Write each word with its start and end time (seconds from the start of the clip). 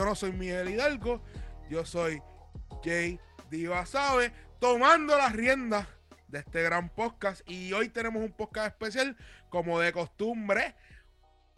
no, 0.00 0.04
yo 0.04 0.04
no 0.04 0.14
soy 0.14 0.32
Miguel 0.32 0.70
Hidalgo, 0.70 1.22
yo 1.68 1.84
soy 1.84 2.22
Jay 2.82 3.20
Diva 3.50 3.84
Sabe, 3.86 4.32
tomando 4.58 5.16
las 5.16 5.32
riendas 5.32 5.86
de 6.28 6.40
este 6.40 6.62
gran 6.62 6.88
podcast. 6.88 7.42
Y 7.48 7.72
hoy 7.72 7.88
tenemos 7.88 8.22
un 8.22 8.32
podcast 8.32 8.68
especial, 8.68 9.16
como 9.48 9.80
de 9.80 9.92
costumbre. 9.92 10.74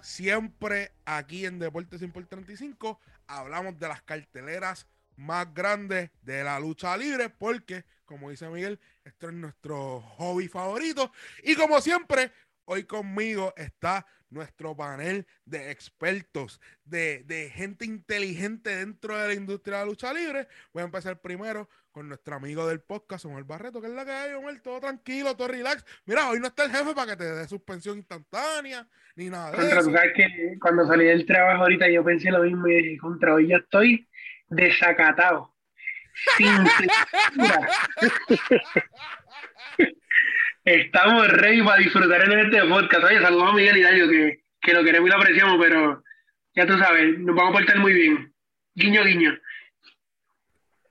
Siempre 0.01 0.93
aquí 1.05 1.47
en 1.47 1.59
Deportes 1.59 2.01
100 2.01 2.13
por 2.13 2.27
35 2.27 3.01
hablamos 3.29 3.79
de 3.79 3.89
las 3.89 4.03
carteleras 4.03 4.87
más 5.17 5.53
grandes 5.55 6.11
de 6.23 6.43
la 6.43 6.59
lucha 6.59 6.97
libre, 6.97 7.31
porque, 7.31 7.85
como 8.05 8.31
dice 8.31 8.49
Miguel, 8.49 8.81
esto 9.05 9.29
es 9.29 9.35
nuestro 9.35 10.01
hobby 10.01 10.49
favorito. 10.49 11.13
Y 11.45 11.55
como 11.55 11.81
siempre, 11.81 12.33
hoy 12.65 12.85
conmigo 12.85 13.55
está 13.57 14.07
nuestro 14.33 14.77
panel 14.77 15.27
de 15.45 15.71
expertos, 15.71 16.61
de, 16.85 17.23
de, 17.25 17.51
gente 17.51 17.85
inteligente 17.85 18.75
dentro 18.75 19.17
de 19.17 19.29
la 19.29 19.35
industria 19.35 19.79
de 19.79 19.85
la 19.85 19.91
lucha 19.91 20.13
libre. 20.13 20.49
Voy 20.73 20.83
a 20.83 20.87
empezar 20.87 21.21
primero 21.21 21.69
con 21.93 22.09
nuestro 22.09 22.37
amigo 22.37 22.67
del 22.67 22.81
podcast, 22.81 23.27
Omar 23.27 23.45
Barreto, 23.45 23.81
que 23.81 23.87
es 23.87 23.93
la 23.93 24.05
que 24.05 24.11
hay, 24.11 24.33
Omar, 24.33 24.59
todo 24.61 24.81
tranquilo, 24.81 25.37
todo 25.37 25.49
relax. 25.49 25.85
Mira, 26.07 26.31
hoy 26.31 26.41
no 26.41 26.47
está 26.47 26.65
el 26.65 26.71
jefe 26.71 26.95
para 26.95 27.13
que 27.13 27.17
te 27.17 27.25
dé 27.25 27.47
suspensión 27.47 27.99
instantánea, 27.99 28.87
ni 29.15 29.29
nada 29.29 29.51
de 29.51 29.59
contra, 29.59 29.81
eso. 29.81 29.89
Tú 29.89 29.95
sabes 29.95 30.13
que 30.15 30.59
cuando 30.61 30.87
salí 30.87 31.05
del 31.05 31.27
trabajo 31.27 31.63
ahorita 31.63 31.91
yo 31.91 32.03
pensé 32.03 32.31
lo 32.31 32.43
mismo 32.43 32.67
y 32.69 32.83
dije, 32.83 32.99
contra 32.99 33.35
hoy 33.35 33.49
ya 33.49 33.59
estoy 33.59 34.09
desacatado. 34.49 35.55
Sin. 36.37 36.47
Estamos 40.65 41.27
ready 41.27 41.61
para 41.61 41.79
disfrutar 41.79 42.23
en 42.23 42.39
este 42.39 42.65
podcast. 42.69 43.05
Oye, 43.05 43.21
saludos 43.21 43.51
a 43.51 43.53
Miguel 43.53 43.79
Hidalgo, 43.79 44.09
que, 44.09 44.45
que 44.61 44.73
lo 44.73 44.85
queremos 44.85 45.09
y 45.09 45.11
lo 45.11 45.19
apreciamos, 45.19 45.57
pero 45.61 46.05
ya 46.55 46.67
tú 46.67 46.79
sabes, 46.79 47.19
nos 47.19 47.35
vamos 47.35 47.51
a 47.51 47.59
portar 47.59 47.81
muy 47.81 47.93
bien. 47.93 48.33
Guiño, 48.73 49.03
guiño. 49.03 49.37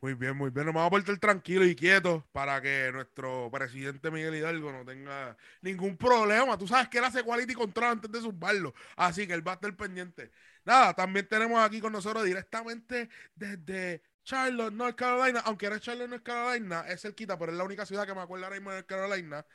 Muy 0.01 0.15
bien, 0.15 0.35
muy 0.35 0.49
bien. 0.49 0.65
Nos 0.65 0.75
vamos 0.75 0.87
a 0.87 0.89
portar 0.89 1.17
tranquilos 1.19 1.67
y 1.67 1.75
quietos 1.75 2.21
para 2.33 2.61
que 2.61 2.89
nuestro 2.91 3.49
presidente 3.49 4.11
Miguel 4.11 4.35
Hidalgo 4.35 4.73
no 4.73 4.83
tenga 4.83 5.37
ningún 5.61 5.95
problema. 5.95 6.57
Tú 6.57 6.67
sabes 6.67 6.89
que 6.89 6.97
él 6.97 7.05
hace 7.05 7.23
quality 7.23 7.53
control 7.53 7.91
antes 7.91 8.11
de 8.11 8.19
zumbarlo. 8.19 8.73
Así 8.97 9.25
que 9.25 9.33
él 9.33 9.47
va 9.47 9.53
a 9.53 9.55
estar 9.55 9.73
pendiente. 9.77 10.31
Nada, 10.65 10.93
también 10.93 11.27
tenemos 11.29 11.63
aquí 11.63 11.79
con 11.79 11.93
nosotros 11.93 12.25
directamente 12.25 13.09
desde 13.35 14.01
Charlotte, 14.23 14.73
North 14.73 14.95
Carolina. 14.95 15.41
Aunque 15.45 15.65
era 15.65 15.79
Charlotte, 15.79 16.09
North 16.09 16.23
Carolina, 16.23 16.85
es 16.87 17.01
cerquita, 17.01 17.37
pero 17.37 17.51
es 17.51 17.57
la 17.57 17.63
única 17.63 17.85
ciudad 17.85 18.05
que 18.05 18.13
me 18.13 18.21
acuerdo 18.21 18.45
ahora 18.45 18.55
mismo 18.57 18.69
de 18.71 18.77
North 18.77 18.87
Carolina. 18.87 19.45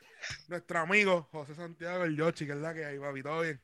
Nuestro 0.48 0.78
amigo 0.80 1.28
José 1.30 1.54
Santiago 1.54 2.04
el 2.04 2.16
Yoshi, 2.16 2.46
que 2.46 2.52
es 2.52 2.58
la 2.58 2.74
que 2.74 2.84
hay, 2.84 2.98
papi. 2.98 3.22
¿Todo 3.22 3.40
bien? 3.42 3.60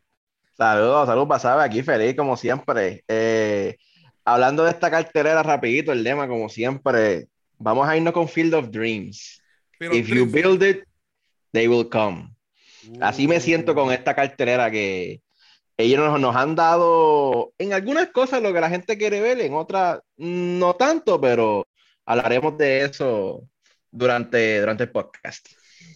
Saludos, 0.56 1.06
saludos, 1.06 1.28
pasaba 1.28 1.64
aquí 1.64 1.82
feliz 1.82 2.14
como 2.14 2.36
siempre. 2.36 3.04
Eh, 3.08 3.76
hablando 4.24 4.64
de 4.64 4.70
esta 4.70 4.90
cartelera 4.90 5.42
rapidito, 5.42 5.92
el 5.92 6.02
lema 6.02 6.28
como 6.28 6.48
siempre, 6.48 7.28
vamos 7.58 7.88
a 7.88 7.96
irnos 7.96 8.12
con 8.12 8.28
Field 8.28 8.54
of 8.54 8.70
Dreams. 8.70 9.42
Field 9.78 9.94
If 9.94 10.04
of 10.04 10.08
you 10.08 10.26
Dreams. 10.26 10.32
build 10.32 10.62
it, 10.62 10.84
they 11.52 11.66
will 11.68 11.88
come. 11.88 12.34
Así 13.00 13.26
me 13.26 13.40
siento 13.40 13.72
Uh. 13.72 13.74
con 13.74 13.92
esta 13.92 14.14
cartelera 14.14 14.70
que 14.70 15.22
ellos 15.76 16.20
nos, 16.20 16.36
han 16.36 16.54
dado 16.54 17.54
en 17.58 17.72
algunas 17.72 18.08
cosas 18.10 18.42
lo 18.42 18.52
que 18.52 18.60
la 18.60 18.68
gente 18.68 18.98
quiere 18.98 19.20
ver, 19.20 19.40
en 19.40 19.54
otras 19.54 20.00
no 20.16 20.74
tanto, 20.76 21.20
pero 21.20 21.66
hablaremos 22.04 22.56
de 22.58 22.84
eso 22.84 23.48
durante, 23.90 24.60
durante 24.60 24.84
el 24.84 24.90
podcast. 24.90 25.48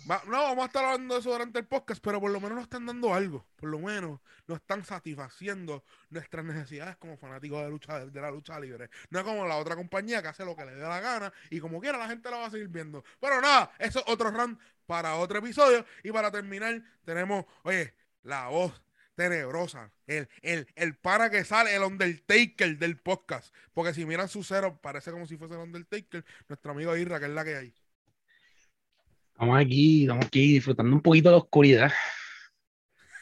No, 0.06 0.16
vamos 0.28 0.62
a 0.62 0.66
estar 0.66 0.84
hablando 0.84 1.14
de 1.14 1.20
eso 1.20 1.32
durante 1.32 1.58
el 1.58 1.66
podcast, 1.66 2.00
pero 2.02 2.20
por 2.20 2.30
lo 2.30 2.40
menos 2.40 2.54
nos 2.54 2.64
están 2.64 2.86
dando 2.86 3.12
algo. 3.12 3.44
Por 3.56 3.70
lo 3.70 3.80
menos 3.80 4.20
nos 4.46 4.58
están 4.58 4.84
satisfaciendo 4.84 5.84
nuestras 6.10 6.44
necesidades 6.44 6.96
como 6.96 7.16
fanáticos 7.16 7.60
de, 7.64 7.70
lucha, 7.70 8.06
de 8.06 8.20
la 8.20 8.30
lucha 8.30 8.60
libre. 8.60 8.88
No 9.10 9.24
como 9.24 9.46
la 9.46 9.56
otra 9.56 9.74
compañía 9.74 10.22
que 10.22 10.28
hace 10.28 10.44
lo 10.44 10.54
que 10.54 10.64
le 10.64 10.76
dé 10.76 10.82
la 10.82 11.00
gana 11.00 11.32
y 11.50 11.58
como 11.58 11.80
quiera 11.80 11.98
la 11.98 12.06
gente 12.06 12.30
la 12.30 12.36
va 12.38 12.46
a 12.46 12.50
seguir 12.50 12.68
viendo. 12.68 13.02
Pero 13.18 13.40
nada, 13.40 13.72
eso 13.80 13.98
es 13.98 14.04
otro 14.06 14.30
run 14.30 14.56
para 14.86 15.16
otro 15.16 15.40
episodio. 15.40 15.84
Y 16.04 16.12
para 16.12 16.30
terminar, 16.30 16.80
tenemos, 17.04 17.44
oye, 17.64 17.92
la 18.22 18.46
voz 18.46 18.80
tenebrosa, 19.16 19.90
el, 20.06 20.28
el, 20.42 20.68
el 20.76 20.94
para 20.94 21.30
que 21.30 21.44
sale, 21.44 21.74
el 21.74 21.82
Undertaker 21.82 22.78
del 22.78 22.98
podcast. 22.98 23.52
Porque 23.72 23.94
si 23.94 24.06
miran 24.06 24.28
su 24.28 24.44
cero, 24.44 24.78
parece 24.80 25.10
como 25.10 25.26
si 25.26 25.36
fuese 25.36 25.54
el 25.54 25.60
Undertaker. 25.60 26.24
Nuestro 26.48 26.70
amigo 26.70 26.96
Irra, 26.96 27.18
que 27.18 27.24
es 27.24 27.32
la 27.32 27.44
que 27.44 27.56
hay. 27.56 27.74
Estamos 29.32 29.58
aquí, 29.58 30.02
estamos 30.02 30.26
aquí 30.26 30.52
disfrutando 30.52 30.94
un 30.94 31.02
poquito 31.02 31.30
de 31.30 31.32
la 31.32 31.38
oscuridad. 31.38 31.92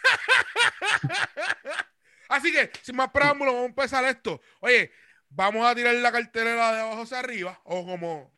Así 2.28 2.53
que, 2.53 2.71
sin 2.83 2.97
más 2.97 3.10
preámbulos, 3.10 3.54
vamos 3.54 3.66
a 3.66 3.71
empezar 3.71 4.04
esto. 4.04 4.41
Oye, 4.60 4.91
vamos 5.28 5.66
a 5.66 5.75
tirar 5.75 5.94
la 5.94 6.12
cartelera 6.12 6.72
de 6.72 6.81
abajo 6.81 7.03
hacia 7.03 7.21
arriba, 7.21 7.60
o 7.65 7.84
como 7.84 8.33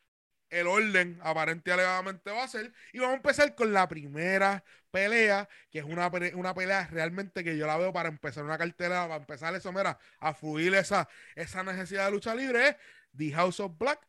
el 0.49 0.67
orden 0.67 1.19
aparente 1.23 1.69
y 1.69 1.73
alegadamente 1.73 2.31
va 2.31 2.43
a 2.43 2.47
ser. 2.47 2.73
Y 2.93 2.99
vamos 2.99 3.13
a 3.13 3.17
empezar 3.17 3.55
con 3.55 3.73
la 3.73 3.87
primera 3.87 4.63
pelea, 4.97 5.47
que 5.69 5.79
es 5.79 5.85
una, 5.85 6.09
una 6.33 6.53
pelea 6.55 6.87
realmente 6.87 7.43
que 7.43 7.55
yo 7.55 7.67
la 7.67 7.77
veo 7.77 7.93
para 7.93 8.09
empezar 8.09 8.43
una 8.43 8.57
cartelera, 8.57 9.03
para 9.03 9.17
empezar 9.17 9.53
eso, 9.53 9.71
mira, 9.71 9.99
a 10.19 10.33
fluir 10.33 10.73
esa, 10.73 11.07
esa 11.35 11.63
necesidad 11.63 12.05
de 12.05 12.11
lucha 12.11 12.33
libre, 12.33 12.69
es 12.69 12.75
The 13.15 13.31
House 13.33 13.59
of 13.59 13.77
Black 13.77 13.99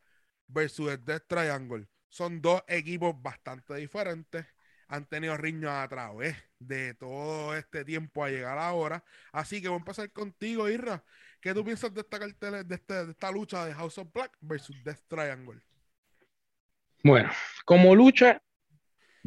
versus 0.47 0.91
el 0.91 1.05
Death 1.05 1.27
Triangle. 1.27 1.87
Son 2.07 2.41
dos 2.41 2.63
equipos 2.67 3.13
bastante 3.21 3.75
diferentes. 3.75 4.45
Han 4.87 5.05
tenido 5.05 5.37
riños 5.37 5.69
a 5.71 5.87
través 5.87 6.35
de 6.57 6.95
todo 6.95 7.55
este 7.55 7.85
tiempo 7.85 8.23
a 8.23 8.29
llegar 8.29 8.57
ahora. 8.57 9.03
Así 9.31 9.61
que 9.61 9.67
voy 9.67 9.75
a 9.77 9.79
empezar 9.79 10.11
contigo, 10.11 10.67
Irra. 10.67 11.03
¿Qué 11.39 11.53
tú 11.53 11.63
piensas 11.63 11.93
de 11.93 12.01
esta 12.01 12.17
cartela, 12.17 12.63
de, 12.63 12.75
este- 12.75 13.05
de 13.05 13.11
esta 13.11 13.31
lucha 13.31 13.63
de 13.65 13.75
House 13.75 13.99
of 13.99 14.11
Black 14.11 14.35
versus 14.41 14.75
Death 14.83 15.03
Triangle? 15.07 15.61
Bueno, 17.03 17.29
como 17.63 17.93
lucha, 17.93 18.41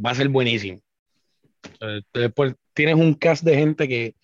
va 0.05 0.11
a 0.11 0.15
ser 0.17 0.29
buenísimo. 0.29 0.81
Eh, 1.81 2.01
Después 2.13 2.55
tienes 2.75 2.97
un 2.97 3.15
cast 3.15 3.45
de 3.45 3.55
gente 3.57 3.89
que 3.89 4.15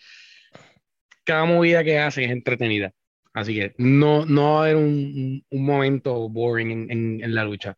cada 1.25 1.44
movida 1.44 1.84
que 1.84 1.99
hace 1.99 2.25
es 2.25 2.31
entretenida. 2.31 2.93
Así 3.34 3.54
que 3.54 3.75
no, 3.78 4.25
no 4.26 4.54
va 4.54 4.59
a 4.59 4.62
haber 4.65 4.76
un, 4.76 5.44
momento 5.50 6.28
boring 6.28 6.91
en, 6.91 7.22
en- 7.22 7.34
la 7.34 7.44
lucha. 7.44 7.76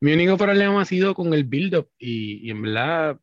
Mi 0.00 0.12
único 0.14 0.36
problema 0.36 0.80
ha 0.82 0.84
sido 0.84 1.14
con 1.14 1.32
el 1.34 1.44
build-up 1.44 1.90
y, 1.98 2.46
y 2.46 2.50
en 2.50 2.62
verdad 2.62 3.20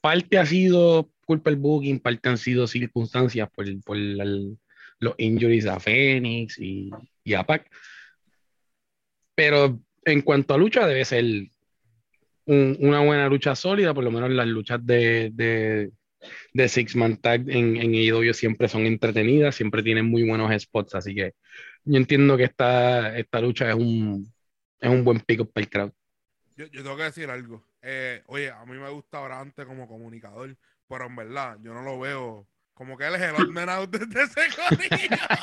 parte 0.00 0.38
ha 0.38 0.46
sido 0.46 1.10
culpa 1.26 1.50
del 1.50 1.58
booking, 1.58 2.00
parte 2.00 2.28
han 2.28 2.38
sido 2.38 2.66
circunstancias 2.66 3.48
por, 3.50 3.66
por 3.82 3.96
los 3.96 5.14
injuries 5.18 5.66
a 5.66 5.80
Phoenix 5.80 6.58
y, 6.58 6.90
y 7.24 7.34
a 7.34 7.44
Pac. 7.44 7.68
Pero 9.34 9.80
en 10.04 10.22
cuanto 10.22 10.54
a 10.54 10.58
lucha, 10.58 10.86
debe 10.86 11.04
ser 11.04 11.24
un- 12.46 12.76
una 12.80 13.00
buena 13.00 13.28
lucha 13.28 13.54
sólida, 13.54 13.94
por 13.94 14.04
lo 14.04 14.10
menos 14.10 14.30
las 14.30 14.46
luchas 14.46 14.84
de, 14.84 15.30
de, 15.32 15.90
de 16.52 16.68
Six 16.68 16.96
Man 16.96 17.16
Tag 17.18 17.48
en, 17.48 17.76
en 17.76 17.94
AEW 17.94 18.32
siempre 18.34 18.68
son 18.68 18.86
entretenidas, 18.86 19.54
siempre 19.54 19.82
tienen 19.82 20.06
muy 20.06 20.26
buenos 20.28 20.50
spots, 20.62 20.94
así 20.94 21.14
que 21.14 21.32
yo 21.84 21.96
entiendo 21.96 22.36
que 22.36 22.44
esta, 22.44 23.16
esta 23.18 23.40
lucha 23.40 23.68
es 23.68 23.74
un, 23.74 24.32
es 24.80 24.90
un 24.90 25.04
buen 25.04 25.20
pick-up 25.20 25.52
para 25.52 25.64
el 25.64 25.70
crowd. 25.70 25.92
Yo, 26.56 26.66
yo 26.66 26.82
tengo 26.82 26.96
que 26.96 27.02
decir 27.04 27.28
algo. 27.30 27.64
Eh, 27.82 28.22
oye, 28.26 28.50
a 28.50 28.64
mí 28.64 28.76
me 28.78 28.88
gusta 28.90 29.20
Brante 29.20 29.64
como 29.66 29.86
comunicador, 29.88 30.56
pero 30.88 31.06
en 31.06 31.16
verdad 31.16 31.58
yo 31.62 31.74
no 31.74 31.82
lo 31.82 31.98
veo 32.00 32.46
como 32.72 32.96
que 32.96 33.06
él 33.06 33.14
es 33.16 33.22
el 33.22 33.34
odd 33.36 33.50
man 33.50 33.68
out 33.68 33.90
de 33.94 34.22
ese. 34.22 34.40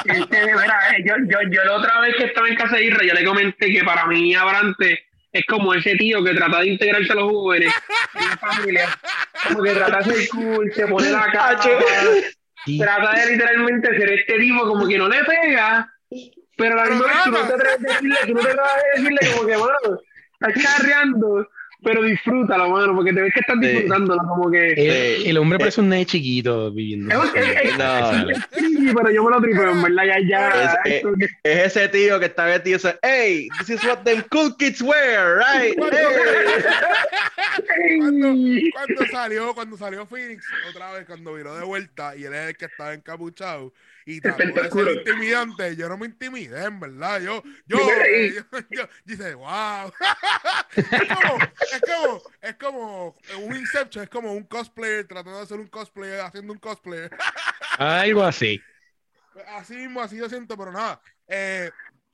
Este, 0.05 0.41
eh, 0.41 1.03
yo, 1.05 1.15
yo, 1.27 1.37
yo 1.49 1.63
la 1.63 1.73
otra 1.77 2.01
vez 2.01 2.15
que 2.17 2.25
estaba 2.25 2.47
en 2.49 2.55
casa 2.55 2.77
de 2.77 2.85
Isra, 2.85 3.05
yo 3.05 3.13
le 3.13 3.23
comenté 3.25 3.71
que 3.71 3.83
para 3.83 4.05
mí 4.07 4.33
Abrante 4.35 5.05
es 5.33 5.45
como 5.45 5.73
ese 5.73 5.95
tío 5.95 6.23
que 6.23 6.33
trata 6.33 6.59
de 6.59 6.67
integrarse 6.67 7.11
a 7.11 7.15
los 7.15 7.31
jóvenes 7.31 7.73
en 8.15 8.27
la 8.29 8.37
familia. 8.37 8.99
Como 9.47 9.63
que 9.63 9.71
trata 9.71 9.97
de 9.99 10.03
ser 10.15 10.29
cool, 10.29 10.71
se 10.73 10.87
pone 10.87 11.09
la 11.09 11.25
cara. 11.31 11.59
Y- 12.65 12.77
Trata 12.79 13.19
de 13.19 13.31
literalmente 13.31 13.97
ser 13.97 14.11
este 14.11 14.37
tipo 14.39 14.67
como 14.67 14.87
que 14.87 14.97
no 14.97 15.07
le 15.09 15.23
pega, 15.23 15.91
pero 16.57 16.79
a 16.79 16.85
la 16.85 16.91
misma 16.91 17.07
vez 17.07 17.23
tú 17.23 17.31
no 17.31 17.47
te 17.47 17.53
atreves 17.53 17.79
a 17.79 17.93
decirle, 17.93 18.15
tú 18.27 18.33
no 18.33 18.39
te 18.41 18.49
atreves 18.49 18.69
a 18.71 18.97
decirle 19.01 19.19
como 19.35 19.47
que, 19.47 19.57
mano, 19.57 19.99
estás 20.47 20.63
carreando, 20.77 21.47
pero 21.83 22.03
disfrútalo, 22.03 22.69
mano, 22.69 22.95
porque 22.95 23.13
te 23.13 23.21
ves 23.21 23.33
que 23.33 23.39
estás 23.39 23.57
Sí. 23.61 23.67
disfrutándolo, 23.67 24.21
como 24.27 24.51
que... 24.51 24.73
el, 24.73 25.27
el 25.27 25.37
hombre 25.37 25.59
parece 25.59 25.81
un 25.81 25.89
nene 25.89 26.05
chiquito 26.05 26.71
viviendo. 26.71 27.23
Es, 27.23 27.35
es, 27.35 27.71
es- 27.71 27.77
No. 27.77 28.29
es 28.29 28.39
pero 28.95 29.11
yo 29.11 29.23
me 29.23 29.31
lo 29.31 29.41
tripeo, 29.41 29.71
en 29.71 29.81
verdad, 29.83 30.03
ya, 30.05 30.19
ya. 30.27 30.49
Es- 30.85 31.01
que- 31.01 31.25
Es 31.43 31.75
ese 31.75 31.87
tío 31.89 32.19
que 32.19 32.25
está 32.27 32.45
metido 32.45 32.75
y 32.75 32.79
dice, 32.79 32.99
hey, 33.01 33.47
this 33.59 33.69
is 33.69 33.83
what 33.85 33.99
them 34.03 34.21
cool 34.31 34.55
kids 34.57 34.81
wear, 34.81 35.37
right? 35.39 35.77
Cuando, 35.77 35.97
Hey. 35.97 37.97
cuando, 37.99 38.27
cuando 38.73 39.05
salió, 39.11 39.53
cuando 39.53 39.77
salió 39.77 40.05
Phoenix, 40.05 40.45
otra 40.69 40.91
vez, 40.93 41.05
cuando 41.05 41.33
viró 41.33 41.55
de 41.55 41.63
vuelta 41.65 42.15
y 42.15 42.23
él 42.25 42.33
es 42.33 42.49
el 42.49 42.57
que 42.57 42.65
estaba 42.65 42.93
encapuchado 42.93 43.73
y 44.05 44.19
trató 44.21 44.37
de 44.39 44.43
ser 44.53 44.63
Espectacular. 44.63 44.93
intimidante, 44.95 45.75
yo 45.75 45.89
no 45.89 45.97
me 45.97 46.05
intimidé, 46.07 46.65
en 46.65 46.79
verdad. 46.79 47.21
Yo, 47.21 47.43
yo, 47.65 47.77
yo, 47.77 48.43
yo- 48.51 48.59
yo 48.71 48.89
dice, 49.05 49.33
wow. 49.35 49.91
es 50.75 51.07
como, 51.07 51.37
es 51.71 51.81
como, 51.81 52.23
es 52.41 52.55
como 52.55 53.15
un 53.45 53.55
Inception, 53.55 54.03
es 54.03 54.09
como 54.09 54.33
un 54.33 54.43
cosplayer 54.43 55.07
tratando 55.07 55.37
de 55.37 55.43
hacer 55.43 55.59
un 55.59 55.67
cosplayer, 55.67 56.21
haciendo 56.21 56.53
un 56.53 56.59
cosplayer. 56.59 57.11
Algo 57.77 58.23
así. 58.23 58.61
así 59.55 59.75
mismo, 59.75 60.01
así 60.01 60.17
yo 60.17 60.29
siento, 60.29 60.57
pero 60.57 60.71
nada. 60.71 61.01
Eh, 61.27 61.71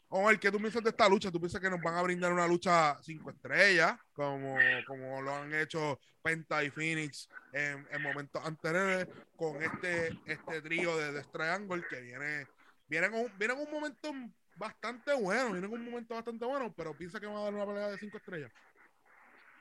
Omar, 0.09 0.39
¿qué 0.39 0.49
tú 0.49 0.57
piensas 0.57 0.83
de 0.83 0.89
esta 0.89 1.09
lucha? 1.09 1.31
¿Tú 1.31 1.39
piensas 1.39 1.59
que 1.59 1.69
nos 1.69 1.81
van 1.81 1.95
a 1.95 2.01
brindar 2.01 2.31
una 2.31 2.47
lucha 2.47 2.97
cinco 3.01 3.29
estrellas, 3.29 3.99
como, 4.13 4.57
como 4.85 5.21
lo 5.21 5.35
han 5.35 5.53
hecho 5.53 5.99
Penta 6.21 6.63
y 6.63 6.69
Phoenix 6.69 7.29
en, 7.51 7.85
en 7.91 8.01
momentos 8.01 8.41
anteriores, 8.45 9.07
con 9.35 9.61
este, 9.61 10.17
este 10.25 10.61
trío 10.61 10.97
de 10.97 11.11
Death 11.11 11.31
Triangle 11.31 11.83
que 11.89 12.01
viene, 12.01 12.47
viene, 12.87 13.09
un 13.09 13.71
momento 13.71 14.13
bastante 14.55 15.13
bueno, 15.13 15.51
viene 15.51 15.67
un 15.67 15.85
momento 15.85 16.15
bastante 16.15 16.45
bueno, 16.45 16.73
pero 16.75 16.97
piensa 16.97 17.19
que 17.19 17.27
va 17.27 17.39
a 17.39 17.43
dar 17.43 17.53
una 17.53 17.65
pelea 17.65 17.89
de 17.89 17.97
cinco 17.97 18.17
estrellas. 18.17 18.51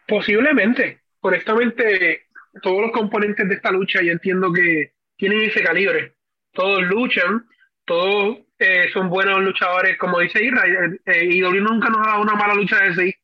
Posiblemente. 0.07 1.03
Honestamente, 1.21 2.27
todos 2.63 2.83
los 2.83 2.93
componentes 2.93 3.49
de 3.49 3.55
esta 3.57 3.73
lucha 3.73 4.01
yo 4.01 4.13
entiendo 4.13 4.53
que 4.53 4.93
tienen 5.17 5.43
ese 5.43 5.63
calibre. 5.63 6.15
Todos 6.53 6.83
luchan, 6.85 7.49
todos 7.85 8.46
eh, 8.59 8.89
son 8.93 9.09
buenos 9.09 9.41
luchadores, 9.43 9.97
como 9.99 10.21
dice 10.21 10.45
Israel. 10.45 11.01
Eh, 11.05 11.25
y 11.25 11.41
W 11.41 11.61
nunca 11.61 11.89
nos 11.89 12.07
ha 12.07 12.11
dado 12.11 12.23
una 12.23 12.35
mala 12.35 12.55
lucha 12.55 12.83
de 12.83 12.95
seis. 12.95 13.15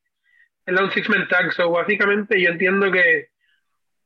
Es 0.67 0.81
un 0.81 0.91
six-man 0.93 1.29
tag. 1.29 1.53
So, 1.53 1.71
básicamente, 1.71 2.41
yo 2.41 2.51
entiendo 2.51 2.91
que 2.91 3.29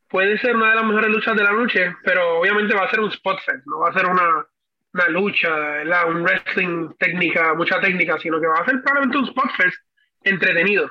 puede 0.08 0.38
ser 0.38 0.56
una 0.56 0.70
de 0.70 0.76
las 0.76 0.84
mejores 0.84 1.10
luchas 1.10 1.36
de 1.36 1.42
la 1.42 1.52
noche, 1.52 1.94
pero 2.04 2.38
obviamente 2.38 2.74
va 2.74 2.84
a 2.84 2.90
ser 2.90 3.00
un 3.00 3.10
spot 3.10 3.40
fest, 3.44 3.66
no 3.66 3.80
va 3.80 3.90
a 3.90 3.92
ser 3.92 4.06
una, 4.06 4.46
una 4.94 5.08
lucha, 5.08 5.54
¿verdad? 5.54 6.08
un 6.08 6.22
wrestling 6.22 6.90
técnica, 6.98 7.54
mucha 7.54 7.80
técnica, 7.80 8.18
sino 8.18 8.40
que 8.40 8.46
va 8.46 8.60
a 8.60 8.64
ser 8.64 8.80
probablemente 8.82 9.18
un 9.18 9.28
spot 9.28 9.50
fest 9.56 9.76
entretenido. 10.22 10.90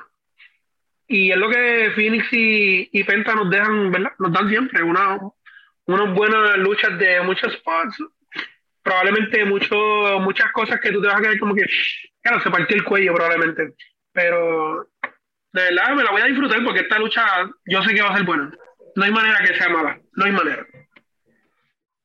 Y 1.08 1.30
es 1.30 1.36
lo 1.36 1.48
que 1.48 1.92
Phoenix 1.94 2.32
y, 2.32 2.88
y 2.92 3.04
Penta 3.04 3.34
nos 3.34 3.50
dejan, 3.50 3.92
¿verdad? 3.92 4.12
Nos 4.18 4.32
dan 4.32 4.48
siempre 4.48 4.82
una, 4.82 5.18
unas 5.86 6.14
buenas 6.14 6.58
luchas 6.58 6.98
de 6.98 7.20
muchos 7.22 7.52
spots. 7.54 8.02
Probablemente 8.86 9.44
mucho, 9.44 9.74
muchas 10.20 10.52
cosas 10.52 10.78
que 10.78 10.92
tú 10.92 11.02
te 11.02 11.08
vas 11.08 11.16
a 11.16 11.20
quedar 11.20 11.40
como 11.40 11.56
que, 11.56 11.66
claro, 12.22 12.40
se 12.40 12.50
partió 12.50 12.76
el 12.76 12.84
cuello 12.84 13.14
probablemente. 13.14 13.74
Pero 14.12 14.88
de 15.02 15.62
verdad 15.62 15.96
me 15.96 16.04
la 16.04 16.12
voy 16.12 16.22
a 16.22 16.26
disfrutar 16.26 16.62
porque 16.62 16.82
esta 16.82 16.96
lucha 16.96 17.26
yo 17.64 17.82
sé 17.82 17.92
que 17.92 18.02
va 18.02 18.10
a 18.10 18.16
ser 18.16 18.24
buena. 18.24 18.56
No 18.94 19.04
hay 19.04 19.10
manera 19.10 19.44
que 19.44 19.56
sea 19.56 19.68
mala, 19.70 20.00
no 20.12 20.24
hay 20.24 20.30
manera. 20.30 20.64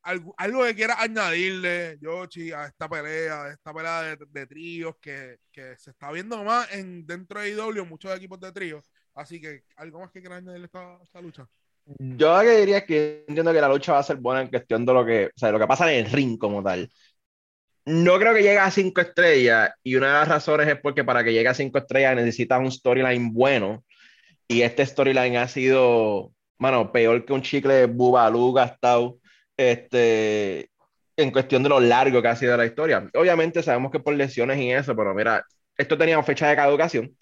Algo, 0.01 0.33
algo 0.39 0.63
que 0.63 0.73
quieras 0.73 0.97
añadirle, 0.99 1.99
Yoshi, 2.01 2.51
a 2.51 2.65
esta 2.65 2.89
pelea, 2.89 3.43
a 3.43 3.51
esta 3.51 3.71
pelea 3.71 4.01
de, 4.01 4.17
de 4.27 4.47
tríos 4.47 4.95
que, 4.99 5.37
que, 5.51 5.77
se 5.77 5.91
está 5.91 6.11
viendo 6.11 6.43
más 6.43 6.73
en 6.73 7.05
dentro 7.05 7.41
de 7.41 7.51
IW, 7.51 7.85
muchos 7.85 8.17
equipos 8.17 8.39
de 8.39 8.51
tríos. 8.51 8.89
Así 9.13 9.39
que, 9.39 9.65
¿algo 9.75 9.99
más 9.99 10.09
que 10.09 10.19
quieras 10.19 10.39
añadirle 10.39 10.65
a 10.65 10.65
esta, 10.65 11.03
esta 11.03 11.21
lucha? 11.21 11.47
Yo 11.99 12.37
lo 12.37 12.41
que 12.41 12.57
diría 12.57 12.77
es 12.79 12.83
que 12.85 13.25
entiendo 13.27 13.53
que 13.53 13.61
la 13.61 13.67
lucha 13.69 13.93
va 13.93 13.99
a 13.99 14.03
ser 14.03 14.17
buena 14.17 14.41
en 14.41 14.47
cuestión 14.47 14.85
de 14.85 14.93
lo 14.93 15.05
que, 15.05 15.25
o 15.27 15.39
sea, 15.39 15.51
lo 15.51 15.59
que 15.59 15.67
pasa 15.67 15.91
en 15.91 16.05
el 16.05 16.11
ring 16.11 16.37
como 16.37 16.63
tal. 16.63 16.89
No 17.85 18.19
creo 18.19 18.33
que 18.33 18.43
llegue 18.43 18.59
a 18.59 18.69
cinco 18.71 19.01
estrellas 19.01 19.71
y 19.83 19.95
una 19.95 20.07
de 20.07 20.13
las 20.13 20.27
razones 20.27 20.67
es 20.67 20.79
porque 20.79 21.03
para 21.03 21.23
que 21.23 21.33
llegue 21.33 21.47
a 21.47 21.53
cinco 21.53 21.79
estrellas 21.79 22.15
necesitas 22.15 22.59
un 22.59 22.71
storyline 22.71 23.33
bueno 23.33 23.83
y 24.47 24.61
este 24.61 24.85
storyline 24.85 25.37
ha 25.37 25.47
sido, 25.47 26.31
mano, 26.57 26.91
peor 26.91 27.25
que 27.25 27.33
un 27.33 27.41
chicle 27.41 27.85
bubalú 27.87 28.53
gastado 28.53 29.17
este, 29.57 30.69
en 31.17 31.31
cuestión 31.31 31.63
de 31.63 31.69
lo 31.69 31.79
largo 31.79 32.21
que 32.21 32.27
ha 32.27 32.35
sido 32.35 32.57
la 32.57 32.65
historia. 32.65 33.09
Obviamente 33.15 33.63
sabemos 33.63 33.91
que 33.91 33.99
por 33.99 34.13
lesiones 34.13 34.59
y 34.59 34.71
eso, 34.71 34.95
pero 34.95 35.13
mira, 35.15 35.43
esto 35.77 35.97
tenía 35.97 36.21
fecha 36.23 36.49
de 36.49 36.55
caducación. 36.55 37.15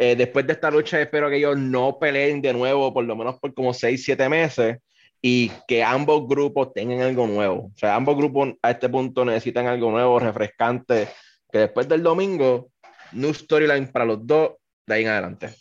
Eh, 0.00 0.14
después 0.14 0.46
de 0.46 0.52
esta 0.52 0.70
lucha 0.70 1.00
espero 1.00 1.28
que 1.28 1.36
ellos 1.36 1.58
no 1.58 1.98
peleen 1.98 2.40
de 2.40 2.52
nuevo 2.52 2.94
por 2.94 3.04
lo 3.04 3.16
menos 3.16 3.40
por 3.40 3.52
como 3.52 3.74
6, 3.74 4.04
7 4.04 4.28
meses 4.28 4.78
y 5.20 5.50
que 5.66 5.82
ambos 5.82 6.28
grupos 6.28 6.72
tengan 6.72 7.00
algo 7.00 7.26
nuevo. 7.26 7.72
O 7.74 7.76
sea, 7.76 7.96
ambos 7.96 8.16
grupos 8.16 8.54
a 8.62 8.70
este 8.70 8.88
punto 8.88 9.24
necesitan 9.24 9.66
algo 9.66 9.90
nuevo, 9.90 10.20
refrescante, 10.20 11.08
que 11.50 11.58
después 11.58 11.88
del 11.88 12.04
domingo, 12.04 12.70
new 13.12 13.34
storyline 13.34 13.90
para 13.90 14.04
los 14.04 14.24
dos, 14.24 14.52
de 14.86 14.94
ahí 14.94 15.02
en 15.02 15.08
adelante. 15.08 15.54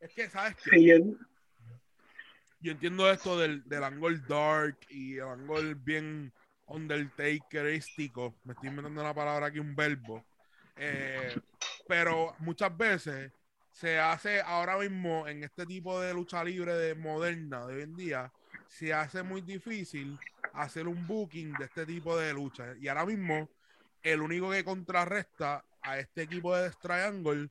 Es 0.00 0.12
que, 0.12 0.28
¿sabes 0.28 0.56
qué? 0.64 1.00
Yo 2.62 2.72
entiendo 2.72 3.10
esto 3.10 3.38
del, 3.38 3.62
del 3.68 3.84
angle 3.84 4.18
dark 4.28 4.76
y 4.90 5.18
el 5.18 5.28
angle 5.28 5.74
bien 5.74 6.32
undertakerístico. 6.66 8.34
Me 8.44 8.54
estoy 8.54 8.70
inventando 8.70 9.00
una 9.00 9.14
palabra 9.14 9.46
aquí, 9.46 9.60
un 9.60 9.74
verbo. 9.74 10.24
Eh, 10.82 11.38
pero 11.86 12.34
muchas 12.38 12.74
veces 12.74 13.32
se 13.70 13.98
hace 13.98 14.40
ahora 14.40 14.78
mismo 14.78 15.28
en 15.28 15.44
este 15.44 15.66
tipo 15.66 16.00
de 16.00 16.14
lucha 16.14 16.42
libre 16.42 16.74
de 16.74 16.94
moderna 16.94 17.66
de 17.66 17.76
hoy 17.76 17.82
en 17.82 17.96
día, 17.96 18.32
se 18.66 18.94
hace 18.94 19.22
muy 19.22 19.42
difícil 19.42 20.18
hacer 20.54 20.88
un 20.88 21.06
booking 21.06 21.52
de 21.52 21.66
este 21.66 21.84
tipo 21.84 22.16
de 22.16 22.32
lucha. 22.32 22.74
Y 22.80 22.88
ahora 22.88 23.04
mismo, 23.04 23.50
el 24.02 24.22
único 24.22 24.50
que 24.50 24.64
contrarresta 24.64 25.64
a 25.82 25.98
este 25.98 26.22
equipo 26.22 26.56
de 26.56 26.70
Triangle 26.70 27.50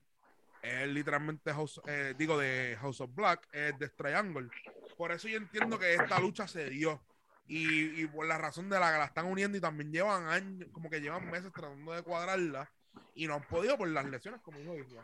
es 0.63 0.87
literalmente 0.87 1.53
House, 1.53 1.79
eh, 1.85 2.15
digo 2.17 2.37
de 2.37 2.77
House 2.81 3.01
of 3.01 3.13
Black, 3.13 3.47
es 3.51 3.77
Death 3.77 3.95
Triangle. 3.95 4.49
Por 4.97 5.11
eso 5.11 5.27
yo 5.27 5.37
entiendo 5.37 5.77
que 5.77 5.93
esta 5.93 6.19
lucha 6.19 6.47
se 6.47 6.69
dio. 6.69 7.01
Y, 7.47 8.01
y 8.01 8.07
por 8.07 8.27
la 8.27 8.37
razón 8.37 8.69
de 8.69 8.79
la 8.79 8.91
que 8.91 8.97
la 8.97 9.05
están 9.05 9.25
uniendo 9.25 9.57
y 9.57 9.61
también 9.61 9.91
llevan 9.91 10.27
años, 10.27 10.69
como 10.71 10.89
que 10.89 11.01
llevan 11.01 11.29
meses 11.29 11.51
tratando 11.51 11.93
de 11.93 12.03
cuadrarla 12.03 12.69
y 13.15 13.27
no 13.27 13.35
han 13.35 13.43
podido 13.43 13.77
por 13.77 13.87
las 13.87 14.05
lesiones, 14.05 14.41
como 14.41 14.59
dijo 14.59 14.75
Isla. 14.75 15.03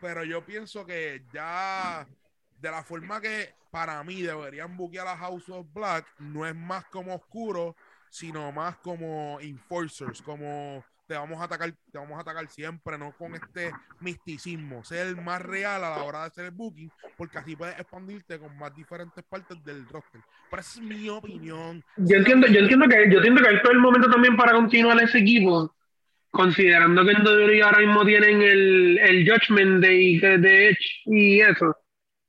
Pero 0.00 0.24
yo 0.24 0.44
pienso 0.44 0.84
que 0.84 1.24
ya 1.32 2.06
de 2.60 2.70
la 2.70 2.82
forma 2.82 3.20
que 3.20 3.54
para 3.70 4.02
mí 4.04 4.22
deberían 4.22 4.76
buquear 4.76 5.06
a 5.06 5.16
House 5.16 5.48
of 5.48 5.66
Black, 5.72 6.06
no 6.18 6.46
es 6.46 6.54
más 6.54 6.84
como 6.86 7.14
oscuro, 7.14 7.76
sino 8.10 8.50
más 8.52 8.76
como 8.76 9.38
enforcers, 9.40 10.22
como 10.22 10.84
te 11.06 11.14
vamos 11.14 11.40
a 11.40 11.44
atacar, 11.44 11.72
te 11.92 11.98
vamos 11.98 12.18
a 12.18 12.22
atacar 12.22 12.48
siempre, 12.48 12.98
no 12.98 13.12
con 13.12 13.34
este 13.34 13.72
misticismo, 14.00 14.84
ser 14.84 15.14
más 15.16 15.40
real 15.40 15.84
a 15.84 15.90
la 15.90 16.02
hora 16.02 16.20
de 16.20 16.26
hacer 16.26 16.44
el 16.46 16.50
booking, 16.50 16.90
porque 17.16 17.38
así 17.38 17.54
puedes 17.54 17.78
expandirte 17.78 18.38
con 18.38 18.56
más 18.58 18.74
diferentes 18.74 19.22
partes 19.24 19.62
del 19.64 19.88
roster. 19.88 20.20
Pero 20.50 20.60
esa 20.60 20.80
es 20.80 20.86
mi 20.86 21.08
opinión. 21.08 21.84
Yo 21.96 22.16
entiendo, 22.16 22.46
yo 22.48 22.60
entiendo 22.60 22.88
que 22.88 23.10
yo 23.10 23.18
entiendo 23.18 23.42
que 23.42 23.48
hay 23.48 23.62
todo 23.62 23.72
el 23.72 23.78
momento 23.78 24.10
también 24.10 24.36
para 24.36 24.52
continuar 24.52 25.00
ese 25.02 25.18
equipo, 25.18 25.75
considerando 26.36 27.04
que 27.04 27.12
en 27.12 27.26
WWE 27.26 27.62
ahora 27.62 27.78
mismo 27.78 28.04
tienen 28.04 28.42
el, 28.42 28.98
el 28.98 29.28
Judgment 29.28 29.82
Day 29.82 30.18
de, 30.18 30.38
de 30.38 30.68
Edge 30.68 31.02
y 31.06 31.40
eso, 31.40 31.74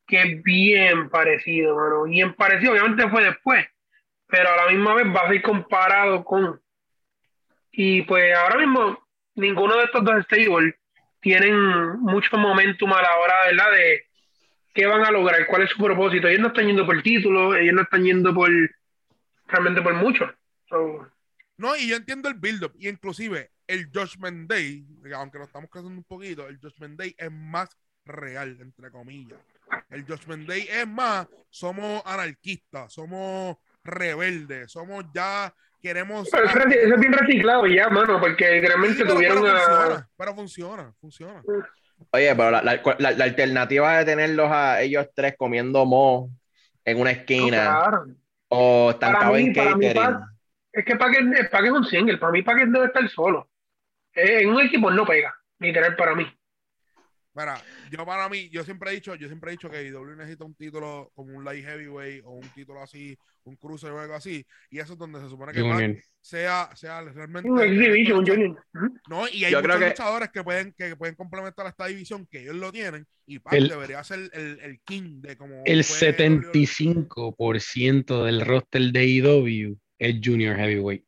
que 0.08 0.22
es 0.22 0.44
bien 0.44 1.10
parecido, 1.10 1.76
mano, 1.76 2.04
bien 2.04 2.34
parecido, 2.34 2.72
obviamente 2.72 3.10
fue 3.10 3.26
después, 3.26 3.66
pero 4.28 4.50
a 4.50 4.66
la 4.66 4.72
misma 4.72 4.96
vez 4.96 5.08
va 5.08 5.22
a 5.22 5.30
ser 5.30 5.42
comparado 5.42 6.24
con 6.24 6.62
y 7.72 8.02
pues 8.04 8.34
ahora 8.36 8.58
mismo 8.58 9.06
ninguno 9.36 9.76
de 9.78 9.84
estos 9.84 10.04
dos 10.04 10.24
stables 10.24 10.74
tienen 11.22 12.00
mucho 12.00 12.38
momentum 12.38 12.92
a 12.94 13.02
la 13.02 13.18
hora 13.18 13.34
¿verdad? 13.52 13.72
de 13.72 14.04
qué 14.74 14.86
van 14.88 15.06
a 15.06 15.12
lograr, 15.12 15.46
cuál 15.48 15.64
es 15.64 15.72
su 15.72 15.84
propósito. 15.84 16.28
Ellos 16.28 16.42
no 16.42 16.48
están 16.48 16.68
yendo 16.68 16.86
por 16.86 17.02
título, 17.04 17.56
ellos 17.56 17.74
no 17.74 17.82
están 17.82 18.04
yendo 18.04 18.34
por 18.34 18.50
realmente 19.48 19.82
por 19.82 19.94
mucho. 19.96 20.32
So, 20.70 21.08
No, 21.58 21.76
y 21.76 21.90
yo 21.90 21.96
entiendo 21.96 22.30
el 22.30 22.36
build-up, 22.36 22.74
y 22.78 22.88
inclusive 22.88 23.52
el 23.68 23.90
Judgment 23.94 24.50
Day, 24.50 24.86
aunque 25.16 25.38
lo 25.38 25.44
estamos 25.46 25.70
casando 25.70 25.98
un 25.98 26.04
poquito, 26.04 26.48
el 26.48 26.58
Judgment 26.60 26.98
Day 26.98 27.16
es 27.18 27.32
más 27.32 27.70
real, 28.06 28.58
entre 28.62 28.90
comillas. 28.92 29.40
El 29.90 30.06
Judgment 30.06 30.48
Day 30.48 30.68
es 30.72 30.88
más, 30.88 31.28
somos 31.50 32.02
anarquistas, 32.06 32.92
somos 32.94 33.58
rebeldes, 33.84 34.72
somos 34.72 35.06
ya, 35.14 35.54
queremos... 35.82 36.30
pero 36.32 36.46
eso, 36.46 36.60
es- 36.60 36.76
eso 36.76 36.94
es 36.96 37.00
bien 37.00 37.14
reciclado 37.14 37.68
ya, 37.68 37.90
mano, 37.90 38.20
porque 38.20 38.62
realmente 38.62 38.98
Sí, 38.98 39.04
pero, 39.04 39.16
tuvieron 39.16 39.42
pero 39.44 39.58
a... 39.58 39.60
funciona, 39.60 40.10
pero 40.18 40.36
funciona, 40.36 40.94
funciona. 41.00 41.44
Oye, 42.12 42.36
pero 42.36 42.52
la, 42.52 42.62
la- 42.62 42.82
la- 43.00 43.12
la 43.12 43.24
alternativa 43.26 43.98
de 43.98 44.06
tenerlos 44.06 44.50
a 44.52 44.82
ellos 44.82 45.08
tres 45.14 45.36
comiendo 45.38 45.86
mo 45.86 46.30
en 46.86 47.00
una 47.02 47.12
esquina 47.12 47.82
Claro. 47.82 48.06
o 48.50 48.92
estancado 48.92 49.32
Para 49.32 49.38
mí- 49.38 49.44
en 49.44 49.48
mí, 49.50 49.54
catering. 49.94 50.20
Es 50.72 50.86
que 50.86 50.96
Paquet, 50.96 51.50
Paquet 51.50 51.66
es 51.68 51.72
un 51.72 51.86
single, 51.86 52.18
para 52.18 52.32
mí 52.32 52.42
Paquet 52.44 52.68
debe 52.70 52.86
estar 52.86 53.10
solo. 53.10 53.50
Eh, 54.18 54.42
en 54.42 54.50
un 54.50 54.60
equipo 54.62 54.90
no 54.92 55.06
pega, 55.06 55.34
literal 55.60 55.96
para 55.96 56.16
mí. 56.16 56.26
Mira, 57.36 57.62
yo 57.92 58.04
para 58.04 58.28
mí, 58.30 58.50
yo 58.50 58.64
siempre 58.64 58.90
he 58.90 58.96
dicho, 58.96 59.14
yo 59.14 59.28
siempre 59.28 59.52
he 59.52 59.56
dicho 59.56 59.70
que 59.70 59.86
IW 59.86 60.16
necesita 60.16 60.44
un 60.44 60.56
título 60.56 61.12
como 61.14 61.38
un 61.38 61.46
light 61.46 61.64
heavyweight 61.64 62.24
o 62.26 62.32
un 62.32 62.50
título 62.50 62.82
así, 62.82 63.16
un 63.44 63.56
cruiser 63.58 63.92
o 63.92 64.00
algo 64.02 64.16
así, 64.16 64.44
y 64.72 64.80
eso 64.80 64.94
es 64.94 65.00
donde 65.00 65.20
se 65.22 65.30
supone 65.30 65.54
que 65.54 66.02
sea, 66.20 66.72
sea 66.76 67.02
realmente 67.04 67.48
Un 67.48 67.60
exhibition, 67.62 68.18
un 68.20 68.26
junior. 68.28 68.66
Ujú. 68.74 68.98
No, 69.08 69.28
y 69.30 69.46
hay 69.46 69.52
Yo 69.52 69.62
muchos 69.62 69.78
que- 69.78 69.86
luchadores 69.90 70.30
que 70.32 70.44
pueden, 70.44 70.74
que 70.76 70.96
pueden 70.96 71.14
complementar 71.14 71.68
a 71.68 71.70
esta 71.70 71.86
división, 71.86 72.26
que 72.26 72.42
ellos 72.42 72.56
lo 72.56 72.72
tienen, 72.72 73.06
y 73.28 73.38
Pac 73.38 73.54
El- 73.54 73.68
debería 73.70 74.04
ser 74.04 74.32
el, 74.34 74.60
el 74.60 74.82
king 74.84 75.22
de 75.22 75.38
como 75.38 75.62
El 75.64 75.84
fue 75.84 76.10
WWE. 76.12 76.52
75% 76.54 78.24
del 78.26 78.42
roster 78.46 78.82
de 78.92 79.06
IW 79.06 79.78
es 80.00 80.16
Junior 80.24 80.56
Heavyweight. 80.58 81.04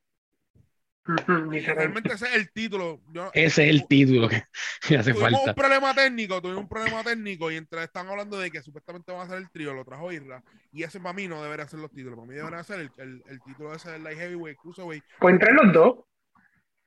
Ujú, 1.10 1.52
Y 1.54 1.58
literal. 1.58 1.78
realmente 1.78 2.14
ese 2.14 2.28
es 2.28 2.36
el 2.36 2.52
título. 2.52 3.02
Yo- 3.12 3.32
Ese 3.34 3.64
es 3.64 3.70
el 3.70 3.88
título 3.88 4.30
que, 4.30 4.44
que 4.88 4.98
hace 4.98 5.12
Tuvimos 5.14 5.32
falta. 5.32 5.50
un 5.52 5.56
problema 5.56 5.94
técnico, 5.96 6.40
tuvimos 6.42 6.62
un 6.64 6.70
problema 6.70 7.04
técnico 7.04 7.50
y 7.52 7.56
entre 7.56 7.84
están 7.84 8.08
hablando 8.10 8.38
de 8.38 8.52
que 8.52 8.62
supuestamente 8.62 9.12
van 9.12 9.22
a 9.22 9.30
ser 9.30 9.38
el 9.40 9.50
trío, 9.50 9.74
lo 9.74 9.84
trajo 9.84 10.12
Irra, 10.12 10.44
y 10.72 10.84
ese 10.84 11.00
para 11.00 11.14
mí 11.14 11.28
no 11.28 11.42
debería 11.42 11.68
ser 11.68 11.80
los 11.80 11.92
títulos, 11.92 12.16
para 12.16 12.28
mí 12.28 12.36
debería 12.36 12.64
ser 12.64 12.82
el, 12.82 12.92
el, 12.98 13.24
el 13.28 13.42
título 13.42 13.74
ese 13.74 13.90
del 13.92 14.04
Light 14.04 14.20
Heavyweight, 14.20 14.58
Cruiserweight, 14.60 15.04
Pues 15.20 15.34
entre 15.34 15.54
los 15.54 15.74
dos. 15.74 15.96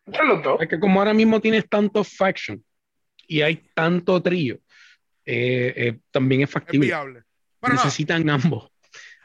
Los 0.06 0.42
dos. 0.42 0.60
Es 0.60 0.68
que 0.68 0.78
como 0.80 1.00
ahora 1.00 1.14
mismo 1.14 1.40
tienes 1.40 1.68
tantos 1.68 2.16
faction 2.16 2.64
y 3.26 3.40
hay 3.42 3.56
tanto 3.74 4.22
trío, 4.22 4.56
eh, 5.24 5.72
eh, 5.76 6.00
también 6.10 6.42
es 6.42 6.48
Es 6.48 6.52
factible. 6.52 6.86
viable. 6.86 7.22
Pero 7.60 7.74
nada, 7.74 7.84
Necesitan 7.86 8.28
ambos. 8.30 8.70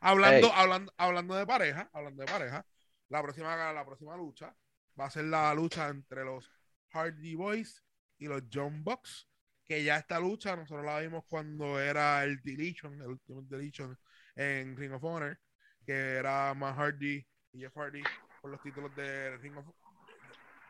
hablando, 0.01 0.51
hablando, 0.53 0.93
hablando 0.97 1.35
de 1.35 1.45
pareja, 1.45 1.89
hablando 1.93 2.23
de 2.23 2.31
pareja, 2.31 2.65
la 3.09 3.21
próxima, 3.23 3.73
la 3.73 3.85
próxima 3.85 4.15
lucha 4.17 4.53
va 4.99 5.05
a 5.05 5.09
ser 5.09 5.25
la 5.25 5.53
lucha 5.53 5.89
entre 5.89 6.23
los 6.23 6.51
Hardy 6.89 7.35
Boys 7.35 7.83
y 8.17 8.27
los 8.27 8.43
John 8.51 8.83
Bucks. 8.83 9.29
Que 9.63 9.83
ya 9.83 9.97
esta 9.97 10.19
lucha 10.19 10.55
nosotros 10.55 10.85
la 10.85 10.99
vimos 11.01 11.25
cuando 11.27 11.79
era 11.79 12.23
el 12.23 12.41
Deletion, 12.41 13.01
el 13.01 13.07
último 13.09 13.41
Deletion 13.41 13.97
en 14.35 14.77
Ring 14.77 14.93
of 14.93 15.03
Honor, 15.03 15.37
que 15.85 15.93
era 15.93 16.53
Matt 16.53 16.77
Hardy 16.77 17.25
y 17.51 17.59
Jeff 17.59 17.75
Hardy 17.75 18.01
por 18.41 18.51
los 18.51 18.61
títulos 18.61 18.95
de 18.95 19.35
Ring 19.37 19.57
of 19.57 19.65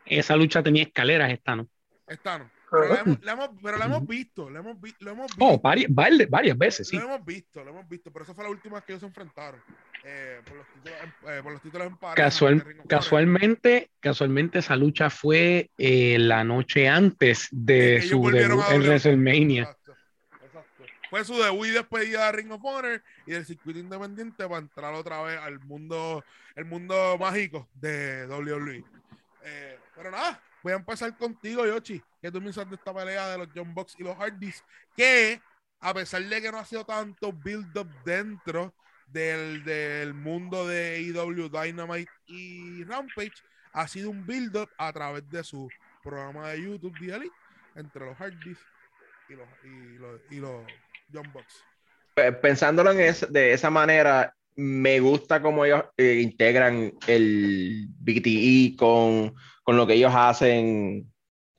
Esa 0.04 0.34
lucha 0.36 0.62
tenía 0.62 0.82
escaleras, 0.82 1.30
esta 1.30 1.54
no. 1.54 1.68
Esta 2.08 2.38
no. 2.38 2.50
Pero 2.70 2.88
la 2.94 3.00
hemos, 3.00 3.24
la 3.24 3.32
hemos- 3.32 3.50
pero 3.62 3.78
la 3.78 3.84
hemos 3.86 4.06
visto, 4.06 4.50
la 4.50 4.58
hemos, 4.60 4.80
vi- 4.80 4.94
lo 5.00 5.10
hemos 5.12 5.26
visto. 5.28 5.44
Oh, 5.44 5.58
varias, 5.58 5.90
varias, 5.94 6.28
varias 6.28 6.58
veces, 6.58 6.88
sí. 6.88 6.96
Lo 6.96 7.04
hemos 7.04 7.24
visto, 7.24 7.64
lo 7.64 7.70
hemos 7.70 7.88
visto, 7.88 8.10
pero 8.12 8.24
esa 8.24 8.34
fue 8.34 8.44
la 8.44 8.50
última 8.50 8.80
que 8.82 8.92
ellos 8.92 9.00
se 9.00 9.06
enfrentaron 9.06 9.60
eh, 10.04 10.40
por, 10.46 10.56
los 10.58 10.66
títulos, 10.68 10.98
en- 11.02 11.30
eh, 11.32 11.42
por 11.42 11.52
los 11.52 11.62
títulos 11.62 11.86
en 11.86 11.96
pareja 11.96 12.28
Casual- 12.28 12.76
casualmente, 12.86 13.90
casualmente 14.00 14.58
esa 14.58 14.76
lucha 14.76 15.08
fue 15.10 15.70
eh, 15.78 16.18
la 16.18 16.44
noche 16.44 16.88
antes 16.88 17.48
de 17.50 18.02
su 18.02 18.30
debut 18.30 18.62
a 18.62 18.74
en. 18.74 18.82
WrestleMania. 18.82 19.62
Exacto, 19.62 19.96
exacto. 20.44 20.84
Fue 21.10 21.24
su 21.24 21.34
debut 21.42 21.66
y 21.66 21.70
despedida 21.70 22.26
de 22.26 22.32
Ring 22.32 22.52
of 22.52 22.64
Honor 22.64 23.02
y 23.26 23.32
del 23.32 23.46
circuito 23.46 23.78
independiente 23.78 24.46
para 24.46 24.58
entrar 24.58 24.92
otra 24.94 25.22
vez 25.22 25.38
al 25.40 25.58
mundo, 25.60 26.22
el 26.54 26.64
mundo 26.66 27.16
mágico 27.18 27.68
de 27.74 28.26
WWE. 28.26 28.84
Eh, 29.44 29.78
pero 29.96 30.10
nada, 30.10 30.40
voy 30.62 30.72
a 30.72 30.76
empezar 30.76 31.16
contigo, 31.16 31.66
Yoshi. 31.66 32.02
que 32.20 32.30
tú 32.30 32.40
piensas 32.40 32.68
de 32.68 32.76
esta 32.76 32.92
pelea 32.94 33.28
de 33.28 33.38
los 33.38 33.48
John 33.54 33.74
Box 33.74 33.94
y 33.98 34.02
los 34.04 34.16
Hardys? 34.16 34.64
Que 34.96 35.40
a 35.80 35.94
pesar 35.94 36.22
de 36.22 36.42
que 36.42 36.50
no 36.50 36.58
ha 36.58 36.64
sido 36.64 36.84
tanto 36.84 37.32
build-up 37.32 37.88
dentro 38.04 38.74
del, 39.06 39.62
del 39.64 40.12
mundo 40.14 40.66
de 40.66 40.96
AEW 40.96 41.48
Dynamite 41.48 42.10
y 42.26 42.84
Rampage, 42.84 43.32
ha 43.72 43.86
sido 43.86 44.10
un 44.10 44.26
build-up 44.26 44.68
a 44.76 44.92
través 44.92 45.28
de 45.30 45.44
su 45.44 45.68
programa 46.02 46.48
de 46.48 46.62
YouTube 46.62 46.96
Elite 47.00 47.34
entre 47.76 48.06
los 48.06 48.16
Hardys 48.16 48.58
y 49.28 49.34
los, 49.34 49.48
y 50.30 50.38
los, 50.38 50.62
y 50.66 51.14
John 51.16 51.32
Box. 51.32 51.64
Pe- 52.14 52.32
Pensándolo 52.32 52.90
en 52.90 53.00
es- 53.00 53.30
de 53.32 53.52
esa 53.52 53.70
manera, 53.70 54.34
me 54.58 54.98
gusta 54.98 55.40
cómo 55.40 55.64
ellos 55.64 55.84
eh, 55.96 56.20
integran 56.20 56.92
el 57.06 57.86
BTE 58.00 58.74
con, 58.76 59.32
con 59.62 59.76
lo 59.76 59.86
que 59.86 59.94
ellos 59.94 60.12
hacen 60.12 61.08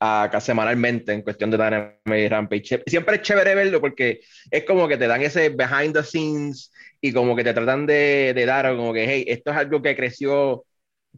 acá 0.02 0.42
semanalmente 0.42 1.14
en 1.14 1.22
cuestión 1.22 1.50
de 1.50 1.58
Dynamite 1.58 2.26
y 2.26 2.28
Rampage. 2.28 2.84
Siempre 2.86 3.16
es 3.16 3.22
chévere 3.22 3.56
verlo 3.56 3.80
porque 3.80 4.20
es 4.52 4.66
como 4.66 4.86
que 4.90 4.98
te 4.98 5.08
dan 5.08 5.22
ese 5.22 5.48
behind 5.48 5.94
the 5.94 6.04
scenes 6.04 6.74
y 7.00 7.14
como 7.14 7.38
que 7.38 7.46
te 7.46 7.54
tratan 7.54 7.86
de, 7.86 8.34
de 8.36 8.46
dar 8.46 8.76
como 8.76 8.92
que, 8.92 9.06
hey, 9.10 9.24
esto 9.28 9.52
es 9.52 9.58
algo 9.58 9.82
que 9.82 9.96
creció 9.96 10.66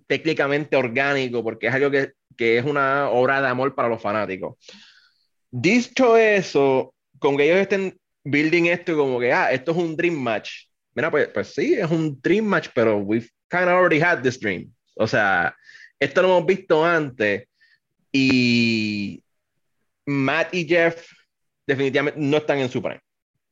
técnicamente 0.06 0.76
orgánico 0.76 1.44
porque 1.44 1.68
es 1.68 1.74
algo 1.74 1.90
que, 1.90 2.12
que 2.38 2.60
es 2.60 2.66
una 2.66 3.10
obra 3.10 3.42
de 3.42 3.48
amor 3.48 3.74
para 3.74 3.90
los 3.90 4.00
fanáticos. 4.00 4.56
Dicho 5.50 6.16
eso, 6.16 6.94
con 7.18 7.38
que 7.38 7.46
ellos 7.46 7.58
estén 7.58 8.00
building 8.24 8.66
esto 8.66 8.96
como 8.96 9.20
que, 9.20 9.34
ah, 9.34 9.52
esto 9.52 9.72
es 9.72 9.78
un 9.78 9.98
dream 9.98 10.14
match. 10.14 10.71
Mira, 10.94 11.10
pues, 11.10 11.30
pues 11.30 11.54
sí, 11.54 11.76
es 11.76 11.90
un 11.90 12.20
dream 12.22 12.46
match, 12.46 12.70
pero 12.74 12.98
we've 12.98 13.30
kind 13.50 13.64
of 13.64 13.70
already 13.70 14.02
had 14.02 14.22
this 14.22 14.40
dream. 14.40 14.72
O 14.96 15.08
sea, 15.08 15.56
esto 16.00 16.22
lo 16.22 16.28
hemos 16.30 16.46
visto 16.46 16.84
antes 16.84 17.48
y 18.12 19.24
Matt 20.06 20.54
y 20.54 20.68
Jeff 20.68 21.10
definitivamente 21.66 22.20
no 22.20 22.38
están 22.38 22.60
en 22.60 22.70
su 22.70 22.82
prime. 22.82 23.02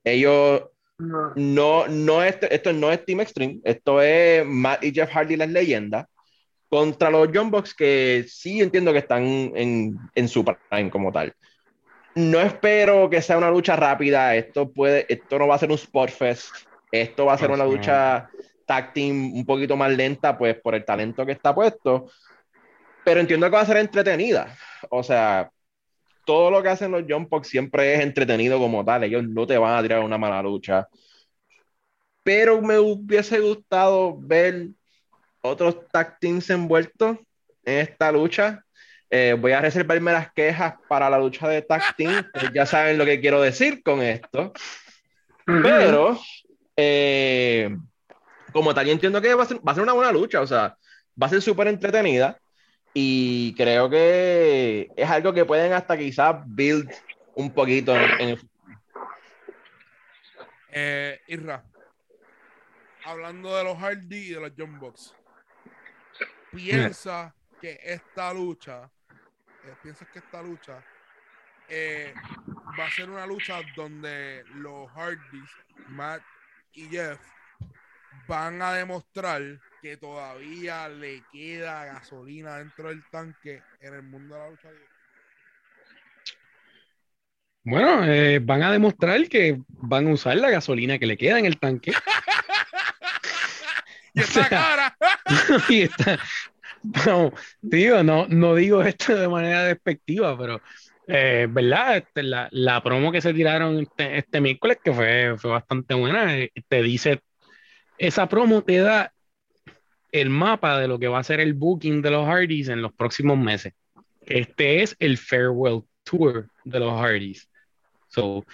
Ellos 0.04 0.64
No. 0.98 1.32
no, 1.36 1.88
no 1.88 2.24
es, 2.24 2.38
esto 2.50 2.74
no 2.74 2.92
es 2.92 3.06
Team 3.06 3.22
Extreme, 3.22 3.60
esto 3.64 4.02
es 4.02 4.46
Matt 4.46 4.84
y 4.84 4.92
Jeff 4.94 5.10
Hardy 5.12 5.38
las 5.38 5.50
leyendas 5.50 6.08
contra 6.68 7.10
los 7.10 7.30
John 7.34 7.50
Box 7.50 7.74
que 7.74 8.26
sí 8.28 8.62
entiendo 8.62 8.92
que 8.92 9.00
están 9.00 9.24
en, 9.56 9.98
en 10.14 10.28
su 10.28 10.44
prime 10.44 10.90
como 10.92 11.12
tal. 11.12 11.34
No 12.16 12.42
espero 12.42 13.10
que 13.10 13.22
sea 13.22 13.38
una 13.38 13.50
lucha 13.50 13.76
rápida, 13.76 14.36
esto 14.36 14.72
puede, 14.72 15.06
esto 15.08 15.40
no 15.40 15.48
va 15.48 15.56
a 15.56 15.60
ser 15.60 15.70
un 15.70 15.76
spot 15.76 16.10
fest, 16.10 16.50
esto 16.92 17.26
va 17.26 17.34
a 17.34 17.38
ser 17.38 17.52
una 17.52 17.66
lucha 17.66 18.30
tag 18.66 18.94
team 18.94 19.34
un 19.34 19.46
poquito 19.46 19.76
más 19.76 19.92
lenta, 19.92 20.38
pues 20.38 20.60
por 20.62 20.76
el 20.76 20.86
talento 20.86 21.26
que 21.26 21.32
está 21.32 21.54
puesto, 21.54 22.10
pero 23.04 23.20
entiendo 23.20 23.48
que 23.48 23.56
va 23.56 23.62
a 23.62 23.66
ser 23.66 23.78
entretenida, 23.78 24.56
o 24.90 25.04
sea, 25.04 25.50
todo 26.26 26.52
lo 26.52 26.62
que 26.62 26.70
hacen 26.70 26.92
los 26.92 27.04
John 27.08 27.28
Box 27.28 27.48
siempre 27.48 27.96
es 27.96 28.02
entretenido 28.02 28.60
como 28.60 28.86
tal, 28.86 29.04
ellos 29.04 29.24
no 29.24 29.48
te 29.48 29.58
van 29.58 29.78
a 29.78 29.82
tirar 29.82 30.00
una 30.02 30.18
mala 30.18 30.44
lucha, 30.44 30.88
pero 32.24 32.62
me 32.62 32.78
hubiese 32.78 33.40
gustado 33.40 34.16
ver 34.20 34.68
otros 35.42 35.88
tag 35.92 36.20
teams 36.20 36.50
envueltos 36.50 37.18
en 37.64 37.80
esta 37.80 38.12
lucha. 38.12 38.64
Eh, 39.10 39.36
voy 39.40 39.54
a 39.54 39.62
reservarme 39.62 40.12
las 40.12 40.32
quejas 40.34 40.76
para 40.88 41.10
la 41.10 41.18
lucha 41.18 41.48
de 41.48 41.64
tag 41.64 41.82
team, 41.96 42.24
pues 42.32 42.52
ya 42.54 42.66
saben 42.66 42.98
lo 42.98 43.06
que 43.06 43.20
quiero 43.20 43.42
decir 43.42 43.82
con 43.82 44.02
esto. 44.02 44.54
Pero, 45.46 46.20
eh, 46.82 47.78
como 48.54 48.74
tal, 48.74 48.86
yo 48.86 48.94
entiendo 48.94 49.22
que 49.22 49.34
va 49.34 49.44
a, 49.44 49.46
ser, 49.46 49.84
una 49.84 49.94
buena 49.94 50.12
lucha, 50.12 50.40
o 50.42 50.48
sea, 50.48 50.78
va 51.22 51.28
a 51.28 51.30
ser 51.30 51.42
súper 51.42 51.68
entretenida 51.68 52.40
y 52.94 53.54
creo 53.56 53.90
que 53.90 54.90
es 54.96 55.10
algo 55.10 55.34
que 55.34 55.46
pueden 55.46 55.74
hasta 55.74 55.98
quizás 55.98 56.38
build 56.46 56.90
un 57.36 57.52
poquito 57.52 57.96
en 57.96 58.30
el 58.30 58.40
Eh, 60.72 61.20
Irra, 61.28 61.64
hablando 63.04 63.56
de 63.56 63.64
los 63.64 63.78
Hardy 63.78 64.18
y 64.18 64.34
de 64.34 64.40
los 64.40 64.52
John 64.58 64.80
Box, 64.80 65.14
piensa 66.52 67.36
que 67.60 67.78
esta 67.84 68.34
lucha, 68.34 68.90
eh, 69.66 69.76
piensas 69.84 70.08
que 70.10 70.20
esta 70.20 70.42
lucha 70.42 70.82
eh, 71.68 72.14
va 72.80 72.86
a 72.86 72.92
ser 72.92 73.10
una 73.10 73.26
lucha 73.26 73.60
donde 73.76 74.44
los 74.56 74.90
Hardys, 74.92 75.50
Matt 75.90 76.22
y 76.74 76.88
Jeff, 76.90 77.20
van 78.28 78.62
a 78.62 78.74
demostrar 78.74 79.42
que 79.82 79.98
todavía 79.98 80.90
le 80.90 81.24
queda 81.32 81.86
gasolina 81.86 82.58
dentro 82.58 82.90
del 82.90 83.04
tanque 83.10 83.62
en 83.80 83.94
el 83.94 84.04
mundo 84.04 84.36
de 84.36 84.42
la 84.42 84.50
lucha 84.50 84.72
libre. 84.72 84.88
Bueno, 87.64 88.04
eh, 88.06 88.40
van 88.40 88.64
a 88.64 88.72
demostrar 88.72 89.28
que 89.28 89.62
van 89.68 90.08
a 90.08 90.14
usar 90.14 90.38
la 90.38 90.50
gasolina 90.50 90.98
que 90.98 91.06
le 91.06 91.18
queda 91.18 91.40
en 91.40 91.46
el 91.46 91.60
tanque. 91.60 91.92
Y 94.12 94.22
esta 94.22 94.50
cara, 94.50 94.98
y 95.70 95.82
está, 95.84 96.18
no, 97.06 97.32
digo, 97.62 98.04
no, 98.04 98.28
no 98.28 98.56
digo 98.56 98.82
esto 98.82 99.16
de 99.16 99.28
manera 99.28 99.66
despectiva, 99.66 100.38
pero 100.38 100.62
eh, 101.10 101.48
verdad, 101.50 101.98
Este, 101.98 102.24
la, 102.24 102.48
la 102.52 102.82
promo 102.84 103.12
que 103.12 103.22
se 103.22 103.34
tiraron 103.34 103.80
este, 103.80 104.18
este 104.20 104.40
miércoles, 104.42 104.78
que 104.84 104.94
fue, 104.94 105.36
fue 105.38 105.52
bastante 105.52 105.94
buena, 105.96 106.38
eh, 106.38 106.52
te 106.68 106.82
dice, 106.82 107.22
esa 107.98 108.30
promo 108.30 108.62
te 108.64 108.78
da 108.78 109.12
el 110.12 110.30
mapa 110.30 110.80
de 110.80 110.88
lo 110.88 110.98
que 111.00 111.08
va 111.08 111.20
a 111.20 111.24
ser 111.24 111.40
el 111.40 111.54
booking 111.54 112.02
de 112.02 112.12
los 112.12 112.26
Hardys 112.28 112.70
en 112.70 112.82
los 112.82 112.94
próximos 112.94 113.38
meses. 113.38 113.74
Este 114.26 114.82
es 114.82 114.96
el 115.00 115.18
farewell 115.18 115.84
tour 116.04 116.48
de 116.64 116.80
los 116.80 116.94
Hardys. 116.94 117.50
So, 118.08 118.46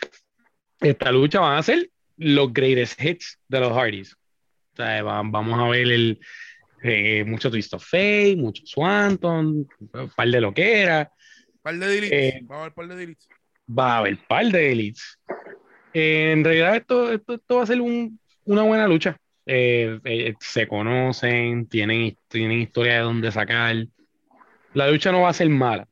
esta 0.81 1.11
lucha 1.11 1.39
van 1.39 1.57
a 1.57 1.63
ser 1.63 1.89
los 2.17 2.51
greatest 2.53 3.01
hits 3.01 3.39
de 3.47 3.59
los 3.59 3.71
Hardys. 3.71 4.13
O 4.73 4.75
sea, 4.75 5.03
va- 5.03 5.21
vamos 5.23 5.59
a 5.59 5.67
ver 5.69 5.87
el, 5.91 6.19
eh, 6.83 7.23
mucho 7.25 7.49
Twist 7.49 7.73
of 7.73 7.85
Fate, 7.85 8.35
mucho 8.37 8.63
Swanton, 8.65 9.67
un 9.93 10.09
par 10.15 10.27
de 10.27 10.41
lo 10.41 10.53
que 10.53 10.81
era. 10.81 11.11
Par 11.65 11.75
de 11.79 11.87
deletes, 11.87 12.11
Eh, 12.35 12.39
vamos 12.43 12.61
a 12.61 12.63
ver 12.65 12.73
par 12.73 12.87
de 12.87 12.95
deletes. 12.95 13.27
Va 13.67 13.95
a 13.95 13.97
haber 13.97 14.17
par 14.27 14.45
de 14.45 14.71
elites. 14.71 15.17
Eh, 15.93 16.31
en 16.31 16.43
realidad, 16.43 16.75
esto, 16.75 17.11
esto, 17.11 17.33
esto 17.33 17.55
va 17.57 17.63
a 17.63 17.65
ser 17.65 17.81
un- 17.81 18.19
una 18.43 18.61
buena 18.61 18.87
lucha. 18.87 19.17
Eh, 19.47 19.99
eh, 20.03 20.35
se 20.39 20.67
conocen, 20.67 21.67
tienen, 21.67 22.15
tienen 22.27 22.61
historia 22.61 22.93
de 22.95 22.99
dónde 22.99 23.31
sacar. 23.31 23.75
La 24.73 24.91
lucha 24.91 25.11
no 25.11 25.21
va 25.21 25.29
a 25.29 25.33
ser 25.33 25.49
mala, 25.49 25.87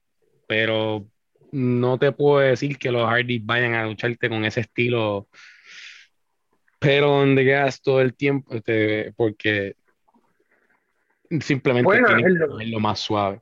pero 0.46 1.08
no 1.52 1.98
te 1.98 2.12
puedo 2.12 2.40
decir 2.40 2.78
que 2.78 2.92
los 2.92 3.08
Hardys 3.10 3.44
vayan 3.44 3.74
a 3.74 3.86
lucharte 3.86 4.30
con 4.30 4.46
ese 4.46 4.60
estilo, 4.62 5.28
pero 6.78 7.08
donde 7.20 7.44
quedas 7.46 7.82
todo 7.82 8.00
el 8.02 8.14
tiempo, 8.14 8.54
este, 8.54 9.12
porque 9.16 9.76
simplemente 11.40 11.86
Bueno, 11.86 12.08
que 12.18 12.66
lo- 12.66 12.80
más 12.80 13.00
suave. 13.00 13.42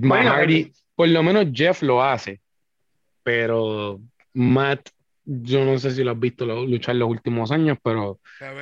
Bueno, 0.00 0.30
Hardy, 0.30 0.72
por 1.00 1.08
lo 1.08 1.22
menos 1.22 1.46
Jeff 1.50 1.80
lo 1.82 2.02
hace, 2.02 2.42
pero 3.22 3.98
Matt, 4.34 4.90
yo 5.24 5.64
no 5.64 5.78
sé 5.78 5.92
si 5.92 6.04
lo 6.04 6.10
has 6.10 6.20
visto 6.20 6.44
lo- 6.44 6.66
luchar 6.66 6.94
los 6.96 7.08
últimos 7.08 7.50
años, 7.50 7.78
pero 7.82 8.20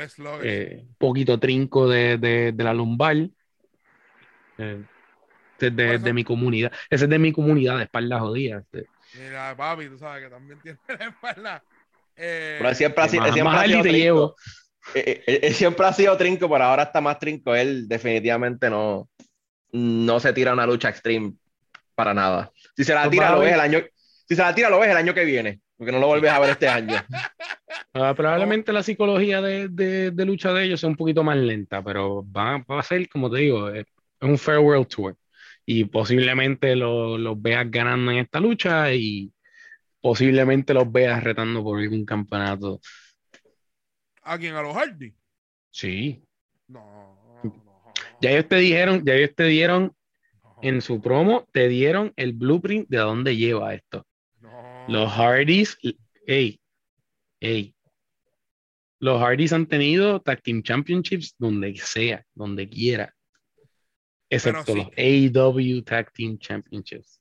sluggish. 0.08 0.44
eh, 0.44 0.84
poquito 0.98 1.40
trinco 1.40 1.88
de, 1.88 2.16
de- 2.16 2.52
de 2.52 2.62
la 2.64 2.72
lumbar. 2.72 3.16
Eh, 4.58 4.82
Ese 5.56 5.66
es 5.66 5.74
de, 5.76 5.98
de 5.98 6.12
mi 6.12 6.22
comunidad. 6.22 6.70
Ese 6.88 7.04
es 7.06 7.10
de 7.10 7.18
mi 7.18 7.32
comunidad 7.32 7.76
de 7.78 7.82
espaldas 7.84 8.20
jodidas. 8.20 8.62
este. 8.70 8.88
Mira, 9.18 9.56
papi, 9.56 9.88
tú 9.88 9.98
sabes 9.98 10.22
que 10.22 10.30
también 10.30 10.60
tiene 10.62 10.78
la 10.86 11.06
espalda. 11.08 11.64
Eh, 12.14 12.54
Pero 12.58 12.68
él 12.68 12.76
siempre 12.76 13.02
ha 13.02 13.06
él 13.06 13.10
siempre 13.10 13.42
más 13.42 13.62
ha 13.62 13.64
sido 13.66 13.82
te 13.82 13.88
trinco. 13.88 14.04
llevo. 14.04 14.36
Eh, 14.94 15.24
eh, 15.26 15.40
Él, 15.42 15.54
siempre 15.54 15.86
ha 15.86 15.92
sido 15.92 16.16
trinco, 16.16 16.48
pero 16.48 16.62
ahora 16.62 16.84
está 16.84 17.00
más 17.00 17.18
trinco. 17.18 17.52
Él 17.52 17.88
definitivamente 17.88 18.70
no, 18.70 19.08
no 19.72 20.20
se 20.20 20.32
tira 20.32 20.52
una 20.52 20.66
lucha 20.66 20.88
extreme 20.88 21.32
para 21.98 22.14
nada. 22.14 22.52
Si 22.76 22.84
se 22.84 22.94
la 22.94 23.02
Pues 23.02 23.10
tira, 23.10 23.32
lo 23.32 23.40
ves 23.40 23.52
el 23.54 23.58
año. 23.60 23.80
Si 24.28 24.36
se 24.36 24.42
la 24.42 24.54
tira, 24.54 24.70
lo 24.70 24.78
ves 24.78 24.88
el 24.90 24.96
año 24.96 25.12
que 25.12 25.24
viene. 25.24 25.60
Porque 25.76 25.90
no 25.90 25.98
lo 25.98 26.06
vuelves 26.06 26.30
a 26.30 26.38
ver 26.38 26.50
este 26.50 26.68
año. 26.68 26.94
Ah, 27.94 28.14
probablemente 28.14 28.72
la 28.72 28.82
psicología 28.82 29.40
de, 29.40 29.68
de- 29.68 30.10
de 30.12 30.24
lucha 30.24 30.52
de 30.52 30.64
ellos 30.64 30.78
sea 30.78 30.88
un 30.88 30.94
poquito 30.96 31.24
más 31.24 31.36
lenta, 31.36 31.82
pero 31.82 32.24
va, 32.30 32.58
va 32.58 32.78
a 32.80 32.82
ser, 32.82 33.08
como 33.08 33.28
te 33.30 33.38
digo, 33.40 33.70
es 33.70 33.86
es 34.20 34.28
un 34.28 34.38
farewell 34.38 34.86
tour. 34.86 35.16
Y 35.66 35.84
posiblemente 35.84 36.76
lo- 36.76 37.18
los 37.18 37.40
veas 37.40 37.68
ganando 37.70 38.12
en 38.12 38.18
esta 38.18 38.38
lucha 38.40 38.92
y 38.92 39.32
posiblemente 40.00 40.74
los 40.74 40.90
veas 40.92 41.24
retando 41.24 41.62
por 41.64 41.80
algún 41.80 42.04
campeonato. 42.04 42.80
¿A 44.22 44.38
quién? 44.38 44.54
¿A 44.54 44.62
los 44.62 44.76
Hardy? 44.76 45.12
Sí. 45.70 46.22
No, 46.68 47.40
no. 47.42 47.92
Ya 48.20 48.30
ellos 48.30 48.48
te 48.48 48.56
dijeron, 48.56 49.02
ya 49.04 49.14
ellos 49.14 49.34
te 49.34 49.44
dieron 49.44 49.92
en 50.62 50.80
su 50.82 51.00
promo, 51.00 51.46
te 51.52 51.68
dieron 51.68 52.12
el 52.16 52.32
blueprint 52.32 52.88
de 52.88 52.98
a 52.98 53.02
dónde 53.02 53.36
lleva 53.36 53.74
esto. 53.74 54.06
no. 54.40 54.84
Los 54.88 55.12
Hardys, 55.12 55.76
ey, 56.26 56.60
ey. 57.40 57.74
Los 59.00 59.20
Hardys 59.20 59.52
han 59.52 59.66
tenido 59.66 60.20
Tag 60.20 60.42
Team 60.42 60.62
Championships 60.62 61.34
donde 61.38 61.76
sea, 61.76 62.24
donde 62.34 62.68
quiera. 62.68 63.14
Excepto 64.30 64.72
sí. 64.72 64.78
los 64.78 64.88
AEW 64.96 65.82
Tag 65.84 66.12
Team 66.12 66.38
Championships. 66.38 67.20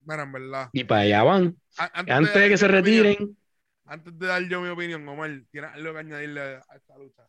Mira, 0.00 0.22
en 0.24 0.32
verdad. 0.32 0.70
Y 0.72 0.84
para 0.84 1.02
allá 1.02 1.22
van. 1.22 1.56
A- 1.76 2.00
Antes 2.16 2.34
de 2.34 2.48
que 2.48 2.56
se 2.56 2.66
opinión- 2.66 3.04
retiren, 3.04 3.38
antes 3.84 4.18
de 4.18 4.26
dar 4.26 4.42
yo 4.48 4.60
mi 4.60 4.68
opinión, 4.68 5.06
Omar, 5.08 5.30
¿tienes 5.50 5.70
algo 5.72 5.92
que 5.92 5.98
añadirle 5.98 6.40
a 6.40 6.76
esta 6.76 6.98
lucha? 6.98 7.22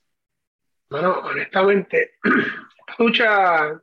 Bueno, 0.89 1.20
honestamente, 1.20 2.12
esta 2.24 2.96
lucha 3.03 3.82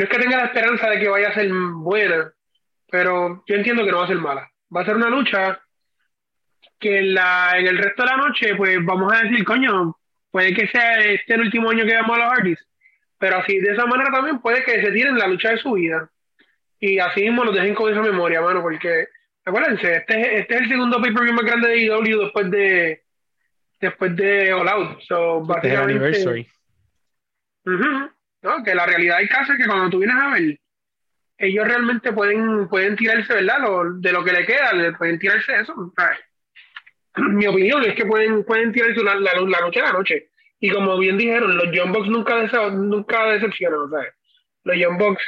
no 0.00 0.04
es 0.04 0.10
que 0.10 0.18
tenga 0.18 0.38
la 0.38 0.44
esperanza 0.46 0.88
de 0.88 0.98
que 0.98 1.08
vaya 1.08 1.28
a 1.28 1.34
ser 1.34 1.50
buena, 1.52 2.32
pero 2.90 3.44
yo 3.46 3.54
entiendo 3.54 3.84
que 3.84 3.90
no 3.90 3.98
va 3.98 4.04
a 4.04 4.08
ser 4.08 4.16
mala. 4.18 4.50
Va 4.74 4.80
a 4.80 4.84
ser 4.86 4.96
una 4.96 5.10
lucha 5.10 5.60
que 6.78 6.98
en, 7.00 7.14
la, 7.14 7.52
en 7.58 7.66
el 7.66 7.76
resto 7.78 8.02
de 8.02 8.08
la 8.08 8.16
noche, 8.16 8.54
pues 8.56 8.78
vamos 8.82 9.12
a 9.12 9.22
decir, 9.22 9.44
coño, 9.44 9.94
puede 10.30 10.54
que 10.54 10.66
sea 10.68 10.98
este 11.00 11.34
el 11.34 11.42
último 11.42 11.70
año 11.70 11.84
que 11.84 11.92
veamos 11.92 12.16
a 12.16 12.20
los 12.24 12.32
Hardys, 12.32 12.66
pero 13.18 13.36
así 13.36 13.58
de 13.58 13.72
esa 13.72 13.84
manera 13.84 14.10
también 14.10 14.40
puede 14.40 14.64
que 14.64 14.80
se 14.82 14.90
tiren 14.90 15.18
la 15.18 15.26
lucha 15.28 15.50
de 15.50 15.58
su 15.58 15.72
vida. 15.72 16.10
Y 16.78 16.98
así 16.98 17.20
mismo 17.22 17.44
los 17.44 17.54
dejen 17.54 17.74
con 17.74 17.92
esa 17.92 18.00
memoria, 18.00 18.40
mano, 18.40 18.62
porque 18.62 19.08
acuérdense, 19.44 19.96
este, 19.96 20.18
es- 20.20 20.40
este 20.40 20.54
es 20.54 20.60
el 20.62 20.68
segundo 20.70 20.98
pay-per-view 21.02 21.34
más 21.34 21.44
grande 21.44 21.68
de 21.68 21.78
IW 21.84 22.20
después 22.22 22.50
de 22.50 23.02
después 23.80 24.16
de 24.16 24.52
All 24.54 24.68
Out. 24.68 25.00
So, 25.02 25.42
este 25.56 25.68
es 25.68 25.74
el 25.74 25.80
anniversary. 25.80 26.48
Ujú. 27.66 28.10
No, 28.42 28.62
que 28.64 28.74
la 28.74 28.86
realidad 28.86 29.18
del 29.18 29.28
caso 29.28 29.52
es 29.52 29.58
que 29.58 29.66
cuando 29.66 29.90
tú 29.90 29.98
vienes 29.98 30.16
a 30.16 30.30
ver, 30.30 30.58
ellos 31.38 31.66
realmente 31.66 32.12
pueden, 32.12 32.68
pueden 32.68 32.96
tirarse, 32.96 33.34
¿verdad? 33.34 33.60
Lo- 33.60 33.94
de 33.94 34.12
lo 34.12 34.24
que 34.24 34.32
le 34.32 34.46
queda, 34.46 34.72
le 34.72 34.92
pueden 34.92 35.18
tirarse 35.18 35.60
eso. 35.60 35.92
¿sabes? 35.96 36.18
Mi 37.16 37.46
opinión 37.46 37.82
es 37.84 37.94
que 37.94 38.04
pueden, 38.06 38.44
pueden 38.44 38.72
tirarse 38.72 39.02
la, 39.02 39.14
la, 39.14 39.32
la 39.34 39.60
noche 39.60 39.80
a 39.80 39.84
la 39.84 39.92
noche. 39.92 40.28
Y 40.58 40.70
como 40.70 40.98
bien 40.98 41.16
dijeron, 41.16 41.56
los 41.56 41.70
Young 41.72 41.92
Bucks 41.92 42.08
nunca, 42.08 42.46
nunca 42.70 43.26
decepcionan, 43.30 43.90
¿sabes? 43.90 44.12
Los 44.64 44.76
Young 44.76 44.98
Bucks 44.98 45.22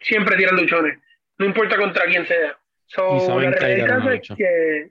siempre 0.00 0.36
tiran 0.36 0.56
luchones, 0.56 0.98
no 1.38 1.46
importa 1.46 1.76
contra 1.76 2.04
quién 2.06 2.24
sea. 2.26 2.56
So, 2.86 3.18
la 3.40 3.50
realidad 3.50 3.86
del 3.86 3.96
caso 3.96 4.10
es 4.12 4.20
que, 4.38 4.90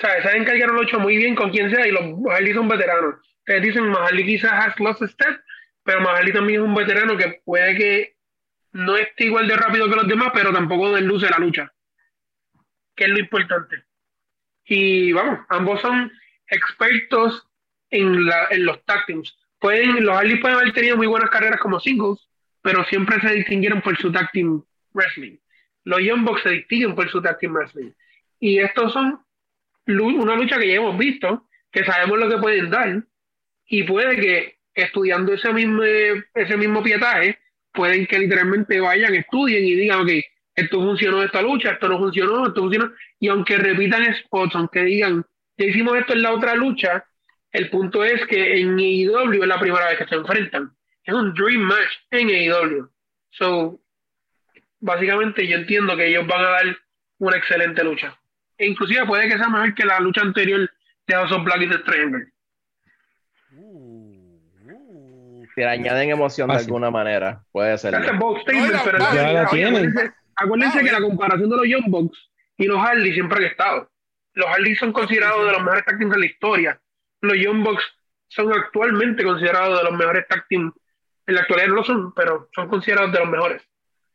¿sabes? 0.00 0.22
Saben 0.24 0.44
cargar 0.44 0.70
una 0.70 0.80
lucha 0.80 0.96
muy 0.98 1.16
bien 1.18 1.34
con 1.34 1.50
quien 1.50 1.70
sea 1.70 1.86
y 1.86 1.90
los 1.92 2.02
Harley 2.30 2.54
son 2.54 2.68
veteranos. 2.68 3.16
Ustedes 3.40 3.62
dicen, 3.62 3.84
Maharly 3.88 4.24
quizás 4.24 4.52
has 4.52 4.80
lost 4.80 5.02
a 5.02 5.08
step, 5.08 5.36
pero 5.82 6.00
Maharly 6.00 6.32
también 6.32 6.60
es 6.60 6.66
un 6.66 6.74
veterano 6.74 7.16
que 7.16 7.40
puede 7.44 7.76
que 7.76 8.16
no 8.72 8.96
esté 8.96 9.24
igual 9.24 9.46
de 9.48 9.56
rápido 9.56 9.88
que 9.88 9.96
los 9.96 10.08
demás, 10.08 10.30
pero 10.34 10.52
tampoco 10.52 10.94
desluce 10.94 11.28
la 11.28 11.38
lucha, 11.38 11.72
que 12.94 13.04
es 13.04 13.10
lo 13.10 13.18
importante. 13.18 13.84
Y 14.64 15.12
vamos, 15.12 15.40
ambos 15.48 15.80
son 15.80 16.10
expertos 16.46 17.46
en, 17.90 18.26
la, 18.26 18.46
en 18.50 18.64
los 18.64 18.82
tag. 18.84 19.04
Pueden, 19.58 20.04
los 20.04 20.16
Harley 20.16 20.40
pueden 20.40 20.58
haber 20.58 20.72
tenido 20.72 20.96
muy 20.96 21.06
buenas 21.06 21.30
carreras 21.30 21.60
como 21.60 21.80
singles, 21.80 22.28
pero 22.62 22.84
siempre 22.84 23.20
se 23.20 23.34
distinguieron 23.34 23.80
por 23.82 23.96
su 23.96 24.10
tag 24.10 24.30
team 24.32 24.64
wrestling. 24.92 25.36
Los 25.84 26.00
Young 26.00 26.24
Bucks 26.24 26.42
se 26.42 26.50
distinguen 26.50 26.94
por 26.94 27.08
su 27.10 27.20
tag 27.20 27.38
team 27.38 27.52
wrestling. 27.52 27.92
Y 28.38 28.58
estos 28.58 28.92
son 28.92 29.24
una 29.86 30.36
lucha 30.36 30.58
que 30.58 30.68
ya 30.68 30.76
hemos 30.76 30.96
visto, 30.96 31.48
que 31.70 31.84
sabemos 31.84 32.18
lo 32.18 32.28
que 32.28 32.38
pueden 32.38 32.70
dar, 32.70 33.04
y 33.66 33.82
puede 33.84 34.16
que 34.16 34.58
estudiando 34.74 35.32
ese 35.32 35.52
mismo, 35.52 35.82
ese 35.82 36.56
mismo 36.56 36.82
pietaje, 36.82 37.38
pueden 37.72 38.06
que 38.06 38.18
literalmente 38.18 38.80
vayan, 38.80 39.14
estudien 39.14 39.64
y 39.64 39.74
digan, 39.74 40.00
ok, 40.00 40.10
esto 40.54 40.80
funcionó 40.80 41.22
esta 41.22 41.42
lucha, 41.42 41.72
esto 41.72 41.88
no 41.88 41.98
funcionó, 41.98 42.46
esto 42.46 42.60
funcionó, 42.60 42.92
y 43.18 43.28
aunque 43.28 43.56
repitan 43.56 44.14
spots, 44.16 44.54
aunque 44.54 44.84
digan, 44.84 45.24
ya 45.56 45.66
hicimos 45.66 45.96
esto 45.96 46.12
en 46.12 46.22
la 46.22 46.32
otra 46.32 46.54
lucha, 46.54 47.04
el 47.50 47.70
punto 47.70 48.04
es 48.04 48.24
que 48.26 48.60
en 48.60 48.78
AEW 48.78 49.42
es 49.42 49.48
la 49.48 49.60
primera 49.60 49.86
vez 49.88 49.98
que 49.98 50.06
se 50.06 50.14
enfrentan. 50.14 50.72
Es 51.04 51.14
un 51.14 51.34
dream 51.34 51.60
match 51.60 51.92
en 52.10 52.28
AEW. 52.28 52.88
So, 53.30 53.80
básicamente 54.80 55.46
yo 55.46 55.56
entiendo 55.56 55.96
que 55.96 56.08
ellos 56.08 56.26
van 56.26 56.44
a 56.44 56.50
dar 56.50 56.78
una 57.18 57.36
excelente 57.36 57.84
lucha. 57.84 58.18
E 58.56 58.66
inclusive 58.66 59.06
puede 59.06 59.28
que 59.28 59.36
sea 59.36 59.48
mejor 59.48 59.74
que 59.74 59.84
la 59.84 60.00
lucha 60.00 60.22
anterior 60.22 60.70
de 61.06 61.14
House 61.14 61.32
of 61.32 61.44
Black 61.44 61.62
y 61.62 61.68
Triangle. 61.84 62.26
Uh, 63.54 64.38
uh. 64.70 65.41
Si 65.54 65.60
le 65.60 65.66
añaden 65.68 66.10
emoción 66.10 66.48
de 66.48 66.56
alguna 66.56 66.90
manera, 66.90 67.42
puede 67.52 67.76
ser. 67.78 67.94
Box 68.18 68.42
pero 68.46 68.98
Ya 69.14 69.32
la 69.32 69.46
tienen. 69.48 69.94
acuérdense, 70.36 70.82
que 70.82 70.92
la 70.92 71.00
comparación 71.00 71.50
de 71.50 71.56
los 71.56 71.66
Young 71.66 71.88
Bucks 71.90 72.18
y 72.56 72.66
los 72.66 72.78
Harley 72.78 73.12
siempre 73.12 73.38
han 73.38 73.50
estado. 73.50 73.90
Los 74.34 74.46
Harley 74.48 74.74
son 74.76 74.92
considerados 74.92 75.44
de 75.46 75.52
los 75.52 75.62
mejores 75.62 75.84
tag 75.84 75.98
teams 75.98 76.12
de 76.14 76.18
la 76.20 76.26
historia. 76.26 76.80
Los 77.20 77.36
Young 77.36 77.62
Bucks 77.62 77.84
son 78.28 78.50
actualmente 78.52 79.22
considerados 79.24 79.78
de 79.78 79.84
los 79.84 79.92
mejores 79.98 80.26
tag 80.28 80.46
teams. 80.48 80.72
En 81.26 81.34
la 81.34 81.42
actualidad 81.42 81.68
no 81.68 81.74
lo 81.76 81.84
son, 81.84 82.14
pero 82.14 82.48
son 82.54 82.68
considerados 82.68 83.12
de 83.12 83.18
los 83.18 83.28
mejores. 83.28 83.62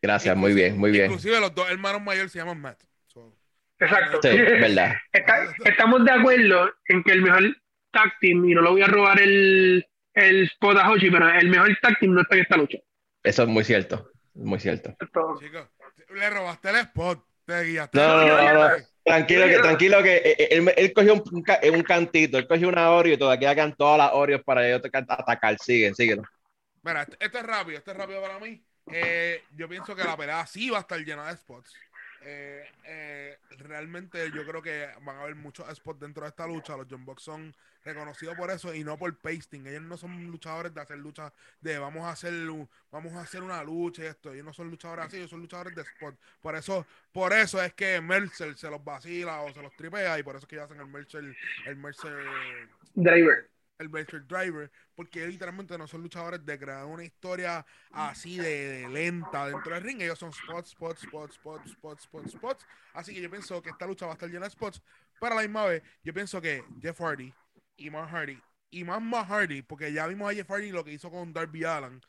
Gracias, 0.01 0.35
muy 0.35 0.53
bien, 0.53 0.77
muy 0.77 0.91
bien. 0.91 1.05
Inclusive 1.05 1.39
los 1.39 1.53
dos 1.53 1.69
hermanos 1.69 2.01
mayores 2.01 2.31
se 2.31 2.39
llaman 2.39 2.59
Matt. 2.61 2.79
So, 3.07 3.35
Exacto. 3.79 4.19
Sí, 4.23 4.29
verdad. 4.37 4.95
Está- 5.11 5.53
estamos 5.65 6.03
de 6.03 6.11
acuerdo 6.11 6.71
en 6.87 7.03
que 7.03 7.11
el 7.11 7.21
mejor 7.21 7.43
tag 7.91 8.11
team, 8.19 8.43
y 8.49 8.53
no 8.55 8.61
lo 8.61 8.71
voy 8.71 8.81
a 8.81 8.87
robar 8.87 9.19
el, 9.21 9.85
el 10.17 10.43
spot 10.43 10.77
a 10.77 10.89
Hoshi, 10.89 11.09
pero 11.11 11.29
el 11.29 11.49
mejor 11.49 11.77
tag 11.81 11.97
team 11.99 12.13
no 12.13 12.21
está 12.21 12.35
en 12.35 12.41
esta 12.41 12.57
lucha. 12.57 12.77
Eso 13.23 13.43
es 13.43 13.49
muy 13.49 13.63
cierto. 13.63 14.11
Muy 14.33 14.59
cierto. 14.59 14.95
Esto- 14.99 15.37
chicos, 15.39 15.67
le 16.13 16.29
robaste 16.29 16.69
el 16.69 16.75
spot. 16.77 17.23
Te 17.45 17.63
guiaste. 17.63 17.97
No, 17.97 18.07
no, 18.21 18.27
no, 18.27 18.43
no, 18.43 18.53
no. 18.53 18.63
Ay, 18.65 18.81
Tranquilo 19.05 19.45
que, 19.47 19.59
tranquilo 19.59 20.03
que 20.03 20.15
eh, 20.17 20.35
eh, 20.37 20.47
él, 20.51 20.73
él 20.75 20.91
cogió 20.93 21.13
un, 21.31 21.41
ca- 21.41 21.61
un 21.73 21.81
cantito, 21.81 22.37
él 22.37 22.45
cogió 22.45 22.67
una 22.67 22.91
Oreo 22.91 23.13
y 23.13 23.17
todavía 23.17 23.55
quedan 23.55 23.73
todas 23.73 23.97
las 23.97 24.11
Oreos 24.11 24.41
para 24.43 24.67
ellos 24.67 24.81
atacar. 24.83 25.57
Siguen, 25.59 25.95
síguelo. 25.95 26.23
Mira, 26.83 27.03
este, 27.03 27.15
este 27.23 27.37
es 27.37 27.45
rápido, 27.45 27.77
este 27.77 27.91
es 27.91 27.97
rápido 27.97 28.21
para 28.21 28.37
mí. 28.39 28.61
Eh, 28.91 29.43
yo 29.55 29.69
pienso 29.69 29.95
que 29.95 30.03
la 30.03 30.17
pelea 30.17 30.45
sí 30.45 30.69
va 30.69 30.79
a 30.79 30.81
estar 30.81 30.99
llena 30.99 31.25
de 31.29 31.37
spots. 31.37 31.73
Eh, 32.29 32.65
eh, 32.83 33.37
realmente 33.57 34.29
yo 34.35 34.45
creo 34.45 34.61
que 34.61 34.89
van 35.01 35.15
a 35.15 35.21
haber 35.21 35.35
muchos 35.35 35.65
spots 35.73 36.01
dentro 36.01 36.23
de 36.23 36.29
esta 36.29 36.45
lucha. 36.45 36.75
Los 36.75 36.87
John 36.89 37.05
Box 37.05 37.23
son 37.23 37.55
reconocidos 37.85 38.35
por 38.35 38.51
eso 38.51 38.75
y 38.75 38.83
no 38.83 38.97
por 38.97 39.17
pasting. 39.17 39.65
Ellos 39.65 39.83
no 39.83 39.95
son 39.95 40.25
luchadores 40.27 40.73
de 40.73 40.81
hacer 40.81 40.97
luchas 40.97 41.31
de 41.61 41.79
vamos 41.79 42.03
a 42.03 42.09
hacer 42.09 42.33
vamos 42.91 43.13
a 43.13 43.21
hacer 43.21 43.41
una 43.41 43.63
lucha 43.63 44.03
y 44.03 44.07
esto. 44.07 44.33
Ellos 44.33 44.43
no 44.43 44.53
son 44.53 44.69
luchadores 44.69 45.05
así, 45.05 45.15
ellos 45.15 45.29
son 45.29 45.39
luchadores 45.39 45.73
de 45.73 45.83
spot. 45.83 46.19
Por 46.41 46.55
eso, 46.57 46.85
por 47.13 47.31
eso 47.31 47.63
es 47.63 47.73
que 47.73 48.01
Mercer 48.01 48.57
se 48.57 48.69
los 48.69 48.83
vacila 48.83 49.43
o 49.43 49.53
se 49.53 49.61
los 49.61 49.73
tripea 49.77 50.19
y 50.19 50.23
por 50.23 50.35
eso 50.35 50.43
es 50.43 50.49
que 50.49 50.55
ellos 50.57 50.69
hacen 50.69 50.81
el 50.81 50.87
Mercer, 50.87 51.33
el 51.65 51.75
Mercer 51.77 52.25
Driver. 52.93 53.56
El 53.79 53.89
Mercer 53.89 54.25
Driver, 54.25 54.71
porque 54.95 55.27
literalmente 55.27 55.77
no 55.77 55.87
son 55.87 56.01
luchadores 56.01 56.43
de 56.45 56.57
crear 56.57 56.85
una 56.85 57.03
historia 57.03 57.65
así 57.91 58.37
de, 58.37 58.67
de 58.69 58.89
lenta 58.89 59.47
dentro 59.47 59.73
del 59.73 59.83
ring. 59.83 60.01
Ellos 60.01 60.19
son 60.19 60.33
spots, 60.33 60.71
spots, 60.71 61.01
spots, 61.01 61.35
spots, 61.35 61.71
spots, 61.71 62.03
spots, 62.03 62.31
spots. 62.31 62.67
Así 62.93 63.13
que 63.13 63.21
yo 63.21 63.29
pienso 63.29 63.61
que 63.61 63.69
esta 63.69 63.85
lucha 63.85 64.05
va 64.05 64.13
a 64.13 64.15
estar 64.15 64.29
llena 64.29 64.45
de 64.45 64.51
spots. 64.51 64.81
Pero 65.19 65.33
a 65.33 65.35
la 65.35 65.41
misma 65.41 65.65
vez, 65.65 65.83
yo 66.03 66.13
pienso 66.13 66.41
que 66.41 66.63
Jeff 66.81 66.99
Hardy 66.99 67.33
y 67.77 67.89
Matt 67.89 68.09
Hardy, 68.09 68.41
y 68.69 68.83
más 68.83 69.01
Matt 69.01 69.29
Hardy, 69.29 69.61
porque 69.61 69.93
ya 69.93 70.07
vimos 70.07 70.31
a 70.31 70.33
Jeff 70.33 70.49
Hardy 70.49 70.71
lo 70.71 70.83
que 70.83 70.93
hizo 70.93 71.09
con 71.09 71.31
Darby 71.33 71.63
Allen. 71.63 72.01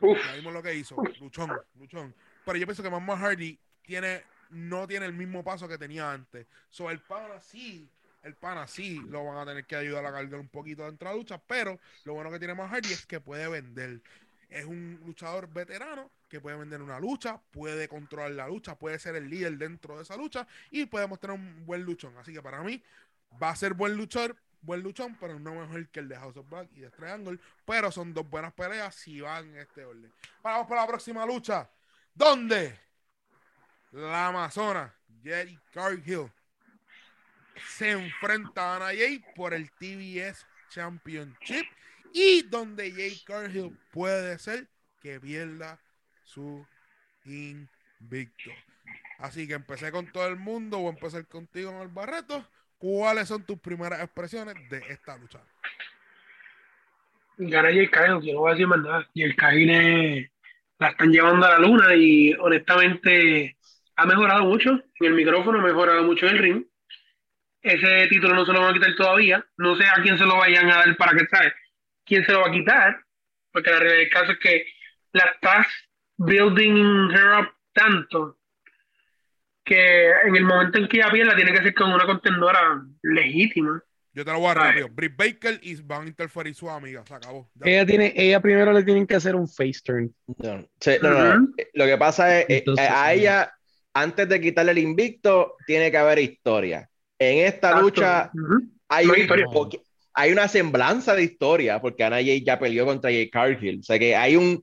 Ya 0.00 0.32
vimos 0.34 0.52
lo 0.52 0.62
que 0.62 0.74
hizo, 0.74 0.96
luchón, 1.20 1.50
luchón. 1.74 2.14
Pero 2.44 2.58
yo 2.58 2.66
pienso 2.66 2.82
que 2.82 2.90
Matt 2.90 3.20
Hardy 3.20 3.58
tiene, 3.82 4.24
no 4.50 4.86
tiene 4.86 5.06
el 5.06 5.12
mismo 5.12 5.44
paso 5.44 5.68
que 5.68 5.76
tenía 5.76 6.10
antes. 6.10 6.46
So, 6.68 6.90
el 6.90 7.00
pana 7.00 7.40
sí, 7.40 7.90
el 8.22 8.34
pana 8.34 8.66
sí 8.66 9.00
lo 9.08 9.24
van 9.24 9.38
a 9.38 9.46
tener 9.46 9.64
que 9.64 9.76
ayudar 9.76 10.04
a 10.04 10.12
cargar 10.12 10.40
un 10.40 10.48
poquito 10.48 10.84
dentro 10.84 11.08
de 11.08 11.14
la 11.14 11.18
lucha, 11.18 11.38
pero 11.38 11.78
lo 12.04 12.14
bueno 12.14 12.30
que 12.30 12.38
tiene 12.38 12.54
Matt 12.54 12.70
Hardy 12.70 12.92
es 12.92 13.06
que 13.06 13.20
puede 13.20 13.48
vender. 13.48 14.00
es 14.48 14.64
un 14.64 15.00
luchador 15.06 15.48
veterano 15.48 16.10
que 16.28 16.40
puede 16.40 16.56
vender 16.56 16.82
una 16.82 16.98
lucha, 17.00 17.40
puede 17.50 17.88
controlar 17.88 18.32
la 18.32 18.48
lucha, 18.48 18.76
puede 18.76 18.98
ser 18.98 19.16
el 19.16 19.28
líder 19.28 19.58
dentro 19.58 19.96
de 19.96 20.02
esa 20.02 20.16
lucha 20.16 20.46
y 20.70 20.86
puede 20.86 21.06
mostrar 21.06 21.34
un 21.34 21.66
buen 21.66 21.82
luchón. 21.82 22.16
Así 22.18 22.32
que 22.32 22.42
para 22.42 22.62
mí 22.62 22.82
va 23.42 23.50
a 23.50 23.56
ser 23.56 23.74
buen 23.74 23.96
luchador, 23.96 24.36
buen 24.62 24.82
luchón, 24.82 25.16
pero 25.20 25.38
no 25.38 25.54
mejor 25.54 25.88
que 25.88 26.00
el 26.00 26.08
de 26.08 26.16
House 26.16 26.36
of 26.36 26.48
Black 26.48 26.68
y 26.74 26.80
de 26.80 26.90
Triangle. 26.90 27.38
Pero 27.64 27.90
son 27.90 28.14
dos 28.14 28.28
buenas 28.28 28.52
peleas 28.52 28.94
si 28.94 29.20
van 29.20 29.48
en 29.48 29.56
este 29.56 29.84
orden. 29.84 30.12
Vamos 30.42 30.66
para 30.68 30.82
la 30.82 30.86
próxima 30.86 31.26
lucha. 31.26 31.68
¿Dónde? 32.14 32.78
La 33.92 34.28
Amazona, 34.28 34.94
Jerry 35.22 35.58
Cargill, 35.72 36.30
se 37.56 37.90
enfrenta 37.90 38.72
a 38.72 38.76
Ana 38.76 38.86
Jay 38.86 39.22
por 39.34 39.54
el 39.54 39.70
TBS 39.72 40.46
Championship 40.70 41.66
y 42.12 42.42
donde 42.42 42.90
Jay 42.90 43.20
Cargill 43.24 43.76
puede 43.92 44.38
ser 44.38 44.68
que 45.00 45.20
pierda 45.20 45.78
su 46.24 46.66
invicto. 47.24 48.50
Así 49.18 49.46
que 49.46 49.54
empecé 49.54 49.92
con 49.92 50.10
todo 50.10 50.26
el 50.28 50.36
mundo, 50.36 50.78
voy 50.78 50.88
a 50.88 50.94
empezar 50.94 51.26
contigo 51.26 51.82
el 51.82 51.88
Barreto. 51.88 52.46
¿Cuáles 52.78 53.28
son 53.28 53.44
tus 53.44 53.58
primeras 53.58 54.00
expresiones 54.00 54.54
de 54.70 54.78
esta 54.88 55.16
lucha? 55.18 55.40
Gana 57.36 57.68
Jay 57.68 57.88
Cargill, 57.88 58.26
yo 58.26 58.34
no 58.34 58.40
voy 58.40 58.50
a 58.50 58.54
decir 58.54 58.66
más 58.66 58.80
nada. 58.80 59.08
Jay 59.14 59.34
Cargill 59.36 60.30
la 60.78 60.88
están 60.88 61.12
llevando 61.12 61.46
a 61.46 61.50
la 61.50 61.58
luna 61.58 61.94
y 61.94 62.32
honestamente 62.34 63.56
ha 63.96 64.06
mejorado 64.06 64.44
mucho 64.44 64.70
en 64.70 65.06
el 65.06 65.12
micrófono, 65.12 65.58
ha 65.58 65.62
mejorado 65.62 66.02
mucho 66.04 66.26
en 66.26 66.36
el 66.36 66.38
ring. 66.38 66.64
Ese 67.62 68.06
título 68.08 68.34
no 68.34 68.46
se 68.46 68.52
lo 68.52 68.60
van 68.60 68.70
a 68.70 68.74
quitar 68.74 68.94
todavía. 68.96 69.44
No 69.58 69.76
sé 69.76 69.84
a 69.84 70.02
quién 70.02 70.16
se 70.16 70.24
lo 70.24 70.36
vayan 70.36 70.70
a 70.70 70.76
dar 70.76 70.96
para 70.96 71.12
que 71.12 71.26
sabe 71.26 71.52
quién 72.04 72.24
se 72.24 72.32
lo 72.32 72.40
va 72.40 72.48
a 72.48 72.52
quitar, 72.52 73.00
porque 73.52 73.70
la 73.70 73.78
realidad 73.78 74.00
del 74.00 74.10
caso 74.10 74.32
es 74.32 74.38
que 74.38 74.66
la 75.12 75.24
estás 75.34 75.66
building 76.16 77.10
her 77.10 77.40
up 77.40 77.48
tanto 77.72 78.38
que 79.64 80.10
en 80.26 80.34
el 80.34 80.44
momento 80.44 80.78
en 80.78 80.88
que 80.88 80.96
ella 80.96 81.10
pierda 81.12 81.36
tiene 81.36 81.52
que 81.52 81.62
ser 81.62 81.74
con 81.74 81.92
una 81.92 82.04
contendora 82.04 82.82
legítima. 83.02 83.82
Yo 84.12 84.24
te 84.24 84.32
lo 84.32 84.40
voy 84.40 84.50
a 84.50 84.54
dar 84.54 84.66
rápido. 84.66 84.88
Britt 84.90 85.16
Baker 85.16 85.60
y 85.62 85.80
van 85.82 86.02
a 86.02 86.08
interferir 86.08 86.54
su 86.54 86.68
amiga. 86.68 87.04
Se 87.06 87.14
acabó. 87.14 87.48
Ya. 87.54 87.70
Ella, 87.70 87.86
tiene, 87.86 88.12
ella 88.16 88.40
primero 88.40 88.72
le 88.72 88.82
tienen 88.82 89.06
que 89.06 89.14
hacer 89.14 89.36
un 89.36 89.46
face 89.46 89.80
turn. 89.84 90.12
No, 90.38 90.68
sí, 90.80 90.92
no, 91.00 91.10
no, 91.10 91.24
no. 91.24 91.42
Ujú. 91.44 91.54
Lo 91.74 91.86
que 91.86 91.96
pasa 91.96 92.40
es, 92.40 92.50
eh, 92.50 92.58
Entonces, 92.58 92.88
a 92.90 93.12
ella, 93.12 93.52
antes 93.94 94.28
de 94.28 94.40
quitarle 94.40 94.72
el 94.72 94.78
invicto, 94.78 95.54
tiene 95.64 95.92
que 95.92 95.98
haber 95.98 96.18
historia. 96.18 96.89
En 97.20 97.46
esta 97.46 97.68
Exacto. 97.68 97.82
lucha 97.82 98.30
hay, 98.88 99.06
No 99.06 99.12
hay 99.12 99.22
un 99.22 99.70
hay 100.12 100.32
una 100.32 100.48
semblanza 100.48 101.14
de 101.14 101.22
historia, 101.22 101.80
porque 101.80 102.02
Ana 102.02 102.16
Jay 102.16 102.42
ya 102.42 102.58
peleó 102.58 102.84
contra 102.84 103.10
Jay 103.10 103.30
Cargill. 103.30 103.80
O 103.80 103.82
sea 103.82 103.98
que 103.98 104.16
hay 104.16 104.36
un, 104.36 104.62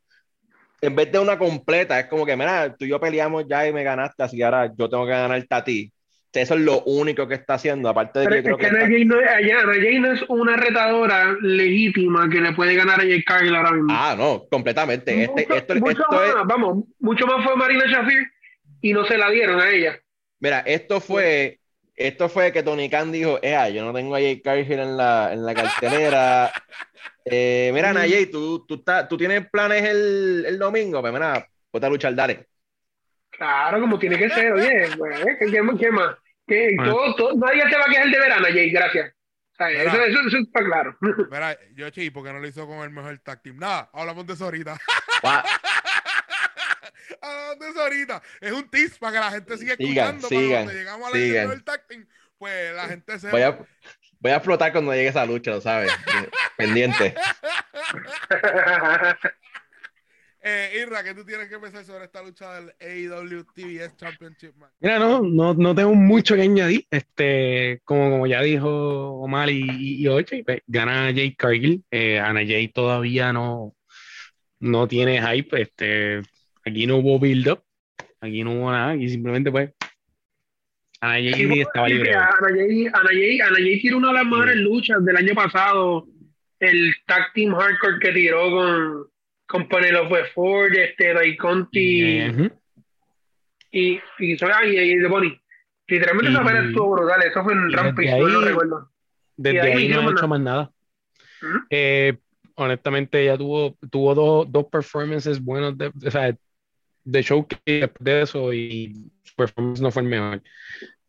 en 0.82 0.96
vez 0.96 1.12
de 1.12 1.20
una 1.20 1.38
completa, 1.38 2.00
es 2.00 2.08
como 2.08 2.26
que, 2.26 2.36
mira, 2.36 2.76
tú 2.76 2.86
y 2.86 2.89
yo 2.89 3.00
peleamos 3.00 3.46
ya 3.48 3.67
y 3.67 3.74
me 3.74 3.84
ganaste, 3.84 4.24
así 4.24 4.38
que 4.38 4.43
ahora 4.43 4.72
yo 4.78 4.89
tengo 4.89 5.06
que 5.06 5.12
ganarte 5.12 5.56
a 5.56 5.63
ti. 5.63 5.91
O 5.93 6.30
sea, 6.34 6.43
eso 6.43 6.56
es 6.56 6.62
lo 6.62 6.84
único 6.84 7.28
que 7.28 7.36
está 7.36 7.54
haciendo, 7.54 7.88
aparte 7.88 8.20
de 8.20 8.26
Pero 8.26 8.36
que 8.36 8.39
es 8.39 8.46
yo 8.50 8.58
creo 8.58 8.70
que 8.70 8.76
que 8.76 8.84
Ana 8.84 8.91
Jay 8.91 9.06
no, 9.06 9.17
Ana 9.17 9.74
Jay 9.74 10.00
no 10.00 10.12
es 10.12 10.24
una 10.28 10.58
retadora 10.58 11.38
legítima 11.41 12.30
que 12.30 12.41
le 12.41 12.54
puede 12.54 12.76
ganar 12.76 13.00
a 13.00 13.04
Jay 13.04 13.24
Cargill 13.24 13.56
ahora 13.56 13.72
mismo. 13.72 13.88
Ah, 13.91 14.15
no, 14.17 14.43
completamente. 14.52 15.24
Este, 15.24 15.41
mucho, 15.43 15.56
esto, 15.56 15.76
mucho 15.76 16.02
esto 16.02 16.24
es, 16.24 16.36
más, 16.36 16.46
vamos, 16.46 16.84
mucho 17.00 17.26
más 17.26 17.43
fue 17.46 17.56
Marina 17.56 17.86
Shafir 17.88 18.28
y 18.82 18.93
no 18.93 19.06
se 19.06 19.17
la 19.17 19.30
dieron 19.30 19.60
a 19.62 19.70
ella. 19.70 19.98
Mira, 20.39 20.60
esto 20.60 21.00
fue, 21.00 21.60
esto 21.98 22.30
fue 22.30 22.52
que 22.54 22.64
Tony 22.64 22.90
Khan 22.90 23.12
dijo, 23.12 23.40
"Ea, 23.42 23.70
yo 23.70 23.84
no 23.84 23.92
tengo 23.94 24.16
a 24.16 24.20
Jay 24.20 24.42
Cargill 24.42 24.80
en 24.80 24.96
la, 24.96 25.34
en 25.34 25.46
la 25.46 25.54
cartelera. 25.54 26.52
Eh, 27.26 27.72
mira, 27.74 27.90
Ana 27.90 28.02
Jay, 28.08 28.28
¿tú, 28.28 28.66
tú, 28.66 28.84
tú 29.10 29.18
tienes 29.18 29.50
planes 29.50 29.84
el, 29.84 30.46
el 30.48 30.58
domingo, 30.58 31.02
pues 31.02 31.12
mira, 31.12 31.46
ponte 31.70 31.88
a 31.88 31.90
luchar, 31.90 32.16
dale. 32.16 32.48
Claro, 33.32 33.82
como 33.82 34.00
tiene 34.00 34.18
que 34.18 34.30
ser, 34.30 34.54
oye, 34.54 34.88
pues, 34.98 35.20
¿qué, 35.40 35.52
qué, 35.52 35.62
qué 35.80 35.92
más? 35.92 36.16
Que 36.48 36.72
Bueno. 36.78 36.94
todo, 36.94 37.16
todo- 37.16 37.34
nadie 37.36 37.64
se 37.70 37.78
va 37.78 37.84
a 37.84 37.90
quejar 37.90 38.10
de 38.10 38.20
verano, 38.20 38.46
Jay, 38.50 38.70
gracias. 38.70 39.12
Mira. 39.60 39.84
eso, 39.84 40.04
eso, 40.06 40.20
eso 40.28 40.38
está 40.38 40.64
claro. 40.64 40.96
Mira, 41.32 41.58
yo, 41.76 41.90
chi, 41.90 42.10
¿por 42.12 42.24
qué 42.24 42.32
no 42.32 42.40
lo 42.40 42.48
hizo 42.48 42.66
con 42.68 42.78
el 42.80 42.92
mejor 42.92 43.18
tag 43.20 43.42
team? 43.42 43.58
Nada, 43.58 43.90
hablamos 43.92 44.26
de 44.28 44.34
eso 44.34 44.46
ahorita. 44.46 44.78
De 47.60 47.70
eso 47.70 47.82
ahorita. 47.82 48.22
Es 48.41 48.52
un 48.52 48.70
tips 48.70 49.00
para 49.00 49.13
que 49.13 49.20
la 49.20 49.32
gente 49.32 49.58
siga 49.58 49.76
Sigan, 49.76 50.17
escuchando. 50.17 50.28
sigan, 50.28 50.43
para 50.43 50.63
cuando 50.63 50.74
llegamos 50.74 51.08
a 51.08 51.12
la 51.12 51.17
sigan. 51.17 51.50
del 51.50 51.63
team, 51.88 52.08
pues 52.38 52.76
la 52.76 52.88
gente 52.88 53.20
se 53.20 53.32
voy, 53.32 53.41
a, 53.41 53.52
voy 54.20 54.32
a 54.32 54.36
explotar 54.36 54.72
cuando 54.72 54.93
llegue 54.93 55.08
esa 55.08 55.26
lucha, 55.26 55.52
lo 55.52 55.62
sabes. 55.62 55.91
Eh, 55.91 56.30
Pendiente. 56.58 57.15
Eh, 60.50 60.80
Irra, 60.82 61.04
¿qué 61.04 61.13
tú 61.13 61.26
tienes 61.26 61.50
que 61.50 61.60
pensar 61.60 61.84
sobre 61.84 62.06
esta 62.06 62.22
lucha 62.22 62.54
del 62.54 62.74
AEW 62.80 63.43
TBS 63.54 63.98
Championship 63.98 64.56
match? 64.56 64.72
Mira, 64.80 64.98
no, 64.98 65.22
no, 65.22 65.54
no 65.54 65.76
tengo 65.76 65.93
mucho 65.93 66.36
que 66.36 66.43
añadir. 66.43 66.88
Este, 66.89 67.82
como, 67.84 68.12
como 68.12 68.28
ya 68.28 68.41
dijo 68.41 68.70
Omar 69.20 69.50
y, 69.50 69.60
y, 69.62 70.04
y 70.04 70.08
Oche, 70.08 70.43
pues, 70.46 70.62
gana 70.67 71.12
Jay 71.13 71.36
Cargill. 71.36 71.84
Eh, 71.91 72.20
Ana 72.20 72.41
Jay 72.48 72.70
todavía 72.70 73.34
no, 73.34 73.76
no 74.60 74.88
tiene 74.88 75.22
hype. 75.22 75.62
Este, 75.62 76.22
aquí 76.67 76.86
no 76.88 76.97
hubo 76.97 77.19
build-up. 77.19 77.62
Aquí 78.21 78.43
no 78.43 78.53
hubo 78.53 78.71
nada. 78.71 78.95
Y 78.95 79.10
simplemente, 79.10 79.51
pues, 79.51 79.71
Ana 81.01 81.13
Jay 81.15 81.62
estaba 81.62 81.88
libre. 81.88 82.13
Ana 82.15 82.30
Jay, 83.56 83.80
tiró 83.82 83.97
una 83.97 84.08
de 84.10 84.13
las 84.15 84.25
mejores 84.25 84.56
luchas 84.58 85.03
del 85.06 85.17
año 85.17 85.34
pasado, 85.34 86.08
el 86.60 86.93
tag 87.06 87.32
team 87.34 87.53
hardcore 87.53 87.99
que 87.99 88.12
tiró 88.13 88.49
con, 88.49 89.08
con 89.47 89.67
Penelope 89.67 90.25
Ford, 90.34 90.73
este, 90.73 91.13
Dai 91.13 91.38
Conti 91.38 91.80
y, 91.80 92.49
y, 93.71 94.01
y, 94.19 94.32
y 94.34 94.38
The 94.38 95.08
Bonnie. 95.08 95.39
Literalmente 95.89 96.32
esa 96.32 96.43
pelea 96.43 96.63
estuvo 96.63 96.95
brutal, 96.97 97.21
eso 97.23 97.43
fue 97.43 97.53
en 97.53 97.71
Rampage, 97.71 98.08
desde 98.08 98.19
no 98.19 98.27
lo 98.27 98.39
ahí- 98.39 98.45
recuerdo. 98.45 98.91
Desde 99.38 99.62
ahí 99.62 99.67
ahí 99.67 99.73
no 99.73 99.80
hicieron 99.82 100.03
ha 100.06 100.08
una- 100.10 100.17
hecho 100.19 100.27
más 100.27 100.39
nada. 100.41 100.71
Eh, 101.69 102.17
honestamente, 102.56 103.21
ella 103.21 103.38
tuvo, 103.38 103.77
tuvo 103.91 104.15
dos, 104.15 104.51
dos 104.51 104.65
performances 104.65 105.39
buenos 105.39 105.77
de, 105.77 105.88
o 106.06 106.12
sea, 106.12 106.36
de 107.08 107.24
show 107.24 107.48
que 107.48 107.58
después 107.65 108.04
de 108.04 108.22
eso 108.22 108.54
y 108.54 109.12
su 109.24 109.36
performance 109.36 109.82
no 109.82 109.91
fue 109.91 110.02
el 110.02 110.10
mejor. 110.10 110.43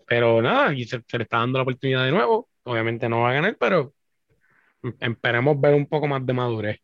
Pero 0.07 0.41
nada, 0.41 0.73
y 0.73 0.85
se, 0.85 1.03
se 1.07 1.19
le 1.19 1.25
está 1.25 1.39
dando 1.39 1.59
la 1.59 1.65
oportunidad 1.65 2.05
de 2.05 2.13
nuevo. 2.13 2.49
Obviamente 2.63 3.09
no 3.09 3.23
va 3.23 3.31
a 3.31 3.35
ganar, 3.35 3.57
pero 3.59 3.95
esperemos 5.01 5.61
ver 5.61 5.75
un 5.75 5.87
poco 5.87 6.07
más 6.07 6.25
de 6.25 6.33
madurez. 6.33 6.81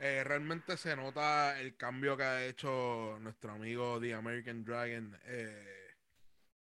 Eh, 0.00 0.24
realmente 0.24 0.76
se 0.76 0.94
nota 0.96 1.58
el 1.60 1.76
cambio 1.76 2.16
que 2.16 2.22
ha 2.24 2.44
hecho 2.44 3.18
nuestro 3.20 3.52
amigo 3.52 3.98
The 4.00 4.14
American 4.14 4.64
Dragon, 4.64 5.18
eh, 5.24 5.94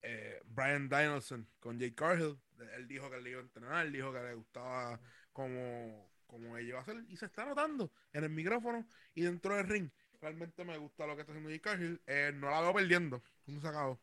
eh, 0.01 0.41
Brian 0.45 0.89
Danielson, 0.89 1.47
con 1.59 1.79
Jay 1.79 1.91
Cargill. 1.91 2.37
Él 2.75 2.87
dijo 2.87 3.09
que 3.09 3.21
le 3.21 3.31
iba 3.31 3.39
a 3.39 3.43
entrenar, 3.43 3.85
él 3.85 3.93
dijo 3.93 4.13
que 4.13 4.19
le 4.19 4.33
gustaba 4.35 4.99
como, 5.31 6.11
como 6.27 6.57
ella 6.57 6.67
iba 6.67 6.79
a 6.79 6.81
hacer, 6.81 6.97
y 7.07 7.17
se 7.17 7.25
está 7.25 7.45
notando 7.45 7.91
en 8.13 8.25
el 8.25 8.29
micrófono 8.29 8.85
y 9.15 9.21
dentro 9.21 9.55
del 9.55 9.67
ring. 9.67 9.89
Realmente 10.25 10.65
me 10.65 10.75
gusta 10.79 11.05
lo 11.05 11.13
que 11.15 11.21
está 11.21 11.33
haciendo 11.33 11.61
Cargill. 11.61 12.01
Eh, 12.07 12.31
no 12.33 12.49
la 12.49 12.59
veo 12.59 12.73
perdiendo. 12.73 13.21
¿Cómo 13.45 13.61
se 13.61 13.67
acabó? 13.67 13.99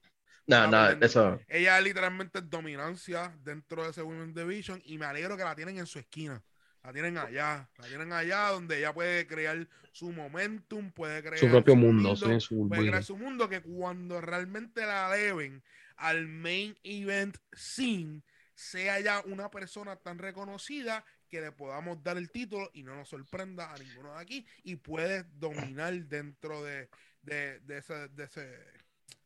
No, 0.46 0.68
no, 0.68 0.88
eso. 1.04 1.40
Ella 1.48 1.80
literalmente 1.80 2.38
es 2.38 2.48
dominancia 2.48 3.36
dentro 3.42 3.82
de 3.82 3.90
ese 3.90 4.02
Women's 4.02 4.32
Division 4.32 4.80
y 4.84 4.98
me 4.98 5.06
alegro 5.06 5.36
que 5.36 5.42
la 5.42 5.56
tienen 5.56 5.78
en 5.78 5.86
su 5.86 5.98
esquina. 5.98 6.40
La 6.84 6.92
tienen 6.92 7.18
allá, 7.18 7.68
la 7.76 7.88
tienen 7.88 8.12
allá 8.12 8.50
donde 8.50 8.78
ella 8.78 8.94
puede 8.94 9.26
crear 9.26 9.66
su 9.90 10.12
momentum, 10.12 10.92
puede 10.92 11.22
crear 11.22 11.38
Su 11.38 11.48
propio 11.48 11.74
su 11.74 11.80
mundo, 11.80 12.08
mundo, 12.10 12.24
tiene 12.24 12.40
su 12.40 12.68
puede 12.68 12.86
crear 12.86 13.02
su 13.02 13.16
mundo 13.16 13.48
que 13.48 13.60
cuando 13.60 14.20
realmente 14.20 14.86
la 14.86 15.12
eleven 15.12 15.60
al 15.96 16.28
main 16.28 16.76
event 16.84 17.36
scene 17.52 18.22
sea 18.54 19.00
ya 19.00 19.22
una 19.26 19.50
persona 19.50 19.96
tan 19.96 20.18
reconocida 20.18 21.04
que 21.32 21.40
le 21.40 21.50
podamos 21.50 22.02
dar 22.04 22.18
el 22.18 22.30
título 22.30 22.68
y 22.74 22.82
no 22.82 22.94
nos 22.94 23.08
sorprenda 23.08 23.72
a 23.72 23.78
ninguno 23.78 24.12
de 24.12 24.20
aquí 24.20 24.46
y 24.64 24.76
puede 24.76 25.24
dominar 25.40 25.94
dentro 26.04 26.62
de, 26.62 26.90
de, 27.22 27.58
de 27.60 27.78
ese, 27.78 27.94
de 28.08 28.24
ese 28.24 28.40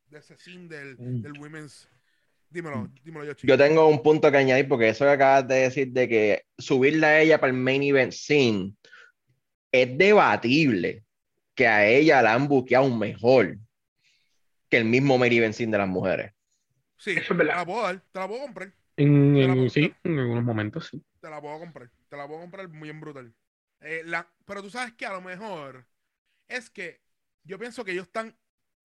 de 0.09 0.19
ese 0.21 0.37
scene 0.39 0.69
del, 0.69 0.97
Mm. 0.97 1.23
del 1.23 1.33
women's 1.33 1.89
dímelo, 2.49 2.89
dímelo 3.05 3.25
yo 3.25 3.35
chico 3.35 3.49
Yo 3.53 3.59
tengo 3.59 3.89
un 3.89 4.01
punto 4.05 4.31
que 4.31 4.37
añadir 4.37 4.69
porque 4.69 4.91
eso 4.91 5.05
que 5.05 5.11
acabas 5.11 5.49
de 5.49 5.57
decir 5.57 5.89
de 5.91 6.09
que 6.09 6.45
subirla 6.57 7.09
a 7.09 7.21
ella 7.21 7.41
para 7.41 7.53
el 7.53 7.59
main 7.59 7.83
event 7.83 8.13
scene 8.13 8.75
es 9.73 9.99
debatible 9.99 11.03
que 11.57 11.67
a 11.67 11.85
ella 11.89 12.23
la 12.23 12.35
han 12.35 12.47
buqueado 12.47 12.89
mejor 12.89 13.59
que 14.71 14.77
el 14.77 14.85
mismo 14.85 15.19
main 15.19 15.33
event 15.33 15.55
scene 15.55 15.73
de 15.73 15.79
las 15.79 15.89
mujeres. 15.89 16.33
sí, 16.97 17.11
Eso 17.11 17.21
es 17.21 17.27
te 17.29 17.35
verdad. 17.35 17.57
la 17.57 17.67
puedo 17.67 17.83
dar, 17.83 18.01
te 18.13 18.19
la 18.21 18.29
puedo 18.29 18.43
comprar 18.43 18.73
En, 18.97 19.69
sí, 19.71 19.93
en 20.05 20.19
algunos 20.21 20.45
momentos, 20.45 20.87
sí. 20.87 21.03
Te 21.27 21.31
la 21.31 21.41
puedo 21.41 21.59
comprar, 21.59 21.91
te 22.09 22.17
la 22.17 22.27
puedo 22.27 22.41
comprar 22.41 22.69
muy 22.69 22.89
en 22.91 23.01
brutal. 23.01 23.35
Eh, 23.81 24.03
la- 24.05 24.29
pero 24.47 24.63
tú 24.63 24.71
sabes 24.71 24.95
que 24.95 25.07
a 25.07 25.13
lo 25.13 25.21
mejor 25.21 25.87
es 26.49 26.71
que 26.71 27.01
yo 27.45 27.59
pienso 27.59 27.85
que 27.85 27.93
ellos 27.93 28.07
están 28.07 28.37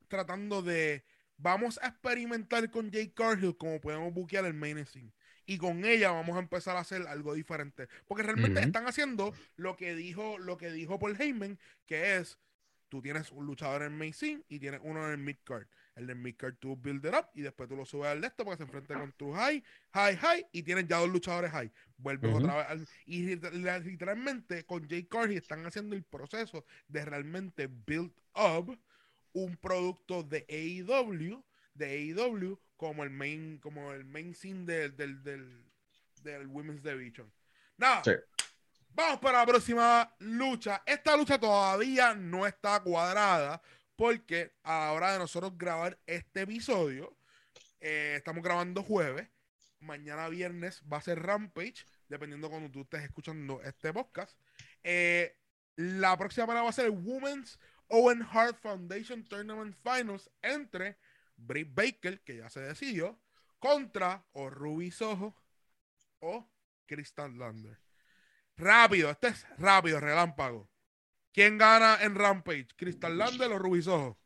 tratando 0.08 0.62
de 0.62 1.06
vamos 1.38 1.80
a 1.82 1.88
experimentar 1.88 2.70
con 2.72 2.92
Jay 2.92 3.10
Cargill 3.12 3.58
como 3.58 3.82
podemos 3.82 4.14
buquear 4.14 4.46
el 4.46 4.54
main 4.54 4.86
scene. 4.86 5.14
y 5.46 5.58
con 5.58 5.84
ella 5.86 6.12
vamos 6.12 6.38
a 6.38 6.40
empezar 6.40 6.78
a 6.78 6.82
hacer 6.82 7.02
algo 7.08 7.34
diferente. 7.34 7.88
Porque 8.08 8.24
realmente 8.24 8.62
están 8.62 8.88
haciendo 8.88 9.34
lo 9.58 9.76
que 9.76 9.96
dijo, 9.96 10.38
lo 10.40 10.58
que 10.58 10.72
dijo 10.72 11.00
Paul 11.00 11.20
Heyman, 11.20 11.60
que 11.86 12.18
es, 12.18 12.40
tú 12.90 13.02
tienes 13.02 13.32
un 13.32 13.46
luchador 13.48 13.84
en 13.84 13.98
main 13.98 14.14
scene 14.14 14.44
y 14.48 14.60
tienes 14.60 14.80
uno 14.84 15.06
en 15.06 15.12
el 15.12 15.18
mid 15.18 15.38
card. 15.44 15.68
El 15.96 16.08
del 16.08 16.16
mid 16.16 16.36
card 16.38 16.56
tú 16.56 16.78
build 16.78 17.06
it 17.06 17.14
up 17.14 17.28
y 17.34 17.42
después 17.42 17.68
tú 17.68 17.76
lo 17.76 17.86
subes 17.86 18.08
al 18.12 18.22
de 18.22 18.28
esto 18.28 18.46
para 18.46 18.56
que 18.56 18.64
se 18.64 18.64
enfrente 18.64 18.94
con 18.94 19.12
tu 19.14 19.34
high, 19.34 19.62
high, 19.94 20.16
high 20.16 20.48
y 20.54 20.64
tienes 20.64 20.88
ya 20.88 20.98
dos 21.00 21.10
luchadores 21.10 21.52
high. 21.52 21.72
Vuelves 21.98 22.34
otra 22.34 22.56
vez 22.58 22.66
al- 22.70 22.88
y 23.06 23.36
literalmente 23.84 24.66
con 24.66 24.88
Jay 24.88 25.04
Cargill 25.04 25.38
están 25.38 25.66
haciendo 25.66 25.96
el 25.96 26.04
proceso 26.04 26.66
de 26.88 27.04
realmente 27.06 27.68
build 27.68 28.14
up 28.36 28.80
un 29.34 29.58
producto 29.58 30.24
de 30.24 30.46
AEW, 30.50 31.44
de 31.74 31.86
AEW 31.86 32.60
como 32.78 33.04
el 33.04 33.10
main, 33.10 33.60
como 33.60 33.92
el 33.94 34.06
main 34.06 34.34
scene 34.34 34.66
del, 34.66 34.96
del, 34.96 35.22
del, 35.24 35.66
del 36.24 36.48
Women's 36.48 36.84
Division. 36.84 37.32
Nada. 37.78 38.02
Sí. 38.04 38.12
Vamos 38.94 39.20
para 39.20 39.40
la 39.40 39.46
próxima 39.46 40.16
lucha. 40.20 40.84
Esta 40.86 41.16
lucha 41.16 41.40
todavía 41.40 42.14
no 42.14 42.46
está 42.46 42.82
cuadrada 42.82 43.62
porque 44.02 44.52
a 44.64 44.80
la 44.80 44.94
hora 44.94 45.14
de 45.14 45.20
nosotros 45.20 45.56
grabar 45.60 45.96
este 46.08 46.42
episodio, 46.42 47.16
eh, 47.80 48.16
estamos 48.18 48.44
grabando 48.44 48.82
jueves. 48.82 49.30
Mañana 49.80 50.28
viernes 50.28 50.82
va 50.92 50.98
a 50.98 51.04
ser 51.04 51.22
Rampage, 51.22 51.86
dependiendo 52.10 52.50
cuando 52.50 52.72
tú 52.72 52.82
estés 52.82 53.04
escuchando 53.04 53.62
este 53.62 53.94
podcast. 53.94 54.36
Eh, 54.82 55.38
la 55.76 56.18
próxima 56.18 56.48
pelea 56.48 56.64
va 56.64 56.70
a 56.70 56.74
ser 56.74 56.86
el 56.86 56.98
Women's 57.00 57.60
Owen 57.90 58.24
Hart 58.24 58.58
Foundation 58.60 59.24
Tournament 59.24 59.78
Finals 59.84 60.32
entre 60.42 60.98
Britt 61.38 61.72
Baker, 61.72 62.22
que 62.22 62.38
ya 62.38 62.50
se 62.50 62.62
decidió, 62.62 63.22
contra 63.60 64.26
o 64.32 64.50
Ruby 64.50 64.90
Soho 64.90 65.36
o 66.22 66.50
Crystal 66.88 67.38
Lander. 67.38 67.78
Rápido, 68.58 69.12
este 69.12 69.28
es 69.28 69.46
rápido, 69.60 70.00
relámpago. 70.00 70.71
¿Quién 71.34 71.58
gana 71.58 71.98
en 72.02 72.16
Rampage? 72.16 72.68
¿Crystal 72.78 73.18
Lander 73.18 73.52
o 73.52 73.60
Ruby 73.60 73.82
Soho? 73.82 74.18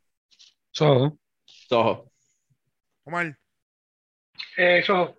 Soho. 0.71 1.17
Soho. 1.45 2.11
Omar, 3.05 3.37
Eso. 4.57 5.15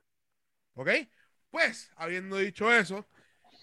¿ok? 0.74 0.88
Pues, 1.50 1.90
habiendo 1.96 2.36
dicho 2.38 2.72
eso, 2.72 3.08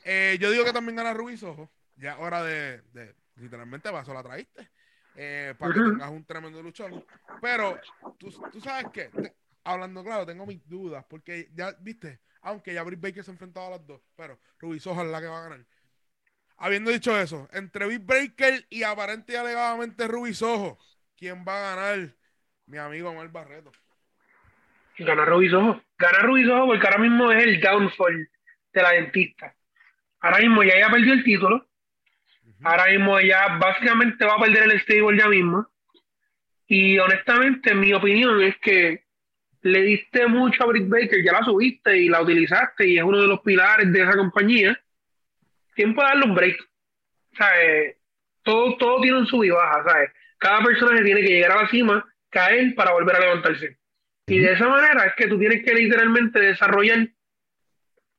eh, 0.03 0.37
yo 0.39 0.51
digo 0.51 0.65
que 0.65 0.73
también 0.73 0.95
gana 0.97 1.13
Ruby 1.13 1.37
Soho. 1.37 1.71
Ya 1.95 2.17
hora 2.19 2.43
de, 2.43 2.81
de 2.93 3.15
literalmente, 3.35 3.91
paso 3.91 4.13
la 4.13 4.23
traíste. 4.23 4.69
eh, 5.15 5.55
para 5.59 5.73
que 5.73 5.81
tengas 5.81 6.11
un 6.11 6.25
tremendo 6.25 6.61
luchón. 6.63 6.99
Pero, 7.39 7.79
tú, 8.17 8.31
tú 8.51 8.61
sabes 8.61 8.87
que, 8.91 9.09
te- 9.21 9.35
hablando 9.63 10.03
claro, 10.03 10.25
tengo 10.25 10.45
mis 10.45 10.67
dudas, 10.67 11.05
porque 11.09 11.51
ya, 11.53 11.73
viste, 11.81 12.21
aunque 12.41 12.73
ya 12.73 12.83
Britt 12.83 13.01
Baker 13.01 13.23
se 13.23 13.31
ha 13.31 13.33
enfrentado 13.33 13.67
a 13.67 13.71
las 13.71 13.87
dos, 13.87 14.01
pero 14.15 14.39
Ruby 14.59 14.79
Soho 14.79 15.03
es 15.03 15.09
la 15.11 15.21
que 15.21 15.27
va 15.27 15.39
a 15.39 15.49
ganar. 15.49 15.67
Habiendo 16.57 16.91
dicho 16.91 17.17
eso, 17.17 17.47
entre 17.51 17.85
Britt 17.85 18.05
Baker 18.05 18.65
y 18.69 18.83
aparente 18.83 19.33
y 19.33 19.35
alegadamente 19.35 20.07
Ruby 20.07 20.33
Soho, 20.33 20.77
¿quién 21.17 21.43
va 21.47 21.57
a 21.57 21.75
ganar? 21.75 22.15
Mi 22.65 22.77
amigo 22.77 23.09
Omar 23.09 23.29
Barreto. 23.29 23.71
Gana 24.99 25.25
Rubisojo. 25.25 25.81
Gana 25.97 26.19
Rubisojo 26.19 26.67
porque 26.67 26.87
ahora 26.87 26.99
mismo 26.99 27.31
es 27.31 27.43
el 27.43 27.59
downfall 27.59 28.29
de 28.73 28.81
la 28.81 28.91
dentista. 28.91 29.55
Ahora 30.21 30.39
mismo 30.39 30.63
ya 30.63 30.75
ella 30.75 30.89
perdió 30.89 31.13
el 31.13 31.23
título. 31.23 31.67
Ahora 32.63 32.85
mismo 32.91 33.19
ella 33.19 33.57
básicamente 33.57 34.25
va 34.25 34.35
a 34.35 34.39
perder 34.39 34.71
el 34.71 34.79
stable 34.81 35.17
ya 35.17 35.27
mismo. 35.27 35.67
Y 36.67 36.97
honestamente, 36.97 37.75
mi 37.75 37.93
opinión 37.93 38.41
es 38.41 38.57
que 38.59 39.03
le 39.61 39.81
diste 39.81 40.27
mucho 40.27 40.63
a 40.63 40.67
Britt 40.67 40.87
Baker, 40.87 41.23
ya 41.23 41.33
la 41.33 41.43
subiste 41.43 41.97
y 41.97 42.09
la 42.09 42.21
utilizaste 42.21 42.87
y 42.87 42.97
es 42.97 43.03
uno 43.03 43.21
de 43.21 43.27
los 43.27 43.41
pilares 43.41 43.91
de 43.91 44.01
esa 44.01 44.15
compañía. 44.15 44.79
Tiempo 45.75 46.01
de 46.01 46.07
darle 46.07 46.25
un 46.25 46.35
break. 46.35 46.57
¿Sabes? 47.37 47.97
Todo, 48.43 48.77
todo 48.77 49.01
tiene 49.01 49.17
un 49.19 49.25
sub 49.27 49.43
y 49.43 49.49
baja, 49.49 49.83
¿sabes? 49.87 50.11
Cada 50.37 50.61
personaje 50.63 51.03
tiene 51.03 51.21
que 51.21 51.29
llegar 51.29 51.51
a 51.53 51.61
la 51.63 51.69
cima, 51.69 52.05
caer 52.29 52.75
para 52.75 52.91
volver 52.91 53.15
a 53.15 53.19
levantarse. 53.21 53.77
Y 54.27 54.39
de 54.39 54.53
esa 54.53 54.67
manera 54.67 55.05
es 55.05 55.13
que 55.15 55.27
tú 55.27 55.37
tienes 55.39 55.63
que 55.65 55.73
literalmente 55.73 56.39
desarrollar 56.39 57.07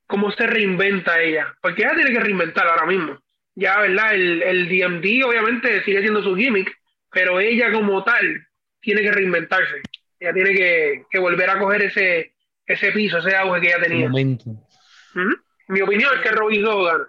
cómo 0.06 0.30
se 0.32 0.46
reinventa 0.46 1.20
ella. 1.20 1.54
Porque 1.60 1.82
ella 1.82 1.94
tiene 1.94 2.12
que 2.12 2.20
reinventar 2.20 2.66
ahora 2.66 2.86
mismo. 2.86 3.18
Ya, 3.54 3.78
¿verdad? 3.80 4.14
El, 4.14 4.42
el 4.42 4.68
DMD 4.68 5.24
obviamente 5.24 5.82
sigue 5.84 6.00
siendo 6.00 6.22
su 6.22 6.34
gimmick, 6.34 6.76
pero 7.10 7.38
ella 7.40 7.72
como 7.72 8.02
tal 8.02 8.46
tiene 8.80 9.02
que 9.02 9.12
reinventarse. 9.12 9.82
Ella 10.18 10.32
tiene 10.32 10.54
que, 10.54 11.04
que 11.10 11.18
volver 11.18 11.50
a 11.50 11.58
coger 11.58 11.82
ese, 11.82 12.34
ese 12.66 12.92
piso, 12.92 13.18
ese 13.18 13.36
auge 13.36 13.60
que 13.60 13.66
ella 13.68 13.80
tenía. 13.80 14.08
momento. 14.08 14.50
Ujú. 14.50 15.36
Mi 15.68 15.80
opinión 15.82 16.10
es 16.14 16.20
que 16.20 16.30
Robinson 16.30 16.84
gana. 16.84 17.08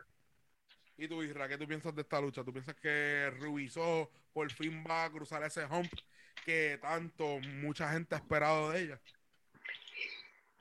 ¿Y 0.97 1.08
tú, 1.08 1.21
Isra, 1.23 1.47
qué 1.47 1.58
tú 1.58 1.67
piensas 1.67 1.93
de 1.93 2.01
esta 2.01 2.21
lucha? 2.21 2.43
¿Tú 2.43 2.53
piensas 2.53 2.75
que 2.75 3.29
Soho 3.69 4.10
por 4.34 4.49
fin 4.51 4.84
va 4.89 5.05
a 5.05 5.10
cruzar 5.12 5.43
ese 5.43 5.65
hump 5.65 5.91
que 6.45 6.79
tanto 6.81 7.39
mucha 7.62 7.91
gente 7.91 8.15
ha 8.15 8.19
esperado 8.19 8.71
de 8.71 8.81
ella? 8.84 8.99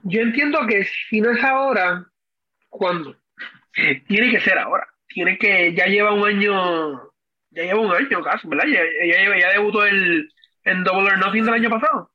Yo 0.02 0.20
entiendo 0.20 0.66
que 0.66 0.84
si 0.84 1.20
no 1.20 1.30
es 1.30 1.42
ahora, 1.42 2.04
¿cuándo? 2.68 3.16
Tiene 4.06 4.30
que 4.30 4.40
ser 4.40 4.58
ahora. 4.58 4.86
Tiene 5.08 5.38
que, 5.38 5.72
ya 5.74 5.86
lleva 5.86 6.12
un 6.12 6.26
año, 6.26 7.10
ya 7.50 7.62
lleva 7.62 7.80
un 7.80 7.92
año 7.94 8.22
casi, 8.22 8.48
¿verdad? 8.48 8.64
Ya, 8.66 8.82
ya, 9.06 9.38
ya 9.38 9.52
debutó 9.52 9.84
el, 9.86 10.30
en 10.64 10.82
Double 10.84 11.08
or 11.12 11.18
Nothing 11.18 11.44
del 11.44 11.54
año 11.54 11.70
pasado. 11.70 12.10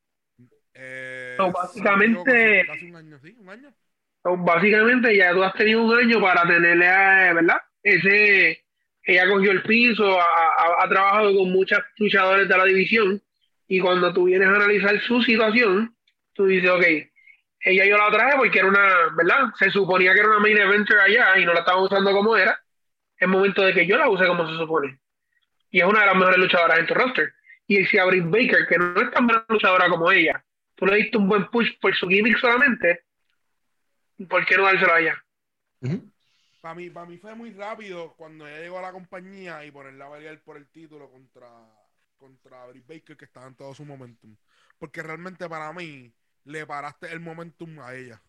Eh, 0.74 1.36
So, 1.38 1.52
básicamente- 1.52 2.66
casi, 2.68 2.80
casi 2.80 2.90
un 2.92 2.96
año, 2.98 3.20
sí, 3.20 3.36
un 3.40 3.50
año. 3.50 3.74
So, 4.24 4.36
básicamente 4.36 5.16
ya 5.16 5.32
tú 5.32 5.42
has 5.44 5.54
tenido 5.54 5.84
un 5.84 5.98
año 5.98 6.20
para 6.20 6.44
tenerle, 6.46 6.88
a- 6.88 7.34
¿verdad? 7.34 7.58
Ese, 7.96 8.64
ella 9.04 9.28
cogió 9.30 9.52
el 9.52 9.64
piso, 9.64 10.20
ha, 10.20 10.24
ha- 10.24 10.84
ha 10.84 10.90
trabajado 10.90 11.36
con 11.36 11.52
muchos 11.52 11.80
luchadores 11.98 12.48
de 12.48 12.58
la 12.58 12.66
división 12.66 13.22
y 13.68 13.80
cuando 13.80 14.14
tú 14.14 14.26
vienes 14.26 14.48
a 14.48 14.56
analizar 14.56 15.00
su 15.02 15.22
situación, 15.22 15.96
tú 16.34 16.46
dices, 16.46 16.70
ok, 16.70 16.84
ella 17.62 17.86
yo 17.86 17.98
la 17.98 18.10
traje 18.12 18.38
porque 18.38 18.60
era 18.60 18.68
una, 18.68 18.88
¿verdad? 19.18 19.50
Se 19.58 19.70
suponía 19.70 20.14
que 20.14 20.20
era 20.20 20.30
una 20.30 20.40
main 20.40 20.58
eventer 20.58 20.98
allá 21.00 21.38
y 21.38 21.46
no 21.46 21.54
la 21.54 21.60
estaban 21.60 21.84
usando 21.84 22.12
como 22.12 22.36
era. 22.38 22.60
Es 23.18 23.28
momento 23.28 23.62
de 23.64 23.74
que 23.74 23.86
yo 23.86 23.98
la 23.98 24.10
use 24.10 24.26
como 24.28 24.50
se 24.50 24.56
supone. 24.58 24.98
Y 25.70 25.80
es 25.82 25.86
una 25.86 26.00
de 26.02 26.06
las 26.06 26.16
mejores 26.16 26.38
luchadoras 26.40 26.80
en 26.80 26.88
tu 26.88 26.94
roster. 26.94 27.34
Y 27.68 27.86
si 27.86 27.98
a 27.98 28.06
Baker, 28.06 28.66
que 28.68 28.78
no 28.78 29.00
es 29.02 29.12
tan 29.12 29.28
buena 29.28 29.44
luchadora 29.50 29.90
como 29.90 30.10
ella, 30.12 30.44
tú 30.76 30.86
le 30.86 30.96
diste 30.96 31.18
un 31.18 31.28
buen 31.28 31.46
push 31.50 31.78
por 31.82 31.94
su 31.96 32.08
gimmick 32.08 32.38
solamente, 32.40 33.02
¿por 34.30 34.46
qué 34.46 34.58
no 34.58 34.64
dárselo 34.64 34.94
a. 34.94 35.24
Para 36.62 36.76
mí, 36.76 36.90
para 36.90 37.06
mí 37.06 37.18
fue 37.18 37.36
muy 37.36 37.52
rápido 37.52 38.14
cuando 38.18 38.48
ella 38.48 38.60
llegó 38.60 38.80
a 38.80 38.82
la 38.82 38.92
compañía 38.92 39.66
y 39.66 39.72
ponerla 39.72 40.08
a 40.08 40.12
pelear 40.12 40.40
por 40.42 40.58
el 40.58 40.68
título 40.68 41.10
contra, 41.10 41.48
contra 42.18 42.66
Britt 42.68 42.86
Baker, 42.88 43.16
que 43.18 43.26
estaba 43.26 43.48
en 43.48 43.56
todo 43.56 43.74
su 43.74 43.86
momentum. 43.86 44.36
Porque 44.78 45.02
realmente 45.04 45.48
para 45.48 45.72
mí 45.74 46.14
le 46.46 46.66
paraste 46.66 47.12
el 47.12 47.20
momentum 47.22 47.80
a 47.80 47.94
ella. 47.96 48.22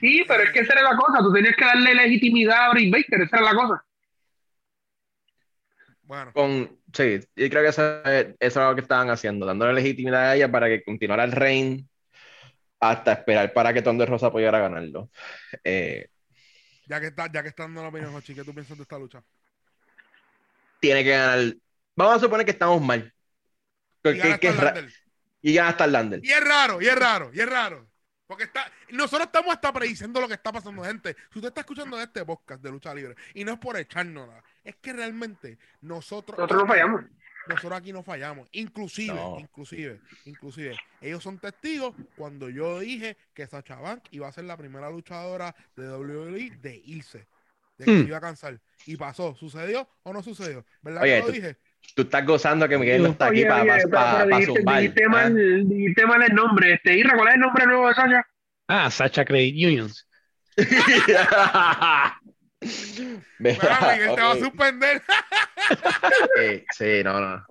Sí, 0.00 0.24
pero 0.26 0.42
es 0.44 0.50
que 0.52 0.60
esa 0.60 0.72
era 0.74 0.82
la 0.82 0.96
cosa, 0.96 1.18
tú 1.20 1.32
tenías 1.32 1.56
que 1.56 1.64
darle 1.64 1.94
legitimidad 1.94 2.66
a 2.66 2.70
Britt 2.72 2.92
Baker, 2.92 3.22
esa 3.22 3.36
era 3.38 3.52
la 3.52 3.54
cosa. 3.54 3.84
Bueno, 6.02 6.32
Con, 6.32 6.78
sí, 6.92 7.20
yo 7.36 7.48
creo 7.50 7.62
que 7.62 7.68
eso, 7.68 8.02
es- 8.04 8.36
eso 8.38 8.60
es 8.62 8.68
lo 8.68 8.74
que 8.74 8.82
estaban 8.82 9.10
haciendo, 9.10 9.46
dándole 9.46 9.72
legitimidad 9.74 10.30
a 10.30 10.36
ella 10.36 10.50
para 10.50 10.68
que 10.68 10.82
continuara 10.84 11.24
el 11.24 11.32
reign 11.32 11.88
hasta 12.80 13.12
esperar 13.12 13.52
para 13.52 13.72
que 13.74 13.82
Thunder 13.82 14.08
Rosa 14.08 14.32
pudiera 14.32 14.58
ganarlo. 14.60 15.10
Eh, 15.64 16.08
ya 16.88 17.00
que 17.00 17.08
está, 17.08 17.30
ya 17.30 17.42
que 17.42 17.48
está 17.48 17.64
dando 17.64 17.82
la 17.82 17.88
opinión, 17.88 18.12
Jochi, 18.12 18.34
¿qué 18.34 18.44
tú 18.44 18.52
piensas 18.54 18.76
de 18.76 18.82
esta 18.82 18.98
lucha? 18.98 19.22
tiene 20.80 21.04
que 21.04 21.10
ganar. 21.10 21.54
Vamos 21.96 22.16
a 22.16 22.20
suponer 22.20 22.44
que 22.44 22.52
estamos 22.52 22.80
mal. 22.80 23.12
Y 24.04 24.16
gana 24.16 24.38
que 24.38 24.48
hasta 24.48 24.64
Lander. 24.64 24.92
y 25.42 25.54
gana 25.54 25.68
hasta 25.70 25.84
el 25.84 25.92
Lander. 25.92 26.20
Y 26.22 26.30
es 26.30 26.44
raro, 26.44 26.80
y 26.80 26.86
es 26.86 26.94
raro, 26.94 27.30
y 27.32 27.40
es 27.40 27.48
raro. 27.48 27.88
Porque 28.26 28.44
está, 28.44 28.70
nosotros 28.90 29.26
estamos 29.26 29.52
hasta 29.52 29.72
prediciendo 29.72 30.20
lo 30.20 30.28
que 30.28 30.34
está 30.34 30.52
pasando, 30.52 30.84
gente. 30.84 31.16
Si 31.32 31.38
usted 31.38 31.48
está 31.48 31.62
escuchando 31.62 32.00
este 32.00 32.24
podcast 32.24 32.62
de 32.62 32.70
lucha 32.70 32.94
libre, 32.94 33.16
y 33.34 33.44
no 33.44 33.52
es 33.52 33.58
por 33.58 33.76
echarnos 33.76 34.28
nada, 34.28 34.42
es 34.62 34.76
que 34.76 34.92
realmente 34.92 35.58
nosotros. 35.80 36.38
Nosotros 36.38 36.62
no 36.62 36.68
fallamos. 36.68 37.04
Nosotros 37.48 37.78
aquí 37.78 37.92
no 37.92 38.02
fallamos. 38.02 38.48
Inclusive, 38.52 39.14
No. 39.14 39.36
inclusive, 39.40 40.00
inclusive. 40.26 40.76
Ellos 41.00 41.22
son 41.22 41.38
testigos 41.38 41.94
cuando 42.16 42.48
yo 42.48 42.80
dije 42.80 43.16
que 43.34 43.46
Sacha 43.46 43.76
Bank 43.76 44.04
iba 44.10 44.28
a 44.28 44.32
ser 44.32 44.44
la 44.44 44.56
primera 44.56 44.90
luchadora 44.90 45.54
de 45.76 45.88
WWE 45.88 46.50
de 46.60 46.82
irse. 46.84 47.26
De 47.78 47.84
que 47.84 47.90
Hmm. 47.92 48.00
se 48.02 48.08
iba 48.08 48.16
a 48.18 48.20
cansar. 48.20 48.58
Y 48.86 48.96
pasó. 48.96 49.34
¿Sucedió 49.36 49.88
o 50.02 50.12
no 50.12 50.22
sucedió? 50.22 50.64
¿Verdad 50.82 51.02
Oye, 51.02 51.12
que 51.14 51.20
lo 51.20 51.26
tú- 51.26 51.32
dije? 51.32 51.56
Tú 51.94 52.02
estás 52.02 52.26
gozando 52.26 52.68
que 52.68 52.76
Miguel 52.76 53.02
no 53.02 53.08
está 53.10 53.26
aquí 53.28 53.38
Oye, 53.40 53.46
para 53.46 53.62
pero- 53.76 53.88
pero 53.90 54.26
dijiste, 54.26 54.56
zumbar. 54.56 54.80
dijiste 54.80 55.08
mal, 55.08 55.68
dijiste 55.68 56.06
mal 56.06 56.22
el 56.22 56.34
nombre. 56.34 56.72
Este, 56.74 56.96
Irra, 56.98 57.14
¿cuál 57.16 57.28
es 57.28 57.34
el 57.34 57.40
nombre 57.40 57.66
nuevo 57.66 57.88
de 57.88 57.94
Sasha? 57.94 58.26
Ah, 58.66 58.90
Sacha 58.90 59.24
Credit 59.24 59.54
Unions. 59.66 60.06
Mira, 62.60 63.78
Miguel 63.92 64.14
te 64.14 64.20
va 64.22 64.32
a 64.32 64.36
suspender. 64.38 65.02
Sí, 66.36 66.64
sí, 66.76 67.04
no, 67.04 67.20
no. 67.20 67.46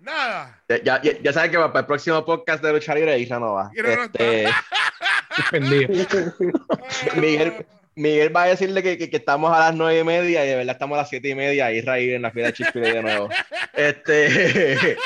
Nada. 0.00 0.62
Ya, 0.82 1.00
ya, 1.02 1.18
ya 1.20 1.32
sabes 1.32 1.50
que 1.50 1.58
para 1.58 1.80
el 1.80 1.86
próximo 1.86 2.24
podcast 2.24 2.62
de 2.62 2.72
Lucha 2.72 2.94
Libre, 2.94 3.18
Isra 3.18 3.38
no 3.38 3.54
va. 3.54 3.70
Este, 3.74 4.48
suspendido. 5.36 5.88
Miguel, 7.16 7.66
Miguel 7.96 8.34
va 8.34 8.44
a 8.44 8.48
decirle 8.48 8.82
que, 8.82 8.96
que- 8.96 9.10
que 9.10 9.16
estamos 9.18 9.54
a 9.54 9.58
las 9.60 9.74
nueve 9.74 10.00
y 10.00 10.04
media 10.04 10.44
y 10.44 10.48
de 10.48 10.56
verdad 10.56 10.72
estamos 10.74 10.96
a 10.96 11.02
las 11.02 11.08
siete 11.10 11.28
y 11.28 11.34
media 11.34 11.70
y 11.72 11.78
Israel 11.78 12.10
en 12.14 12.22
la 12.22 12.30
fila 12.30 12.46
de 12.46 12.52
Chick-fil-A 12.54 12.94
de 12.94 13.02
nuevo. 13.02 13.28
Este, 13.74 14.96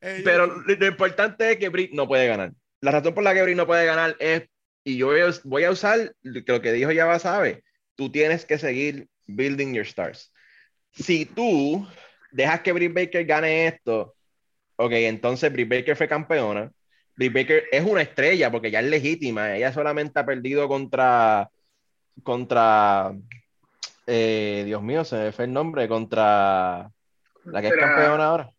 Eh, 0.00 0.20
pero 0.22 0.46
lo, 0.46 0.54
lo 0.66 0.86
importante 0.86 1.52
es 1.52 1.56
que 1.56 1.68
Britt 1.70 1.92
no 1.92 2.06
puede 2.06 2.26
ganar. 2.26 2.52
La 2.82 2.90
razón 2.90 3.14
por 3.14 3.22
la 3.24 3.32
que 3.32 3.42
Britt 3.42 3.56
no 3.56 3.66
puede 3.66 3.86
ganar 3.86 4.14
es, 4.18 4.42
y 4.84 4.98
yo 4.98 5.08
voy 5.44 5.64
a, 5.64 5.70
usar 5.70 6.14
lo 6.22 6.60
que 6.60 6.72
dijo 6.72 6.92
Yaba 6.92 7.18
sabe, 7.18 7.64
tú 7.96 8.10
tienes 8.10 8.44
que 8.44 8.58
seguir 8.58 9.08
building 9.26 9.72
your 9.72 9.86
stars. 9.86 10.32
Si 10.92 11.24
tú 11.24 11.88
dejas 12.30 12.60
que 12.60 12.72
Britt 12.72 12.92
Baker 12.92 13.24
gane 13.24 13.66
esto, 13.66 14.14
ok, 14.76 14.92
entonces 14.92 15.50
Britt 15.50 15.70
Baker 15.70 15.96
fue 15.96 16.06
campeona. 16.06 16.70
Britt 17.16 17.32
Baker 17.32 17.64
es 17.72 17.82
una 17.84 18.02
estrella 18.02 18.50
porque 18.50 18.70
ya 18.70 18.80
es 18.80 18.86
legítima. 18.86 19.56
Ella 19.56 19.72
solamente 19.72 20.20
ha 20.20 20.26
perdido 20.26 20.68
contra, 20.68 21.48
contra, 22.22 23.12
eh, 24.06 24.64
Dios 24.66 24.82
mío, 24.82 25.04
se 25.04 25.16
me 25.16 25.32
fue 25.32 25.46
el 25.46 25.52
nombre, 25.52 25.88
contra 25.88 26.90
la 27.44 27.62
que 27.62 27.68
es 27.68 27.74
campeona 27.74 28.24
ahora. 28.24 28.50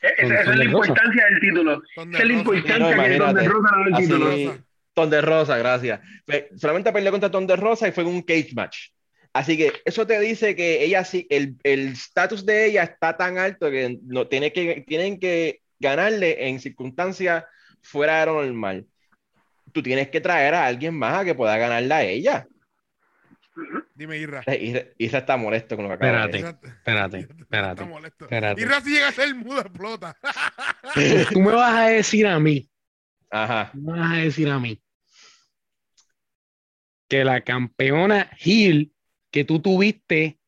Esa, 0.00 0.40
esa 0.40 0.52
es 0.52 0.56
la 0.56 0.64
importancia 0.64 1.24
del 1.26 1.40
título. 1.40 1.82
Esa 1.96 2.18
es 2.18 2.24
la 2.24 2.32
importancia 2.32 2.78
No, 2.96 3.02
que. 3.02 3.18
Thunder 3.18 3.48
Rosa 3.48 3.76
no 3.76 3.86
el 3.86 3.94
Así- 3.94 4.63
Rosa. 4.94 5.10
Tonde 5.10 5.20
Rosa, 5.20 5.58
gracias. 5.58 6.00
Solamente 6.56 6.92
perdió 6.92 7.10
contra 7.10 7.30
Tonde 7.30 7.56
Rosa 7.56 7.88
y 7.88 7.92
fue 7.92 8.04
en 8.04 8.10
un 8.10 8.22
cage 8.22 8.52
match. 8.54 8.88
Así 9.32 9.56
que 9.56 9.72
eso 9.84 10.06
te 10.06 10.20
dice 10.20 10.54
que 10.54 10.84
ella 10.84 11.04
sí, 11.04 11.26
el 11.28 11.56
el 11.64 11.88
estatus 11.88 12.46
de 12.46 12.66
ella 12.66 12.84
está 12.84 13.16
tan 13.16 13.36
alto 13.36 13.68
que, 13.68 13.98
no, 14.04 14.28
tiene 14.28 14.52
que 14.52 14.84
tienen 14.86 15.18
que 15.18 15.60
ganarle 15.80 16.46
en 16.48 16.60
circunstancias 16.60 17.44
fuera 17.82 18.20
de 18.20 18.26
lo 18.26 18.44
normal. 18.44 18.86
Tú 19.72 19.82
tienes 19.82 20.08
que 20.10 20.20
traer 20.20 20.54
a 20.54 20.66
alguien 20.66 20.94
más 20.94 21.18
a 21.18 21.24
que 21.24 21.34
pueda 21.34 21.56
ganarla 21.58 21.96
a 21.96 22.02
ella. 22.04 22.46
Dime, 23.94 24.18
Irra. 24.18 24.42
Eh, 24.46 24.64
Isra, 24.64 24.82
Isra 24.98 25.18
está 25.20 25.36
molesto 25.36 25.74
con 25.76 25.88
lo 25.88 25.88
que 25.90 25.94
acaba 26.06 26.26
de 26.28 26.38
Espérate. 26.38 26.62
decir. 26.62 26.76
Espérate, 26.78 27.18
Está 27.18 27.34
espérate, 27.42 27.84
molesto. 27.84 28.24
espérate. 28.26 28.60
Irra 28.62 28.80
si 28.80 28.90
llega 28.90 29.08
a 29.08 29.12
ser 29.12 29.34
mudo, 29.34 29.60
explota. 29.60 30.16
Tú 31.32 31.40
me 31.40 31.52
vas 31.52 31.74
a 31.74 31.88
decir 31.88 32.26
a 32.26 32.38
mí, 32.38 32.68
Ajá. 33.30 33.70
tú 33.72 33.80
me 33.80 33.98
vas 33.98 34.12
a 34.12 34.16
decir 34.18 34.48
a 34.48 34.58
mí 34.60 34.80
que 37.08 37.24
la 37.24 37.40
campeona 37.42 38.30
Hill 38.42 38.92
que 39.30 39.44
tú 39.44 39.60
tuviste 39.60 40.38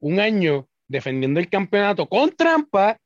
un 0.00 0.20
año 0.20 0.68
defendiendo 0.88 1.40
el 1.40 1.48
campeonato 1.48 2.08
con 2.08 2.30
trampa 2.34 2.96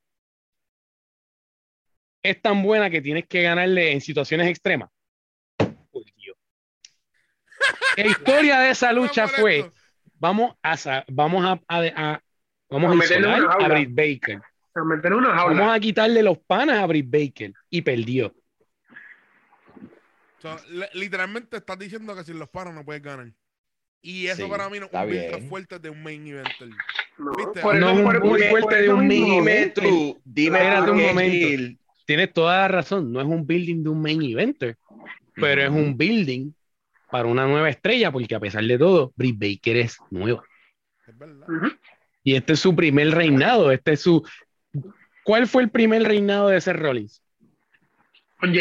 es 2.22 2.40
tan 2.40 2.62
buena 2.62 2.88
que 2.88 3.02
tienes 3.02 3.26
que 3.26 3.42
ganarle 3.42 3.92
en 3.92 4.00
situaciones 4.00 4.48
extremas. 4.48 4.88
Por 5.58 6.04
Dios. 6.16 6.36
La 7.96 8.06
historia 8.06 8.60
de 8.60 8.70
esa 8.70 8.92
lucha 8.92 9.28
fue 9.28 9.70
vamos 10.18 10.54
a 10.62 11.04
vamos 11.08 11.44
a, 11.44 11.60
a- 11.68 12.12
a- 12.12 12.22
vamos 12.70 12.92
A 13.00 13.04
isolar 13.04 13.42
a. 13.62 13.68
Britt 13.68 13.90
Baker. 13.94 14.40
A 14.74 14.84
meter 14.84 15.12
una 15.12 15.34
jaula. 15.36 15.60
Vamos 15.60 15.76
a 15.76 15.80
quitarle 15.80 16.22
los 16.22 16.38
panas 16.38 16.78
a 16.78 16.86
Britt 16.86 17.08
Baker 17.10 17.52
y 17.70 17.82
perdió. 17.82 18.34
So, 20.44 20.56
le- 20.70 20.90
literalmente 20.94 21.56
estás 21.56 21.78
diciendo 21.78 22.14
que 22.14 22.22
sin 22.24 22.38
los 22.38 22.48
paros 22.48 22.74
no 22.74 22.84
puedes 22.84 23.02
ganar. 23.02 23.32
Y 24.02 24.26
eso 24.26 24.44
Sí, 24.44 24.50
para 24.50 24.68
mí 24.68 24.78
no 24.78 24.86
es 24.86 24.92
un 24.92 25.06
build 25.08 25.30
bien. 25.30 25.48
fuerte 25.48 25.78
de 25.78 25.88
un 25.90 26.02
main 26.02 26.26
eventer. 26.26 26.68
No, 27.16 27.32
¿Viste? 27.36 27.60
por 27.60 27.74
No 27.76 27.94
un 27.94 28.02
por- 28.04 28.20
fuerte 28.50 28.82
de 28.82 28.88
un 28.92 29.10
¿eh? 29.48 29.72
tú, 29.74 30.20
dime 30.24 30.58
Espérate 30.58 30.90
un 30.90 31.02
momento. 31.02 31.46
Hill- 31.48 31.78
Tienes 32.06 32.32
toda 32.34 32.58
la 32.58 32.68
razón, 32.68 33.10
no 33.10 33.20
es 33.22 33.26
un 33.26 33.46
building 33.46 33.82
de 33.82 33.88
un 33.88 34.02
main 34.02 34.20
eventer, 34.22 34.76
pero 35.36 35.62
es 35.62 35.70
un 35.70 35.96
building 35.96 36.52
para 37.10 37.26
una 37.28 37.46
nueva 37.46 37.70
estrella, 37.70 38.12
porque 38.12 38.34
a 38.34 38.40
pesar 38.40 38.62
de 38.64 38.76
todo, 38.76 39.14
Britt 39.16 39.38
Baker 39.38 39.76
es 39.78 39.96
nueva. 40.10 40.42
Es 41.06 41.16
verdad. 41.16 41.46
Y 42.22 42.34
este 42.34 42.52
es 42.52 42.60
su 42.60 42.76
primer 42.76 43.10
reinado, 43.12 43.72
este 43.72 43.92
es 43.92 44.00
su... 44.02 44.22
¿Cuál 45.24 45.46
fue 45.46 45.62
el 45.62 45.70
primer 45.70 46.02
reinado 46.02 46.48
de 46.48 46.60
Seth 46.60 46.76
Rollins? 46.76 47.22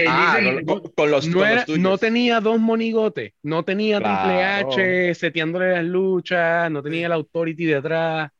Ah, 0.07 0.39
con, 0.41 0.65
con- 0.81 0.91
con 0.93 1.11
los, 1.11 1.27
No, 1.27 1.37
con 1.39 1.45
era- 1.47 1.55
los 1.55 1.65
tuyos. 1.65 1.79
no 1.79 1.97
tenía 1.97 2.39
dos 2.39 2.59
monigotes, 2.59 3.33
no 3.41 3.63
tenía 3.63 3.97
Triple 3.97 4.13
Claro. 4.13 4.69
H 4.71 5.15
seteándole 5.15 5.71
las 5.73 5.83
luchas, 5.83 6.71
no 6.71 6.81
tenía 6.81 7.09
la 7.09 7.15
Authority 7.15 7.65
detrás. 7.65 8.31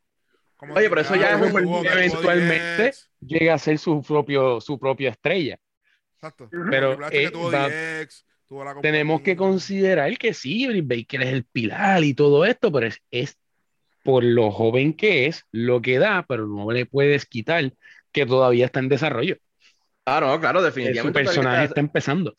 Como 0.55 0.75
Oye, 0.75 0.89
pero 0.89 1.01
eso 1.01 1.15
ya 1.15 1.37
Triple 1.39 1.47
es 1.47 1.53
H, 1.55 1.57
un- 1.57 1.63
tuvo 1.65 1.81
que- 1.81 1.89
eventualmente-. 1.89 2.91
Llega 3.25 3.53
a 3.55 3.57
ser 3.57 3.77
su 3.77 4.01
propio, 4.01 4.61
su 4.61 4.79
propia 4.79 5.09
estrella. 5.09 5.57
Exacto. 6.15 6.49
Pero, 6.69 6.91
Triple 6.97 7.05
H 7.07 7.19
que 7.19 7.31
tuvo 7.31 7.51
va- 7.51 7.67
DX, 7.69 8.25
tuvo 8.47 8.63
la 8.63 8.81
Tenemos 8.81 9.21
que 9.21 9.35
considerar 9.35 10.17
que 10.17 10.33
sí, 10.33 10.67
Britt 10.67 10.87
Baker 10.87 11.23
es 11.23 11.33
el 11.33 11.43
pilar 11.43 12.03
y 12.03 12.13
todo 12.13 12.45
esto, 12.45 12.71
pero 12.71 12.87
es, 12.87 13.01
es 13.11 13.37
por 14.03 14.23
lo 14.23 14.51
joven 14.51 14.93
que 14.93 15.25
es, 15.25 15.45
lo 15.51 15.81
que 15.81 15.97
da, 15.99 16.25
pero 16.27 16.47
no 16.47 16.71
le 16.71 16.85
puedes 16.85 17.25
quitar 17.25 17.73
que 18.13 18.25
todavía 18.25 18.65
está 18.65 18.79
en 18.79 18.89
desarrollo. 18.89 19.37
Ah, 20.05 20.19
no, 20.19 20.39
claro, 20.39 20.61
definitivamente. 20.61 21.19
Su 21.19 21.25
personaje 21.25 21.65
está 21.65 21.79
empezando. 21.79 22.35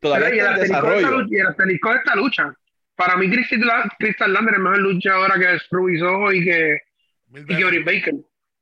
todavía 0.00 0.26
Pero 0.28 0.36
y 0.36 0.38
el 0.40 0.46
está 0.46 0.60
desarrollo. 0.62 1.10
lucha- 1.10 1.28
y 1.36 1.40
el 1.40 1.46
asterisco 1.46 1.90
de 1.90 1.96
esta 1.96 2.16
lucha. 2.16 2.54
Para 2.96 3.16
mí, 3.16 3.30
Crystal, 3.30 3.90
Crystal 3.98 4.32
Lander 4.32 4.54
es 4.54 4.60
mejor 4.60 4.78
lucha 4.78 5.12
ahora 5.14 5.38
que 5.38 5.58
Ruby 5.70 5.98
Soho 5.98 6.32
y 6.32 6.44
que, 6.44 6.78
Mil 7.28 7.42
y 7.48 7.56
que. 7.56 7.64
Britt 7.64 7.84
Baker. 7.86 8.14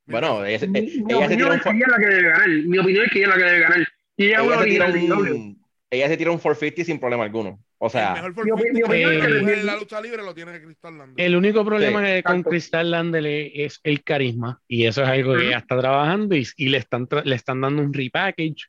Bueno, 0.07 0.41
veces. 0.41 0.69
ella, 0.75 0.81
Mi, 0.81 0.91
se- 0.91 1.03
mi 1.03 1.13
ella 1.13 1.19
se 1.29 1.35
opinión 1.35 1.39
tira 1.39 1.49
un, 1.51 1.57
es 1.57 1.63
que 1.63 1.71
ella 1.71 1.85
es 1.87 1.91
la 1.93 1.99
que 1.99 2.07
debe 2.07 2.29
ganar. 2.29 2.49
Mi 2.49 2.79
opinión 2.79 3.05
es 3.05 3.11
que 3.13 3.19
ella 3.19 3.27
es 3.29 3.35
la 3.35 3.37
que 3.39 3.45
debe 3.51 3.61
ganar. 3.61 3.89
Y 4.17 4.25
ella 4.27 4.41
ella 4.43 4.59
se 4.59 4.65
tira 4.65 4.87
un, 5.17 5.65
ella 5.91 6.09
se 6.09 6.17
tira 6.17 6.31
un 6.31 6.39
450 6.39 6.85
sin 6.85 7.01
problema 7.01 7.25
alguno. 7.25 7.59
O 7.79 7.87
el 7.87 7.93
sea, 7.93 8.15
mejor 8.15 8.35
mi 8.45 8.51
opi- 8.53 8.73
mi 8.73 8.81
forfeit 8.81 9.07
opinión 9.07 9.21
que 9.45 9.53
es 9.53 9.59
el- 9.59 9.67
la 9.67 9.77
lucha 9.77 10.01
libre 10.01 10.23
lo 10.23 10.35
tiene 10.35 10.63
Crystal 10.63 10.97
Lander. 10.97 11.25
El 11.27 11.37
único 11.37 11.65
problema 11.65 12.07
Sí, 12.17 12.23
con. 12.23 12.43
Crystal 12.43 12.91
Landel 12.91 13.27
es 13.27 13.81
el 13.83 14.03
carisma, 14.05 14.61
y 14.69 14.87
eso 14.87 15.03
es 15.03 15.09
algo 15.09 15.35
que 15.37 15.49
ella 15.49 15.59
está 15.59 15.79
trabajando 15.79 16.35
y, 16.37 16.47
y 16.57 16.69
le, 16.69 16.79
están 16.79 17.07
tra- 17.09 17.25
le 17.25 17.35
están 17.35 17.61
dando 17.61 17.83
un 17.83 17.93
repackage 17.93 18.69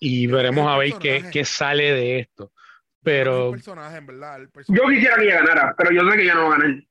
y 0.00 0.26
veremos 0.26 0.66
a 0.68 0.78
ver 0.78 0.94
qué, 1.00 1.24
qué 1.32 1.44
sale 1.44 1.92
de 1.92 2.18
esto. 2.20 2.44
El 2.54 3.02
Pero 3.02 3.50
personaje, 3.52 3.98
en 3.98 4.06
verdad. 4.06 4.40
el 4.40 4.48
personaje. 4.48 4.82
Yo 4.82 4.88
quisiera 4.90 5.16
que 5.16 5.24
ella 5.24 5.36
ganara, 5.44 5.74
pero 5.78 5.92
yo 5.92 6.10
sé 6.10 6.16
que 6.16 6.22
ella 6.24 6.34
no 6.34 6.48
va 6.48 6.54
a 6.56 6.58
ganar. 6.58 6.82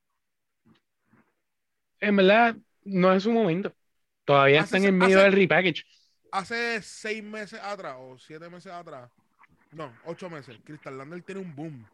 en 1.99 2.15
verdad 2.15 2.55
no 2.83 3.13
es 3.13 3.23
su 3.23 3.31
momento. 3.31 3.73
Todavía 4.23 4.61
Hace- 4.61 4.77
están 4.77 4.89
en 4.89 4.97
medio 4.97 5.17
hace- 5.17 5.25
del 5.25 5.33
repackage. 5.33 5.83
Hace 6.31 6.81
seis 6.81 7.23
meses 7.23 7.59
atrás 7.61 7.95
o 7.97 8.17
siete 8.17 8.49
meses 8.49 8.71
atrás, 8.71 9.09
no, 9.75 9.93
ocho 10.05 10.29
meses, 10.29 10.57
Crystal 10.63 10.97
Lander 10.97 11.21
tiene 11.21 11.41
un 11.41 11.55
boom. 11.55 11.85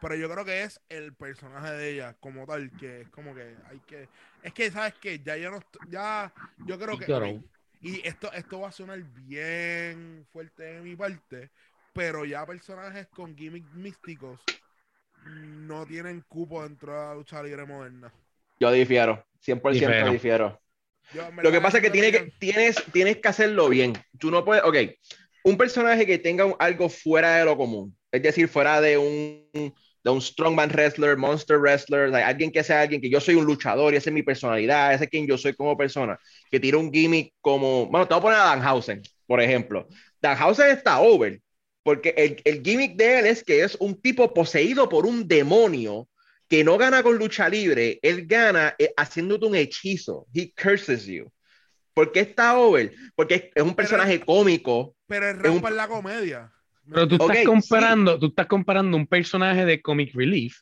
Pero 0.00 0.14
yo 0.14 0.30
creo 0.30 0.44
que 0.44 0.62
es 0.62 0.80
el 0.88 1.12
personaje 1.14 1.72
de 1.72 1.90
ella 1.90 2.14
como 2.20 2.46
tal, 2.46 2.70
que 2.78 3.02
es 3.02 3.08
como 3.08 3.34
que 3.34 3.54
hay 3.68 3.80
que... 3.86 4.08
Es 4.42 4.52
que, 4.52 4.70
¿sabes 4.70 4.94
qué? 5.00 5.18
Ya 5.20 5.36
yo 5.36 5.50
no... 5.50 5.60
Ya, 5.88 6.32
yo 6.66 6.78
creo 6.78 6.98
que... 6.98 7.40
Y 7.82 8.06
esto, 8.06 8.30
esto 8.32 8.60
va 8.60 8.68
a 8.68 8.72
sonar 8.72 9.02
bien 9.26 10.26
fuerte 10.32 10.62
de 10.64 10.80
mi 10.82 10.96
parte, 10.96 11.50
pero 11.94 12.26
ya 12.26 12.44
personajes 12.44 13.06
con 13.08 13.34
gimmicks 13.36 13.72
místicos 13.72 14.40
no 15.24 15.86
tienen 15.86 16.22
cupo 16.28 16.62
dentro 16.62 16.92
de 16.92 16.98
la 16.98 17.14
lucha 17.14 17.42
libre 17.42 17.64
moderna. 17.64 18.12
yo 18.58 18.70
difiero. 18.70 19.24
100% 19.42 19.70
Difiero. 19.72 20.10
difiero. 20.12 20.60
Yo, 21.14 21.30
Lo 21.42 21.50
que 21.50 21.60
pasa 21.60 21.78
es 21.78 21.84
que, 21.84 21.90
tiene 21.90 22.12
que 22.12 22.32
tienes, 22.38 22.76
tienes 22.92 23.16
que 23.16 23.28
hacerlo 23.28 23.70
bien. 23.70 23.94
Tú 24.18 24.30
no 24.30 24.44
puedes, 24.44 24.62
ok, 24.62 24.76
un 25.44 25.56
personaje 25.56 26.06
que 26.06 26.18
tenga 26.18 26.54
algo 26.58 26.88
fuera 26.88 27.36
de 27.36 27.44
lo 27.44 27.56
común, 27.56 27.96
es 28.12 28.22
decir, 28.22 28.48
fuera 28.48 28.80
de 28.80 28.98
un, 28.98 29.74
de 30.04 30.10
un 30.10 30.20
strongman 30.20 30.70
wrestler, 30.70 31.16
monster 31.16 31.58
wrestler, 31.58 32.14
alguien 32.14 32.50
que 32.50 32.62
sea 32.62 32.82
alguien 32.82 33.00
que 33.00 33.10
yo 33.10 33.20
soy 33.20 33.34
un 33.34 33.44
luchador 33.44 33.92
y 33.92 33.96
esa 33.96 34.10
es 34.10 34.14
mi 34.14 34.22
personalidad, 34.22 34.94
ese 34.94 35.04
es 35.04 35.10
quien 35.10 35.26
yo 35.26 35.38
soy 35.38 35.54
como 35.54 35.76
persona, 35.76 36.18
que 36.50 36.60
tira 36.60 36.78
un 36.78 36.92
gimmick 36.92 37.32
como, 37.40 37.86
bueno, 37.86 38.06
te 38.06 38.14
voy 38.14 38.20
a 38.20 38.22
poner 38.22 38.38
a 38.38 38.44
Danhausen, 38.44 39.02
por 39.26 39.40
ejemplo. 39.40 39.86
Danhausen 40.20 40.70
está 40.70 41.00
over, 41.00 41.40
porque 41.82 42.14
el, 42.16 42.40
el 42.44 42.62
gimmick 42.62 42.96
de 42.96 43.18
él 43.20 43.26
es 43.26 43.42
que 43.42 43.62
es 43.62 43.76
un 43.76 44.00
tipo 44.00 44.32
poseído 44.34 44.88
por 44.88 45.06
un 45.06 45.26
demonio 45.26 46.08
que 46.50 46.64
no 46.64 46.76
gana 46.76 47.02
con 47.04 47.16
lucha 47.16 47.48
libre, 47.48 48.00
él 48.02 48.26
gana 48.26 48.74
eh, 48.76 48.92
haciéndote 48.96 49.46
un 49.46 49.54
hechizo. 49.54 50.26
He 50.34 50.52
curses 50.52 51.06
you. 51.06 51.30
¿Por 51.94 52.12
qué 52.12 52.20
está 52.20 52.56
over? 52.58 52.92
Porque 53.14 53.50
es, 53.54 53.62
un 53.62 53.74
personaje 53.74 54.20
cómico. 54.20 54.94
Pero 55.06 55.28
es 55.28 55.34
un- 55.36 55.40
rampa 55.42 55.68
en 55.68 55.76
la 55.76 55.88
comedia. 55.88 56.52
Pero 56.92 57.06
tú 57.06 57.16
Ok, 57.16 57.30
estás 57.30 57.44
comparando, 57.46 58.18
tú 58.18 58.26
estás 58.26 58.46
comparando 58.46 58.96
un 58.96 59.06
personaje 59.06 59.64
de 59.64 59.80
Comic 59.80 60.14
Relief 60.14 60.56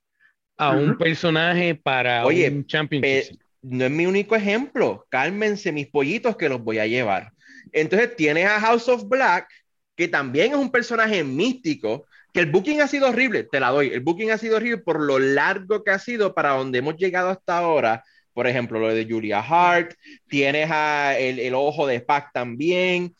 a 0.56 0.72
un 0.72 0.90
Ujú. 0.90 0.98
personaje 0.98 1.74
para 1.74 2.24
Oye, 2.26 2.48
un 2.50 2.66
Championship. 2.66 3.34
eh, 3.34 3.36
no 3.62 3.84
es 3.84 3.90
mi 3.90 4.06
único 4.06 4.34
ejemplo. 4.36 5.06
Cálmense 5.10 5.72
mis 5.72 5.86
pollitos 5.88 6.36
que 6.36 6.48
los 6.48 6.62
voy 6.62 6.78
a 6.78 6.86
llevar. 6.86 7.32
Entonces 7.72 8.14
tienes 8.16 8.46
a 8.46 8.60
House 8.60 8.88
of 8.88 9.08
Black, 9.08 9.48
que 9.96 10.08
también 10.08 10.52
es 10.52 10.58
un 10.58 10.70
personaje 10.70 11.22
místico, 11.24 12.06
que 12.32 12.40
el 12.40 12.50
booking 12.50 12.80
ha 12.82 12.88
sido 12.88 13.08
horrible, 13.08 13.44
te 13.44 13.60
la 13.60 13.70
doy. 13.70 13.88
El 13.88 14.00
booking 14.00 14.30
ha 14.30 14.38
sido 14.38 14.56
horrible 14.56 14.78
por 14.78 15.00
lo 15.00 15.18
largo 15.18 15.82
que 15.82 15.90
ha 15.90 15.98
sido 15.98 16.34
para 16.34 16.50
donde 16.50 16.78
hemos 16.78 16.96
llegado 16.96 17.30
hasta 17.30 17.58
ahora. 17.58 18.04
Por 18.38 18.46
ejemplo, 18.46 18.78
lo 18.78 18.94
de 18.94 19.04
Julia 19.04 19.40
Hart, 19.40 19.94
tienes 20.28 20.70
a 20.70 21.18
el, 21.18 21.40
el 21.40 21.54
ojo 21.54 21.88
de 21.88 21.98
Pac 21.98 22.32
también. 22.32 23.16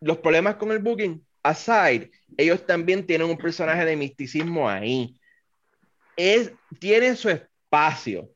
Los 0.00 0.16
problemas 0.16 0.54
con 0.54 0.72
el 0.72 0.78
booking 0.78 1.22
aside, 1.42 2.10
ellos 2.34 2.64
también 2.64 3.04
tienen 3.06 3.28
un 3.28 3.36
personaje 3.36 3.84
de 3.84 3.94
misticismo 3.94 4.66
ahí. 4.66 5.14
Es, 6.16 6.50
tiene 6.80 7.14
su 7.14 7.28
espacio, 7.28 8.30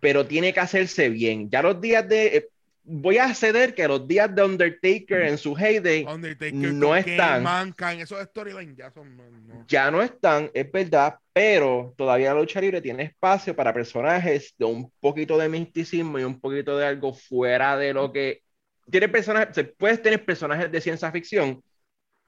pero 0.00 0.26
tiene 0.26 0.54
que 0.54 0.60
hacerse 0.60 1.10
bien. 1.10 1.50
Ya 1.50 1.60
los 1.60 1.78
días 1.82 2.08
de... 2.08 2.48
voy 2.84 3.18
a 3.18 3.32
ceder 3.34 3.74
que 3.74 3.86
los 3.86 4.06
días 4.06 4.34
de 4.34 4.42
Undertaker 4.42 5.22
en 5.22 5.38
su 5.38 5.56
heyday 5.56 6.04
Undertaker, 6.04 6.52
no 6.52 6.96
están. 6.96 7.70
Esos 8.00 8.22
storylines 8.24 8.76
ya 8.76 8.90
son. 8.90 9.16
No, 9.16 9.24
no. 9.30 9.64
ya 9.68 9.90
no 9.90 10.02
están, 10.02 10.50
es 10.52 10.70
verdad, 10.70 11.16
pero 11.32 11.94
todavía 11.96 12.34
la 12.34 12.40
lucha 12.40 12.60
libre 12.60 12.80
tiene 12.80 13.04
espacio 13.04 13.54
para 13.54 13.72
personajes 13.72 14.54
de 14.58 14.64
un 14.64 14.90
poquito 15.00 15.38
de 15.38 15.48
misticismo 15.48 16.18
y 16.18 16.24
un 16.24 16.40
poquito 16.40 16.76
de 16.76 16.86
algo 16.86 17.14
fuera 17.14 17.76
de 17.76 17.92
lo 17.92 18.12
que 18.12 18.42
tiene 18.90 19.08
personajes, 19.08 19.54
se- 19.54 19.64
puedes 19.64 20.02
tener 20.02 20.24
personajes 20.24 20.70
de 20.70 20.80
ciencia 20.80 21.10
ficción, 21.12 21.62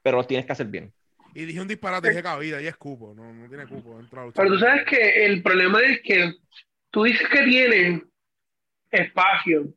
pero 0.01 0.17
los 0.17 0.27
tienes 0.27 0.45
que 0.45 0.51
hacer 0.53 0.67
bien. 0.67 0.91
Y 1.33 1.43
dije 1.43 1.59
un 1.59 1.67
disparate, 1.67 2.09
dije 2.09 2.23
cabida, 2.23 2.61
y 2.61 2.67
es 2.67 2.77
cupo, 2.77 3.13
no, 3.13 3.33
no 3.33 3.49
tiene 3.49 3.67
cupo 3.67 3.99
lucha 3.99 4.31
Pero 4.35 4.49
tú 4.53 4.59
sabes 4.59 4.85
que 4.85 5.25
el 5.25 5.43
problema 5.43 5.81
es 5.81 6.01
que 6.01 6.33
tú 6.89 7.03
dices 7.03 7.27
que 7.27 7.43
tienen 7.43 8.09
espacio, 8.89 9.73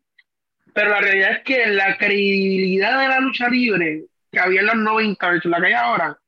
pero 0.72 0.90
la 0.90 1.00
realidad 1.00 1.32
es 1.32 1.42
que 1.44 1.66
la 1.66 1.96
credibilidad 1.96 3.00
de 3.00 3.08
la 3.08 3.20
lucha 3.20 3.48
libre 3.48 4.04
que 4.30 4.40
había 4.40 4.60
en 4.60 4.66
los 4.66 4.76
90 4.76 5.30
versus 5.30 5.50
la 5.50 5.60
que 5.60 5.66
hay 5.66 5.72
ahora 5.72 6.18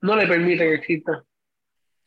no 0.00 0.16
le 0.16 0.26
permite 0.26 0.64
que 0.64 0.74
exista. 0.74 1.24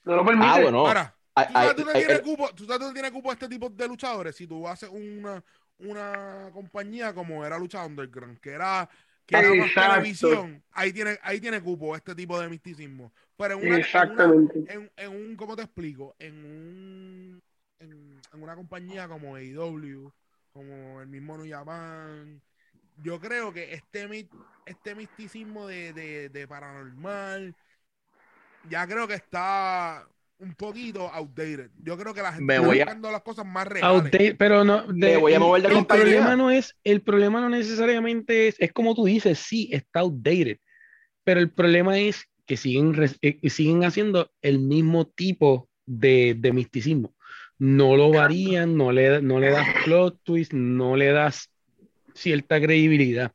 No 0.04 0.16
lo 0.16 0.26
permite. 0.26 0.48
Ah, 0.50 0.62
bueno, 0.62 0.80
Ahora, 0.80 1.16
¿tú 1.36 1.54
sabes 1.54 1.56
ay, 1.56 1.76
dónde 1.78 1.92
ay, 1.94 2.00
tiene 2.00 2.14
ay, 2.16 2.22
cupo? 2.22 2.50
¿Tú 2.56 2.66
sabes 2.66 2.80
dónde 2.80 2.94
tiene 2.94 3.12
cupo 3.12 3.32
este 3.32 3.48
tipo 3.48 3.70
de 3.70 3.88
luchadores? 3.88 4.36
Si 4.36 4.48
tú 4.48 4.68
haces 4.68 4.90
una, 4.90 5.44
una 5.78 6.50
compañía 6.52 7.14
como 7.14 7.46
era 7.46 7.58
Lucha 7.58 7.86
Underground, 7.86 8.40
que 8.40 8.52
era, 8.52 8.90
que 9.26 9.38
era 9.38 9.54
más 9.54 9.68
Exacto. 9.68 9.94
televisión, 9.94 10.64
ahí 10.72 10.92
tiene, 10.92 11.18
ahí 11.22 11.40
tiene 11.40 11.62
cupo 11.62 11.96
este 11.96 12.16
tipo 12.16 12.40
de 12.40 12.50
misticismo. 12.50 13.14
Pero 13.38 13.54
en 13.54 13.60
una, 13.60 13.68
en 13.68 13.74
una, 13.74 13.78
Exactamente. 13.80 14.64
en, 14.68 14.92
en 14.98 15.12
un, 15.12 15.36
¿cómo 15.36 15.56
te 15.56 15.62
explico? 15.62 16.16
En 16.20 16.34
un, 16.44 17.44
en, 17.80 18.22
en 18.34 18.44
una 18.44 18.56
compañía 18.56 19.08
como 19.08 19.36
AEW, 19.36 20.12
como 20.54 21.02
el 21.02 21.08
mismo 21.08 21.38
New 21.38 21.50
Japan, 21.52 22.40
yo 23.04 23.20
creo 23.20 23.52
que 23.52 23.74
este, 23.74 24.28
este 24.66 24.96
misticismo 24.96 25.68
de, 25.68 25.94
de, 25.94 26.30
de 26.30 26.48
paranormal, 26.48 27.56
ya 28.70 28.88
creo 28.88 29.08
que 29.08 29.16
está 29.16 30.08
un 30.40 30.54
poquito 30.56 31.10
outdated. 31.10 31.72
Yo 31.84 31.98
creo 31.98 32.14
que 32.14 32.22
la 32.22 32.32
gente 32.34 32.46
Me 32.46 32.56
está 32.56 32.68
voy 32.68 32.80
a- 32.80 32.86
buscando 32.86 33.12
las 33.12 33.22
cosas 33.24 33.46
más 33.46 33.68
reales. 33.68 33.84
Outdate, 33.90 34.36
pero 34.36 34.64
no, 34.64 34.84
de- 34.88 34.94
Me 34.94 35.18
voy 35.18 35.34
a 35.34 35.40
mover 35.40 35.62
de 35.64 35.68
el, 35.70 35.74
compañía. 35.74 36.04
problema 36.04 36.36
no 36.36 36.52
es, 36.52 36.76
el 36.84 37.02
problema 37.02 37.42
no 37.42 37.50
necesariamente 37.50 38.50
es, 38.50 38.56
es 38.60 38.72
como 38.72 38.94
tú 38.96 39.06
dices, 39.06 39.40
sí, 39.40 39.70
está 39.72 40.02
outdated, 40.02 40.58
pero 41.24 41.40
el 41.40 41.52
problema 41.52 41.98
es 41.98 42.26
que 42.46 42.58
siguen, 42.58 42.94
eh, 43.22 43.50
siguen 43.50 43.86
haciendo 43.86 44.32
el 44.42 44.60
mismo 44.60 45.08
tipo 45.08 45.70
de, 45.86 46.36
de 46.38 46.52
misticismo. 46.54 47.16
No 47.64 47.96
lo 47.96 48.10
varían, 48.10 48.76
no 48.76 48.92
le, 48.92 49.22
no 49.22 49.40
le 49.40 49.50
das 49.50 49.66
plot 49.86 50.20
twist, 50.24 50.52
no 50.52 50.98
le 50.98 51.14
das 51.14 51.50
cierta 52.14 52.60
credibilidad. 52.60 53.32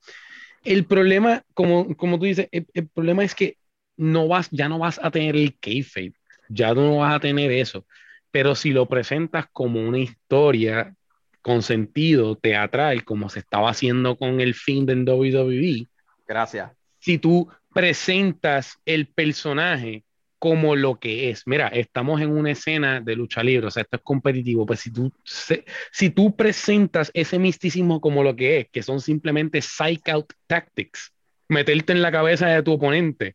El 0.64 0.85
problema, 0.85 1.43
como, 1.55 1.97
como 1.97 2.18
tú 2.18 2.26
dices, 2.26 2.47
el, 2.53 2.66
el 2.74 2.89
problema 2.89 3.24
es 3.24 3.35
que 3.35 3.57
no 3.97 4.29
vas, 4.29 4.51
ya 4.51 4.68
no 4.68 4.79
vas 4.79 5.01
a 5.03 5.11
tener 5.11 5.35
el 5.35 5.59
kayfabe, 5.59 6.12
ya 6.51 6.74
no 6.74 6.99
vas 6.99 7.14
a 7.14 7.20
tener 7.20 7.51
eso. 7.53 7.87
Pero 8.31 8.55
si 8.55 8.72
lo 8.72 8.85
presentas 8.85 9.47
como 9.51 9.81
una 9.81 9.99
historia 9.99 10.95
con 11.41 11.62
sentido 11.62 12.37
teatral, 12.37 13.05
como 13.05 13.31
se 13.31 13.39
estaba 13.39 13.70
haciendo 13.70 14.18
con 14.18 14.43
el 14.43 14.53
fin 14.53 14.91
en 14.91 15.09
WWE, 15.09 15.87
gracias. 16.26 16.70
si 16.99 17.16
tú 17.16 17.49
presentas 17.72 18.79
el 18.85 19.07
personaje 19.07 20.05
como 20.39 20.76
lo 20.76 20.99
que 21.01 21.30
es, 21.30 21.43
mira, 21.47 21.68
estamos 21.68 22.20
en 22.20 22.30
una 22.30 22.53
escena 22.53 23.01
de 23.01 23.16
lucha 23.16 23.43
libre, 23.43 23.66
o 23.66 23.70
sea, 23.70 23.82
esto 23.82 23.97
es 23.97 24.03
competitivo, 24.03 24.64
pues 24.66 24.80
si 24.80 24.93
tú, 24.93 25.12
se- 25.24 25.64
si 25.91 26.11
tú 26.11 26.36
presentas 26.36 27.11
ese 27.14 27.39
misticismo 27.39 28.01
como 28.01 28.22
lo 28.22 28.36
que 28.36 28.61
es, 28.61 28.68
que 28.70 28.82
son 28.82 29.01
simplemente 29.01 29.61
psych 29.62 30.09
out 30.11 30.32
tactics, 30.47 31.12
meterte 31.49 31.93
en 31.93 32.03
la 32.03 32.12
cabeza 32.12 32.47
de 32.49 32.62
tu 32.62 32.72
oponente, 32.72 33.34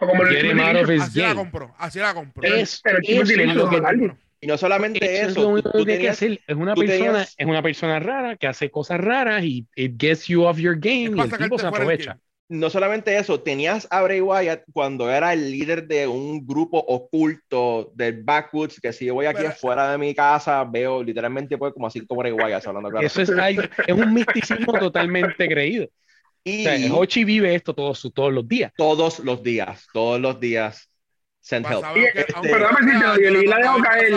O 0.00 0.06
como 0.06 0.22
his 0.24 1.00
Así 1.02 1.18
la 1.20 1.24
game. 1.28 1.34
compró, 1.34 1.74
así 1.78 1.98
la 1.98 2.14
compró. 2.14 2.42
Es, 2.46 2.80
pero 2.84 2.98
el 2.98 3.40
es 3.40 3.54
lo 3.56 3.68
que. 3.68 3.80
Y 4.40 4.46
no 4.46 4.56
solamente 4.56 5.04
eso 5.20 5.30
es 5.30 5.36
lo 5.36 5.48
único 5.48 5.72
tú 5.72 5.78
que 5.78 5.84
tiene 5.84 5.92
que 5.92 5.96
tenías, 5.98 6.16
hacer. 6.16 6.40
Es 6.46 6.56
una 6.56 6.74
persona, 6.76 6.98
tenías- 7.12 7.34
es 7.36 7.46
una 7.46 7.62
persona 7.62 7.98
rara 7.98 8.36
que 8.36 8.46
hace 8.46 8.70
cosas 8.70 9.00
raras 9.00 9.42
y 9.42 9.66
it 9.74 10.00
gets 10.00 10.26
you 10.28 10.44
off 10.44 10.58
your 10.58 10.76
game 10.78 11.16
y 11.16 11.20
el 11.20 11.30
tipo 11.36 11.58
se 11.58 11.66
aprovecha. 11.66 12.18
No 12.50 12.70
solamente 12.70 13.16
eso, 13.18 13.40
tenías 13.40 13.86
a 13.90 14.00
Bray 14.02 14.20
Wyatt 14.22 14.62
cuando 14.72 15.10
era 15.10 15.32
el 15.34 15.50
líder 15.50 15.86
de 15.86 16.06
un 16.06 16.46
grupo 16.46 16.78
oculto 16.78 17.92
del 17.94 18.22
Backwoods, 18.22 18.80
que 18.80 18.92
si 18.92 19.04
yo 19.06 19.14
voy 19.14 19.26
aquí 19.26 19.38
Pero- 19.38 19.50
afuera 19.50 19.90
de 19.92 19.98
mi 19.98 20.14
casa, 20.14 20.64
veo 20.64 21.02
literalmente 21.02 21.58
pues, 21.58 21.72
como 21.74 21.86
así 21.86 22.06
como 22.06 22.20
Bray 22.20 22.32
Wyatt 22.32 22.66
hablando 22.66 22.90
claro. 22.90 23.06
Eso 23.06 23.20
es, 23.22 23.30
algo- 23.30 23.62
es 23.86 23.94
un 23.94 24.14
misticismo 24.14 24.72
totalmente 24.92 25.46
creído. 25.48 25.84
O 25.86 25.90
Y 26.44 26.62
sea, 26.64 26.94
Hochi 26.94 27.24
vive 27.24 27.54
esto 27.54 27.74
todos, 27.74 28.10
todos 28.14 28.32
los 28.32 28.48
días. 28.48 28.72
todos 28.76 29.18
los 29.18 29.42
días, 29.42 29.86
todos 29.92 30.18
los 30.20 30.40
días, 30.40 30.88
send 31.40 31.66
help. 31.66 31.84
Este- 31.96 32.32
aunque 32.34 32.48
Perdón, 32.50 32.70
no 32.86 33.14
si 33.14 33.22
te 33.22 33.28
y 33.42 33.46
la 33.46 33.56
dejo 33.58 33.78
caer. 33.82 34.12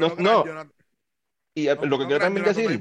No, 0.00 0.14
No, 0.18 0.44
Y 1.54 1.68
eh, 1.68 1.76
lo 1.82 1.98
que 1.98 2.06
quiero 2.06 2.20
también 2.20 2.46
decir, 2.46 2.80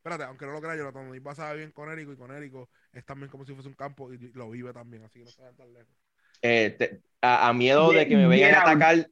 espérate, 0.00 0.24
aunque 0.24 0.46
no 0.46 0.52
lo 0.52 0.60
crea, 0.60 0.76
Jonathan 0.76 1.06
David 1.06 1.22
Basabe 1.22 1.58
bien 1.58 1.72
con 1.72 1.90
Érico 1.90 2.12
y 2.12 2.16
con 2.16 2.32
Érico 2.34 2.70
es 2.92 3.04
también 3.04 3.30
como 3.30 3.44
si 3.44 3.52
fuese 3.52 3.68
un 3.68 3.74
campo 3.74 4.12
y 4.12 4.18
lo 4.32 4.48
vive 4.50 4.72
también, 4.72 5.04
así 5.04 5.18
que 5.18 5.26
no 5.26 5.30
se 5.30 5.42
vayan 5.42 5.56
tan 5.56 5.72
lejos. 5.72 5.94
eh, 6.42 6.74
te- 6.78 7.00
a, 7.20 7.48
a 7.48 7.52
miedo 7.52 7.92
de 7.92 8.08
que 8.08 8.16
me 8.16 8.22
Get 8.22 8.30
vengan 8.30 8.54
a 8.54 8.58
out. 8.62 8.68
atacar, 8.68 9.10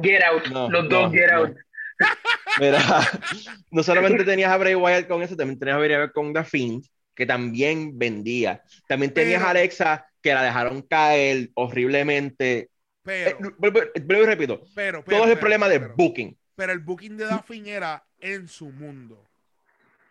Get 0.00 0.22
out. 0.22 0.46
No, 0.48 0.70
los 0.70 0.88
dos, 0.88 1.02
no, 1.04 1.10
get 1.12 1.30
no. 1.32 1.38
out. 1.38 1.56
Mira, 2.60 2.78
no 3.70 3.82
solamente 3.82 4.24
tenías 4.24 4.50
a 4.50 4.56
Bray 4.56 4.74
Wyatt 4.74 5.08
con 5.08 5.22
eso, 5.22 5.36
también 5.36 5.58
tenías 5.58 5.76
a 5.76 5.78
Bray 5.80 5.90
Wyatt 5.96 6.12
con 6.12 6.32
The 6.32 6.44
Fiend, 6.44 6.84
que 7.14 7.26
también 7.26 7.98
vendía. 7.98 8.62
También 8.88 9.12
tenías 9.12 9.38
Pero- 9.40 9.48
a 9.48 9.50
Alexa, 9.50 10.06
que 10.22 10.32
la 10.34 10.42
dejaron 10.44 10.82
caer 10.82 11.50
horriblemente. 11.54 12.58
Eh, 13.04 13.34
Pero, 13.38 13.54
vuelvo, 13.58 13.80
vuelvo 14.04 14.22
y 14.22 14.26
repito, 14.26 14.60
pero, 14.74 15.02
pero, 15.04 15.16
todo 15.18 15.24
es 15.24 15.30
el 15.30 15.30
pero, 15.30 15.40
problema 15.40 15.68
de 15.68 15.80
pero, 15.80 15.94
booking. 15.96 16.38
pero 16.54 16.72
el 16.72 16.78
booking 16.78 17.16
de 17.16 17.24
Daphne 17.26 17.70
era 17.70 18.04
en 18.20 18.46
su 18.48 18.70
mundo. 18.70 19.28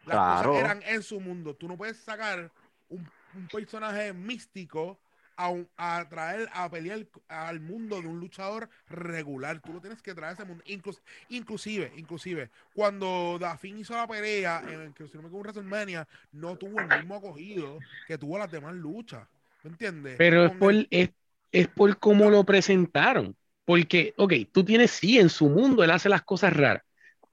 Las 0.06 0.16
Claro. 0.18 0.54
cosas 0.54 0.60
eran 0.60 0.82
en 0.84 1.04
su 1.04 1.20
mundo. 1.20 1.56
Tú 1.56 1.68
no 1.68 1.78
puedes 1.78 1.98
sacar 1.98 2.52
un, 2.90 3.12
un 3.34 3.48
personaje 3.50 4.14
místico 4.14 5.00
a, 5.36 5.50
un- 5.50 5.70
a 5.78 6.08
traer 6.10 6.50
a 6.54 6.70
pelear 6.70 7.08
al 7.28 7.60
mundo 7.60 8.02
de 8.02 8.08
un 8.08 8.20
luchador 8.20 8.70
regular. 8.90 9.62
Tú 9.62 9.74
lo 9.74 9.82
tienes 9.82 10.02
que 10.02 10.14
traer 10.14 10.32
a 10.32 10.34
ese 10.34 10.46
mundo. 10.46 10.64
Inclus- 10.66 11.02
inclusive, 11.30 11.92
inclusive, 11.96 12.50
cuando 12.74 13.38
Daphne 13.40 13.80
hizo 13.80 13.96
la 13.96 14.08
pelea, 14.08 14.64
en, 14.68 14.94
que 14.94 15.08
si 15.08 15.16
no 15.18 15.24
me 15.24 15.28
equivoco, 15.30 15.44
WrestleMania, 15.50 16.08
no 16.32 16.58
tuvo 16.58 16.82
el 16.82 16.90
mismo 16.90 17.16
acogido 17.16 17.84
que 18.06 18.18
tuvo 18.18 18.38
las 18.38 18.52
demás 18.52 18.76
luchas. 18.76 19.28
¿Me 19.64 19.70
entiendes? 19.70 20.18
Pero 20.18 20.46
es 20.46 20.52
por, 20.54 20.74
el- 20.74 20.88
es, 20.92 21.10
es 21.52 21.68
por 21.68 21.98
cómo 22.00 22.30
lo 22.30 22.44
presentaron. 22.46 23.36
Porque, 23.66 24.14
ok, 24.18 24.34
tú 24.52 24.64
tienes, 24.66 24.92
sí, 24.92 25.20
en 25.20 25.30
su 25.30 25.48
mundo 25.50 25.84
él 25.84 25.92
hace 25.92 26.10
las 26.10 26.24
cosas 26.24 26.54
raras, 26.56 26.84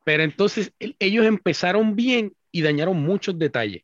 pero 0.05 0.23
entonces 0.23 0.73
el- 0.79 0.97
ellos 0.99 1.27
empezaron 1.27 1.97
bien 1.97 2.35
y 2.51 2.63
dañaron 2.63 3.01
muchos 3.01 3.39
detalles. 3.39 3.83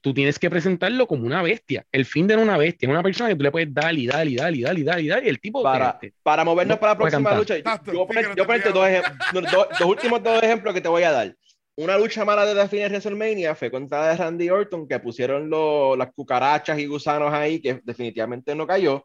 Tú 0.00 0.12
tienes 0.12 0.36
que 0.38 0.50
presentarlo 0.50 1.06
como 1.06 1.24
una 1.26 1.42
bestia. 1.42 1.86
El 1.92 2.04
fin 2.04 2.26
de 2.26 2.36
una 2.36 2.56
bestia, 2.58 2.88
una 2.88 3.04
persona 3.04 3.30
que 3.30 3.36
tú 3.36 3.44
le 3.44 3.52
puedes 3.52 3.72
dar 3.72 3.94
y 3.94 4.06
dar 4.08 4.26
y 4.26 4.34
dar 4.34 4.52
y 4.52 4.62
dar 4.62 4.76
y 4.78 4.82
dar 4.82 5.00
y 5.00 5.08
dar 5.08 5.24
y 5.24 5.28
el 5.28 5.40
tipo 5.40 5.62
Para, 5.62 5.90
este, 5.90 6.12
para 6.24 6.44
movernos 6.44 6.76
no 6.76 6.80
para 6.80 6.92
la 6.94 6.98
próxima 6.98 7.30
lucha, 7.38 7.56
yo- 7.56 7.62
yo 7.92 8.06
yo 8.36 8.46
ponerte 8.46 8.70
dos, 8.72 8.88
dos- 9.32 9.66
los 9.78 9.88
últimos 9.88 10.22
dos 10.22 10.42
ejemplos 10.42 10.74
que 10.74 10.80
te 10.80 10.88
voy 10.88 11.04
a 11.04 11.12
dar. 11.12 11.36
Una 11.76 11.96
lucha 11.96 12.24
mala 12.24 12.44
de 12.44 12.52
Daphne 12.54 12.82
en 12.82 12.92
WrestleMania 12.92 13.54
fue 13.54 13.70
contra 13.70 14.08
de 14.08 14.16
Randy 14.16 14.50
Orton, 14.50 14.88
que 14.88 14.98
pusieron 14.98 15.48
lo- 15.48 15.94
las 15.96 16.12
cucarachas 16.12 16.78
y 16.80 16.86
gusanos 16.86 17.32
ahí, 17.32 17.62
que 17.62 17.80
definitivamente 17.84 18.54
no 18.56 18.66
cayó, 18.66 19.04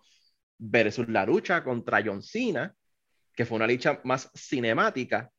versus 0.57 1.07
la 1.07 1.25
lucha 1.27 1.63
contra 1.63 2.01
John 2.03 2.23
Cena, 2.23 2.73
que 3.35 3.45
fue 3.45 3.55
una 3.57 3.67
lucha 3.67 4.01
más 4.03 4.31
cinemática. 4.35 5.29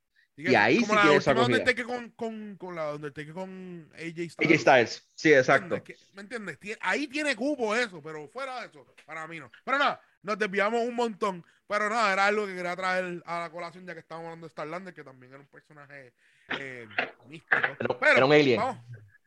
Que 0.45 0.53
y 0.53 0.55
ahí 0.55 0.85
sí 0.85 0.95
la 0.95 1.03
tiene 1.03 1.17
esa 1.17 1.31
acogida. 1.33 1.47
Undertaker 1.59 1.85
con, 1.87 2.11
con, 2.11 2.57
con 2.57 2.75
la 2.75 2.95
Undertaker 2.95 3.33
con 3.35 3.91
AJ 3.95 4.05
AJ 4.21 4.31
Styles. 4.31 4.61
Styles, 4.61 5.09
sí, 5.15 5.33
exacto. 5.33 5.83
Que- 5.83 5.97
¿Me 6.15 6.23
entiendes? 6.23 6.59
Tie- 6.61 6.79
Ahí 6.81 7.07
tiene 7.09 7.35
cupo 7.37 7.75
eso, 7.75 8.03
pero 8.03 8.29
fuera 8.29 8.61
de 8.61 8.67
eso, 8.69 8.87
para 9.07 9.27
mí 9.27 9.39
no. 9.41 9.51
Pero 9.65 9.79
nada, 9.79 10.01
nos 10.23 10.39
desviamos 10.39 10.81
un 10.87 10.95
montón. 10.95 11.45
Pero 11.67 11.91
nada, 11.91 12.13
era 12.13 12.27
algo 12.27 12.47
que 12.47 12.55
quería 12.55 12.75
traer 12.75 13.23
a 13.27 13.41
la 13.41 13.51
colación 13.51 13.85
ya 13.87 13.93
que 13.93 14.01
estábamos 14.01 14.29
hablando 14.29 14.47
de 14.47 14.51
Starlander, 14.53 14.95
que 14.95 15.05
también 15.05 15.33
era 15.33 15.41
un 15.43 15.49
personaje 15.49 16.15
eh, 16.59 16.89
místico. 17.27 17.57
Pero 18.01 18.17
era 18.17 18.25
un 18.25 18.33
alien. 18.33 18.59
Vamos, 18.59 18.79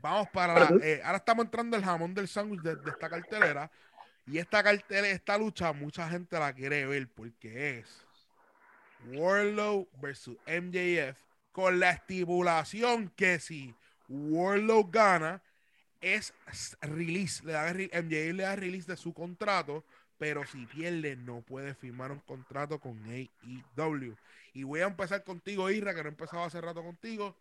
vamos 0.02 0.30
para 0.30 0.60
la, 0.60 0.72
eh, 0.84 1.02
ahora 1.04 1.18
estamos 1.18 1.46
entrando 1.46 1.78
el 1.78 1.84
jamón 1.84 2.16
del 2.16 2.28
sándwich 2.28 2.62
de, 2.62 2.76
de 2.78 2.90
esta 2.90 3.10
cartelera. 3.10 3.70
Y 4.26 4.40
esta 4.40 4.64
cartelera, 4.64 5.08
esta 5.10 5.38
lucha, 5.38 5.72
mucha 5.74 6.10
gente 6.10 6.40
la 6.40 6.52
quiere 6.54 6.86
ver 6.88 7.08
porque 7.14 7.80
es 7.80 8.01
Warlow 9.08 9.88
versus 10.02 10.38
MJF 10.48 11.18
con 11.52 11.80
la 11.80 11.92
estipulación 11.92 13.10
que 13.16 13.40
si 13.40 13.74
Warlow 14.08 14.90
gana, 14.90 15.42
es 16.02 16.34
release, 16.82 17.44
le 17.46 17.54
da, 17.54 17.74
MJF 17.74 18.34
le 18.34 18.44
da 18.44 18.56
release 18.56 18.92
de 18.92 18.98
su 18.98 19.14
contrato, 19.14 19.84
pero 20.18 20.46
si 20.46 20.66
pierde 20.66 21.16
no 21.16 21.42
puede 21.42 21.74
firmar 21.76 22.12
un 22.12 22.20
contrato 22.20 22.80
con 22.80 23.00
AEW. 23.06 24.16
Y 24.54 24.64
voy 24.64 24.82
a 24.82 24.88
empezar 24.88 25.24
contigo, 25.24 25.70
Isra, 25.70 25.94
que 25.94 26.02
no 26.02 26.10
he 26.10 26.12
empezado 26.12 26.44
hace 26.44 26.60
rato 26.60 26.84
contigo. 26.84 27.36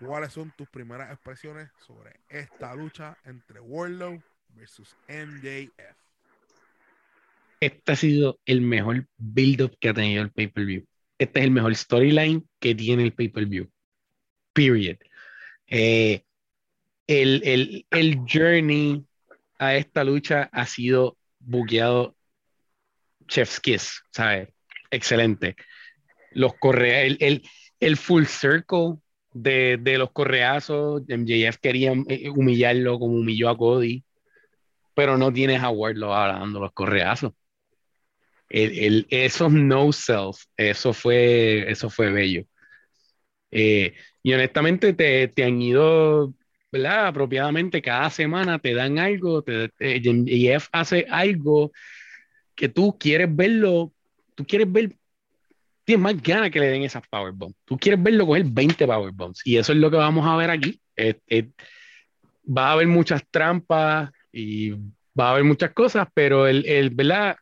¿Cuáles 0.00 0.32
son 0.32 0.50
tus 0.56 0.68
primeras 0.68 1.12
expresiones 1.12 1.70
sobre 1.78 2.18
esta 2.28 2.74
lucha 2.74 3.16
entre 3.24 3.60
Warlow 3.60 4.20
versus 4.56 4.96
MJF? 5.08 6.01
Este 7.62 7.92
ha 7.92 7.94
sido 7.94 8.40
el 8.44 8.60
mejor 8.60 9.06
build-up 9.18 9.76
que 9.78 9.90
ha 9.90 9.94
tenido 9.94 10.20
el 10.24 10.32
pay-per-view. 10.32 10.84
Este 11.16 11.38
es 11.38 11.44
el 11.44 11.52
mejor 11.52 11.76
storyline 11.76 12.44
que 12.58 12.74
tiene 12.74 13.04
el 13.04 13.12
pay-per-view. 13.12 13.70
Period. 14.52 14.96
Eh, 15.68 16.24
el, 17.06 17.40
el, 17.44 17.86
el 17.92 18.18
journey 18.28 19.06
a 19.60 19.76
esta 19.76 20.02
lucha 20.02 20.50
ha 20.50 20.66
sido 20.66 21.16
buqueado 21.38 22.16
chef's 23.28 23.60
kiss, 23.60 24.02
¿sabes? 24.10 24.48
Excelente. 24.90 25.54
Los 26.32 26.54
correa, 26.54 27.02
el, 27.02 27.16
el, 27.20 27.42
el 27.78 27.96
full 27.96 28.24
circle 28.24 28.96
de, 29.34 29.78
de 29.80 29.98
los 29.98 30.10
correazos, 30.10 31.02
MJF 31.06 31.58
quería 31.58 31.92
eh, 32.08 32.28
humillarlo 32.28 32.98
como 32.98 33.14
humilló 33.14 33.50
a 33.50 33.56
Cody, 33.56 34.02
pero 34.94 35.16
no 35.16 35.32
tienes 35.32 35.62
a 35.62 35.70
Wardlow 35.70 36.10
dando 36.10 36.58
los 36.58 36.72
correazos. 36.72 37.32
El, 38.52 38.78
el- 38.78 39.06
esos 39.10 39.52
no 39.52 39.92
self, 39.92 40.38
eso 40.56 40.92
fue, 40.92 41.70
eso 41.70 41.90
fue 41.90 42.10
bello. 42.12 42.44
Eh, 43.50 43.94
y 44.22 44.32
honestamente 44.32 44.92
te, 44.94 45.28
te 45.28 45.44
han 45.44 45.60
ido, 45.60 46.34
¿verdad? 46.70 47.08
Apropiadamente 47.08 47.82
cada 47.82 48.08
semana 48.10 48.58
te 48.58 48.74
dan 48.74 48.98
algo, 48.98 49.42
te, 49.42 49.70
MJF 49.78 50.68
hace 50.72 51.06
algo 51.10 51.72
que 52.56 52.68
tú 52.68 52.98
quieres 52.98 53.34
verlo, 53.34 53.92
tú 54.36 54.46
quieres 54.46 54.70
ver, 54.72 54.96
tienes 55.84 56.02
más 56.02 56.22
ganas 56.22 56.50
que 56.50 56.60
le 56.60 56.68
den 56.68 56.82
esas 56.84 57.04
powerbombs. 57.08 57.56
Tú 57.66 57.78
quieres 57.78 58.02
verlo 58.02 58.26
coger 58.26 58.44
20 58.46 58.86
powerbombs. 58.86 59.42
Y 59.46 59.58
eso 59.58 59.72
es 59.72 59.78
lo 59.78 59.90
que 59.90 59.96
vamos 59.98 60.26
a 60.26 60.36
ver 60.36 60.50
aquí. 60.50 60.80
Va 62.44 62.68
a 62.70 62.72
haber 62.72 62.86
muchas 62.88 63.22
trampas 63.30 64.10
y 64.32 64.70
va 65.18 65.28
a 65.28 65.30
haber 65.32 65.44
muchas 65.44 65.72
cosas, 65.72 66.08
pero 66.14 66.46
el, 66.46 66.66
el 66.66 66.90
¿verdad? 66.90 67.36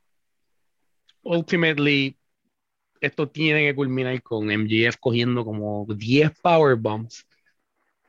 Ultimately, 1.22 2.16
esto 3.00 3.28
tiene 3.28 3.66
que 3.66 3.74
culminar 3.74 4.20
con 4.22 4.50
MJF 4.50 4.96
cogiendo 4.98 5.44
como 5.44 5.86
10 5.88 6.30
powerbombs 6.40 7.26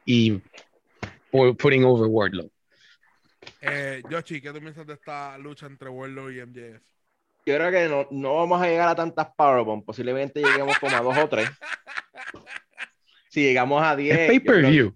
y 0.05 0.41
pu- 1.31 1.55
putting 1.57 1.83
over 1.85 2.07
Wardlow. 2.07 2.49
Eh, 3.61 4.01
Yoshi, 4.09 4.41
¿qué 4.41 4.51
tú 4.51 4.59
piensas 4.59 4.85
de 4.85 4.93
esta 4.93 5.37
lucha 5.37 5.65
entre 5.65 5.89
Warlow 5.89 6.29
y 6.31 6.39
MJF? 6.39 6.81
Yo 7.45 7.55
creo 7.55 7.71
que 7.71 7.87
no, 7.89 8.07
no 8.11 8.35
vamos 8.35 8.61
a 8.61 8.67
llegar 8.67 8.87
a 8.89 8.95
tantas 8.95 9.27
Powerbomb. 9.35 9.83
Posiblemente 9.83 10.41
lleguemos 10.41 10.77
como 10.79 10.95
a 10.95 11.01
dos 11.01 11.17
o 11.17 11.27
tres. 11.27 11.49
Si 13.29 13.41
llegamos 13.41 13.81
a 13.81 13.95
10. 13.95 14.13
Es 14.15 14.19
yo 14.19 14.25
creo- 14.27 14.43
pay-per-view. 14.43 14.95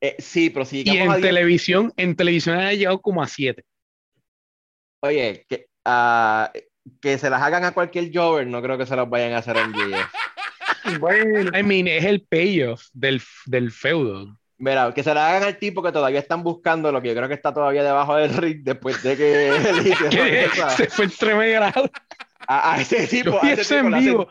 eh, 0.00 0.16
sí, 0.18 0.50
pero 0.50 0.64
si 0.66 0.80
Y 0.80 0.84
llegamos 0.84 1.14
a 1.14 1.16
en 1.16 1.22
10. 1.22 1.34
televisión, 1.34 1.92
en 1.96 2.14
televisión 2.16 2.58
ha 2.58 2.72
llegado 2.72 3.00
como 3.00 3.22
a 3.22 3.26
7. 3.26 3.64
Oye, 5.00 5.46
que, 5.48 5.66
ah, 5.84 6.52
que 7.00 7.18
se 7.18 7.30
las 7.30 7.42
hagan 7.42 7.64
a 7.64 7.72
cualquier 7.72 8.10
Jover, 8.12 8.46
no 8.46 8.60
creo 8.62 8.78
que 8.78 8.86
se 8.86 8.96
las 8.96 9.08
vayan 9.08 9.32
a 9.32 9.38
hacer 9.38 9.56
en 9.56 9.70
MJF. 9.70 10.12
Bueno, 11.00 11.50
I 11.58 11.62
mean, 11.62 11.86
es 11.86 12.04
el 12.04 12.22
payoff 12.22 12.84
del, 12.94 13.20
del 13.46 13.70
feudo. 13.72 14.38
Mira, 14.56 14.92
que 14.94 15.02
se 15.02 15.12
las 15.12 15.28
hagan 15.30 15.42
al 15.42 15.58
tipo 15.58 15.82
que 15.82 15.92
todavía 15.92 16.18
están 16.18 16.42
buscando, 16.42 16.90
lo 16.90 17.02
que 17.02 17.08
yo 17.08 17.14
creo 17.14 17.28
que 17.28 17.34
está 17.34 17.52
todavía 17.52 17.82
debajo 17.84 18.16
del 18.16 18.34
ring 18.34 18.62
después 18.62 19.02
de 19.02 19.16
que 19.16 19.48
él 19.56 20.50
se 20.76 20.86
fue 20.88 21.04
entre 21.04 21.34
medio 21.34 21.56
grado. 21.60 21.90
a, 22.46 22.74
a 22.74 22.80
ese 22.80 23.06
tipo. 23.06 23.32
Yo 23.32 23.38
a 23.38 23.42
vi 23.42 23.50
ese 23.50 23.62
eso 23.62 23.74
tipo 23.74 23.86
en 23.96 24.02
vivo. 24.02 24.28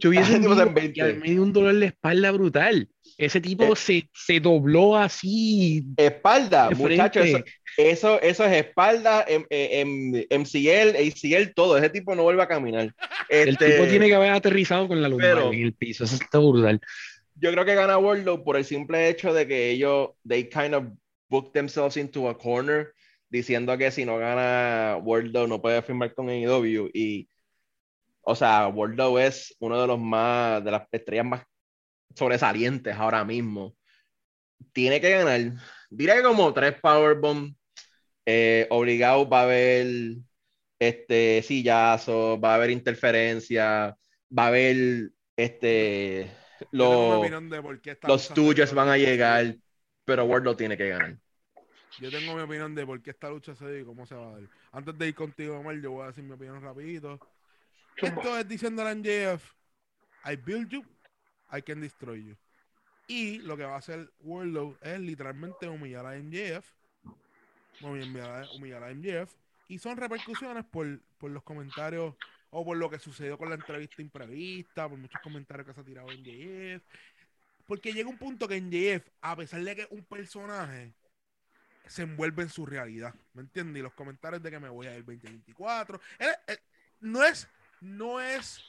Yo 0.00 0.10
vi 0.10 0.18
eso 0.18 0.32
en 0.34 0.42
Tipo 0.42 0.54
vivo 0.54 0.62
en 0.66 0.74
20. 0.74 1.10
y 1.10 1.14
me 1.14 1.30
dio 1.30 1.42
un 1.42 1.52
dolor 1.52 1.74
de 1.74 1.86
espalda 1.86 2.30
brutal. 2.32 2.88
Ese 3.18 3.40
tipo 3.40 3.64
Eh. 3.64 3.76
se, 3.76 4.10
se 4.12 4.40
dobló 4.40 4.96
así 4.96 5.84
Espalda, 5.96 6.70
muchachos, 6.70 7.24
eso, 7.26 7.44
eso, 7.78 8.20
eso 8.20 8.44
es 8.44 8.52
espalda, 8.52 9.24
em- 9.26 9.46
em- 9.48 10.24
MCL, 10.28 10.96
ACL, 10.96 11.52
todo. 11.54 11.78
Ese 11.78 11.88
tipo 11.90 12.14
no 12.14 12.24
vuelve 12.24 12.42
a 12.42 12.48
caminar. 12.48 12.94
El 13.28 13.48
Este, 13.50 13.72
tipo 13.72 13.86
tiene 13.86 14.08
que 14.08 14.14
haber 14.14 14.32
aterrizado 14.32 14.86
con 14.86 15.00
la 15.00 15.08
lumbar 15.08 15.54
en 15.54 15.62
el 15.64 15.72
piso. 15.72 16.04
Eso 16.04 16.16
está 16.16 16.38
brutal. 16.38 16.80
Yo 17.36 17.50
creo 17.52 17.64
que 17.64 17.74
gana 17.74 17.98
Wardlow 17.98 18.44
por 18.44 18.56
el 18.56 18.64
simple 18.64 19.08
hecho 19.08 19.32
de 19.32 19.46
que 19.46 19.70
ellos, 19.70 20.10
they 20.26 20.48
kind 20.48 20.74
of 20.74 20.84
book 21.28 21.52
themselves 21.52 21.96
into 21.96 22.28
a 22.28 22.36
corner, 22.38 22.92
diciendo 23.28 23.76
que 23.78 23.90
si 23.90 24.04
no 24.04 24.18
gana 24.18 24.98
Wardlow 25.02 25.46
no 25.46 25.60
puede 25.60 25.80
firmar 25.82 26.14
con 26.14 26.28
AEW. 26.28 26.90
Y, 26.94 27.28
o 28.22 28.34
sea, 28.34 28.68
Wardlow 28.68 29.18
es 29.18 29.54
uno 29.58 29.80
de 29.80 29.86
los 29.86 29.98
más, 29.98 30.62
de 30.64 30.70
las 30.70 30.82
estrellas 30.92 31.26
más 31.26 31.42
sobresalientes 32.16 32.96
ahora 32.96 33.24
mismo. 33.24 33.76
Tiene 34.72 35.00
que 35.00 35.10
ganar. 35.10 35.52
Diré 35.90 36.16
que 36.16 36.22
como 36.22 36.52
tres 36.52 36.74
Powerbomb. 36.80 37.54
Eh, 38.28 38.66
obligado 38.70 39.28
va 39.28 39.40
a 39.40 39.44
haber 39.44 40.16
este 40.80 41.42
sillazo, 41.42 42.40
va 42.40 42.52
a 42.52 42.54
haber 42.56 42.70
interferencia, 42.70 43.96
va 44.36 44.44
a 44.44 44.46
haber 44.48 45.12
este 45.36 46.28
los, 46.70 48.34
tuyos 48.34 48.72
van 48.72 48.88
a 48.88 48.96
llegar, 48.96 49.56
pero 50.04 50.24
Wardlow 50.24 50.56
tiene 50.56 50.76
que 50.76 50.88
ganar. 50.88 51.16
Yo 51.98 52.10
tengo 52.10 52.34
mi 52.34 52.42
opinión 52.42 52.74
de 52.74 52.84
por 52.84 53.00
qué 53.00 53.10
esta 53.10 53.30
lucha 53.30 53.54
se 53.54 53.66
dio 53.70 53.80
y 53.80 53.84
cómo 53.84 54.06
se 54.06 54.14
va 54.14 54.28
a 54.28 54.32
dar. 54.32 54.42
Antes 54.72 54.98
de 54.98 55.08
ir 55.08 55.14
contigo, 55.14 55.58
Omar, 55.58 55.76
yo 55.80 55.92
voy 55.92 56.04
a 56.04 56.08
decir 56.08 56.24
mi 56.24 56.32
opinión 56.32 56.60
rapidito. 56.60 57.18
Esto 57.96 58.38
es 58.38 58.46
diciendo 58.46 58.82
a 58.82 58.94
MJF, 58.94 59.42
I 60.26 60.36
build 60.36 60.68
you, 60.68 60.84
I 61.52 61.62
can 61.62 61.80
destroy 61.80 62.24
you. 62.24 62.36
Y 63.08 63.38
lo 63.38 63.56
que 63.56 63.64
va 63.64 63.74
a 63.74 63.78
hacer 63.78 64.10
Warlow 64.20 64.76
es 64.80 64.98
literalmente 65.00 65.68
humillar 65.68 66.06
a 66.06 66.16
MJF, 66.16 66.66
humillar 67.80 68.44
a, 68.44 68.50
humillar 68.52 68.82
a 68.82 68.90
MJF, 68.90 69.32
y 69.68 69.78
son 69.78 69.96
repercusiones 69.96 70.64
por, 70.64 71.00
por 71.18 71.30
los 71.30 71.42
comentarios 71.42 72.14
o 72.50 72.64
por 72.64 72.76
lo 72.76 72.88
que 72.90 72.98
sucedió 72.98 73.36
con 73.38 73.48
la 73.48 73.56
entrevista 73.56 74.02
imprevista, 74.02 74.88
por 74.88 74.98
muchos 74.98 75.20
comentarios 75.22 75.66
que 75.66 75.74
se 75.74 75.80
ha 75.80 75.84
tirado 75.84 76.08
MJF. 76.08 76.82
Porque 77.66 77.92
llega 77.92 78.08
un 78.08 78.18
punto 78.18 78.46
que 78.46 78.60
MJF, 78.60 79.08
a 79.20 79.36
pesar 79.36 79.62
de 79.62 79.74
que 79.76 79.82
es 79.82 79.88
un 79.90 80.04
personaje, 80.04 80.92
se 81.86 82.02
envuelve 82.02 82.42
en 82.44 82.48
su 82.48 82.64
realidad. 82.66 83.14
¿Me 83.34 83.42
entiendes? 83.42 83.80
Y 83.80 83.82
los 83.82 83.92
comentarios 83.94 84.42
de 84.42 84.50
que 84.50 84.58
me 84.60 84.68
voy 84.68 84.86
a 84.86 84.96
ir 84.96 85.04
2024. 85.04 86.00
él- 86.18 86.28
él- 86.46 86.58
no 87.00 87.22
es, 87.24 87.48
no 87.80 88.20
es, 88.20 88.64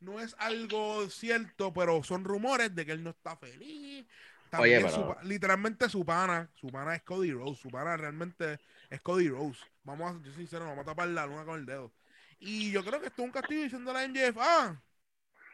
no 0.00 0.20
es 0.20 0.34
algo 0.38 1.08
cierto, 1.10 1.72
pero 1.72 2.02
son 2.02 2.24
rumores 2.24 2.74
de 2.74 2.84
que 2.86 2.92
él 2.92 3.02
no 3.04 3.10
está 3.10 3.36
feliz. 3.36 4.06
También 4.50 4.84
Oye, 4.84 4.92
su 4.94 5.00
pero- 5.06 5.18
literalmente 5.22 5.88
su 5.88 6.04
pana, 6.04 6.50
su 6.54 6.68
pana 6.68 6.96
es 6.96 7.02
Cody 7.02 7.30
Rose, 7.32 7.60
su 7.62 7.68
pana 7.70 7.96
realmente 7.96 8.58
es 8.88 9.00
Cody 9.00 9.28
Rose. 9.28 9.60
Vamos 9.84 10.10
a, 10.10 10.22
yo 10.24 10.32
sincero, 10.32 10.64
vamos 10.66 10.82
a 10.82 10.86
tapar 10.86 11.08
la 11.08 11.26
luna 11.26 11.44
con 11.44 11.60
el 11.60 11.66
dedo. 11.66 11.92
Y 12.40 12.72
yo 12.72 12.82
creo 12.84 13.00
que 13.00 13.06
esto 13.08 13.22
es 13.22 13.26
un 13.26 13.32
castigo 13.32 13.62
diciéndole 13.62 13.98
a 14.00 14.04
MJF, 14.08 14.36
ah, 14.40 14.80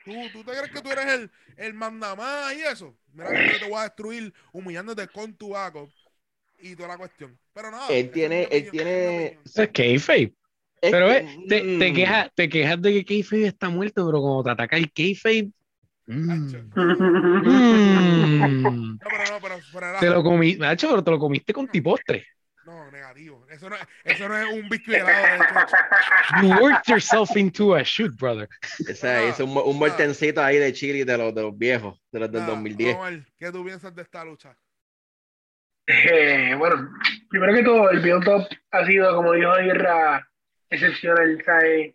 ¿tú, 0.04 0.12
tú 0.32 0.44
te 0.44 0.52
crees 0.52 0.70
que 0.70 0.80
tú 0.80 0.90
eres 0.90 1.06
el, 1.06 1.30
el 1.56 1.74
mandamás 1.74 2.54
y 2.54 2.62
eso. 2.62 2.96
Mira 3.12 3.30
que 3.30 3.52
yo 3.52 3.58
te 3.58 3.68
voy 3.68 3.78
a 3.80 3.82
destruir 3.82 4.32
humillándote 4.52 5.08
con 5.08 5.34
tu 5.34 5.50
backup 5.50 5.90
y 6.58 6.74
toda 6.76 6.88
la 6.90 6.96
cuestión. 6.98 7.38
Pero 7.52 7.70
nada. 7.70 7.88
Él 7.88 8.10
tiene- 8.10 8.44
él 8.50 8.70
tiene- 8.70 9.38
es 9.44 9.58
mi 9.58 9.66
Pero 10.80 11.08
que, 11.08 11.16
eh, 11.18 11.26
te, 11.48 11.60
te 11.78 11.88
mm, 11.88 11.94
quejas, 11.94 12.30
te 12.34 12.48
quejas 12.48 12.82
de 12.82 12.92
que 12.92 13.04
kayfabe 13.04 13.46
está 13.46 13.68
muerto, 13.68 14.06
pero 14.06 14.20
cuando 14.20 14.44
te 14.44 14.50
ataca 14.50 14.76
el 14.76 14.92
kayfabe... 14.92 15.50
mm, 16.06 16.46
Hacho. 16.46 16.58
mm, 16.76 18.98
No, 19.02 19.10
pero 19.10 19.30
no, 19.30 19.40
pero, 19.40 20.00
te 20.00 20.10
lo 20.10 20.22
comiste, 20.22 20.60
Nacho, 20.60 20.88
pero 20.90 21.04
te 21.04 21.10
lo 21.10 21.18
comiste 21.18 21.52
con 21.52 21.68
tipostre. 21.68 22.26
No, 22.64 22.90
negativo. 22.90 23.46
Eso 23.48 23.70
no, 23.70 23.76
es- 23.76 23.86
eso 24.04 24.28
no 24.28 24.36
es 24.36 24.52
un 24.52 24.68
biscuit 24.68 24.98
helado 24.98 25.38
de 25.38 25.40
chocho. 25.46 25.76
You 26.42 26.48
worked 26.60 26.88
yourself 26.88 27.36
into 27.36 27.74
a 27.74 27.84
shoot, 27.84 28.16
brother. 28.18 28.48
Ese 28.88 29.28
es 29.28 29.40
un, 29.40 29.50
un 29.56 30.38
ahí 30.38 30.58
de 30.58 30.72
chili 30.72 31.04
de 31.04 31.18
los, 31.18 31.34
de 31.34 31.42
los 31.42 31.56
viejos, 31.56 32.00
de 32.10 32.20
los 32.20 32.32
del 32.32 32.40
Nada, 32.40 32.52
2010. 32.52 32.96
Omar, 32.96 33.24
¿Qué 33.38 33.52
tú 33.52 33.64
piensas 33.64 33.94
de 33.94 34.02
esta 34.02 34.24
lucha? 34.24 34.56
Eh, 35.86 36.54
bueno, 36.58 36.90
primero 37.30 37.54
que 37.54 37.62
todo, 37.62 37.90
el 37.90 38.00
build-up 38.00 38.48
ha 38.72 38.86
sido, 38.86 39.14
como 39.14 39.32
dijo 39.32 39.52
Guerra, 39.54 40.28
excepcional. 40.70 41.42
¿sabes? 41.44 41.94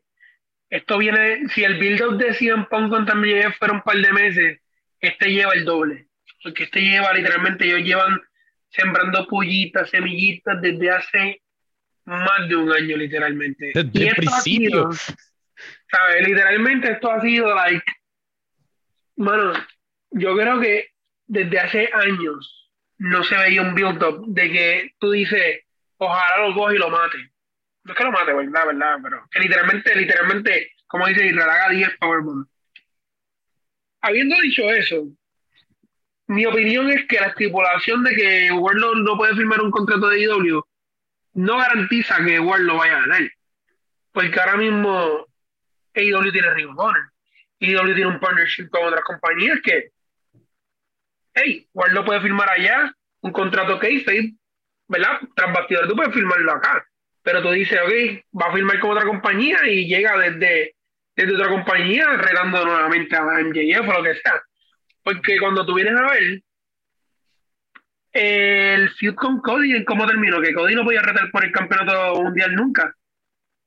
Esto 0.70 0.98
viene, 0.98 1.48
si 1.50 1.64
el 1.64 1.78
build-up 1.80 2.18
de 2.18 2.34
CM 2.34 2.66
Punk 2.70 2.90
contra 2.90 3.16
MJF 3.16 3.58
fuera 3.58 3.74
un 3.74 3.82
par 3.82 3.98
de 3.98 4.14
meses, 4.14 4.60
este 5.00 5.32
lleva 5.32 5.54
el 5.54 5.66
doble. 5.66 6.08
Porque 6.44 6.64
este 6.64 6.82
lleva, 6.82 7.14
literalmente, 7.14 7.66
ellos 7.66 7.82
llevan 7.82 8.20
sembrando 8.70 9.28
pullitas, 9.28 9.90
semillitas 9.90 10.62
desde 10.62 10.90
hace 10.90 11.42
más 12.06 12.48
de 12.48 12.56
un 12.56 12.72
año, 12.72 12.98
literalmente. 12.98 13.72
Desde 13.74 13.92
Y 13.94 14.04
el 14.04 14.12
ha 14.12 14.16
principio. 14.16 14.92
sido, 14.92 15.16
¿sabes? 15.92 16.28
Literalmente 16.28 16.92
esto 16.92 17.12
ha 17.12 17.22
sido, 17.22 17.54
like, 17.54 17.84
mano, 19.18 19.54
yo 20.12 20.36
creo 20.36 20.60
que 20.60 20.90
desde 21.28 21.60
hace 21.60 21.90
años 21.94 22.72
no 22.98 23.24
se 23.24 23.38
veía 23.38 23.62
un 23.62 23.76
build-up 23.76 24.26
de 24.28 24.52
que 24.52 24.96
tú 25.00 25.12
dices, 25.12 25.62
ojalá 25.98 26.48
lo 26.48 26.54
coge 26.54 26.76
y 26.76 26.80
lo 26.80 26.90
mate. 26.90 27.31
No 27.84 27.94
es 27.94 27.98
que 27.98 28.04
lo 28.04 28.12
mate, 28.12 28.34
verdad, 28.34 28.68
verdad, 28.68 28.98
pero 29.02 29.28
que 29.32 29.40
literalmente, 29.40 29.96
literalmente, 29.96 30.72
como 30.88 31.08
dice 31.08 31.26
Israel, 31.26 31.50
haga 31.50 31.70
10 31.70 31.98
powerbomb. 31.98 32.46
Habiendo 34.02 34.36
dicho 34.42 34.70
eso, 34.70 35.08
mi 36.28 36.46
opinión 36.46 36.90
es 36.90 37.06
que 37.08 37.20
la 37.20 37.28
estipulación 37.28 38.04
de 38.04 38.16
que 38.16 38.52
Warlock 38.52 38.98
no 38.98 39.18
puede 39.18 39.36
firmar 39.36 39.62
un 39.62 39.72
contrato 39.72 40.08
de 40.10 40.22
IW 40.22 40.64
no 41.34 41.58
garantiza 41.58 42.24
que 42.24 42.40
Warlock 42.40 42.80
vaya 42.80 42.98
a 42.98 43.02
ganar. 43.02 43.32
Porque 44.12 44.40
ahora 44.40 44.58
mismo 44.58 45.26
AEW 45.94 46.32
tiene 46.32 46.54
Ring 46.54 46.78
Honor. 46.78 47.12
AEW 47.60 47.96
tiene 47.96 48.08
un 48.08 48.20
partnership 48.20 48.70
con 48.70 48.86
otras 48.86 49.04
compañías 49.04 49.60
que, 49.64 49.92
hey, 51.34 51.68
Warlock 51.74 52.06
puede 52.06 52.22
firmar 52.22 52.50
allá 52.50 52.94
un 53.22 53.32
contrato 53.32 53.80
que 53.80 54.04
¿verdad? 54.88 55.20
Tras 55.36 55.68
tú 55.88 55.96
puedes 55.96 56.14
firmarlo 56.14 56.52
acá. 56.52 56.86
Pero 57.24 57.42
tú 57.42 57.52
dices, 57.52 57.80
ok, 57.84 58.40
va 58.40 58.48
a 58.48 58.54
firmar 58.54 58.80
con 58.80 58.92
otra 58.92 59.06
compañía 59.06 59.60
y 59.68 59.88
llega 59.88 60.18
desde, 60.18 60.76
desde 61.16 61.36
otra 61.36 61.50
compañía 61.50 62.08
retando 62.18 62.66
nuevamente 62.66 63.16
a 63.16 63.24
MJF 63.24 63.88
o 63.88 63.94
lo 63.94 64.04
que 64.04 64.16
sea. 64.16 64.42
Porque 65.04 65.40
cuando 65.40 65.66
tú 65.66 65.76
vienes 65.76 65.96
a 65.96 66.12
ver 66.12 66.42
el 68.14 68.90
feud 68.92 69.16
con 69.16 69.40
Cody, 69.40 69.86
¿cómo 69.86 70.06
terminó? 70.06 70.42
Que 70.42 70.54
Cody 70.54 70.76
no 70.76 70.84
podía 70.84 71.02
retar 71.02 71.30
por 71.32 71.46
el 71.46 71.52
campeonato 71.52 72.22
mundial 72.22 72.56
nunca. 72.56 72.94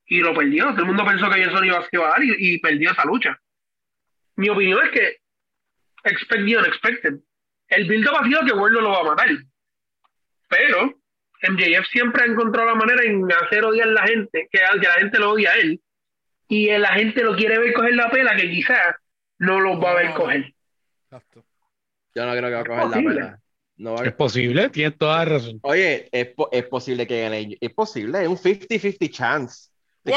Y 0.07 0.21
lo 0.21 0.35
perdió. 0.35 0.67
Todo 0.71 0.81
el 0.81 0.87
mundo 0.87 1.05
pensó 1.05 1.31
que 1.31 1.47
no 1.47 1.65
iba 1.65 1.79
a 1.79 2.09
dar 2.11 2.23
y, 2.23 2.59
perdió 2.59 2.91
esa 2.91 3.05
lucha. 3.07 3.41
Mi 4.37 4.51
opinión 4.51 4.81
es 4.85 4.91
que 4.91 5.17
expect 6.05 6.45
the 6.45 6.59
unexpected. 6.59 7.15
El 7.69 7.89
build-up 7.89 8.17
ha 8.21 8.25
sido 8.25 8.45
que 8.45 8.53
World 8.53 8.81
lo 8.81 8.91
va 8.91 9.01
a 9.01 9.05
matar. 9.05 9.29
Pero 10.49 10.95
MJF 11.51 11.87
siempre 11.91 12.23
ha 12.23 12.27
encontrado 12.27 12.69
la 12.69 12.75
manera 12.75 13.03
en 13.05 13.27
hacer 13.33 13.65
odiar 13.65 13.89
a 13.89 13.93
la 13.93 14.07
gente, 14.07 14.49
que, 14.51 14.59
que 14.59 14.89
la 14.89 14.95
gente 14.95 15.19
lo 15.19 15.33
odia 15.33 15.53
a 15.53 15.57
él. 15.57 15.81
Y 16.49 16.71
la 16.77 16.93
gente 16.93 17.23
lo 17.23 17.37
quiere 17.37 17.59
ver 17.59 17.73
coger 17.73 17.95
la 17.95 18.11
pela, 18.11 18.37
que 18.37 18.51
quizás 18.51 18.95
no 19.39 19.61
lo 19.61 19.81
va 19.81 19.93
a 19.93 19.95
ver 19.95 20.15
coger. 20.15 20.55
Exacto. 21.05 21.45
Yo 22.15 22.27
no 22.27 22.33
creo 22.33 22.45
que 22.45 22.55
va 22.55 22.61
a 22.61 22.65
coger 22.65 23.03
la 23.03 23.11
pela. 23.11 23.41
No 23.77 23.97
Es 23.97 24.13
posible, 24.13 24.69
tienes 24.71 24.97
toda 24.97 25.19
la 25.19 25.25
razón. 25.25 25.59
Oye, 25.63 26.09
es, 26.13 26.29
es 26.53 26.65
posible 26.65 27.07
que 27.07 27.23
gane. 27.23 27.59
Es 27.61 27.73
posible, 27.73 28.23
es 28.23 28.29
un 28.29 28.37
50-50 28.37 29.11
chance. 29.11 29.71
¡Wow! 30.05 30.17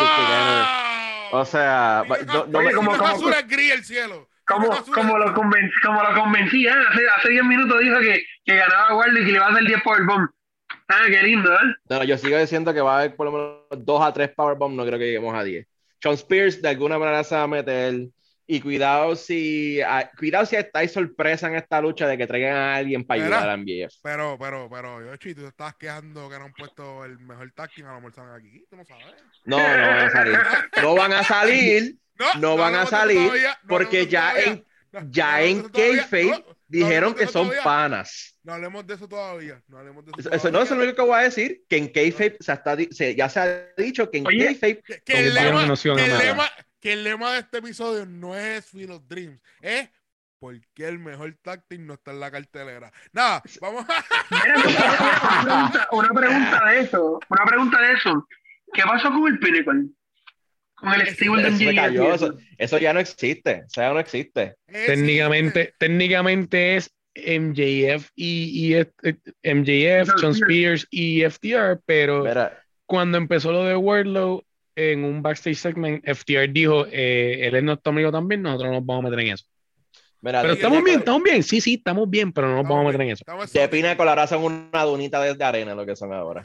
O 1.32 1.46
sea, 1.46 2.04
no, 2.28 2.46
no 2.46 2.60
Oye, 2.60 2.72
como, 2.74 2.96
como, 2.96 3.30
el 3.30 3.84
cielo. 3.84 4.30
Como, 4.46 4.70
como, 4.94 5.18
lo 5.18 5.34
convencí, 5.34 5.76
como 5.84 6.02
lo 6.02 6.14
convencí, 6.14 6.68
¿eh? 6.68 6.72
hace 7.18 7.30
10 7.30 7.44
minutos 7.44 7.80
dijo 7.82 8.00
que, 8.00 8.24
que 8.46 8.56
ganaba 8.56 8.96
Warley 8.96 9.24
y 9.24 9.26
que 9.26 9.32
le 9.32 9.38
iba 9.38 9.48
a 9.48 9.50
hacer 9.50 9.66
10 9.66 9.82
powerbomb. 9.82 10.30
Ah, 10.88 11.06
qué 11.10 11.22
lindo, 11.22 11.54
¿eh? 11.54 11.76
No, 11.90 12.04
yo 12.04 12.18
sigo 12.18 12.38
diciendo 12.38 12.74
que 12.74 12.82
va 12.82 12.96
a 12.96 13.00
haber 13.00 13.16
por 13.16 13.26
lo 13.26 13.32
menos 13.32 13.86
2 13.86 14.02
a 14.02 14.14
3 14.14 14.30
powerbomb, 14.30 14.76
no 14.76 14.86
creo 14.86 14.98
que 14.98 15.06
lleguemos 15.06 15.36
a 15.36 15.44
10. 15.44 15.68
Sean 16.02 16.14
Spears 16.16 16.62
de 16.62 16.70
alguna 16.70 16.98
manera 16.98 17.24
se 17.24 17.36
va 17.36 17.44
a 17.44 17.48
meter. 17.48 18.08
Y 18.50 18.62
cuidado 18.62 19.14
si, 19.18 19.82
ah, 19.82 20.10
cuidado 20.18 20.46
si 20.46 20.56
estáis 20.56 20.94
sorpresa 20.94 21.50
en 21.50 21.56
esta 21.56 21.82
lucha 21.82 22.08
de 22.08 22.18
que 22.18 22.26
traigan 22.26 22.56
a 22.56 22.76
alguien 22.76 23.04
para 23.04 23.22
ayudar 23.22 23.50
a 23.50 23.58
MBF. 23.58 23.96
Pero, 24.02 24.38
pero, 24.40 24.70
pero, 24.72 25.06
Yoshi, 25.06 25.36
tú 25.36 25.42
te 25.42 25.48
estás 25.48 25.76
quejando 25.76 26.30
que 26.30 26.40
no 26.40 26.46
han 26.46 26.54
puesto 26.54 27.04
el 27.04 27.20
mejor 27.20 27.52
tacking 27.52 27.84
a 27.84 27.90
la 27.90 27.96
almorzan 27.98 28.30
aquí. 28.34 28.64
Tú 28.70 28.78
no 28.78 28.86
sabes. 28.86 29.04
No, 29.44 29.58
no 29.58 29.64
van 29.66 30.00
a 30.00 30.10
salir. 30.10 30.40
no 30.82 30.96
van 30.96 31.14
a 31.14 31.24
salir. 31.24 31.98
No, 32.40 32.58
van 32.58 32.74
a 32.74 32.88
salir 32.88 33.32
porque 33.68 34.08
ya 34.08 34.34
en, 34.40 34.66
ya 35.12 35.44
en 35.44 35.70
Kayfabe 35.70 36.44
dijeron 36.68 37.14
que 37.14 37.28
son 37.28 37.52
panas. 37.64 38.37
No 38.48 38.54
hablemos 38.54 38.88
de 38.88 38.94
eso 38.94 39.10
todavía. 39.10 39.62
No 39.68 39.80
hablemos 39.80 40.06
de 40.06 40.12
eso. 40.18 40.32
Eso 40.32 40.50
no 40.50 40.62
es 40.62 40.72
lo 40.72 40.78
único 40.78 40.96
que 40.96 41.02
voy 41.02 41.20
a 41.20 41.24
decir. 41.24 41.66
Que 41.68 41.76
en 41.76 41.92
se 42.14 42.54
está, 42.54 42.78
ya 42.78 43.28
se 43.28 43.40
ha 43.42 43.68
dicho 43.76 44.10
que 44.10 44.20
en 44.20 44.24
Kayfabe. 44.24 44.82
Que, 45.04 45.20
el 45.20 45.34
lema, 45.34 45.68
que 46.80 46.94
el 46.94 47.04
lema 47.04 47.34
de 47.34 47.40
este 47.40 47.58
episodio 47.58 48.06
no 48.06 48.38
es 48.38 48.66
Field 48.66 48.92
of 48.92 49.04
Dreams, 49.06 49.42
es 49.60 49.90
¿por 50.40 50.58
qué 50.74 50.88
el 50.88 50.98
mejor 50.98 51.36
táctil 51.42 51.86
no 51.86 51.96
está 51.96 52.12
en 52.12 52.22
la 52.22 52.32
cartelera? 52.32 52.90
Nada, 53.12 53.44
vamos 53.60 53.86
a... 53.90 54.06
una, 55.92 56.10
pregunta, 56.14 56.66
de 56.68 56.80
eso, 56.80 57.20
una 57.28 57.46
pregunta 57.46 57.82
de 57.82 57.94
eso. 57.96 58.28
¿Qué 58.72 58.82
pasó 58.84 59.10
con 59.10 59.28
el 59.28 59.40
Pinnacle? 59.40 59.90
Con 60.76 60.94
el 60.94 61.04
de 61.04 61.30
MJF. 61.52 62.14
Eso, 62.14 62.38
eso, 62.58 62.78
ya 62.78 62.94
no 62.94 63.02
existe, 63.02 63.64
o 63.66 63.70
sea, 63.70 63.92
no 63.92 64.00
existe. 64.00 64.56
técnicamente, 64.68 65.74
técnicamente 65.78 66.78
es 66.78 66.94
MJF 67.26 68.10
y, 68.16 68.74
y 68.74 68.86
MJF, 69.44 70.12
John 70.22 70.32
Spears 70.32 70.88
y 70.90 71.24
FTR, 71.24 71.82
pero 71.86 72.24
cuando 72.86 73.18
empezó 73.18 73.52
lo 73.52 73.64
de 73.66 73.76
Wardlow, 73.76 74.44
en 74.78 75.04
un 75.04 75.22
backstage 75.24 75.58
segment, 75.58 76.06
FTR 76.06 76.52
dijo, 76.52 76.86
eh, 76.92 77.48
él 77.48 77.56
es 77.56 77.64
nuestro 77.64 77.92
amigo 77.92 78.12
también, 78.12 78.44
nosotros 78.44 78.70
no 78.70 78.76
nos 78.76 78.86
vamos 78.86 79.06
a 79.06 79.10
meter 79.10 79.26
en 79.26 79.34
eso. 79.34 79.46
pero 80.22 80.52
estamos 80.52 80.84
bien, 80.84 81.00
estamos 81.00 81.24
bien, 81.24 81.42
sí, 81.42 81.60
sí, 81.60 81.74
estamos 81.76 82.08
bien, 82.08 82.32
pero 82.32 82.48
no 82.48 82.58
nos 82.58 82.64
vamos 82.64 82.84
a 82.84 82.86
meter 82.86 83.02
en 83.02 83.10
eso. 83.10 83.26
De 83.54 83.68
Pina 83.70 83.98
Colorado 83.98 84.28
son 84.28 84.44
una 84.44 84.84
dunita 84.84 85.20
de, 85.22 85.44
arena 85.44 85.74
lo 85.74 85.86
que 85.86 85.96
son 85.96 86.14
ahora. 86.14 86.44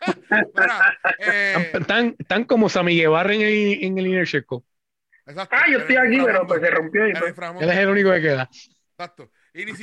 eh... 1.18 1.70
tan, 1.86 2.16
tan, 2.16 2.44
como 2.44 2.70
Sammy 2.70 2.96
Guevara 2.96 3.34
en 3.34 3.42
el, 3.42 3.84
en 3.84 3.98
el 3.98 4.06
Inner 4.06 4.26
Circle. 4.26 4.60
Exacto. 5.26 5.54
Ah, 5.54 5.70
yo 5.70 5.80
estoy 5.80 5.96
aquí, 5.96 6.20
pero 6.24 6.46
pues 6.46 6.62
se 6.62 6.70
rompió. 6.70 7.06
Y 7.06 7.12
pues. 7.12 7.34
Él 7.60 7.68
es 7.68 7.76
el 7.76 7.88
único 7.88 8.10
que 8.12 8.22
queda. 8.22 8.48
Exacto. 8.92 9.30
Y 9.60 9.64
ni, 9.64 9.74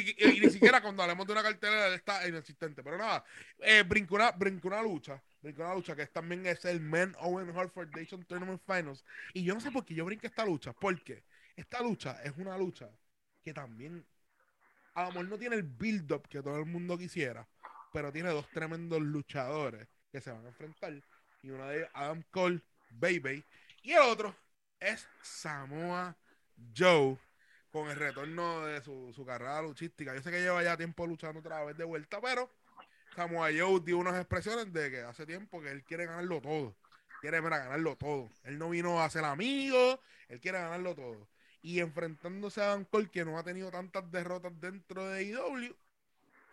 siquiera, 0.49 0.82
cuando 0.82 1.03
hablemos 1.03 1.28
de 1.28 1.34
una 1.34 1.43
cartelera 1.43 1.93
está 1.93 2.28
inexistente. 2.28 2.82
Pero 2.82 2.97
nada, 2.97 3.23
eh, 3.59 3.84
brincó, 3.86 4.15
una, 4.15 4.32
brincó 4.32 4.69
una 4.69 4.82
lucha 4.82 5.21
una 5.53 5.76
lucha 5.76 5.95
que 5.95 6.07
también 6.07 6.45
es 6.45 6.65
el 6.65 6.80
Men 6.80 7.15
Owen 7.19 7.55
Hart 7.55 7.73
Foundation 7.73 8.23
Tournament 8.26 8.61
Finals. 8.65 9.03
Y 9.34 9.43
yo 9.43 9.53
no 9.53 9.59
sé 9.59 9.71
por 9.71 9.86
qué 9.86 9.93
yo 9.93 10.05
brinqué 10.05 10.28
esta 10.28 10.45
lucha, 10.45 10.73
porque 10.73 11.23
esta 11.55 11.82
lucha 11.82 12.21
es 12.23 12.34
una 12.38 12.57
lucha 12.57 12.89
que 13.43 13.53
también 13.53 14.05
a 14.95 15.03
lo 15.03 15.09
mejor 15.09 15.28
no 15.28 15.38
tiene 15.38 15.55
el 15.55 15.63
build-up 15.63 16.28
que 16.28 16.41
todo 16.41 16.57
el 16.57 16.65
mundo 16.65 16.97
quisiera, 16.97 17.47
pero 17.93 18.11
tiene 18.11 18.30
dos 18.30 18.49
tremendos 18.49 19.01
luchadores 19.01 19.88
que 20.11 20.21
se 20.21 20.32
van 20.32 20.45
a 20.45 20.49
enfrentar. 20.49 20.93
Y 21.43 21.49
uno 21.49 21.67
de 21.67 21.78
ellos, 21.78 21.89
Adam 21.93 22.23
Cole, 22.32 22.61
Baby, 22.89 23.43
y 23.84 23.91
el 23.91 24.01
otro 24.01 24.36
es 24.80 25.07
Samoa 25.21 26.15
Joe 26.76 27.17
con 27.76 27.89
el 27.89 27.97
retorno 27.97 28.65
de 28.65 28.82
su, 28.82 29.11
su 29.13 29.26
carrera 29.26 29.61
luchística. 29.61 30.15
Yo 30.15 30.21
sé 30.21 30.32
que 30.32 30.39
lleva 30.39 30.63
ya 30.63 30.78
tiempo 30.78 31.05
luchando 31.05 31.41
otra 31.41 31.61
vez 31.65 31.76
de 31.76 31.84
vuelta, 31.84 32.21
pero 32.21 32.49
Samoa 33.17 33.49
Joe 33.49 33.82
dio 33.82 33.97
unas 33.97 34.15
expresiones 34.15 34.71
de 34.71 34.89
que 34.89 35.01
hace 35.01 35.26
tiempo 35.26 35.61
que 35.61 35.71
él 35.71 35.84
quiere 35.84 36.05
ganarlo 36.05 36.39
todo. 36.39 36.73
Quiere 37.19 37.41
ganarlo 37.41 37.97
todo. 37.97 38.30
Él 38.45 38.57
no 38.57 38.69
vino 38.69 39.01
a 39.01 39.09
ser 39.09 39.26
amigo, 39.26 39.99
él 40.30 40.39
quiere 40.39 40.57
ganarlo 40.59 40.95
todo. 40.95 41.28
Y 41.61 41.82
enfrentándose 41.82 42.61
a 42.61 42.67
Dan 42.67 42.86
Cole, 42.86 43.09
que 43.09 43.26
no 43.26 43.38
ha 43.38 43.43
tenido 43.43 43.69
tantas 43.71 44.09
derrotas 44.09 44.57
dentro 44.61 45.09
de 45.09 45.23
IW, 45.23 45.76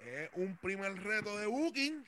es 0.00 0.28
un 0.34 0.56
primer 0.56 0.92
reto 1.04 1.38
de 1.38 1.46
booking 1.46 2.04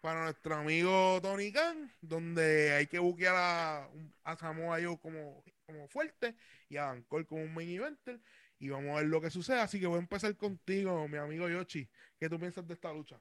para 0.00 0.24
nuestro 0.24 0.54
amigo 0.54 1.20
Tony 1.20 1.52
Khan, 1.52 1.92
donde 2.00 2.72
hay 2.72 2.86
que 2.86 3.00
buquear 3.00 3.34
a, 3.36 3.90
a 4.24 4.36
Samoa 4.38 4.78
Joe 4.82 4.98
como, 4.98 5.44
como 5.66 5.88
fuerte 5.88 6.34
y 6.68 6.76
a 6.76 6.84
Dan 6.84 7.02
Cole 7.02 7.26
como 7.26 7.42
un 7.42 7.54
main 7.54 7.68
eventer. 7.68 8.20
Y 8.58 8.68
vamos 8.68 8.92
a 8.92 9.00
ver 9.00 9.06
lo 9.06 9.20
que 9.20 9.30
sucede. 9.30 9.60
Así 9.60 9.78
que 9.78 9.86
voy 9.86 9.96
a 9.96 10.00
empezar 10.00 10.34
contigo, 10.36 11.06
mi 11.08 11.18
amigo 11.18 11.48
Yoshi. 11.48 11.88
¿Qué 12.18 12.28
tú 12.28 12.38
piensas 12.38 12.66
de 12.66 12.74
esta 12.74 12.92
lucha? 12.92 13.20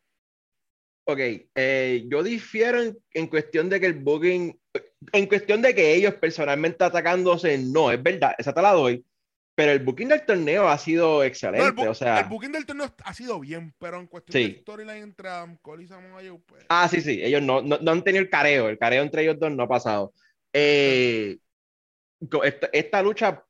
Ok, 1.08 1.20
eh, 1.54 2.04
yo 2.08 2.24
difiero 2.24 2.80
en, 3.14 3.28
cuestión 3.28 3.70
de 3.70 3.80
que 3.80 3.86
el 3.86 3.94
booking, 3.94 4.60
en 5.12 5.28
cuestión 5.28 5.62
de 5.62 5.76
que 5.76 5.94
ellos 5.94 6.16
personalmente 6.16 6.84
atacándose, 6.84 7.60
no, 7.60 7.92
es 7.92 8.02
verdad, 8.02 8.34
esa 8.40 8.54
te 8.56 8.62
la 8.64 8.72
doy, 8.72 9.06
pero 9.54 9.72
el 9.72 9.84
booking 9.84 10.08
del 10.08 10.26
torneo 10.26 10.68
ha 10.68 10.80
sido 10.80 11.24
excelente, 11.24 11.84
el 11.84 11.88
o 11.90 11.94
sea... 11.94 12.22
El 12.22 12.26
booking 12.30 12.54
del 12.54 12.66
torneo 12.66 12.92
ha 13.04 13.14
sido 13.14 13.40
bien, 13.40 13.72
pero 13.78 14.00
en 14.00 14.08
cuestión 14.08 14.44
de 14.44 14.60
storyline 14.62 15.04
entre 15.04 15.30
Adam 15.30 15.58
Cole 15.62 15.84
y 15.84 15.88
Samoa 15.88 16.24
Joe, 16.28 16.40
pues... 16.44 16.66
Ah, 16.70 16.88
sí, 16.90 17.00
sí, 17.02 17.22
ellos 17.24 17.44
no, 17.44 17.62
no, 17.62 17.92
han 17.92 18.04
tenido 18.04 18.24
el 18.24 18.30
careo, 18.32 18.68
el 18.68 18.80
careo 18.80 19.04
entre 19.04 19.22
ellos 19.22 19.38
dos 19.40 19.52
no 19.52 19.62
ha 19.62 19.68
pasado. 19.68 20.12
Eh, 20.54 21.38
esta, 22.44 22.70
esta 22.74 23.04
lucha 23.04 23.45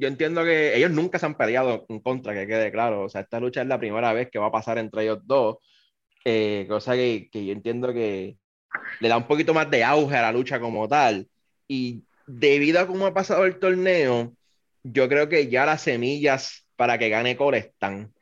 yo 0.00 0.08
entiendo 0.08 0.44
que 0.44 0.76
ellos 0.76 0.90
nunca 0.90 1.18
se 1.18 1.26
han 1.26 1.36
peleado 1.36 1.84
en 1.88 2.00
contra, 2.00 2.34
que 2.34 2.46
quede 2.46 2.72
claro. 2.72 3.04
O 3.04 3.08
sea, 3.08 3.20
esta 3.20 3.38
lucha 3.38 3.62
es 3.62 3.68
la 3.68 3.78
primera 3.78 4.12
vez 4.12 4.30
que 4.30 4.38
va 4.38 4.46
a 4.46 4.52
pasar 4.52 4.78
entre 4.78 5.02
ellos 5.02 5.20
dos. 5.24 5.58
Eh, 6.24 6.66
cosa 6.68 6.94
que, 6.94 7.28
que, 7.30 7.44
yo 7.46 7.52
entiendo 7.52 7.92
que 7.92 8.36
le 9.00 9.08
da 9.08 9.16
un 9.16 9.26
poquito 9.26 9.54
más 9.54 9.70
de 9.70 9.84
auge 9.84 10.16
a 10.16 10.22
la 10.22 10.32
lucha 10.32 10.58
como 10.58 10.88
tal. 10.88 11.28
Y 11.68 12.04
debido 12.26 12.80
a 12.80 12.86
cómo 12.86 13.06
ha 13.06 13.14
pasado 13.14 13.44
el 13.44 13.58
torneo, 13.58 14.32
yo 14.82 15.08
creo 15.08 15.28
que 15.28 15.48
ya 15.48 15.66
las 15.66 15.82
semillas 15.82 16.66
para 16.76 16.98
que 16.98 17.08
gane 17.10 17.36
Cole 17.36 17.58
están. 17.58 18.12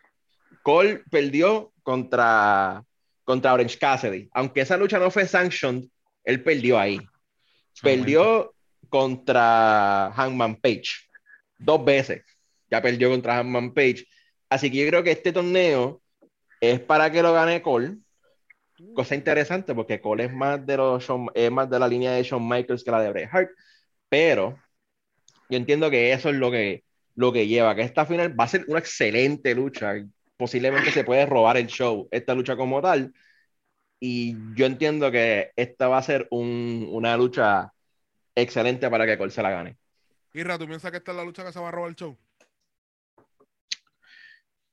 Cole 0.62 1.02
perdió 1.10 1.72
contra, 1.82 2.84
contra 3.24 3.54
Orange 3.54 3.78
Cassidy. 3.78 4.28
Aunque 4.32 4.62
esa 4.62 4.76
lucha 4.76 4.98
no 4.98 5.10
fue 5.10 5.26
sanctioned, 5.26 5.88
él 6.24 6.42
perdió 6.42 6.78
ahí. 6.78 7.00
Perdió 7.80 8.52
contra 8.88 10.12
Hangman 10.14 10.56
Page. 10.56 11.07
Dos 11.58 11.84
veces. 11.84 12.22
Ya 12.70 12.80
perdió 12.80 13.10
contra 13.10 13.36
Hangman 13.36 13.72
Page. 13.74 14.06
Así 14.48 14.70
que 14.70 14.78
yo 14.78 14.88
creo 14.88 15.02
que 15.02 15.10
este 15.10 15.32
torneo 15.32 16.00
es 16.60 16.80
para 16.80 17.10
que 17.10 17.22
lo 17.22 17.32
gane 17.32 17.62
Cole. 17.62 17.98
Cosa 18.94 19.14
interesante 19.14 19.74
porque 19.74 20.00
Cole 20.00 20.24
es 20.24 20.32
más 20.32 20.64
de 20.64 20.76
los 20.76 21.06
es 21.34 21.50
más 21.50 21.68
de 21.68 21.78
la 21.78 21.88
línea 21.88 22.12
de 22.12 22.22
Shawn 22.22 22.48
Michaels 22.48 22.84
que 22.84 22.90
la 22.90 23.02
de 23.02 23.10
Bret 23.10 23.28
Hart, 23.32 23.50
pero 24.08 24.56
yo 25.50 25.56
entiendo 25.56 25.90
que 25.90 26.12
eso 26.12 26.28
es 26.28 26.36
lo 26.36 26.50
que, 26.50 26.84
lo 27.16 27.32
que 27.32 27.46
lleva, 27.48 27.74
que 27.74 27.82
esta 27.82 28.06
final 28.06 28.38
va 28.38 28.44
a 28.44 28.48
ser 28.48 28.64
una 28.68 28.78
excelente 28.78 29.54
lucha, 29.54 29.94
posiblemente 30.36 30.92
se 30.92 31.02
puede 31.04 31.26
robar 31.26 31.56
el 31.56 31.66
show, 31.66 32.06
esta 32.12 32.34
lucha 32.34 32.56
como 32.56 32.80
tal, 32.80 33.12
y 33.98 34.36
yo 34.54 34.66
entiendo 34.66 35.10
que 35.10 35.50
esta 35.56 35.88
va 35.88 35.98
a 35.98 36.02
ser 36.02 36.28
un- 36.30 36.88
una 36.90 37.16
lucha 37.16 37.72
excelente 38.36 38.88
para 38.90 39.06
que 39.06 39.18
Cole 39.18 39.32
se 39.32 39.42
la 39.42 39.50
gane. 39.50 39.76
Irra, 40.38 40.56
¿tú 40.58 40.66
piensas 40.66 40.90
que 40.90 40.98
esta 40.98 41.10
es 41.10 41.16
la 41.16 41.24
lucha 41.24 41.44
que 41.44 41.52
se 41.52 41.58
va 41.58 41.68
a 41.68 41.72
robar 41.72 41.90
el 41.90 41.96
show? 41.96 42.16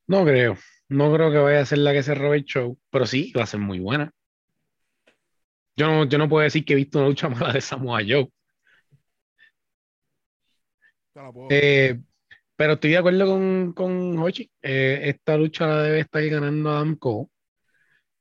No 0.06 0.24
creo. 0.24 0.56
No 0.88 1.12
creo 1.12 1.30
que 1.32 1.38
vaya 1.38 1.60
a 1.60 1.66
ser 1.66 1.78
la 1.78 1.92
que 1.92 2.02
se 2.02 2.14
robe 2.14 2.36
el 2.36 2.44
show, 2.44 2.78
pero 2.90 3.06
sí, 3.06 3.32
va 3.36 3.42
a 3.42 3.46
ser 3.46 3.60
muy 3.60 3.80
buena. 3.80 4.12
Yo 5.76 5.88
no, 5.88 6.04
yo 6.04 6.18
no 6.18 6.28
puedo 6.28 6.44
decir 6.44 6.64
que 6.64 6.74
he 6.74 6.76
visto 6.76 6.98
una 6.98 7.08
lucha 7.08 7.28
mala 7.28 7.52
de 7.52 7.60
Samoa 7.60 8.00
Joe. 8.06 8.30
Eh, 11.50 11.98
pero 12.54 12.74
estoy 12.74 12.90
de 12.90 12.98
acuerdo 12.98 13.26
con, 13.26 13.72
con 13.72 14.18
Hochi. 14.18 14.50
Eh, 14.62 15.00
esta 15.04 15.36
lucha 15.36 15.66
la 15.66 15.82
debe 15.82 16.00
estar 16.00 16.24
ganando 16.26 16.70
Adam 16.70 16.96
Cole. 16.96 17.28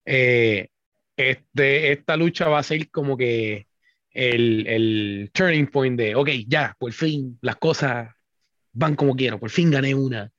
Eh, 0.05 0.69
este, 1.15 1.91
esta 1.91 2.17
lucha 2.17 2.47
va 2.49 2.59
a 2.59 2.63
ser 2.63 2.89
como 2.89 3.17
que 3.17 3.67
el, 4.15 4.65
el 4.65 5.29
turning 5.33 5.67
point 5.67 5.99
de, 5.99 6.15
ok, 6.15 6.29
ya, 6.47 6.75
por 6.79 6.91
fin 6.93 7.37
las 7.41 7.57
cosas 7.57 8.09
van 8.71 8.95
como 8.95 9.15
quiero, 9.15 9.39
por 9.39 9.49
fin 9.49 9.69
gané 9.69 9.93
una. 9.93 10.31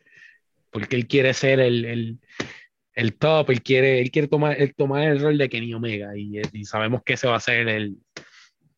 Porque 0.70 0.96
él 0.96 1.06
quiere 1.06 1.32
ser 1.34 1.60
el, 1.60 1.84
el, 1.84 2.18
el 2.94 3.14
top, 3.14 3.50
él 3.50 3.62
quiere, 3.62 4.00
él 4.00 4.10
quiere 4.10 4.28
tomar, 4.28 4.60
el, 4.60 4.74
tomar 4.74 5.04
el 5.04 5.20
rol 5.20 5.38
de 5.38 5.48
Kenny 5.48 5.72
Omega 5.74 6.16
y, 6.16 6.40
y 6.52 6.64
sabemos 6.64 7.02
que 7.04 7.14
ese 7.14 7.28
va 7.28 7.36
a 7.36 7.40
ser 7.40 7.68
el, 7.68 7.96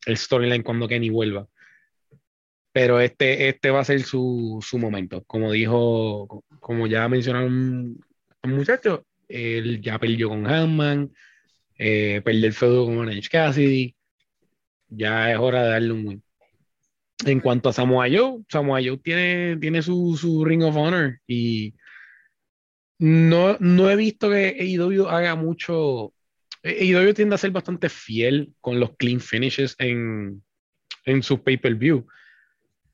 el 0.05 0.17
storyline 0.17 0.63
cuando 0.63 0.87
Kenny 0.87 1.09
vuelva. 1.09 1.47
Pero 2.71 2.99
este, 2.99 3.49
este 3.49 3.71
va 3.71 3.79
a 3.79 3.85
ser 3.85 4.03
su, 4.03 4.59
su 4.61 4.77
momento. 4.77 5.23
Como 5.25 5.51
dijo, 5.51 6.43
como 6.59 6.87
ya 6.87 7.07
mencionaron 7.07 7.97
un 8.43 8.51
muchacho, 8.51 9.05
él 9.27 9.81
ya 9.81 9.97
perdió 9.97 10.29
con 10.29 10.45
Hanman, 10.45 11.11
eh, 11.77 12.21
perdió 12.23 12.47
el 12.47 12.53
feudo 12.53 12.85
con 12.85 12.97
Orange 12.97 13.29
Cassidy. 13.29 13.95
Ya 14.89 15.31
es 15.31 15.37
hora 15.39 15.63
de 15.63 15.69
darle 15.69 15.91
un 15.93 16.07
win. 16.07 16.23
En 17.25 17.39
cuanto 17.41 17.69
a 17.69 17.73
Samoa 17.73 18.07
Joe, 18.11 18.43
Samoa 18.49 18.79
Joe 18.83 18.97
tiene, 18.97 19.57
tiene 19.57 19.81
su, 19.81 20.17
su 20.19 20.45
Ring 20.45 20.63
of 20.63 20.75
Honor 20.75 21.19
y 21.27 21.73
no, 22.97 23.57
no 23.59 23.89
he 23.89 23.95
visto 23.95 24.29
que 24.29 24.55
AEW 24.59 25.07
haga 25.07 25.35
mucho. 25.35 26.13
AEW 26.63 27.13
tiende 27.13 27.35
a 27.35 27.37
ser 27.37 27.51
bastante 27.51 27.89
fiel 27.89 28.53
con 28.61 28.79
los 28.79 28.95
clean 28.97 29.19
finishes 29.19 29.75
en, 29.79 30.43
en 31.05 31.23
su 31.23 31.41
pay-per-view. 31.43 32.05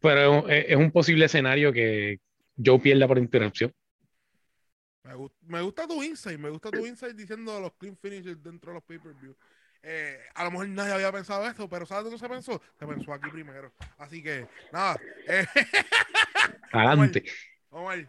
Pero 0.01 0.47
es, 0.49 0.65
es 0.69 0.75
un 0.75 0.91
posible 0.91 1.25
escenario 1.25 1.71
que 1.73 2.19
Joe 2.63 2.79
pierda 2.79 3.07
por 3.07 3.17
interrupción. 3.17 3.71
Me, 5.03 5.13
gu- 5.15 5.31
me 5.47 5.61
gusta 5.61 5.87
tu 5.87 6.01
insight, 6.03 6.39
me 6.39 6.49
gusta 6.49 6.71
tu 6.71 6.85
insight 6.85 7.15
diciendo 7.15 7.59
los 7.59 7.73
clean 7.75 7.97
finishes 7.97 8.41
dentro 8.41 8.71
de 8.71 8.75
los 8.75 8.83
pay-per-view. 8.83 9.35
Eh, 9.87 10.19
a 10.33 10.43
lo 10.43 10.49
mejor 10.51 10.67
nadie 10.69 10.93
había 10.93 11.11
pensado 11.11 11.45
esto, 11.47 11.69
pero 11.69 11.85
¿sabes 11.85 12.05
dónde 12.05 12.17
se 12.17 12.27
pensó? 12.27 12.59
Se 12.79 12.87
pensó 12.87 13.13
aquí 13.13 13.29
primero. 13.29 13.71
Así 13.99 14.23
que, 14.23 14.47
nada. 14.71 14.99
eh, 15.27 15.45
Adelante. 16.71 17.23
Omar, 17.69 18.07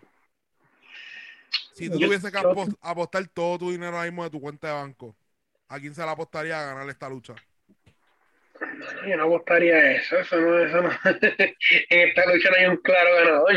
si 1.74 1.90
tú 1.90 1.98
Yo- 1.98 2.06
tuvieses 2.06 2.32
que 2.32 2.40
yo- 2.40 2.66
apostar 2.80 3.26
todo 3.28 3.58
tu 3.58 3.70
dinero 3.70 3.94
ahora 3.96 4.10
mismo 4.10 4.24
de 4.24 4.30
tu 4.30 4.40
cuenta 4.40 4.68
de 4.68 4.72
banco, 4.74 5.14
¿a 5.68 5.78
quién 5.78 5.94
se 5.94 6.02
le 6.02 6.08
apostaría 6.10 6.58
a 6.58 6.64
ganar 6.64 6.88
esta 6.88 7.10
lucha? 7.10 7.34
Yo 9.06 9.16
no 9.18 9.24
apostaría 9.24 9.92
eso, 9.92 10.16
eso 10.18 10.40
no, 10.40 10.58
eso 10.58 10.80
no. 10.80 10.88
En 11.90 12.08
esta 12.08 12.24
lucha 12.32 12.48
no 12.50 12.56
hay 12.56 12.66
un 12.66 12.76
claro 12.78 13.14
ganador. 13.16 13.52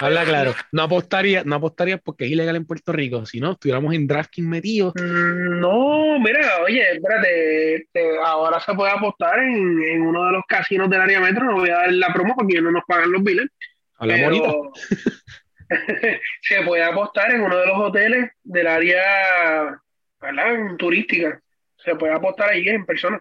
Habla 0.00 0.24
claro. 0.24 0.54
No 0.72 0.82
apostaría, 0.82 1.42
no 1.44 1.56
apostaría 1.56 1.98
porque 1.98 2.24
es 2.24 2.30
ilegal 2.30 2.56
en 2.56 2.66
Puerto 2.66 2.92
Rico. 2.92 3.24
Si 3.26 3.40
no, 3.40 3.52
estuviéramos 3.52 3.94
en 3.94 4.06
DraftKings 4.06 4.48
metidos. 4.48 4.94
Mm, 4.96 5.60
No, 5.60 6.18
mira, 6.20 6.58
oye, 6.64 6.82
espérate, 6.92 7.74
este, 7.76 8.18
ahora 8.24 8.60
se 8.60 8.74
puede 8.74 8.92
apostar 8.92 9.38
en, 9.40 9.82
en 9.82 10.02
uno 10.02 10.26
de 10.26 10.32
los 10.32 10.42
casinos 10.48 10.88
del 10.90 11.00
área 11.00 11.20
metro, 11.20 11.44
no 11.44 11.54
voy 11.54 11.70
a 11.70 11.74
dar 11.76 11.92
la 11.92 12.12
promo 12.12 12.34
porque 12.36 12.60
no 12.60 12.70
nos 12.70 12.84
pagan 12.86 13.12
los 13.12 13.22
billetes, 13.22 13.50
Hablamos 13.96 14.24
ahorita. 14.24 14.46
pero 14.48 14.72
se 16.42 16.62
puede 16.62 16.82
apostar 16.84 17.32
en 17.32 17.40
uno 17.42 17.56
de 17.56 17.66
los 17.66 17.78
hoteles 17.78 18.30
del 18.42 18.66
área, 18.66 19.80
¿verdad? 20.20 20.76
turística, 20.78 21.40
se 21.78 21.94
puede 21.96 22.12
apostar 22.14 22.50
allí 22.50 22.68
en 22.68 22.84
persona. 22.86 23.20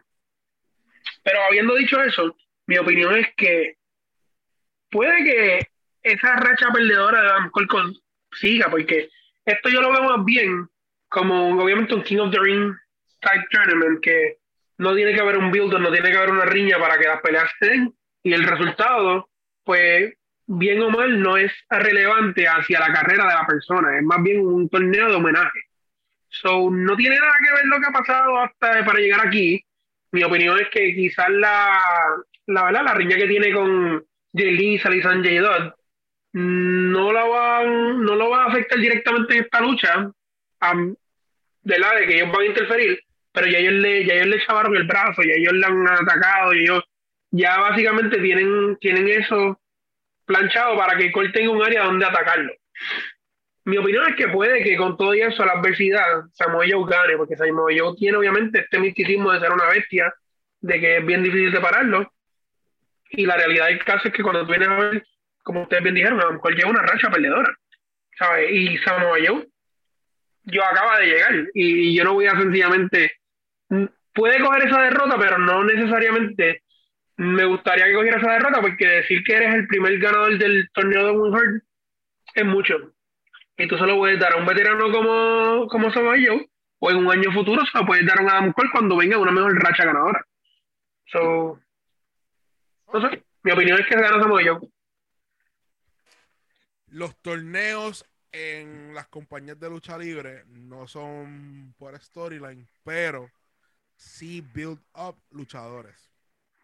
Pero 1.23 1.39
habiendo 1.47 1.75
dicho 1.75 2.01
eso, 2.01 2.35
mi 2.67 2.77
opinión 2.77 3.15
es 3.15 3.27
que 3.35 3.75
puede 4.89 5.23
que 5.23 5.59
esa 6.03 6.35
racha 6.35 6.67
perdedora 6.73 7.21
de 7.21 7.27
Adam 7.29 7.49
Cole 7.51 7.67
con- 7.67 7.95
siga, 8.31 8.69
porque 8.69 9.09
esto 9.45 9.69
yo 9.69 9.81
lo 9.81 9.91
veo 9.91 10.03
más 10.03 10.25
bien 10.25 10.67
como 11.09 11.61
obviamente 11.63 11.93
un 11.93 12.03
King 12.03 12.17
of 12.17 12.31
the 12.31 12.39
Ring 12.39 12.73
type 13.21 13.45
tournament 13.51 14.01
que 14.01 14.37
no 14.79 14.95
tiene 14.95 15.13
que 15.13 15.21
haber 15.21 15.37
un 15.37 15.51
build 15.51 15.73
no 15.79 15.91
tiene 15.91 16.11
que 16.11 16.17
haber 16.17 16.31
una 16.31 16.45
riña 16.45 16.77
para 16.79 16.97
que 16.97 17.07
las 17.07 17.21
peleas 17.21 17.49
se 17.59 17.67
den 17.67 17.93
y 18.23 18.33
el 18.33 18.43
resultado 18.43 19.29
pues 19.63 20.13
bien 20.47 20.81
o 20.81 20.89
mal 20.89 21.21
no 21.21 21.37
es 21.37 21.51
relevante 21.69 22.47
hacia 22.47 22.79
la 22.79 22.91
carrera 22.91 23.27
de 23.27 23.33
la 23.35 23.45
persona 23.47 23.97
es 23.97 24.03
más 24.03 24.21
bien 24.23 24.41
un 24.45 24.67
torneo 24.69 25.09
de 25.09 25.15
homenaje. 25.15 25.59
So 26.29 26.69
no 26.71 26.95
tiene 26.95 27.17
nada 27.19 27.33
que 27.45 27.53
ver 27.53 27.65
lo 27.65 27.79
que 27.79 27.87
ha 27.87 27.91
pasado 27.91 28.39
hasta 28.39 28.83
para 28.83 28.99
llegar 28.99 29.25
aquí. 29.27 29.63
Mi 30.11 30.23
opinión 30.23 30.59
es 30.59 30.67
que 30.69 30.93
quizás 30.95 31.29
la 31.29 31.79
la 32.47 32.63
verdad 32.65 32.83
la 32.83 32.93
riña 32.95 33.15
que 33.17 33.27
tiene 33.27 33.53
con 33.53 34.03
Lee 34.33 34.73
y 34.75 34.79
Sanjay 34.79 35.37
Dutt 35.37 35.73
no 36.33 37.13
la 37.13 37.23
van, 37.25 38.03
no 38.03 38.15
lo 38.15 38.29
va 38.29 38.43
a 38.43 38.47
afectar 38.47 38.79
directamente 38.79 39.37
en 39.37 39.43
esta 39.43 39.61
lucha, 39.61 40.11
de 41.61 41.79
la 41.79 41.95
de 41.95 42.07
que 42.07 42.15
ellos 42.15 42.31
van 42.31 42.41
a 42.41 42.45
interferir, 42.45 42.99
pero 43.31 43.47
ya 43.47 43.59
ellos 43.59 43.73
le, 43.73 44.05
ya 44.05 44.15
ellos 44.15 44.27
le 44.27 44.45
chavaron 44.45 44.75
el 44.75 44.83
brazo, 44.83 45.21
ya 45.21 45.33
ellos 45.35 45.53
le 45.53 45.65
han 45.65 45.87
atacado, 45.87 46.53
y 46.53 46.63
ellos 46.63 46.83
ya 47.31 47.59
básicamente 47.59 48.19
tienen, 48.19 48.77
tienen 48.77 49.07
eso 49.07 49.59
planchado 50.25 50.77
para 50.77 50.97
que 50.97 51.11
Cole 51.11 51.29
tenga 51.29 51.51
un 51.51 51.63
área 51.63 51.83
donde 51.83 52.05
atacarlo. 52.05 52.53
Mi 53.65 53.77
opinión 53.77 54.07
es 54.09 54.15
que 54.15 54.27
puede 54.27 54.63
que 54.63 54.75
con 54.75 54.97
todo 54.97 55.13
eso, 55.13 55.45
la 55.45 55.53
adversidad, 55.53 56.23
Samoa 56.33 56.65
Joe 56.69 56.89
gane, 56.89 57.17
porque 57.17 57.37
Samoa 57.37 57.71
Joe 57.77 57.95
tiene 57.97 58.17
obviamente 58.17 58.59
este 58.59 58.79
misticismo 58.79 59.31
de 59.31 59.39
ser 59.39 59.51
una 59.51 59.69
bestia, 59.69 60.13
de 60.61 60.79
que 60.79 60.97
es 60.97 61.05
bien 61.05 61.23
difícil 61.23 61.51
separarlo. 61.51 62.11
Y 63.09 63.25
la 63.25 63.37
realidad 63.37 63.67
del 63.67 63.83
caso 63.83 64.07
es 64.07 64.13
que 64.13 64.23
cuando 64.23 64.45
tú 64.45 64.49
vienes 64.49 64.67
a 64.67 64.75
ver, 64.75 65.05
como 65.43 65.63
ustedes 65.63 65.83
bien 65.83 65.95
dijeron, 65.95 66.19
a 66.21 66.25
lo 66.25 66.33
mejor 66.33 66.55
lleva 66.55 66.71
una 66.71 66.81
racha 66.81 67.09
perdedora. 67.09 67.55
¿sabes? 68.17 68.51
Y 68.51 68.77
Samoa 68.79 69.17
Joe, 69.25 69.47
yo 70.43 70.63
acaba 70.63 70.99
de 70.99 71.05
llegar 71.07 71.33
y, 71.53 71.89
y 71.89 71.95
yo 71.95 72.03
no 72.03 72.13
voy 72.13 72.27
a 72.27 72.31
sencillamente. 72.31 73.13
mm, 73.69 73.85
Puede 74.13 74.39
coger 74.39 74.67
esa 74.67 74.81
derrota, 74.81 75.17
pero 75.17 75.39
no 75.39 75.63
necesariamente 75.63 76.61
me 77.17 77.45
gustaría 77.45 77.85
que 77.85 77.93
cogiera 77.93 78.17
esa 78.19 78.33
derrota, 78.33 78.61
porque 78.61 78.87
decir 78.87 79.23
que 79.23 79.35
eres 79.35 79.53
el 79.55 79.67
primer 79.67 79.97
ganador 79.99 80.37
del 80.37 80.69
torneo 80.71 81.05
de 81.05 81.11
Winhard 81.11 81.61
es 82.35 82.45
mucho. 82.45 82.75
Y 83.57 83.67
tú 83.67 83.77
se 83.77 83.85
lo 83.85 83.97
puedes 83.97 84.19
dar 84.19 84.33
a 84.33 84.37
un 84.37 84.45
veterano 84.45 84.91
como, 84.91 85.67
como 85.67 85.91
Samoa 85.91 86.15
Joe, 86.23 86.47
o 86.79 86.91
en 86.91 86.97
un 86.97 87.11
año 87.11 87.31
futuro 87.31 87.63
se 87.65 87.77
lo 87.77 87.85
puedes 87.85 88.05
dar 88.05 88.19
a 88.19 88.21
un 88.21 88.29
Adam 88.29 88.53
Cole 88.53 88.69
cuando 88.71 88.97
venga 88.97 89.17
una 89.17 89.31
mejor 89.31 89.55
racha 89.63 89.85
ganadora. 89.85 90.23
So, 91.07 91.59
no 92.93 93.09
sé, 93.09 93.23
mi 93.43 93.51
opinión 93.51 93.79
es 93.79 93.87
que 93.87 93.95
gana 93.95 94.21
Samoa 94.21 94.41
Joe. 94.43 94.59
Los 96.93 97.15
torneos 97.23 98.05
en 98.31 98.93
las 98.93 99.07
compañías 99.07 99.59
de 99.59 99.69
lucha 99.69 99.97
libre 99.97 100.43
no 100.47 100.87
son 100.87 101.73
por 101.77 101.99
storyline, 101.99 102.67
pero 102.83 103.29
sí 103.95 104.41
build 104.53 104.79
up 104.95 105.15
luchadores. 105.31 106.11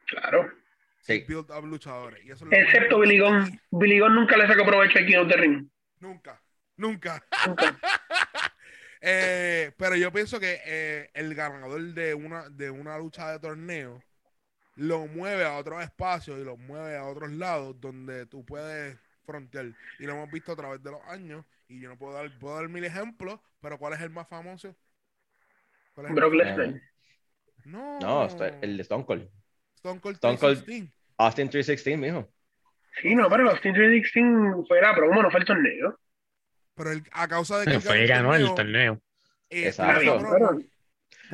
Claro. 0.06 0.52
Sí, 1.02 1.20
Sí. 1.20 1.26
build 1.28 1.50
up 1.52 1.66
luchadores. 1.66 2.24
Y 2.24 2.32
eso 2.32 2.46
es 2.46 2.52
lo 2.52 2.58
Excepto 2.58 3.00
Billy 3.00 3.20
Gunn. 3.20 3.60
Billy 3.72 4.00
Gunn 4.00 4.14
nunca 4.16 4.38
le 4.38 4.46
sacó 4.48 4.66
provecho 4.66 5.00
aquí 5.00 5.14
en 5.16 5.28
the 5.28 5.36
ring. 5.38 5.68
nunca. 6.00 6.42
Nunca. 6.78 7.24
Eh, 9.02 9.72
pero 9.78 9.96
yo 9.96 10.12
pienso 10.12 10.42
que 10.42 10.60
eh, 10.66 11.10
el 11.14 11.34
ganador 11.34 11.82
de 11.94 12.14
una, 12.14 12.50
de 12.50 12.70
una 12.70 12.98
lucha 12.98 13.32
de 13.32 13.40
torneo 13.40 14.04
lo 14.76 15.08
mueve 15.08 15.46
a 15.46 15.56
otros 15.58 15.82
espacios 15.82 16.38
y 16.38 16.44
lo 16.44 16.58
mueve 16.58 16.98
a 16.98 17.06
otros 17.06 17.32
lados 17.32 17.80
donde 17.80 18.26
tú 18.26 18.46
puedes 18.46 18.98
frontear. 19.30 19.74
Y 20.00 20.04
lo 20.06 20.14
hemos 20.14 20.32
visto 20.32 20.52
a 20.52 20.56
través 20.56 20.84
de 20.84 20.92
los 20.92 21.02
años. 21.08 21.46
Y 21.68 21.80
yo 21.80 21.90
no 21.90 21.98
puedo 21.98 22.14
dar, 22.14 22.32
puedo 22.40 22.56
dar 22.56 22.68
mil 22.68 22.84
ejemplos, 22.84 23.40
pero 23.62 23.78
¿cuál 23.78 23.94
es 23.94 24.02
el 24.02 24.10
más 24.10 24.28
famoso? 24.28 24.76
¿Cuál 25.94 26.08
es 26.08 26.10
el 26.12 26.16
Brock 26.16 26.34
Lesnar. 26.34 26.82
No. 27.66 28.00
No, 28.00 28.28
el 28.62 28.78
de 28.78 28.84
Stone 28.84 29.06
Cold. 29.06 29.30
Stone 29.76 30.00
Cold 30.00 30.16
Stone 30.16 30.38
Cold. 30.38 30.64
316. 30.64 30.92
Austin 31.18 31.50
316, 31.50 31.98
mijo. 31.98 32.32
Sí, 33.02 33.14
no, 33.14 33.30
pero 33.30 33.50
Team 33.60 33.76
316 33.76 34.68
fue 34.68 34.82
la 34.82 34.96
promo, 34.96 35.22
no 35.22 35.30
fue 35.30 35.42
el 35.42 35.46
torneo. 35.46 36.00
Pero 36.76 36.92
él, 36.92 37.04
a 37.12 37.28
causa 37.28 37.60
de 37.60 37.66
que 37.66 37.80
Fue 37.80 37.98
que 37.98 38.08
ganó 38.08 38.34
el 38.34 38.54
torneo. 38.56 39.00
Eh, 39.50 39.68
Exacto. 39.68 40.60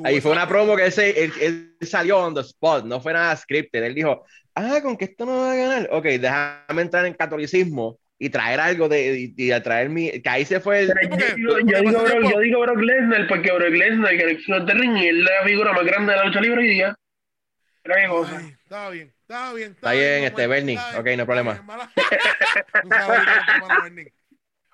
Ahí 0.04 0.20
fue 0.22 0.32
una 0.32 0.48
promo 0.48 0.76
que 0.76 0.86
él, 0.86 0.92
se- 0.92 1.24
él- 1.24 1.34
él 1.42 1.78
salió 1.82 2.20
on 2.20 2.34
the 2.34 2.42
spot, 2.42 2.86
no 2.86 3.00
fue 3.00 3.14
nada 3.14 3.36
scripted. 3.36 3.84
Él 3.84 3.96
dijo, 3.96 4.26
ah, 4.56 4.80
con 4.82 4.98
que 4.98 5.06
esto 5.06 5.26
no 5.26 5.38
va 5.38 5.52
a 5.52 5.56
ganar. 5.56 5.90
Ok, 5.92 6.06
déjame 6.06 6.82
entrar 6.82 7.06
en 7.06 7.14
catolicismo 7.14 7.98
y 8.18 8.30
traer 8.30 8.60
algo 8.60 8.88
de, 8.90 9.34
y, 9.38 9.46
y 9.46 9.52
a 9.52 9.62
traer 9.64 9.90
mi. 9.90 10.22
Que 10.22 10.30
ahí 10.30 10.46
se 10.46 10.60
fue 10.60 10.82
el. 10.82 10.88
Yo, 10.88 10.94
digo, 10.96 11.18
porque 11.18 11.42
yo, 11.72 11.80
digo 11.82 12.04
tiempo- 12.04 12.30
yo 12.32 12.40
digo 12.40 12.62
Brock 12.62 12.80
Lesnar 12.80 13.28
porque 13.28 13.52
Brock 13.52 13.70
Lesnar, 13.74 14.18
que 14.18 14.24
el 14.24 14.66
the 14.66 14.74
Ring, 14.74 14.98
es 14.98 15.14
la 15.16 15.44
figura 15.46 15.74
más 15.74 15.86
grande 15.86 16.12
de 16.14 16.18
la 16.18 16.26
lucha 16.26 16.42
libre 16.42 16.62
hoy 16.62 16.70
día. 16.70 16.96
Mira 17.84 18.02
qué 18.02 18.08
cosa. 18.08 18.38
Ay, 18.40 18.56
estaba 18.64 18.90
bien, 18.90 19.14
estaba 19.30 19.54
bien. 19.54 19.72
Está 19.72 19.92
bien, 19.92 20.24
este, 20.24 20.32
Manuel, 20.32 20.50
Bernie. 20.50 20.76
está 20.76 20.90
bien, 20.90 21.00
Ok, 21.00 21.06
no 21.06 21.10
hay 21.10 21.14
está 21.14 21.26
problema. 21.26 21.54
bien. 23.94 24.12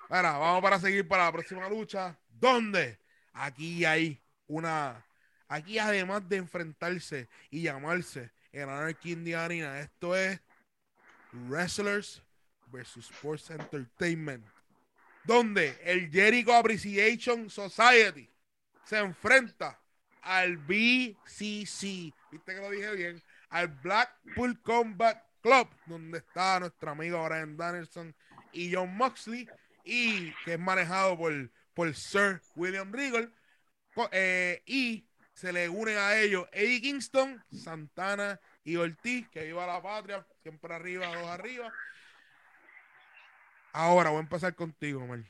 Ahora, 0.08 0.32
vamos 0.38 0.62
para 0.62 0.78
seguir 0.78 1.06
para 1.08 1.24
la 1.24 1.32
próxima 1.32 1.68
lucha. 1.68 2.18
¿Dónde? 2.28 2.98
Aquí 3.32 3.84
hay 3.84 4.20
una. 4.46 5.04
Aquí, 5.52 5.78
además 5.78 6.26
de 6.30 6.38
enfrentarse 6.38 7.28
y 7.50 7.60
llamarse 7.60 8.30
en 8.52 8.70
Anarchy 8.70 9.12
in 9.12 9.22
the 9.22 9.36
Arena, 9.36 9.80
esto 9.80 10.16
es 10.16 10.40
Wrestlers 11.30 12.22
versus 12.68 13.10
Sports 13.10 13.50
Entertainment. 13.50 14.46
Donde 15.24 15.78
el 15.84 16.10
Jericho 16.10 16.54
Appreciation 16.54 17.50
Society 17.50 18.30
se 18.86 18.96
enfrenta 18.96 19.78
al 20.22 20.56
BCC. 20.56 22.14
¿Viste 22.30 22.54
que 22.54 22.60
lo 22.62 22.70
dije 22.70 22.94
bien? 22.96 23.22
Al 23.50 23.68
Blackpool 23.68 24.58
Combat 24.62 25.22
Club, 25.42 25.68
donde 25.84 26.16
está 26.16 26.60
nuestro 26.60 26.92
amigo 26.92 27.22
Brian 27.26 27.58
Danielson 27.58 28.14
y 28.54 28.72
John 28.72 28.96
Moxley, 28.96 29.46
y 29.84 30.32
que 30.46 30.54
es 30.54 30.58
manejado 30.58 31.18
por, 31.18 31.50
por 31.74 31.94
Sir 31.94 32.40
William 32.56 32.90
Regal. 32.90 33.30
Eh, 34.12 34.62
y 34.64 35.04
se 35.42 35.52
le 35.52 35.68
une 35.68 35.96
a 35.96 36.16
ellos 36.20 36.46
Eddie 36.52 36.80
Kingston, 36.80 37.42
Santana 37.50 38.38
y 38.62 38.76
Ortiz, 38.76 39.28
que 39.28 39.42
viva 39.44 39.66
la 39.66 39.82
patria, 39.82 40.24
siempre 40.40 40.72
arriba, 40.72 41.08
dos 41.08 41.26
arriba. 41.26 41.72
Ahora 43.72 44.10
voy 44.10 44.18
a 44.18 44.22
empezar 44.22 44.54
contigo, 44.54 45.04
Mel. 45.04 45.24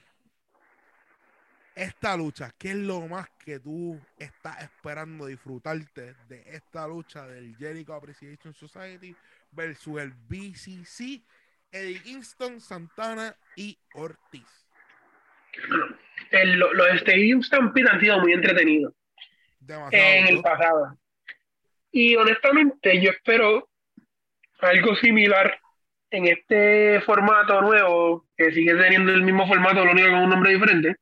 Esta 1.74 2.14
lucha, 2.14 2.52
¿qué 2.58 2.72
es 2.72 2.76
lo 2.76 3.00
más 3.08 3.30
que 3.42 3.58
tú 3.58 3.98
estás 4.18 4.62
esperando 4.62 5.24
disfrutarte 5.24 6.14
de 6.28 6.42
esta 6.46 6.86
lucha 6.86 7.26
del 7.26 7.56
Jericho 7.56 7.94
Appreciation 7.94 8.52
Society 8.52 9.16
versus 9.52 9.98
el 9.98 10.12
BCC, 10.28 11.22
Eddie 11.70 12.02
Kingston, 12.02 12.60
Santana 12.60 13.34
y 13.56 13.78
Ortiz? 13.94 14.68
El- 16.30 16.58
lo- 16.58 16.74
los 16.74 16.88
Stadium 16.96 17.42
Stampede 17.42 17.88
han 17.90 18.00
sido 18.00 18.20
muy 18.20 18.34
entretenidos 18.34 18.92
Demasiado. 19.66 20.14
en 20.14 20.26
el 20.28 20.42
pasado. 20.42 20.96
Y 21.90 22.16
honestamente, 22.16 23.00
yo 23.00 23.10
espero 23.10 23.68
algo 24.60 24.94
similar 24.96 25.58
en 26.10 26.26
este 26.26 27.00
formato 27.02 27.60
nuevo, 27.62 28.26
que 28.36 28.52
sigue 28.52 28.74
teniendo 28.74 29.12
el 29.12 29.22
mismo 29.22 29.46
formato, 29.46 29.84
lo 29.84 29.92
único 29.92 30.10
con 30.10 30.20
un 30.20 30.30
nombre 30.30 30.52
diferente. 30.52 30.96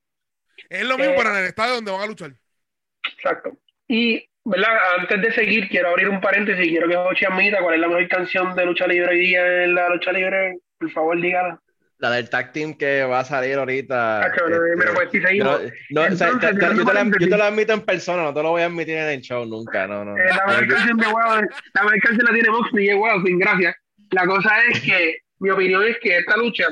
Es 0.69 0.85
lo 0.85 0.97
mismo, 0.97 1.15
eh, 1.15 1.21
en 1.21 1.37
el 1.37 1.45
estadio 1.47 1.75
donde 1.75 1.91
van 1.91 2.03
a 2.03 2.07
luchar. 2.07 2.33
Exacto. 3.17 3.57
Y, 3.89 4.25
¿verdad? 4.45 4.71
Antes 4.99 5.21
de 5.21 5.33
seguir, 5.33 5.69
quiero 5.69 5.89
abrir 5.89 6.09
un 6.09 6.21
paréntesis. 6.21 6.67
Quiero 6.69 6.89
que 6.89 6.97
Jochi 6.97 7.25
admita 7.25 7.61
cuál 7.61 7.75
es 7.75 7.81
la 7.81 7.89
mejor 7.89 8.09
canción 8.09 8.55
de 8.55 8.67
lucha 8.67 8.87
libre 8.87 9.11
hoy 9.11 9.21
día 9.21 9.65
en 9.65 9.75
la 9.75 9.89
lucha 9.89 10.13
libre. 10.13 10.59
Por 10.79 10.91
favor, 10.93 11.21
dígala. 11.21 11.61
La 12.01 12.11
del 12.13 12.31
tag 12.31 12.53
team 12.53 12.75
que 12.79 13.05
va 13.05 13.21
a 13.21 13.25
salir 13.25 13.57
ahorita. 13.59 14.33
Cabrón, 14.35 14.55
este, 14.67 14.77
pero 14.79 14.95
pues 14.95 15.09
si 15.13 15.37
yo 15.37 15.45
no- 15.45 15.51
o 15.53 16.17
sea, 16.17 16.31
te- 16.39 16.55
te- 16.55 16.75
yo, 16.75 16.85
te 16.87 17.27
yo 17.29 17.37
lo 17.37 17.45
admito 17.45 17.75
en 17.75 17.83
persona, 17.83 18.23
no 18.23 18.33
te 18.33 18.43
lo 18.43 18.51
voy 18.51 18.63
a 18.63 18.67
admitir 18.67 18.97
en 18.97 19.09
el 19.11 19.21
show 19.21 19.45
nunca, 19.45 19.87
no, 19.87 20.05
no. 20.07 20.17
Eh, 20.17 20.25
la 20.29 20.45
Wow, 21.11 21.43
la 21.75 21.83
la 21.85 22.33
tiene 22.33 22.49
Moxley 22.51 22.87
y 22.87 22.89
es 22.89 22.97
Wow, 22.97 23.23
sin 23.27 23.39
gracia. 23.39 23.77
La 24.13 24.27
cosa 24.27 24.51
es 24.71 24.81
que, 24.81 25.19
mi 25.41 25.51
opinión 25.51 25.85
es 25.85 25.99
que 26.03 26.17
esta 26.17 26.39
lucha, 26.39 26.65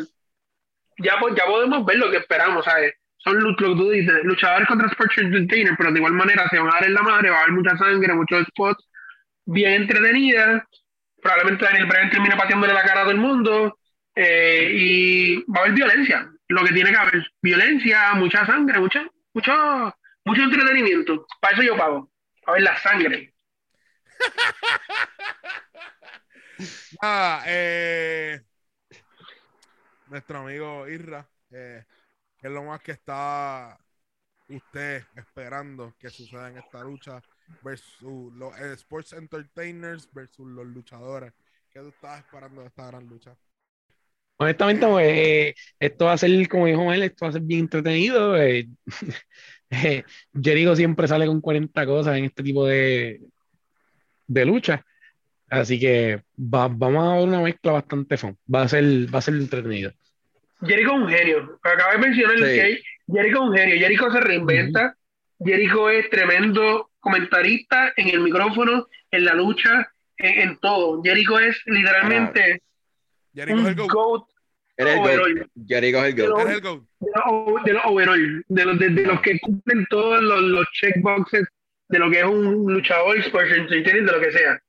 ya, 0.99 1.19
po- 1.21 1.35
ya 1.35 1.45
podemos 1.45 1.85
ver 1.85 1.99
lo 1.99 2.11
que 2.11 2.17
esperamos, 2.17 2.65
¿sabes? 2.65 2.95
Son 3.19 3.39
lo 3.43 3.55
que 3.57 3.65
tú 3.65 3.91
dices, 3.91 4.15
luchadores 4.25 4.67
contra 4.67 4.89
Sports 4.89 5.19
Entertainer, 5.19 5.75
pero 5.77 5.93
de 5.93 5.99
igual 5.99 6.13
manera 6.15 6.49
se 6.49 6.59
van 6.59 6.69
a 6.69 6.75
dar 6.77 6.85
en 6.85 6.95
la 6.95 7.03
madre, 7.03 7.29
va 7.31 7.37
a 7.37 7.41
haber 7.43 7.53
mucha 7.53 7.77
sangre, 7.77 8.15
muchos 8.15 8.47
spots, 8.47 8.89
bien 9.45 9.73
entretenida. 9.83 10.67
Probablemente 11.21 11.65
Daniel 11.67 11.87
Bryan 11.87 12.11
termine 12.11 12.37
pateándole 12.37 12.73
la 12.73 12.83
cara 12.83 13.01
a 13.01 13.03
todo 13.03 13.13
el 13.13 13.19
mundo. 13.19 13.79
Eh, 14.21 14.73
y 14.75 15.45
va 15.45 15.61
a 15.61 15.63
haber 15.63 15.75
violencia, 15.75 16.29
lo 16.49 16.65
que 16.65 16.73
tiene 16.73 16.91
que 16.91 16.97
haber. 16.97 17.33
Violencia, 17.41 18.15
mucha 18.15 18.45
sangre, 18.45 18.81
mucha, 18.81 19.09
mucho, 19.33 19.95
mucho 20.25 20.43
entretenimiento. 20.43 21.25
Para 21.41 21.55
eso 21.55 21.63
yo 21.63 21.77
pago. 21.77 22.11
A 22.47 22.53
ver 22.53 22.63
la 22.63 22.77
sangre. 22.81 23.33
Nada, 27.01 27.45
eh, 27.47 28.41
nuestro 30.09 30.41
amigo 30.41 30.89
Irra, 30.89 31.25
eh, 31.53 31.85
que 32.41 32.49
es 32.49 32.53
lo 32.53 32.65
más 32.65 32.81
que 32.81 32.93
está 32.93 33.79
usted 34.49 35.05
esperando 35.15 35.95
que 35.97 36.11
suceda 36.11 36.49
en 36.51 36.59
esta 36.59 36.83
lucha 36.83 37.23
versus 37.63 38.33
los 38.35 38.59
Sports 38.59 39.13
Entertainers 39.13 40.13
versus 40.13 40.49
los 40.49 40.67
luchadores. 40.67 41.33
¿Qué 41.71 41.79
tú 41.79 41.91
estabas 41.91 42.19
esperando 42.19 42.63
de 42.63 42.67
esta 42.67 42.89
gran 42.89 43.07
lucha? 43.07 43.37
Honestamente, 44.39 44.87
pues, 44.87 45.07
eh, 45.09 45.55
esto 45.81 46.05
va 46.07 46.13
a 46.13 46.19
ser, 46.19 46.49
como 46.49 46.67
dijo 46.67 46.93
él, 46.93 47.03
esto 47.03 47.25
va 47.25 47.31
a 47.31 47.33
ser 47.33 47.43
bien 47.43 47.61
entretenido. 47.61 48.37
eh, 48.37 48.69
eh, 49.71 50.05
Jericho 50.41 50.77
siempre 50.77 51.09
sale 51.09 51.27
con 51.27 51.41
40 51.41 51.85
cosas 51.87 52.17
en 52.17 52.25
este 52.25 52.43
tipo 52.43 52.67
de, 52.67 53.21
de 54.27 54.45
lucha. 54.45 54.85
Así 55.51 55.81
que 55.81 56.23
va- 56.39 56.69
vamos 56.69 57.05
a 57.05 57.17
ver 57.17 57.29
una 57.29 57.41
mezcla 57.41 57.73
bastante 57.73 58.17
fun. 58.17 58.37
Va 58.53 58.63
a 58.63 58.69
ser, 58.69 58.85
va 59.13 59.19
a 59.19 59.23
ser 59.23 59.35
entretenido. 59.35 59.93
Jericho 60.61 60.91
es 60.95 61.01
un 61.03 61.09
genio. 61.09 61.59
Acaba 61.63 61.93
de 61.93 61.99
mencionar 61.99 62.37
Sí. 62.37 62.43
que 62.45 62.81
Jericho 63.13 63.37
es 63.43 63.49
un 63.51 63.57
genio. 63.57 63.77
Jericho 63.79 64.11
se 64.11 64.21
reinventa. 64.21 64.95
Jericho 65.41 65.89
es 65.91 66.11
tremendo 66.11 66.91
comentarista 67.01 67.93
en 67.97 68.09
el 68.09 68.21
micrófono, 68.21 68.87
en 69.11 69.25
la 69.25 69.35
lucha, 69.35 69.89
en, 70.19 70.49
en 70.49 70.59
todo. 70.59 71.03
Jericho 71.03 71.39
es 71.39 71.61
literalmente 71.67 72.63
Jericho 73.35 73.61
es 73.61 73.67
el 73.67 73.75
GOAT. 73.75 73.91
GOAT 73.91 74.29
Eres 74.77 74.95
el. 74.97 75.03
GOAT. 75.03 75.49
Jericho 75.67 76.05
es 76.05 76.15
el 76.15 76.29
GOAT. 76.29 76.41
Eres 76.41 76.55
el 76.55 76.61
GOAT. 76.61 76.83
de 77.01 77.11
los, 77.15 77.65
de 77.65 77.73
los 77.73 77.83
overall, 77.87 78.45
de 78.49 78.65
los, 78.65 78.79
de, 78.79 78.89
de 78.91 79.03
los 79.03 79.21
que 79.23 79.39
cumplen 79.41 79.87
todos 79.91 80.23
los, 80.23 80.41
los 80.43 80.67
checkboxes 80.73 81.47
de 81.89 81.99
lo 81.99 82.11
que 82.11 82.19
es 82.19 82.25
un 82.25 82.73
luchador, 82.73 83.19
sports 83.19 83.51
entertainer, 83.53 84.05
de 84.05 84.13
lo 84.13 84.21
que 84.21 84.33
sea. 84.33 84.63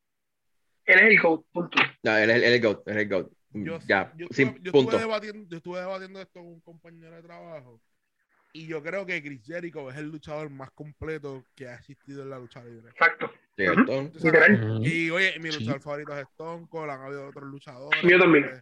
Él 0.86 0.99
es 0.99 1.03
el 1.03 1.20
GOAT, 1.20 1.45
punto. 1.51 1.78
No, 2.03 2.18
él 2.18 2.30
es 2.30 2.36
el, 2.38 2.43
él 2.43 2.49
es 2.53 2.55
el 2.55 2.62
GOAT. 2.62 2.88
él 2.88 2.97
es 2.97 3.03
el 3.03 3.10
GOAT. 3.10 3.32
Yo, 3.51 3.80
ya, 3.88 4.14
yo 4.16 4.28
sin 4.32 4.49
estuve, 4.49 4.64
yo 4.64 4.72
punto. 4.72 4.91
estuve 4.91 5.07
debatiendo, 5.07 5.49
yo 5.49 5.57
estuve 5.57 5.80
debatiendo 5.80 6.22
esto 6.22 6.39
con 6.39 6.47
un 6.47 6.62
compañero 6.62 7.16
de 7.16 7.24
trabajo 7.24 7.82
y 8.53 8.68
yo 8.68 8.82
creo 8.82 9.05
que 9.05 9.22
Chris 9.22 9.43
Jericho 9.45 9.89
es 9.89 9.97
el 9.97 10.07
luchador 10.07 10.49
más 10.49 10.72
completo 10.72 11.43
que 11.55 11.68
ha 11.68 11.76
existido 11.76 12.24
en 12.24 12.30
la 12.30 12.39
lucha 12.39 12.64
libre. 12.64 12.89
Exacto. 12.89 13.32
Y 14.82 15.10
oye, 15.10 15.39
mi 15.39 15.51
Sí. 15.51 15.60
luchador 15.60 15.82
favorito 15.82 16.14
es 16.18 16.28
Stone 16.30 16.68
Cold, 16.70 16.89
han 16.91 17.01
habido 17.01 17.28
otros 17.28 17.49
luchadores. 17.49 18.10
Yo 18.12 18.20
también. 18.20 18.45
eh, 18.45 18.62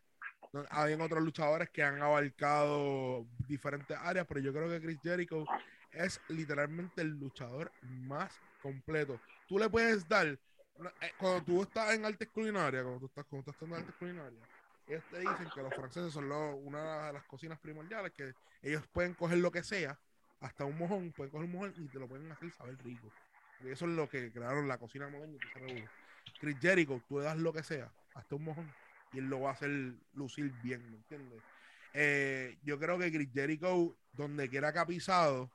no, 0.54 0.66
Habían 0.70 1.02
otros 1.02 1.24
luchadores 1.24 1.70
que 1.70 1.84
han 1.84 2.02
abarcado 2.02 3.28
diferentes 3.48 3.98
áreas, 3.98 4.26
pero 4.28 4.39
yo 4.39 4.54
creo 4.54 4.70
que 4.70 4.82
Chris 4.82 5.00
Jericho 5.02 5.48
es 5.91 6.22
literalmente 6.30 7.02
el 7.02 7.10
luchador 7.10 7.72
más 7.82 8.41
completo. 8.60 9.22
Tú 9.45 9.60
le 9.60 9.70
puedes 9.70 10.08
dar, 10.08 10.28
eh, 10.28 11.14
cuando 11.18 11.43
tú 11.43 11.62
estás 11.64 11.93
en 11.95 12.06
artes 12.06 12.30
culinarias, 12.30 12.84
cuando 12.84 13.00
tú 13.00 13.06
estás, 13.08 13.26
cuando 13.26 13.52
estás 13.52 13.68
en 13.68 13.74
artes 13.76 13.95
culinarias, 13.95 14.48
ellos 14.88 15.04
te 15.10 15.20
dicen 15.20 15.50
que 15.50 15.62
los 15.62 15.74
franceses 15.76 16.14
son 16.14 16.30
lo- 16.30 16.56
una 16.56 17.08
de 17.08 17.14
las 17.14 17.24
cocinas 17.26 17.60
primordiales, 17.60 18.12
que 18.14 18.34
ellos 18.62 18.88
pueden 18.91 19.14
coger 19.14 19.38
lo 19.39 19.52
que 19.52 19.64
sea, 19.64 20.00
hasta 20.39 20.66
un 20.66 20.78
mojón, 20.78 21.12
pueden 21.14 21.32
coger 21.32 21.45
un 21.45 21.52
mojón 21.52 21.74
y 21.76 21.89
te 21.89 22.00
lo 22.00 22.08
pueden 22.08 22.32
hacer 22.32 22.52
saber 22.52 22.78
rico. 22.84 23.12
Eso 23.66 23.86
es 23.86 23.91
lo 23.91 24.10
que 24.10 24.32
crearon 24.32 24.68
la 24.68 24.78
cocina 24.78 25.10
moderna. 25.10 25.38
Chris 26.39 26.58
Jericho, 26.60 27.01
tú 27.08 27.20
le 27.20 27.26
das 27.26 27.38
lo 27.38 27.51
que 27.53 27.64
sea, 27.64 27.91
hasta 28.14 28.36
un 28.36 28.43
mojón, 28.43 28.72
y 29.14 29.20
él 29.20 29.26
lo 29.26 29.41
va 29.41 29.49
a 29.49 29.53
hacer 29.53 29.70
lucir 30.14 30.53
bien, 30.62 30.89
¿me 30.91 30.97
entiendes? 30.97 31.41
Eh, 31.93 32.58
yo 32.64 32.78
creo 32.80 32.99
que 32.99 33.12
Chris 33.12 33.30
Jericho, 33.34 33.95
donde 34.14 34.49
quiera 34.49 34.72
que 34.72 34.80
ha 34.80 34.86
pisado, 34.86 35.49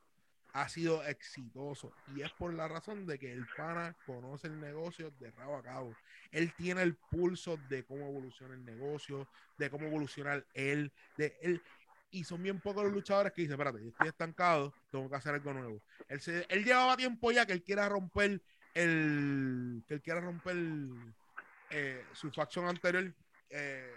ha 0.53 0.69
sido 0.69 1.03
exitoso. 1.05 1.93
Y 2.15 2.23
es 2.23 2.31
por 2.33 2.53
la 2.53 2.69
razón 2.69 3.07
de 3.07 3.19
que 3.19 3.33
el 3.33 3.47
pana 3.57 3.97
conoce 4.07 4.49
el 4.49 4.61
negocio 4.61 5.11
de 5.19 5.31
rabo 5.31 5.57
a 5.57 5.63
cabo. 5.63 5.95
Él 6.31 6.53
tiene 6.57 6.83
el 6.83 6.95
pulso 6.95 7.59
de 7.69 7.85
cómo 7.85 8.07
evoluciona 8.09 8.55
el 8.55 8.65
negocio, 8.65 9.29
de 9.59 9.71
cómo 9.71 9.87
evolucionar 9.87 10.45
él, 10.55 10.93
de 11.17 11.39
él. 11.43 11.63
Y 12.15 12.25
son 12.25 12.43
bien 12.43 12.61
pocos 12.61 12.85
los 12.85 12.93
luchadores 12.93 13.33
que 13.33 13.41
dicen, 13.41 13.55
espérate, 13.55 13.83
yo 13.83 13.89
estoy 13.89 14.09
estancado, 14.09 14.75
tengo 14.91 15.09
que 15.09 15.17
hacer 15.17 15.33
algo 15.33 15.53
nuevo. 15.55 15.83
Él, 16.09 16.21
se, 16.21 16.45
él 16.51 16.63
llevaba 16.63 16.95
tiempo 16.95 17.33
ya 17.33 17.47
que 17.47 17.55
él 17.55 17.63
quiera 17.63 17.89
romper 17.89 18.43
el, 18.75 19.83
que 19.89 19.95
él 19.95 20.03
quiera 20.03 20.21
romper 20.21 20.57
eh, 21.71 22.05
su 22.13 22.31
facción 22.31 22.67
anterior. 22.67 23.11
Eh, 23.49 23.95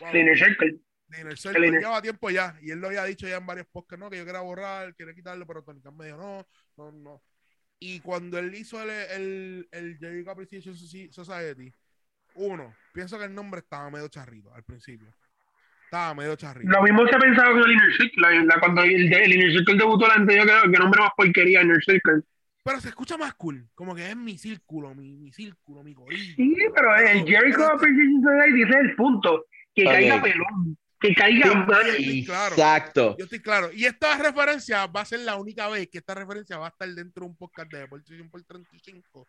wow, 0.00 0.14
Inner 0.14 0.38
Circle. 0.38 0.80
Inner 1.18 1.36
Circle, 1.36 1.58
El 1.58 1.74
Inner- 1.74 1.80
lleva 1.80 2.00
tiempo 2.00 2.30
ya. 2.30 2.56
Y 2.62 2.70
él 2.70 2.78
lo 2.78 2.86
había 2.86 3.04
dicho 3.04 3.26
ya 3.26 3.38
en 3.38 3.46
varios 3.46 3.66
podcasts, 3.66 3.98
no, 3.98 4.08
que 4.08 4.18
yo 4.18 4.24
quería 4.24 4.40
borrar, 4.40 4.94
quería 4.94 5.12
quitarlo, 5.12 5.44
pero 5.44 5.64
Tony 5.64 5.82
Khan 5.82 5.96
me 5.96 6.06
dijo, 6.06 6.18
no, 6.18 6.46
no, 6.76 6.92
no. 6.92 7.22
Y 7.80 7.98
cuando 7.98 8.38
él 8.38 8.54
hizo 8.54 8.80
el, 8.80 8.90
el, 8.90 9.68
el 9.72 9.98
Jericho 9.98 10.30
Appreciation 10.30 10.76
Soci- 10.76 11.10
Society, 11.10 11.74
uno, 12.36 12.72
pienso 12.94 13.18
que 13.18 13.24
el 13.24 13.34
nombre 13.34 13.58
estaba 13.58 13.90
medio 13.90 14.06
charrito 14.06 14.54
al 14.54 14.62
principio. 14.62 15.12
Estaba 15.92 16.14
medio 16.14 16.34
charrito. 16.36 16.70
Lo 16.72 16.82
mismo 16.82 17.06
se 17.06 17.14
ha 17.14 17.18
pensado 17.18 17.52
con 17.52 17.64
el 17.64 17.72
Inner 17.72 17.92
Circle. 17.98 18.44
La, 18.46 18.58
cuando 18.60 18.82
el, 18.82 19.12
el 19.12 19.34
Inner 19.34 19.52
Circle 19.52 19.76
debutó, 19.76 20.08
la 20.08 20.14
anterior, 20.14 20.46
que, 20.46 20.70
que 20.72 20.78
nombre 20.78 20.98
más 21.02 21.10
porquería, 21.14 21.60
Inner 21.60 21.84
Circle. 21.84 22.22
Pero 22.64 22.80
se 22.80 22.88
escucha 22.88 23.18
más 23.18 23.34
cool, 23.34 23.68
como 23.74 23.94
que 23.94 24.08
es 24.08 24.16
mi 24.16 24.38
círculo, 24.38 24.94
mi, 24.94 25.18
mi 25.18 25.30
círculo, 25.32 25.82
mi 25.84 25.92
corillo. 25.92 26.34
Sí, 26.34 26.56
pero 26.74 26.96
el 26.96 27.26
Jericho 27.26 27.66
Appreciation 27.66 28.22
Society 28.22 28.62
es 28.62 28.74
el 28.76 28.96
punto. 28.96 29.44
Que 29.74 29.82
Ok. 29.84 29.90
caiga 29.92 30.22
pelón. 30.22 30.78
Que 30.98 31.14
caiga 31.14 31.50
Sí. 31.50 31.56
mal. 31.58 31.84
Sí, 31.98 32.24
claro. 32.24 32.54
Exacto. 32.54 33.16
Yo 33.18 33.24
estoy 33.24 33.40
claro. 33.40 33.70
Y 33.74 33.84
esta 33.84 34.16
referencia 34.16 34.86
va 34.86 35.02
a 35.02 35.04
ser 35.04 35.20
la 35.20 35.36
única 35.36 35.68
vez 35.68 35.88
que 35.88 35.98
esta 35.98 36.14
referencia 36.14 36.56
va 36.56 36.68
a 36.68 36.70
estar 36.70 36.88
dentro 36.88 37.24
de 37.24 37.28
un 37.32 37.36
podcast 37.36 37.70
de 37.70 37.80
Deportes 37.80 38.18
por 38.30 38.42
35. 38.44 39.28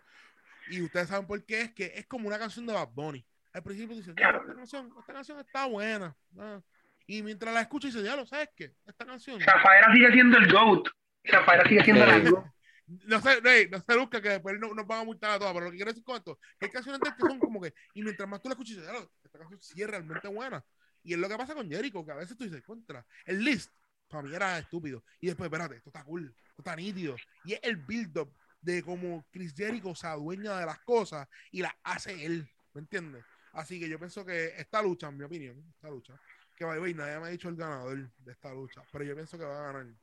Y 0.69 0.81
ustedes 0.81 1.09
saben 1.09 1.27
por 1.27 1.43
qué 1.43 1.59
es 1.63 1.71
que 1.73 1.91
es 1.95 2.05
como 2.05 2.29
una 2.29 2.39
canción 2.39 2.65
de 2.65 2.71
Bad 2.71 2.87
Bunny. 2.93 3.25
Al 3.53 3.63
principio 3.63 3.95
dices, 3.95 4.15
"Diablo, 4.15 4.41
esta 4.41 4.55
canción, 4.55 4.91
esta 4.99 5.13
canción 5.13 5.39
está 5.39 5.65
buena. 5.67 6.15
ah". 6.39 6.59
Y 7.05 7.21
mientras 7.21 7.53
la 7.53 7.61
escucho 7.61 7.87
dice, 7.87 8.01
ya 8.03 8.15
lo 8.15 8.25
sabes 8.25 8.49
qué, 8.55 8.73
esta 8.85 9.05
canción. 9.05 9.39
Zafaera 9.41 9.93
sigue 9.93 10.11
siendo 10.11 10.37
el 10.37 10.51
GOAT. 10.51 10.87
Zafaera 11.29 11.67
sigue 11.67 11.83
siendo 11.83 12.05
Sí. 12.05 12.29
GOAT. 12.31 12.45
No 12.85 13.21
se, 13.21 13.39
ey, 13.45 13.69
no 13.69 13.79
se 13.79 13.97
busca 13.97 14.21
que 14.21 14.27
después 14.27 14.59
no- 14.59 14.73
nos 14.73 14.85
van 14.85 14.99
a 14.99 15.03
multar 15.05 15.31
a 15.31 15.39
todas, 15.39 15.53
pero 15.53 15.65
lo 15.65 15.71
que 15.71 15.77
quiero 15.77 15.89
decir 15.91 16.03
con 16.03 16.17
esto, 16.17 16.37
que 16.59 16.65
hay 16.65 16.71
canciones 16.71 16.99
de 16.99 17.11
que 17.15 17.21
son 17.21 17.39
como 17.39 17.61
que, 17.61 17.73
y 17.93 18.03
mientras 18.03 18.27
más 18.27 18.41
tú 18.41 18.49
la 18.49 18.53
escuchas, 18.53 18.75
dices, 18.75 18.91
"Diablo, 18.91 19.09
esta 19.23 19.39
canción 19.39 19.61
sí 19.61 19.81
es 19.81 19.87
realmente 19.89 20.27
buena. 20.27 20.63
Y 21.01 21.13
es 21.13 21.19
lo 21.19 21.29
que 21.29 21.37
pasa 21.37 21.55
con 21.55 21.69
Jericho, 21.69 22.05
que 22.05 22.11
a 22.11 22.15
veces 22.15 22.35
tú 22.37 22.43
dices, 22.43 22.61
contra, 22.61 23.05
el 23.25 23.41
list, 23.41 23.71
para 24.09 24.23
mí 24.23 24.35
era 24.35 24.59
estúpido. 24.59 25.01
Y 25.21 25.27
después, 25.27 25.47
espérate, 25.47 25.77
esto 25.77 25.89
está 25.91 26.03
cool, 26.03 26.25
esto 26.49 26.61
está 26.61 26.75
nítido. 26.75 27.15
Y 27.45 27.53
es 27.53 27.59
el 27.63 27.77
build-up 27.77 28.33
de 28.59 28.83
cómo 28.83 29.25
Chris 29.31 29.53
Jericho 29.55 29.95
se 29.95 30.07
adueña 30.07 30.57
de 30.59 30.65
las 30.65 30.79
cosas 30.81 31.27
y 31.51 31.61
las 31.61 31.73
hace 31.83 32.25
él, 32.25 32.47
¿me 32.73 32.81
entiendes? 32.81 33.23
Así 33.53 33.79
que 33.79 33.87
yo 33.87 33.97
pienso 33.99 34.25
que 34.25 34.47
esta 34.57 34.81
lucha, 34.81 35.07
en 35.09 35.17
mi 35.17 35.23
opinión, 35.23 35.63
esta 35.75 35.89
lucha, 35.89 36.13
que 36.55 36.65
by 36.65 36.79
way, 36.79 36.93
nadie 36.93 37.19
me 37.19 37.27
ha 37.27 37.29
dicho 37.29 37.49
el 37.49 37.55
ganador 37.55 38.09
de 38.17 38.31
esta 38.31 38.53
lucha, 38.53 38.81
pero 38.91 39.03
yo 39.03 39.15
pienso 39.15 39.37
que 39.37 39.45
va 39.45 39.59
a 39.69 39.71
ganar. 39.71 39.81
el- 39.83 39.95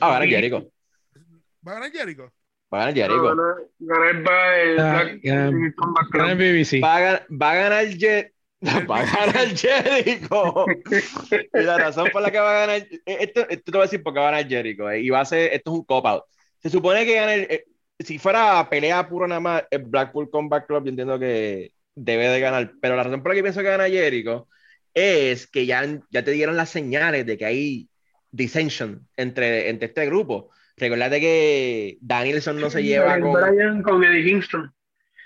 Ah, 0.00 0.08
va 0.08 0.16
a 0.16 0.18
ganar 0.20 0.28
Jericho. 0.28 0.72
¿Va 1.66 1.72
a 1.72 1.74
ganar 1.76 1.90
Jericho? 1.92 2.32
Va 2.72 2.82
a 2.82 2.86
ganar 2.86 2.94
Jericho. 2.94 3.34
Va 6.78 6.92
Ah, 6.92 6.96
a, 6.96 7.00
gan- 7.00 7.26
va 7.40 7.50
a 7.50 7.54
ganar 7.54 7.86
Jer- 7.86 8.32
El 8.60 8.90
Va 8.90 8.98
a 9.00 9.04
ganar 9.06 9.56
Jericho. 9.56 10.66
Y 11.54 11.62
la 11.62 11.78
razón 11.78 12.08
por 12.12 12.20
la 12.22 12.30
que 12.30 12.38
va 12.38 12.50
a 12.50 12.66
ganar. 12.66 12.76
eh, 12.80 13.00
Esto, 13.06 13.48
esto 13.48 13.64
te 13.64 13.70
voy 13.72 13.80
a 13.80 13.84
decir 13.84 14.02
por 14.02 14.12
qué 14.12 14.20
va 14.20 14.28
a 14.28 14.30
ganar 14.32 14.48
Jericho. 14.48 14.90
eh, 14.90 15.00
Y 15.00 15.10
va 15.10 15.20
a 15.20 15.24
ser. 15.24 15.52
Esto 15.54 15.72
es 15.72 15.78
un 15.78 15.84
cop-out. 15.84 16.24
Se 16.62 16.68
supone 16.68 17.04
que 17.06 17.14
gana 17.14 17.34
el. 17.34 17.42
eh, 17.50 17.64
si 17.98 18.18
fuera 18.18 18.68
pelea 18.68 19.08
pura 19.08 19.26
nada 19.26 19.40
más, 19.40 19.64
el 19.70 19.82
Blackpool 19.82 20.30
Combat 20.30 20.66
Club, 20.66 20.84
yo 20.84 20.90
entiendo 20.90 21.18
que 21.18 21.72
debe 21.94 22.28
de 22.28 22.40
ganar. 22.40 22.72
Pero 22.80 22.96
la 22.96 23.04
razón 23.04 23.22
por 23.22 23.32
la 23.32 23.36
que 23.36 23.42
pienso 23.42 23.60
que 23.60 23.68
gana 23.68 23.88
Jericho 23.88 24.48
es 24.94 25.46
que 25.46 25.66
ya, 25.66 25.84
ya 26.10 26.24
te 26.24 26.32
dieron 26.32 26.56
las 26.56 26.70
señales 26.70 27.26
de 27.26 27.38
que 27.38 27.44
hay 27.44 27.88
dissension 28.30 29.06
entre, 29.16 29.68
entre 29.68 29.88
este 29.88 30.06
grupo. 30.06 30.50
Recuerda 30.76 31.10
que 31.10 31.98
Danielson 32.00 32.60
no 32.60 32.70
se 32.70 32.82
lleva 32.82 33.20
con. 33.20 33.32
Brian 33.32 33.82
con 33.82 34.02
Eddie 34.02 34.24
Kingston. 34.24 34.72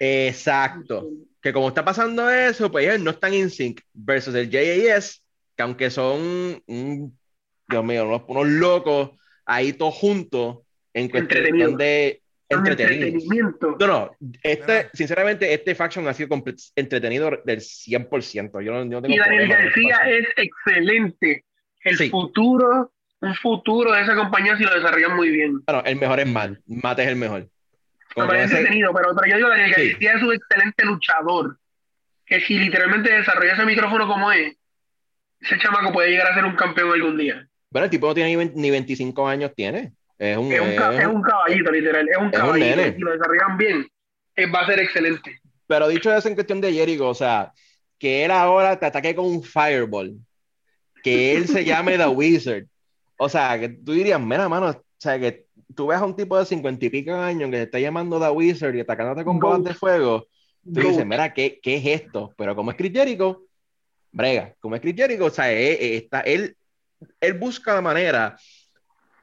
Exacto. 0.01 1.09
Que 1.41 1.53
como 1.53 1.69
está 1.69 1.85
pasando 1.85 2.29
eso, 2.29 2.71
pues 2.71 2.87
ellos 2.87 3.01
no 3.01 3.13
están 3.13 3.35
en 3.35 3.51
sync 3.51 3.81
versus 3.93 4.35
el 4.35 4.51
JAS, 4.51 5.23
que 5.57 5.63
aunque 5.63 5.91
son, 5.91 6.63
Dios 6.67 7.85
mío, 7.85 8.07
unos, 8.07 8.23
unos 8.27 8.49
locos 8.49 9.11
ahí 9.45 9.75
todos 9.75 9.95
juntos 9.95 10.59
en 10.93 11.09
cuestión 11.09 11.77
de 11.77 12.23
Son 12.51 12.59
entretenidos. 12.67 13.07
entretenimiento. 13.23 13.77
No, 13.81 13.87
no, 13.87 14.17
este, 14.43 14.91
sinceramente, 14.93 15.53
este 15.55 15.75
faction 15.75 16.07
ha 16.09 16.15
sido 16.15 16.29
entretenido 16.77 17.31
del 17.45 17.61
100%. 17.61 18.61
Yo 18.61 18.73
no, 18.73 18.79
yo 18.85 18.85
no 18.91 19.03
tengo 19.03 19.15
Y 19.15 19.19
Daniel 19.19 19.49
García 19.49 19.97
es 20.07 20.27
excelente. 20.37 21.45
El 21.83 21.97
Sí. 21.97 22.11
futuro, 22.11 22.93
un 23.21 23.35
futuro 23.37 23.93
de 23.93 24.03
esa 24.03 24.15
compañía 24.15 24.57
si 24.57 24.65
lo 24.65 24.75
desarrollan 24.75 25.17
muy 25.17 25.31
bien. 25.31 25.61
Bueno, 25.67 25.83
el 25.85 25.97
mejor 25.97 26.21
es 26.21 26.27
Matt. 26.27 26.59
Matt 26.67 26.99
es 27.01 27.09
el 27.09 27.17
mejor. 27.17 27.49
Como 28.15 28.27
parece 28.29 28.45
ese- 28.47 28.57
entretenido, 28.59 28.93
pero, 28.95 29.09
pero 29.19 29.31
yo 29.31 29.37
digo, 29.37 29.49
Daniel 29.49 29.75
Sí. 29.75 29.91
García 29.91 30.13
es 30.15 30.23
un 30.23 30.33
excelente 30.35 30.85
luchador. 30.85 31.59
Que 32.27 32.41
si 32.41 32.59
literalmente 32.59 33.13
desarrolla 33.13 33.53
ese 33.55 33.65
micrófono 33.67 34.07
como 34.07 34.31
es, 34.33 34.55
ese 35.41 35.59
chamaco 35.59 35.93
puede 35.93 36.11
llegar 36.11 36.29
a 36.31 36.35
ser 36.35 36.45
un 36.45 36.57
campeón 36.57 36.93
algún 36.93 37.17
día. 37.19 37.47
bueno, 37.71 37.85
el 37.87 37.91
tipo 37.91 38.07
no 38.07 38.15
tiene 38.15 38.31
ni, 38.31 38.37
20 38.37 38.55
ni 38.61 38.71
25 38.71 39.27
años, 39.29 39.53
tiene. 39.55 39.93
Es 40.19 40.37
un, 40.37 40.53
Es 40.53 40.61
un, 40.61 40.67
es 40.69 41.01
es 41.01 41.07
un- 41.07 41.17
un 41.17 41.23
caballito, 41.23 41.71
literal. 41.73 42.09
Es 42.09 42.17
un 42.17 42.25
un 42.27 42.31
caballito. 42.31 42.77
nene. 42.77 42.95
Si 42.95 43.01
lo 43.01 43.11
desarrollan 43.13 43.59
bien, 43.59 43.87
eh, 44.37 44.47
va 44.47 44.61
a 44.61 44.67
ser 44.67 44.81
excelente. 44.81 45.41
Pero 45.67 45.89
dicho 45.89 46.15
eso 46.15 46.29
en 46.29 46.35
cuestión 46.35 46.61
de 46.61 46.73
Jericho, 46.73 47.09
o 47.09 47.15
sea, 47.15 47.53
que 47.99 48.25
él 48.25 48.31
ahora 48.31 48.79
te 48.79 48.87
ataque 48.87 49.15
con 49.15 49.27
un 49.27 49.43
fireball, 49.43 50.15
que 51.03 51.37
él 51.37 51.49
se 51.49 51.65
llame 51.65 51.97
The 51.99 52.07
Wizard. 52.09 52.67
O 53.17 53.29
sea, 53.29 53.59
que 53.59 53.69
tú 53.71 53.93
dirías, 53.93 54.21
mira, 54.21 54.49
mano, 54.49 54.69
o 54.69 54.85
sea, 54.99 55.19
que 55.19 55.47
tú 55.75 55.87
ves 55.89 55.99
a 55.99 56.05
un 56.05 56.15
tipo 56.17 56.39
de 56.39 56.45
cincuenta 56.45 56.85
y 56.85 56.91
pico 56.91 57.15
años 57.15 57.51
que 57.51 57.57
se 57.57 57.63
está 57.65 57.79
llamando 57.79 58.21
The 58.21 58.31
Wizard 58.31 58.75
y 58.75 58.81
atacándote 58.81 59.25
con 59.25 59.39
bolas 59.39 59.65
de 59.65 59.75
fuego, 59.75 60.27
tú 60.65 60.81
Goat. 60.81 60.87
dices, 60.89 61.07
mira, 61.07 61.33
¿qué, 61.33 61.59
qué 61.63 61.77
es 61.77 62.03
esto? 62.03 62.33
Pero 62.37 62.55
como 62.55 62.71
es 62.71 62.77
Chris 62.77 62.93
Jericho, 62.93 63.43
brega, 64.13 64.55
como 64.61 64.75
es 64.77 64.81
Chris 64.83 64.95
Jericho, 64.97 65.25
o 65.27 65.31
sea, 65.31 65.51
él, 65.53 65.77
está, 65.81 66.21
él, 66.21 66.57
él 67.21 67.33
busca 67.35 67.75
la 67.75 67.81
manera 67.81 68.37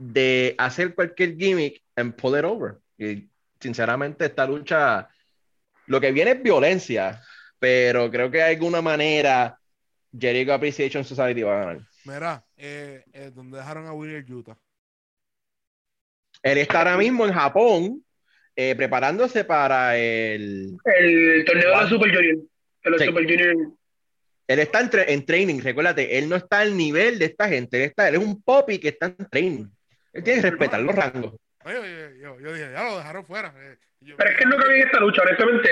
de 0.01 0.55
hacer 0.57 0.95
cualquier 0.95 1.37
gimmick 1.37 1.83
and 1.95 2.15
pull 2.15 2.35
it 2.37 2.43
over. 2.43 2.77
Y 2.97 3.29
sinceramente, 3.59 4.25
esta 4.25 4.47
lucha, 4.47 5.07
lo 5.85 6.01
que 6.01 6.11
viene 6.11 6.31
es 6.31 6.41
violencia, 6.41 7.21
pero 7.59 8.09
creo 8.09 8.31
que 8.31 8.39
de 8.39 8.43
alguna 8.45 8.81
manera 8.81 9.59
Jericho 10.17 10.53
Appreciation 10.53 11.05
Society 11.05 11.43
va 11.43 11.53
a 11.53 11.65
ganar. 11.65 11.81
Mira, 12.05 12.43
eh, 12.57 13.03
eh, 13.13 13.31
donde 13.33 13.59
dejaron 13.59 13.85
a 13.85 13.93
William 13.93 14.25
Utah. 14.27 14.57
Él 16.41 16.57
está 16.57 16.79
ahora 16.79 16.97
mismo 16.97 17.27
en 17.27 17.33
Japón 17.33 18.03
eh, 18.55 18.75
preparándose 18.75 19.43
para 19.43 19.95
el... 19.97 20.75
El 20.83 21.45
torneo 21.45 21.69
de 21.69 21.75
los 21.81 21.89
Super 21.89 22.15
Junior. 22.15 22.37
De 22.83 22.97
Sí. 22.97 23.05
Super 23.05 23.23
Junior. 23.23 23.55
Él 24.47 24.59
está 24.59 24.81
en, 24.81 24.89
tra- 24.89 25.05
en 25.07 25.23
training, 25.23 25.59
recuérdate, 25.61 26.17
él 26.17 26.27
no 26.27 26.35
está 26.35 26.59
al 26.59 26.75
nivel 26.75 27.19
de 27.19 27.25
esta 27.25 27.47
gente, 27.47 27.77
él, 27.77 27.83
está, 27.83 28.09
él 28.09 28.15
es 28.15 28.21
un 28.21 28.41
poppy 28.41 28.79
que 28.79 28.89
está 28.89 29.05
en 29.05 29.29
training. 29.29 29.65
Él 30.13 30.23
tiene 30.23 30.41
que 30.41 30.49
respetar 30.49 30.81
los 30.81 30.95
rangos. 30.95 31.33
Yo, 31.63 32.39
yo 32.39 32.53
dije, 32.53 32.71
ya 32.71 32.83
lo 32.83 32.97
dejaron 32.97 33.25
fuera. 33.25 33.53
eh, 33.57 33.77
yo- 34.01 34.17
Pero 34.17 34.29
es 34.31 34.37
que 34.37 34.45
no 34.45 34.57
cabía 34.57 34.77
en 34.77 34.85
esta 34.87 34.99
lucha, 34.99 35.21
honestamente. 35.21 35.69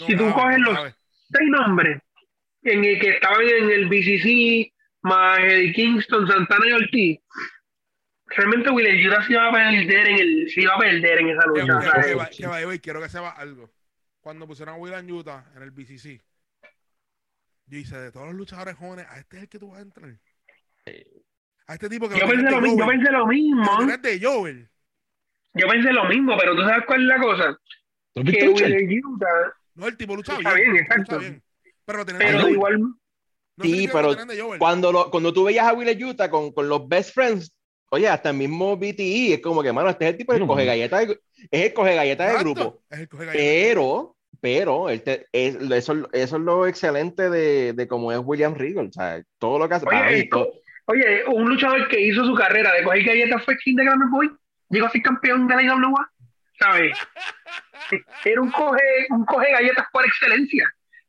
No 0.00 0.06
si 0.06 0.16
tú 0.16 0.22
cabe, 0.30 0.32
coges 0.34 0.58
no 0.58 0.72
los-. 0.72 0.94
Seis 1.32 1.50
nombres 1.50 2.02
en 2.62 2.84
el 2.84 3.00
que 3.00 3.10
estaban 3.10 3.42
en 3.42 3.70
el 3.70 3.88
BCC, 3.88 4.72
más 5.02 5.38
Eddie 5.40 5.72
Kingston, 5.72 6.26
Santana 6.26 6.66
y 6.68 6.72
Ortiz. 6.72 7.20
Realmente 8.26 8.70
William 8.70 8.96
Judas 9.04 9.26
se 9.26 9.32
iba 9.32 9.48
a 9.48 9.52
perder 9.52 10.06
en 10.08 10.18
el, 10.18 10.50
se 10.50 10.60
iba 10.62 10.74
a 10.74 10.78
perder 10.78 11.18
en 11.20 11.28
esa 11.30 11.40
Que, 11.42 11.60
lucha. 11.62 11.78
que- 11.78 11.84
sea, 11.84 12.02
que 12.02 12.10
eh, 12.10 12.14
va- 12.56 12.70
que 12.72 12.80
quiero 12.80 13.00
que 13.02 13.08
sepa 13.08 13.30
algo. 13.30 13.70
Cuando 14.20 14.46
pusieron 14.46 14.74
a 14.74 14.78
William 14.78 15.08
Utah 15.10 15.50
en 15.56 15.62
el 15.62 15.70
BCC, 15.72 16.20
yo 17.66 17.78
hice 17.78 17.96
de 17.98 18.12
todos 18.12 18.26
los 18.26 18.36
luchadores 18.36 18.76
jóvenes, 18.76 19.06
a 19.08 19.18
este 19.18 19.38
es 19.38 19.42
el 19.44 19.48
que 19.48 19.58
tú 19.58 19.70
vas 19.70 19.78
a 19.78 19.82
entrar. 19.82 20.10
A 21.70 21.74
este 21.74 21.88
tipo 21.88 22.08
que 22.08 22.18
yo 22.18 22.26
pensé 22.26 22.50
lo 22.50 22.50
yo 22.66 22.84
pensé 22.84 23.12
lo 23.12 23.26
mismo. 23.28 23.86
de 24.02 24.20
Joel. 24.20 24.68
Yo 25.54 25.68
pensé 25.68 25.92
lo 25.92 26.04
mismo, 26.06 26.36
pero 26.36 26.56
tú 26.56 26.62
sabes 26.62 26.84
cuál 26.84 27.02
es 27.02 27.06
la 27.06 27.18
cosa. 27.20 27.56
¿Tú 28.12 28.24
Que? 28.24 28.48
William 28.48 29.04
Utah, 29.06 29.52
No, 29.76 29.86
el 29.86 29.96
tipo 29.96 30.16
lucha 30.16 30.36
Está 30.36 30.54
bien. 30.54 30.76
exacto. 30.76 31.20
bien. 31.20 31.40
Pero 31.84 31.98
lo 31.98 32.06
pero 32.06 32.44
de 32.44 32.50
igual, 32.50 32.80
No 32.80 32.94
Sí, 33.62 33.88
pero 33.92 34.14
de. 34.16 34.58
Cuando, 34.58 34.90
lo, 34.90 35.10
cuando 35.12 35.32
tú 35.32 35.44
veías 35.44 35.64
a 35.68 35.72
Willie 35.72 36.04
Utah 36.04 36.28
con, 36.28 36.50
con 36.50 36.68
los 36.68 36.88
best 36.88 37.14
friends, 37.14 37.54
oye, 37.90 38.08
hasta 38.08 38.30
el 38.30 38.36
mismo 38.36 38.76
BTE, 38.76 39.34
es 39.34 39.40
como 39.40 39.62
que, 39.62 39.72
mano, 39.72 39.90
este 39.90 40.06
es 40.06 40.10
el 40.10 40.16
tipo 40.16 40.32
que 40.32 40.40
No, 40.40 40.48
coge 40.48 40.64
galletas 40.64 41.06
es 41.08 41.18
el 41.52 41.72
coge 41.72 41.94
galletas 41.94 42.32
del 42.32 42.38
grupo. 42.40 42.82
Es 42.90 42.98
el 42.98 43.08
coge 43.08 43.26
galletas. 43.26 43.40
Pero, 43.46 44.16
pero, 44.40 44.88
él 44.90 45.02
te- 45.02 45.28
es- 45.30 45.54
eso, 45.54 46.08
eso 46.12 46.36
es 46.36 46.42
lo 46.42 46.66
excelente 46.66 47.30
de, 47.30 47.74
de 47.74 47.86
cómo 47.86 48.10
es 48.10 48.18
William 48.24 48.56
Regal. 48.56 48.88
O 48.88 48.92
sea, 48.92 49.22
todo 49.38 49.56
lo 49.60 49.68
que 49.68 49.74
hace. 49.76 49.86
para 49.86 50.08
mí, 50.08 50.14
oye, 50.14 50.28
todo- 50.28 50.52
oye, 50.90 51.24
un 51.26 51.48
luchador 51.48 51.88
que 51.88 52.00
hizo 52.00 52.24
su 52.24 52.34
carrera 52.34 52.72
de 52.74 52.82
coger 52.82 53.04
galletas 53.04 53.44
fue 53.44 53.56
King 53.58 53.76
de 53.76 53.84
Grammy 53.84 54.10
Boy, 54.10 54.30
llegó 54.68 54.86
a 54.86 54.90
ser 54.90 55.02
campeón 55.02 55.46
de 55.48 55.54
la 55.56 55.62
IWA, 55.62 56.10
¿sabes? 56.58 56.96
Era 58.24 58.40
un 58.40 58.50
coge, 58.50 58.82
un 59.10 59.24
coge 59.24 59.50
galletas 59.52 59.86
por 59.92 60.04
excelencia. 60.06 60.68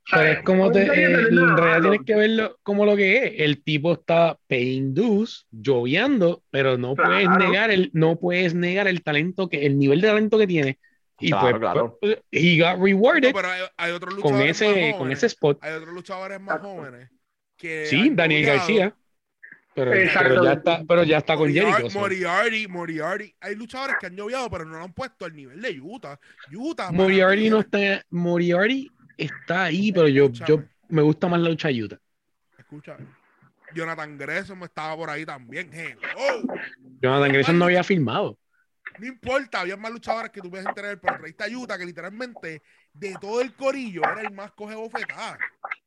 Pero 0.09 0.23
¿sabes? 0.23 0.37
es 0.39 0.43
como 0.43 0.71
te, 0.71 0.81
eh, 0.83 1.27
no 1.31 1.51
en 1.51 1.57
realidad 1.57 1.81
tienes 1.81 2.01
que 2.05 2.15
verlo 2.15 2.57
como 2.63 2.85
lo 2.85 2.95
que 2.95 3.17
es. 3.17 3.33
El 3.37 3.63
tipo 3.63 3.93
está 3.93 4.37
paying 4.47 4.93
dues, 4.93 5.45
lloviando, 5.51 6.43
pero 6.49 6.77
no 6.77 6.95
Claro. 6.95 7.11
puedes 7.11 7.29
negar 7.37 7.71
el, 7.71 7.91
no 7.93 8.19
puedes 8.19 8.53
negar 8.55 8.87
el 8.87 9.03
talento 9.03 9.47
que, 9.47 9.65
el 9.65 9.77
nivel 9.77 10.01
de 10.01 10.07
talento 10.07 10.37
que 10.37 10.47
tiene. 10.47 10.79
Y 11.19 11.29
Claro, 11.29 11.49
pues, 11.51 11.59
claro. 11.59 11.97
pues, 12.01 12.17
he 12.31 12.57
got 12.59 12.77
No, 12.79 12.85
rewarded 12.85 13.31
pero 13.33 13.47
hay, 13.47 13.61
hay 13.77 13.91
otros 13.91 14.15
con 14.15 14.41
ese, 14.41 14.65
con 14.65 14.99
jóvenes. 14.99 15.19
ese 15.19 15.27
spot. 15.27 15.59
Hay 15.61 15.73
otros 15.73 15.93
luchadores 15.93 16.41
más 16.41 16.59
jóvenes 16.59 17.09
que 17.55 17.85
Sí, 17.85 18.09
Daniel 18.11 18.41
noviado. 18.41 18.57
García. 18.57 18.95
Pero, 19.73 20.43
ya 20.43 20.53
está, 20.53 20.83
pero 20.85 21.03
ya 21.03 21.17
está 21.19 21.35
con 21.37 21.51
Jericho. 21.51 21.89
Moriarty, 21.93 22.67
Moriarty. 22.67 23.33
Hay 23.39 23.55
luchadores 23.55 23.95
que 23.99 24.07
han 24.07 24.15
lloviado, 24.15 24.49
pero 24.49 24.65
no 24.65 24.77
lo 24.77 24.83
han 24.83 24.93
puesto 24.93 25.25
al 25.25 25.33
nivel 25.33 25.61
de 25.61 25.79
Utah. 25.79 26.19
Utah. 26.51 26.91
Moriarty 26.91 27.49
no 27.49 27.59
está. 27.59 28.03
Moriarty 28.09 28.91
está 29.17 29.63
ahí, 29.65 29.91
pero 29.93 30.09
yo, 30.09 30.29
yo 30.29 30.63
me 30.89 31.01
gusta 31.01 31.27
más 31.29 31.39
la 31.39 31.49
lucha 31.49 31.69
de 31.69 31.83
Utah. 31.83 31.99
Escucha. 32.57 32.97
Jonathan 33.73 34.17
Gresham 34.17 34.63
estaba 34.63 34.95
por 34.97 35.09
ahí 35.09 35.25
también. 35.25 35.69
Hello. 35.73 36.53
Jonathan 37.01 37.31
Grayson 37.31 37.57
no 37.57 37.65
había 37.65 37.83
firmado. 37.83 38.37
No 38.99 39.07
importa, 39.07 39.61
había 39.61 39.77
más 39.77 39.91
luchadores 39.91 40.31
que 40.31 40.41
tú 40.41 40.49
puedes 40.49 40.67
tener, 40.73 40.99
pero 40.99 41.17
traíste 41.17 41.43
a 41.45 41.57
Utah 41.57 41.77
que 41.77 41.85
literalmente 41.85 42.61
de 42.93 43.15
todo 43.19 43.41
el 43.41 43.53
corillo 43.53 44.01
era 44.01 44.21
el 44.21 44.31
más 44.31 44.51
coge 44.51 44.75
bofetada. 44.75 45.37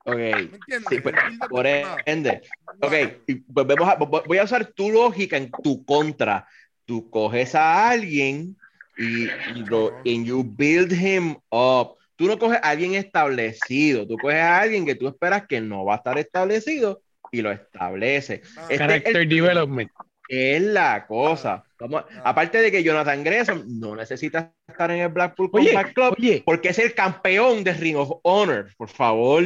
Ok. 0.04 0.16
¿Me 0.16 0.32
entiendes? 0.34 0.84
Sí, 0.88 0.98
pues, 0.98 1.14
por 1.48 1.66
ende. 1.66 2.42
Ok, 2.80 2.92
y 3.26 3.42
volvemos 3.46 3.88
a- 3.88 3.98
vo- 3.98 4.22
voy 4.26 4.38
a 4.38 4.44
usar 4.44 4.66
tu 4.66 4.90
lógica 4.90 5.36
en 5.36 5.50
tu 5.62 5.84
contra. 5.84 6.46
Tú 6.84 7.08
coges 7.08 7.54
a 7.54 7.88
alguien 7.90 8.56
y, 8.98 9.24
y 9.24 9.64
lo, 9.68 9.88
and 10.04 10.24
you 10.26 10.44
build 10.44 10.92
him 10.92 11.36
up. 11.50 11.96
Tú 12.16 12.26
no 12.26 12.38
coges 12.38 12.58
a 12.62 12.68
alguien 12.70 12.94
establecido, 12.94 14.06
tú 14.06 14.16
coges 14.18 14.38
a 14.40 14.60
alguien 14.60 14.84
que 14.84 14.94
tú 14.94 15.08
esperas 15.08 15.46
que 15.46 15.60
no 15.60 15.84
va 15.84 15.94
a 15.94 15.96
estar 15.96 16.18
establecido 16.18 17.00
y 17.32 17.40
lo 17.42 17.50
establece. 17.50 18.42
Ah, 18.56 18.66
Este- 18.68 18.78
Character 18.78 19.16
el- 19.16 19.28
development. 19.28 19.90
Es 20.28 20.62
la 20.62 21.06
cosa. 21.06 21.64
Vamos- 21.88 22.04
Ah. 22.16 22.22
aparte 22.30 22.58
de 22.58 22.70
que 22.70 22.82
Jonathan 22.82 23.22
Gresham 23.22 23.64
no 23.78 23.94
necesita 23.94 24.52
estar 24.66 24.90
en 24.90 25.00
el 25.00 25.08
Blackpool 25.08 25.50
Oye, 25.52 25.72
Combat 25.72 25.92
Club 25.92 26.14
oye, 26.18 26.42
porque 26.44 26.68
es 26.70 26.78
el 26.78 26.94
campeón 26.94 27.62
de 27.64 27.74
Ring 27.74 27.96
of 27.96 28.20
Honor. 28.22 28.70
Por 28.76 28.88
favor. 28.88 29.42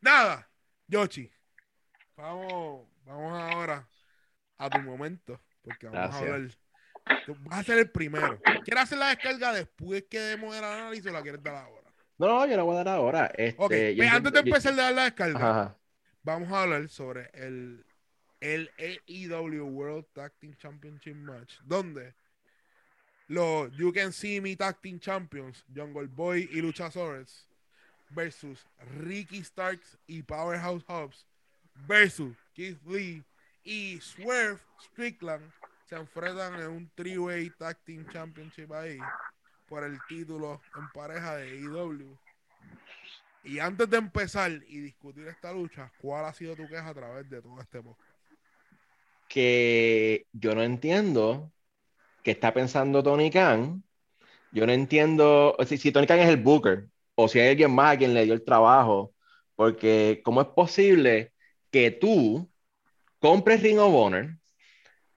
Nada, 0.00 0.48
Yoshi. 0.86 1.30
Vamos, 2.16 2.86
vamos 3.04 3.32
ahora 3.54 3.88
a 4.58 4.70
tu 4.70 4.78
momento, 4.80 5.40
porque 5.62 5.86
vamos 5.86 6.10
Gracias. 6.10 6.30
a 6.30 6.34
hablar. 6.34 6.50
Tú 7.24 7.36
vas 7.40 7.58
a 7.60 7.62
ser 7.62 7.78
el 7.78 7.90
primero. 7.90 8.38
¿Quieres 8.64 8.82
hacer 8.84 8.98
la 8.98 9.08
descarga 9.08 9.52
después 9.52 10.04
que 10.10 10.18
demos 10.18 10.56
el 10.56 10.64
análisis 10.64 11.06
o 11.06 11.12
la 11.12 11.22
quieres 11.22 11.42
dar 11.42 11.54
ahora? 11.54 11.90
No, 12.18 12.46
yo 12.46 12.56
la 12.56 12.62
voy 12.64 12.74
a 12.74 12.78
dar 12.84 12.88
ahora. 12.96 13.26
Este, 13.36 13.94
pues 13.96 14.10
antes 14.12 14.32
de 14.32 14.38
empezar 14.40 14.72
a 14.72 14.76
dar 14.76 14.94
la 14.94 15.04
descarga, 15.04 15.38
ajá. 15.50 15.76
vamos 16.22 16.50
a 16.50 16.62
hablar 16.62 16.88
sobre 16.88 17.30
el, 17.34 17.85
el 18.40 18.70
AEW 18.78 19.64
World 19.64 20.06
Tag 20.12 20.32
Team 20.40 20.54
Championship 20.56 21.16
Match, 21.16 21.58
donde 21.64 22.14
los 23.28 23.72
You 23.76 23.92
Can 23.92 24.12
See 24.12 24.40
Me 24.40 24.56
Tag 24.56 24.80
Team 24.80 25.00
Champions, 25.00 25.64
Jungle 25.74 26.06
Boy 26.06 26.48
y 26.52 26.60
Luchasaurus, 26.60 27.48
versus 28.10 28.64
Ricky 28.98 29.42
Starks 29.42 29.98
y 30.06 30.22
Powerhouse 30.22 30.84
Hobbs, 30.86 31.26
versus 31.86 32.36
Keith 32.54 32.80
Lee 32.86 33.22
y 33.64 33.98
Swerve 34.00 34.60
Strickland, 34.80 35.50
se 35.88 35.96
enfrentan 35.96 36.54
en 36.60 36.68
un 36.68 36.90
three-way 36.94 37.50
Tag 37.50 37.78
Team 37.84 38.06
Championship 38.10 38.72
ahí 38.72 38.98
por 39.68 39.84
el 39.84 39.98
título 40.08 40.60
en 40.76 40.88
pareja 40.90 41.36
de 41.36 41.50
AEW. 41.50 42.16
Y 43.44 43.60
antes 43.60 43.88
de 43.88 43.96
empezar 43.96 44.50
y 44.50 44.80
discutir 44.80 45.26
esta 45.28 45.52
lucha, 45.52 45.92
¿cuál 45.98 46.24
ha 46.24 46.32
sido 46.32 46.56
tu 46.56 46.68
queja 46.68 46.88
a 46.88 46.94
través 46.94 47.28
de 47.30 47.40
todo 47.40 47.60
este 47.60 47.80
podcast? 47.80 48.05
Que 49.28 50.26
yo 50.32 50.54
no 50.54 50.62
entiendo 50.62 51.52
qué 52.22 52.32
está 52.32 52.52
pensando 52.52 53.02
Tony 53.02 53.30
Khan. 53.30 53.82
Yo 54.52 54.66
no 54.66 54.72
entiendo 54.72 55.56
si, 55.66 55.76
si 55.76 55.92
Tony 55.92 56.06
Khan 56.06 56.20
es 56.20 56.28
el 56.28 56.38
Booker 56.38 56.86
o 57.14 57.28
si 57.28 57.40
hay 57.40 57.50
alguien 57.50 57.70
más 57.72 57.94
a 57.94 57.98
quien 57.98 58.14
le 58.14 58.24
dio 58.24 58.34
el 58.34 58.44
trabajo, 58.44 59.12
porque 59.54 60.20
¿cómo 60.24 60.40
es 60.40 60.48
posible 60.48 61.32
que 61.70 61.90
tú 61.90 62.48
compres 63.18 63.62
Ring 63.62 63.78
of 63.78 63.94
Honor, 63.94 64.36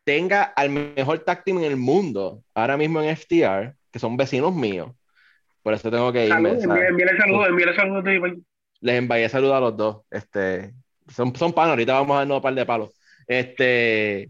tenga 0.04 0.44
al 0.44 0.70
mejor 0.70 1.20
tag 1.20 1.44
team 1.44 1.60
en 1.60 1.66
el 1.66 1.78
mundo 1.78 2.44
ahora 2.54 2.78
mismo 2.78 3.02
en 3.02 3.16
FTR, 3.16 3.76
que 3.92 4.00
son 4.00 4.18
vecinos 4.18 4.54
míos? 4.54 4.92
Por 5.62 5.74
eso 5.74 5.92
tengo 5.92 6.12
que 6.12 6.28
irme. 6.28 6.52
Envíale 6.52 7.18
saludos, 7.18 7.48
envíale 7.50 7.76
saludos. 7.76 8.06
a 8.06 8.10
ti, 8.10 8.44
Les 8.82 8.96
envié 8.96 9.30
saludos 9.30 9.56
a 9.56 9.60
los 9.60 9.78
dos. 9.78 10.02
Este, 10.10 10.74
son, 11.08 11.36
son 11.36 11.54
panos, 11.54 11.72
ahorita 11.72 11.94
vamos 11.94 12.16
a 12.16 12.20
darnos 12.20 12.38
un 12.38 12.42
par 12.42 12.56
de 12.56 12.66
palos. 12.66 12.99
Este, 13.30 14.28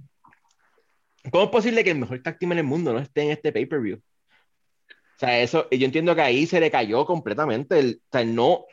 ¿cómo 1.31 1.45
es 1.45 1.49
posible 1.49 1.85
que 1.85 1.91
el 1.91 1.99
mejor 1.99 2.21
tag 2.21 2.37
team 2.37 2.51
en 2.51 2.57
el 2.59 2.65
mundo 2.65 2.91
no 2.91 2.99
esté 2.99 3.21
en 3.21 3.31
este 3.31 3.53
pay-per-view? 3.53 3.97
O 3.97 5.19
sea, 5.19 5.39
eso, 5.39 5.69
yo 5.71 5.85
entiendo 5.85 6.13
que 6.13 6.21
ahí 6.21 6.45
se 6.45 6.59
le 6.59 6.69
cayó 6.69 7.05
completamente. 7.05 7.79
El, 7.79 8.01
o 8.03 8.09
sea, 8.11 8.25
no, 8.25 8.65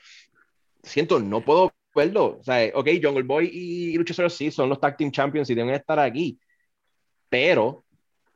siento, 0.82 1.20
no 1.20 1.44
puedo 1.44 1.72
verlo. 1.94 2.38
O 2.40 2.42
sea, 2.42 2.70
ok, 2.74 2.88
Jungle 3.00 3.22
Boy 3.22 3.50
y 3.52 3.96
Luchasaurus 3.96 4.34
sí 4.34 4.50
son 4.50 4.68
los 4.68 4.80
tag 4.80 4.96
team 4.96 5.12
champions 5.12 5.48
y 5.48 5.54
deben 5.54 5.74
estar 5.74 6.00
aquí. 6.00 6.40
Pero 7.28 7.84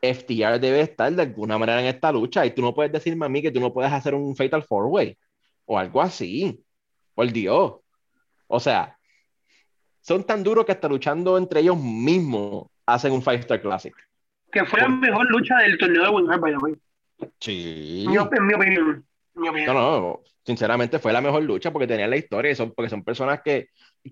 FTR 0.00 0.60
debe 0.60 0.82
estar 0.82 1.12
de 1.12 1.22
alguna 1.22 1.58
manera 1.58 1.80
en 1.80 1.88
esta 1.88 2.12
lucha 2.12 2.46
y 2.46 2.52
tú 2.54 2.62
no 2.62 2.72
puedes 2.72 2.92
decirme 2.92 3.26
a 3.26 3.28
mí 3.28 3.42
que 3.42 3.50
tú 3.50 3.60
no 3.60 3.72
puedes 3.72 3.92
hacer 3.92 4.14
un 4.14 4.36
Fatal 4.36 4.62
Four 4.62 4.86
Way 4.86 5.18
o 5.66 5.76
algo 5.78 6.00
así. 6.00 6.64
Por 7.14 7.32
Dios. 7.32 7.80
O 8.46 8.60
sea, 8.60 8.96
son 10.00 10.24
tan 10.24 10.42
duros 10.42 10.64
que 10.64 10.72
hasta 10.72 10.88
luchando 10.88 11.36
entre 11.38 11.60
ellos 11.60 11.78
mismos 11.78 12.66
hacen 12.86 13.12
un 13.12 13.22
Five 13.22 13.36
Star 13.40 13.60
Classic. 13.60 13.94
Que 14.50 14.64
fue 14.64 14.80
la 14.80 14.88
mejor 14.88 15.30
lucha 15.30 15.58
del 15.58 15.78
torneo 15.78 16.02
de 16.04 16.10
Winner, 16.10 16.38
by 16.40 16.52
the 16.52 16.58
way. 16.58 16.74
Sí. 17.38 18.04
Mi 18.08 18.14
En 18.14 18.20
opinión. 18.20 19.06
No, 19.34 19.72
no, 19.72 20.20
sinceramente 20.44 20.98
fue 20.98 21.12
la 21.12 21.20
mejor 21.20 21.42
lucha 21.42 21.70
porque 21.70 21.86
tenían 21.86 22.10
la 22.10 22.16
historia 22.16 22.50
y 22.50 22.54
son, 22.56 22.72
porque 22.72 22.90
son 22.90 23.04
personas 23.04 23.40
que 23.42 23.68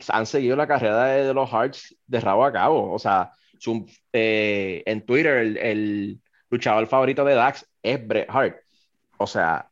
han 0.08 0.26
seguido 0.26 0.56
la 0.56 0.66
carrera 0.66 1.06
de, 1.06 1.24
de 1.24 1.34
los 1.34 1.50
Hearts 1.50 1.96
de 2.06 2.20
rabo 2.20 2.44
a 2.44 2.52
cabo. 2.52 2.92
O 2.92 2.98
sea, 2.98 3.32
su- 3.58 3.86
eh, 4.12 4.82
en 4.86 5.04
Twitter 5.04 5.38
el, 5.38 5.56
el 5.56 6.20
luchador 6.50 6.86
favorito 6.86 7.24
de 7.24 7.34
Dax 7.34 7.66
es 7.82 8.06
Bret 8.06 8.28
Hart. 8.30 8.58
O 9.18 9.26
sea, 9.26 9.68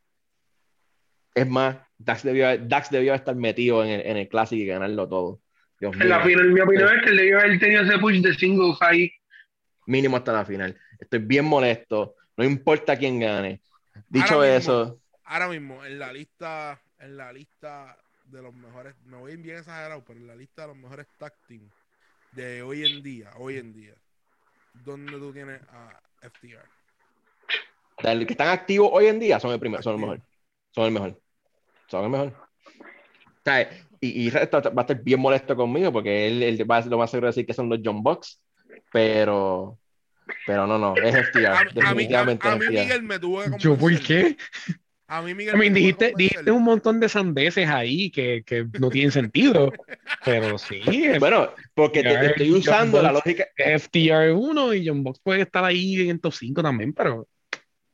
es 1.33 1.47
más, 1.47 1.77
Dax 1.97 2.23
debió, 2.23 2.57
Dax 2.57 2.89
debió 2.89 3.13
estar 3.13 3.35
metido 3.35 3.83
en 3.83 3.89
el, 3.91 4.01
en 4.05 4.17
el 4.17 4.27
Classic 4.27 4.59
y 4.59 4.65
ganarlo 4.65 5.07
todo. 5.07 5.39
Dios 5.79 5.95
En 5.99 6.09
la 6.09 6.21
final, 6.21 6.51
mi 6.51 6.59
opinión 6.59 6.97
es 6.97 7.03
que 7.03 7.09
él 7.09 7.17
debió 7.17 7.39
haber 7.39 7.59
tenido 7.59 7.83
ese 7.83 7.99
push 7.99 8.21
de 8.21 8.33
singles 8.33 8.77
ahí. 8.81 9.11
mínimo 9.85 10.17
hasta 10.17 10.33
la 10.33 10.45
final. 10.45 10.77
Estoy 10.99 11.19
bien 11.19 11.45
molesto, 11.45 12.15
no 12.35 12.43
importa 12.43 12.97
quién 12.97 13.19
gane. 13.19 13.61
Dicho 14.09 14.35
Ahora 14.35 14.57
mismo. 14.57 14.73
eso, 14.73 15.01
Ahora 15.23 15.47
mismo, 15.49 15.83
en 15.83 15.99
la 15.99 16.13
lista, 16.13 16.79
en 16.99 17.17
la 17.17 17.33
lista 17.33 17.97
de 18.25 18.41
los 18.41 18.53
mejores, 18.53 18.95
me 19.05 19.17
voy 19.17 19.35
bien 19.35 19.57
exagerado, 19.57 20.03
pero 20.05 20.19
en 20.19 20.27
la 20.27 20.35
lista 20.35 20.63
de 20.63 20.67
los 20.69 20.77
mejores 20.77 21.07
tag 21.17 21.33
team 21.47 21.69
de 22.31 22.61
hoy 22.61 22.85
en 22.85 23.03
día, 23.03 23.31
hoy 23.37 23.57
en 23.57 23.73
día, 23.73 23.93
¿dónde 24.85 25.13
tú 25.13 25.33
tienes 25.33 25.61
a 25.71 25.99
FTR? 26.21 26.77
del 28.03 28.27
que 28.27 28.33
están 28.33 28.49
activos 28.49 28.89
hoy 28.93 29.07
en 29.07 29.19
día 29.19 29.39
son 29.39 29.51
el 29.51 29.59
primero, 29.59 29.81
son 29.81 29.95
el 29.95 30.01
mejor. 30.01 30.21
Son 30.71 30.85
el 30.85 30.91
mejor. 30.91 31.21
Son 31.87 32.03
el 32.03 32.09
mejor. 32.11 32.33
O 33.47 33.49
sea, 33.49 33.69
y, 34.01 34.27
y 34.27 34.29
va 34.29 34.41
a 34.41 34.43
estar 34.43 35.03
bien 35.03 35.19
molesto 35.19 35.55
conmigo 35.55 35.91
porque 35.91 36.27
él, 36.27 36.43
él 36.43 36.69
va, 36.69 36.81
lo 36.81 36.97
más 36.97 37.09
seguro 37.09 37.27
decir 37.27 37.45
que 37.45 37.53
son 37.53 37.69
los 37.69 37.79
John 37.83 38.03
Bucks, 38.03 38.41
pero 38.91 39.79
pero 40.45 40.67
no, 40.67 40.77
no, 40.77 40.95
es 40.97 41.15
FTR. 41.29 41.45
A, 41.47 41.59
a 41.59 41.63
mí, 41.63 41.69
a, 41.69 41.73
definitivamente 41.73 42.47
a 42.47 42.55
mí 42.55 42.65
FTR. 42.65 42.71
Miguel 42.71 43.03
me 43.03 43.19
tuvo 43.19 43.43
que 43.43 43.51
¿Yo 43.57 43.77
por 43.77 43.97
qué? 44.01 44.35
A 45.07 45.21
mí 45.21 45.33
Miguel 45.33 45.55
I 45.55 45.57
mean, 45.57 45.71
me 45.71 45.79
dijiste, 45.79 46.13
dijiste 46.17 46.51
un 46.51 46.63
montón 46.63 46.99
de 46.99 47.07
sandeces 47.07 47.69
ahí 47.69 48.11
que, 48.11 48.43
que 48.45 48.67
no 48.77 48.89
tienen 48.89 49.11
sentido. 49.11 49.71
Pero 50.25 50.57
sí, 50.57 50.81
Bueno, 51.17 51.49
porque 51.73 52.03
te, 52.03 52.09
te 52.09 52.25
estoy 52.27 52.49
John 52.49 52.59
usando 52.59 53.01
la 53.01 53.13
lógica. 53.13 53.47
FTR 53.55 54.33
1 54.33 54.73
y 54.73 54.85
John 54.85 55.03
Box 55.03 55.21
puede 55.23 55.43
estar 55.43 55.63
ahí 55.63 56.09
en 56.09 56.19
top 56.19 56.33
5 56.33 56.61
también, 56.61 56.91
pero 56.91 57.25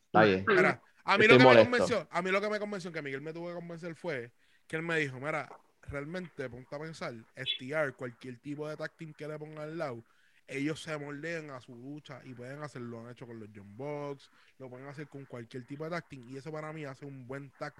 Está 0.07 0.25
bien. 0.25 0.45
Mira, 0.47 0.81
a 1.03 1.17
mí 1.17 1.25
Estoy 1.25 1.38
lo 1.38 1.38
que 1.38 1.43
molesto. 1.43 1.69
me 1.69 1.77
convenció, 1.77 2.07
a 2.09 2.21
mí 2.23 2.31
lo 2.31 2.41
que 2.41 2.49
me 2.49 2.59
convenció 2.59 2.91
que 2.91 3.01
Miguel 3.03 3.21
me 3.21 3.34
tuvo 3.34 3.49
que 3.49 3.53
convencer 3.55 3.95
fue 3.95 4.31
que 4.74 4.78
él 4.78 4.82
me 4.82 4.98
dijo, 4.98 5.20
mira, 5.20 5.48
realmente 5.84 6.50
ponte 6.50 6.76
a 6.76 6.80
pensar, 6.80 7.14
FTR, 7.36 7.94
cualquier 7.94 8.40
tipo 8.40 8.68
de 8.68 8.76
tag 8.76 8.91
que 9.16 9.28
le 9.28 9.38
ponga 9.38 9.62
al 9.62 9.78
lado, 9.78 10.04
ellos 10.48 10.82
se 10.82 10.98
moldean 10.98 11.52
a 11.52 11.62
su 11.62 11.76
lucha 11.76 12.20
y 12.26 12.34
pueden 12.34 12.64
hacerlo, 12.64 12.88
lo 12.88 13.06
han 13.06 13.12
hecho 13.12 13.28
con 13.28 13.40
los 13.40 13.50
John 13.56 13.78
Box, 13.78 14.32
lo 14.58 14.72
pueden 14.72 14.88
hacer 14.88 15.08
con 15.08 15.26
cualquier 15.26 15.64
tipo 15.68 15.84
de 15.84 15.91
tag 15.91 16.06
y 16.10 16.38
eso 16.38 16.52
para 16.52 16.74
mí 16.74 16.86
hace 16.86 17.06
un 17.06 17.28
buen 17.28 17.52
tag. 17.60 17.76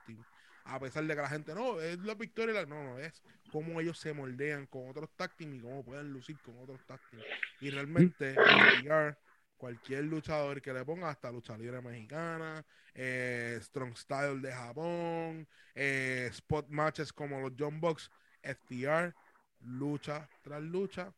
A 0.66 0.80
pesar 0.80 1.04
de 1.06 1.16
que 1.16 1.22
la 1.24 1.30
gente, 1.30 1.56
no, 1.56 1.82
es 1.82 1.98
la 1.98 2.14
victoria, 2.14 2.52
y 2.52 2.56
la-". 2.58 2.68
no, 2.68 2.84
no, 2.84 3.00
es 3.00 3.24
cómo 3.52 3.82
ellos 3.82 3.98
se 3.98 4.14
moldean 4.14 4.68
con 4.68 4.88
otros 4.88 5.10
tag 5.18 5.32
y 5.40 5.60
cómo 5.62 5.84
pueden 5.84 6.14
lucir 6.14 6.38
con 6.46 6.56
otros 6.60 6.80
tag. 6.86 7.00
Y 7.60 7.72
realmente, 7.72 8.36
FTR, 8.36 9.18
cualquier 9.58 10.04
luchador 10.06 10.62
que 10.62 10.74
le 10.74 10.84
ponga, 10.86 11.10
hasta 11.10 11.32
lucha 11.32 11.58
libre 11.58 11.82
mexicana, 11.82 12.66
eh, 12.94 13.58
Strong 13.62 13.96
Style 13.98 14.42
de 14.42 14.52
Japón, 14.52 15.48
eh, 15.76 16.28
spot 16.32 16.68
matches 16.70 17.14
como 17.14 17.40
los 17.40 17.54
John 17.58 17.80
Box, 17.80 18.12
FTR, 18.42 19.14
lucha 19.62 20.28
tras 20.42 20.62
lucha, 20.62 21.14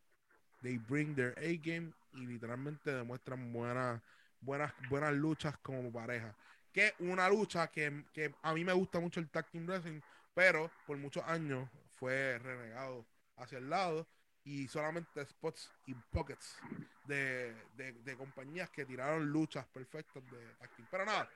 they 0.62 0.78
bring 0.78 1.14
their 1.14 1.34
A-game 1.38 1.92
y 2.14 2.26
literalmente 2.26 2.92
demuestran 2.92 3.52
buenas, 3.52 4.00
buenas, 4.40 4.72
buenas 4.88 5.14
luchas 5.14 5.56
como 5.58 5.92
pareja. 5.92 6.34
Que 6.72 6.94
una 7.00 7.28
lucha 7.28 7.68
que, 7.68 8.04
que 8.12 8.34
a 8.42 8.54
mí 8.54 8.64
me 8.64 8.72
gusta 8.72 9.00
mucho 9.00 9.20
el 9.20 9.28
Tag 9.28 9.50
Team 9.50 9.66
Wrestling, 9.66 10.00
pero 10.34 10.70
por 10.86 10.96
muchos 10.98 11.24
años 11.24 11.68
fue 11.98 12.38
renegado 12.38 13.06
hacia 13.36 13.58
el 13.58 13.70
lado 13.70 14.06
y 14.46 14.68
solamente 14.68 15.24
spots 15.26 15.70
y 15.86 15.94
pockets 16.12 16.56
de, 17.04 17.52
de, 17.76 17.92
de 17.92 18.16
compañías 18.16 18.70
que 18.70 18.86
tiraron 18.86 19.26
luchas 19.26 19.66
perfectas 19.66 20.22
de 20.30 20.38
tag 20.58 20.70
team. 20.76 20.88
Pero 20.90 21.04
nada, 21.04 21.28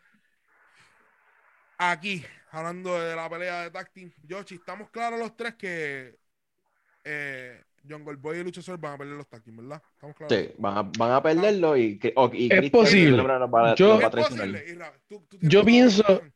aquí, 1.79 2.25
hablando 2.53 2.99
de 3.01 3.17
la 3.17 3.29
pelea 3.29 3.63
de 3.65 3.71
tag 3.71 3.91
team, 3.93 4.13
Yoshi, 4.23 4.55
estamos 4.57 4.91
claros 4.91 5.19
los 5.19 5.37
tres 5.37 5.55
que 5.57 6.17
eh, 7.05 7.65
Jungle 7.89 8.17
Boy 8.17 8.39
y 8.39 8.45
Luchasaurus 8.45 8.81
van 8.81 8.95
a 8.95 8.99
perder 8.99 9.17
los 9.17 9.29
tag 9.29 9.43
team, 9.43 9.57
¿verdad? 9.57 9.83
¿Estamos 9.95 10.15
claros? 10.17 10.39
Sí, 10.39 10.55
van 10.59 10.79
a, 10.79 10.83
van 10.83 11.11
a 11.13 11.23
perderlo 11.23 11.77
y, 11.77 11.99
o- 12.15 12.31
y 12.33 12.49
Es 12.53 12.71
posible. 12.71 13.17
Yo- 13.75 13.95
Es 14.01 14.11
posible. 14.11 14.77
Tú- 15.09 15.27
tú 15.29 15.39
Yo 15.41 15.65
pienso- 15.65 16.03
razón. 16.05 16.33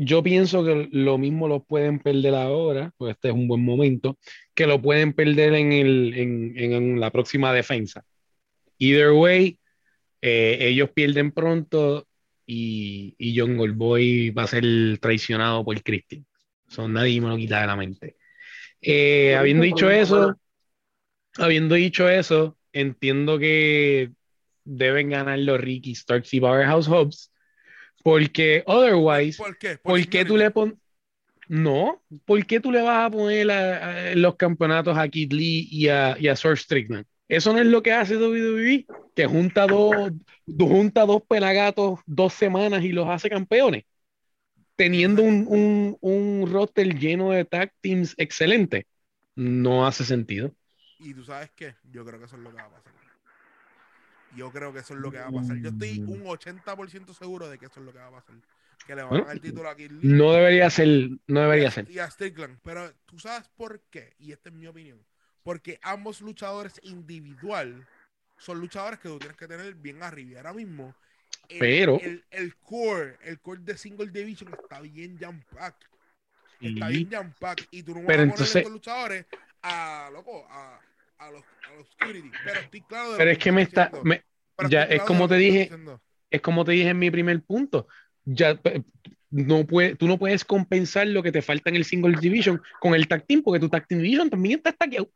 Yo 0.00 0.22
pienso 0.22 0.64
que 0.64 0.88
lo 0.92 1.18
mismo 1.18 1.48
lo 1.48 1.64
pueden 1.64 1.98
perder 1.98 2.34
ahora, 2.36 2.92
pues 2.96 3.16
este 3.16 3.28
es 3.28 3.34
un 3.34 3.48
buen 3.48 3.64
momento, 3.64 4.16
que 4.54 4.66
lo 4.66 4.80
pueden 4.80 5.12
perder 5.12 5.54
en, 5.54 5.72
el, 5.72 6.14
en, 6.14 6.52
en 6.56 7.00
la 7.00 7.10
próxima 7.10 7.52
defensa. 7.52 8.04
Either 8.78 9.10
way, 9.10 9.58
eh, 10.22 10.58
ellos 10.60 10.90
pierden 10.90 11.32
pronto 11.32 12.06
y, 12.46 13.16
y 13.18 13.36
John 13.36 13.56
Goldboy 13.56 14.30
va 14.30 14.44
a 14.44 14.46
ser 14.46 14.64
traicionado 15.00 15.64
por 15.64 15.82
Christian. 15.82 16.24
Eso 16.70 16.86
nadie 16.88 17.20
me 17.20 17.28
lo 17.28 17.36
quita 17.36 17.60
de 17.60 17.66
la 17.66 17.76
mente. 17.76 18.16
Eh, 18.80 19.34
habiendo 19.34 19.64
dicho 19.64 19.90
eso, 19.90 20.36
habiendo 21.38 21.74
dicho 21.74 22.08
eso, 22.08 22.56
entiendo 22.72 23.38
que 23.40 24.12
deben 24.64 25.10
ganar 25.10 25.40
los 25.40 25.60
Ricky 25.60 25.96
Starks 25.96 26.34
y 26.34 26.40
Powerhouse 26.40 26.86
Hobbs, 26.86 27.32
porque 28.02 28.62
otherwise, 28.66 29.38
¿Por 29.38 29.56
qué? 29.58 29.78
¿por 29.84 30.06
qué 30.08 30.24
tú 30.24 30.36
le 30.36 30.50
pones... 30.50 30.74
No, 31.48 32.02
¿por 32.26 32.44
qué 32.46 32.60
tú 32.60 32.72
le 32.72 32.82
vas 32.82 33.06
a 33.06 33.10
poner 33.10 33.50
a- 33.50 34.10
a- 34.12 34.14
los 34.16 34.36
campeonatos 34.36 34.98
a 34.98 35.08
Kid 35.08 35.32
Lee 35.32 35.68
y 35.70 35.88
a, 35.88 36.16
y 36.18 36.28
a 36.28 36.36
Swerve 36.36 36.58
Strickland? 36.58 37.06
Eso 37.28 37.52
no 37.52 37.60
es 37.60 37.66
lo 37.66 37.82
que 37.82 37.92
hace 37.92 38.16
WWE, 38.16 38.86
que 39.14 39.26
junta 39.26 39.66
dos, 39.66 40.12
junta 40.58 41.06
dos 41.06 41.22
pelagatos 41.28 42.00
dos 42.06 42.34
semanas 42.34 42.84
y 42.84 42.90
los 42.92 43.08
hace 43.08 43.30
campeones, 43.30 43.84
teniendo 44.76 45.22
un, 45.22 45.46
un, 45.48 45.96
un 46.00 46.50
roster 46.52 46.98
lleno 46.98 47.30
de 47.32 47.44
tag 47.44 47.72
teams 47.80 48.14
excelente. 48.18 48.86
No 49.36 49.86
hace 49.86 50.04
sentido. 50.04 50.54
Y 50.98 51.14
tú 51.14 51.24
sabes 51.24 51.50
qué, 51.56 51.76
yo 51.82 52.04
creo 52.04 52.18
que 52.18 52.26
eso 52.26 52.36
es 52.36 52.42
lo 52.42 52.50
que 52.50 52.56
va 52.56 52.66
a 52.66 52.70
pasar. 52.70 52.92
Yo 54.36 54.50
creo 54.52 54.72
que 54.72 54.80
eso 54.80 54.94
es 54.94 55.00
lo 55.00 55.10
que 55.10 55.18
va 55.18 55.26
a 55.28 55.32
pasar. 55.32 55.56
Yo 55.58 55.70
estoy 55.70 55.98
un 56.00 56.24
80% 56.24 57.14
seguro 57.14 57.48
de 57.48 57.58
que 57.58 57.66
eso 57.66 57.80
es 57.80 57.86
lo 57.86 57.92
que 57.92 57.98
va 57.98 58.08
a 58.08 58.10
pasar. 58.10 58.34
Que 58.86 58.94
le 58.94 59.02
van 59.02 59.14
a 59.20 59.24
dar 59.24 59.34
el 59.34 59.40
título 59.40 59.68
a 59.68 59.76
Kid 59.76 59.90
Lee 59.90 60.00
No 60.02 60.32
debería 60.32 60.70
ser, 60.70 60.88
no 61.26 61.40
debería 61.40 61.70
ser. 61.70 61.90
y 61.90 61.98
a 61.98 62.10
Strickland. 62.10 62.58
Pero 62.62 62.92
tú 63.06 63.18
sabes 63.18 63.48
por 63.56 63.80
qué, 63.90 64.14
y 64.18 64.32
esta 64.32 64.48
es 64.50 64.54
mi 64.54 64.66
opinión. 64.66 64.98
Porque 65.42 65.78
ambos 65.82 66.20
luchadores 66.20 66.78
individual 66.82 67.86
son 68.36 68.60
luchadores 68.60 68.98
que 69.00 69.08
tú 69.08 69.18
tienes 69.18 69.36
que 69.36 69.48
tener 69.48 69.74
bien 69.74 70.02
arriba. 70.02 70.32
Y 70.32 70.36
ahora 70.36 70.52
mismo, 70.52 70.94
el, 71.48 71.58
Pero- 71.58 71.98
el, 72.00 72.24
el 72.30 72.54
core, 72.56 73.16
el 73.22 73.40
core 73.40 73.60
de 73.62 73.76
Single 73.76 74.10
Division 74.10 74.52
está 74.54 74.80
bien 74.80 75.18
jam 75.18 75.42
pack. 75.54 75.74
Está 76.60 76.88
Sí. 76.88 76.92
bien 76.96 77.10
jam 77.10 77.32
pack. 77.38 77.66
Y 77.70 77.82
tú 77.82 77.92
no 77.94 78.00
vas 78.00 78.06
Pero 78.06 78.22
a 78.22 78.24
poner 78.24 78.30
entonces- 78.30 78.56
estos 78.56 78.72
luchadores 78.72 79.26
a, 79.62 80.10
loco, 80.12 80.46
a, 80.50 80.78
a 81.18 81.30
los, 81.30 81.42
a 81.42 81.74
los 81.76 81.88
security. 81.90 82.30
Pero 82.44 82.60
estoy 82.60 82.80
claro 82.82 83.12
de 83.12 83.18
Pero 83.18 83.30
es 83.30 83.38
que 83.38 83.52
me 83.52 83.62
está, 83.62 83.90
me- 84.04 84.22
ya, 84.68 84.82
es 84.82 84.88
claro 84.88 85.04
como 85.06 85.28
te 85.28 85.34
dije, 85.36 85.58
diciendo. 85.60 86.00
es 86.30 86.40
como 86.40 86.64
te 86.64 86.72
dije 86.72 86.88
en 86.88 86.98
mi 86.98 87.10
primer 87.10 87.42
punto. 87.42 87.86
Ya, 88.24 88.58
no 89.30 89.66
puede, 89.66 89.94
tú 89.96 90.06
no 90.06 90.18
puedes 90.18 90.44
compensar 90.44 91.06
lo 91.06 91.22
que 91.22 91.32
te 91.32 91.42
falta 91.42 91.70
en 91.70 91.76
el 91.76 91.84
single 91.84 92.16
division 92.20 92.60
con 92.80 92.94
el 92.94 93.06
tag 93.08 93.24
team, 93.26 93.42
porque 93.42 93.60
tu 93.60 93.68
tag 93.68 93.86
team 93.86 94.00
division 94.00 94.30
también 94.30 94.58
está 94.58 94.72
stackeado. 94.72 95.10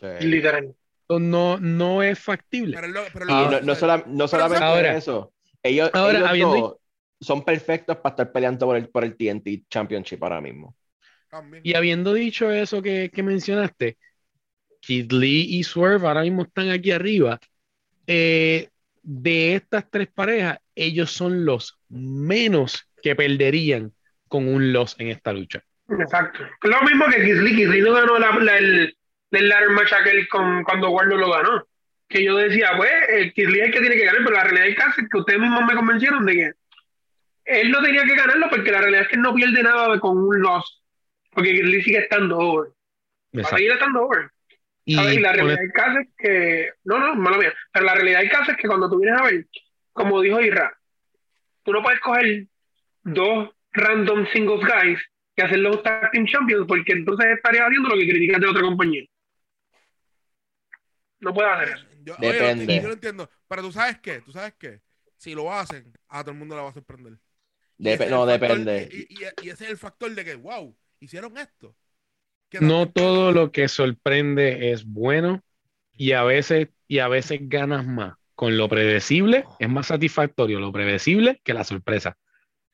Sí. 0.00 0.26
Literal. 0.26 0.74
No, 1.08 1.58
no 1.58 2.02
es 2.02 2.18
factible. 2.18 2.74
Pero 2.76 2.88
lo- 2.88 3.02
pero 3.12 3.24
lo 3.26 3.50
que 3.50 3.56
no, 3.56 3.60
no, 3.62 3.74
sola- 3.74 4.04
no 4.06 4.28
solamente 4.28 4.64
Ahora- 4.64 4.96
eso, 4.96 5.32
ellos, 5.62 5.90
ahora, 5.94 6.18
ellos 6.18 6.28
habiendo- 6.30 6.80
son 7.20 7.44
perfectos 7.44 7.96
para 7.96 8.12
estar 8.12 8.32
peleando 8.32 8.66
por 8.66 8.76
el, 8.76 8.88
por 8.88 9.02
el 9.04 9.16
TNT 9.16 9.64
Championship 9.70 10.22
ahora 10.22 10.40
mismo. 10.40 10.76
También. 11.30 11.62
Y 11.64 11.74
habiendo 11.74 12.12
dicho 12.12 12.50
eso 12.50 12.82
que, 12.82 13.10
que 13.12 13.22
mencionaste, 13.22 13.96
Kid 14.86 15.10
Lee 15.12 15.46
y 15.50 15.64
Swerve 15.64 16.06
ahora 16.06 16.22
mismo 16.22 16.42
están 16.42 16.70
aquí 16.70 16.92
arriba. 16.92 17.40
Eh, 18.06 18.68
de 19.02 19.54
estas 19.56 19.90
tres 19.90 20.08
parejas, 20.08 20.58
ellos 20.74 21.10
son 21.10 21.44
los 21.44 21.78
menos 21.88 22.88
que 23.02 23.16
perderían 23.16 23.92
con 24.28 24.46
un 24.48 24.72
loss 24.72 24.94
en 24.98 25.08
esta 25.08 25.32
lucha. 25.32 25.62
Exacto. 25.88 26.40
Lo 26.62 26.82
mismo 26.82 27.06
que 27.06 27.22
Kisly. 27.24 27.56
Kisly 27.56 27.80
no 27.80 27.92
ganó 27.94 28.18
la, 28.18 28.30
la- 28.38 28.58
el, 28.58 28.96
el 29.32 29.70
match 29.70 29.92
aquel 29.92 30.28
con, 30.28 30.62
cuando 30.64 30.90
Warlock 30.90 31.18
lo 31.20 31.30
ganó. 31.32 31.66
Que 32.08 32.24
yo 32.24 32.36
decía, 32.36 32.70
pues, 32.76 32.90
el 33.10 33.32
Kisly 33.32 33.58
es 33.60 33.66
el 33.66 33.72
que 33.72 33.80
tiene 33.80 33.96
que 33.96 34.04
ganar, 34.04 34.22
pero 34.24 34.36
la 34.36 34.44
realidad 34.44 34.64
del 34.66 34.76
caso 34.76 35.00
es 35.00 35.08
que 35.08 35.18
ustedes 35.18 35.40
mismos 35.40 35.64
me 35.66 35.74
convencieron 35.74 36.24
de 36.26 36.32
que 36.34 36.50
él 37.46 37.70
no 37.70 37.82
tenía 37.82 38.04
que 38.04 38.14
ganarlo 38.14 38.46
porque 38.50 38.70
la 38.70 38.80
realidad 38.80 39.02
es 39.02 39.08
que 39.08 39.16
él 39.16 39.22
no 39.22 39.34
pierde 39.34 39.62
nada 39.62 39.98
con 40.00 40.16
un 40.16 40.40
loss. 40.40 40.82
Porque 41.32 41.52
Kisly 41.54 41.82
sigue 41.82 41.98
estando 41.98 42.38
over. 42.38 42.70
Va 43.36 43.42
a 43.42 43.56
seguir 43.56 43.72
estando 43.72 44.02
over. 44.02 44.30
Y, 44.88 45.18
la 45.18 45.32
realidad 45.32 45.58
del 45.58 45.72
caso 45.72 45.98
es 45.98 46.08
que, 46.16 46.70
no, 46.84 47.00
no, 47.00 47.16
mala 47.16 47.38
mía, 47.38 47.52
pero 47.72 47.86
la 47.86 47.94
realidad 47.94 48.20
del 48.20 48.30
caso 48.30 48.52
es 48.52 48.56
que 48.56 48.68
cuando 48.68 48.88
tú 48.88 49.00
vienes 49.00 49.20
a 49.20 49.24
ver, 49.24 49.46
como 49.92 50.20
dijo 50.20 50.40
Irra, 50.40 50.78
tú 51.64 51.72
no 51.72 51.82
puedes 51.82 51.98
coger 52.00 52.46
dos 53.02 53.50
random 53.72 54.26
singles 54.32 54.60
guys 54.60 55.00
y 55.34 55.42
hacer 55.42 55.58
los 55.58 55.82
tag 55.82 56.12
team 56.12 56.24
champions 56.26 56.66
porque 56.68 56.92
entonces 56.92 57.26
estarías 57.34 57.66
haciendo 57.66 57.88
lo 57.88 57.96
que 57.96 58.08
criticas 58.08 58.40
de 58.40 58.46
otra 58.46 58.62
compañía. 58.62 59.02
No 61.18 61.34
puedes 61.34 61.50
hacer 61.52 61.68
eso. 61.76 61.86
Yo, 62.04 62.14
oye, 62.20 62.32
Depende. 62.32 62.80
yo 62.80 62.86
lo 62.88 62.94
entiendo. 62.94 63.30
Pero 63.48 63.62
tú 63.62 63.72
sabes 63.72 63.98
qué, 63.98 64.20
tú 64.20 64.30
sabes 64.30 64.54
qué. 64.54 64.80
Si 65.16 65.34
lo 65.34 65.52
hacen, 65.52 65.92
a 66.08 66.20
todo 66.22 66.30
el 66.30 66.38
mundo 66.38 66.54
le 66.54 66.62
va 66.62 66.68
a 66.68 66.72
sorprender. 66.74 67.14
Dep- 67.78 68.08
no, 68.08 68.24
factor- 68.24 68.40
depende. 68.40 68.88
Y, 68.92 69.24
y- 69.24 69.46
y 69.46 69.50
ese 69.50 69.64
es 69.64 69.70
el 69.70 69.78
factor 69.78 70.14
de 70.14 70.24
que, 70.24 70.36
wow, 70.36 70.76
hicieron 71.00 71.36
esto. 71.36 71.74
No 72.60 72.88
todo 72.88 73.32
lo 73.32 73.50
que 73.52 73.68
sorprende 73.68 74.72
es 74.72 74.84
bueno 74.84 75.42
y 75.92 76.12
a 76.12 76.22
veces, 76.24 76.68
y 76.88 76.98
a 77.00 77.08
veces 77.08 77.40
ganas 77.42 77.86
más. 77.86 78.14
Con 78.34 78.56
lo 78.58 78.68
predecible 78.68 79.44
es 79.58 79.68
más 79.68 79.86
satisfactorio 79.86 80.60
lo 80.60 80.70
predecible 80.72 81.40
que 81.42 81.54
la 81.54 81.64
sorpresa. 81.64 82.16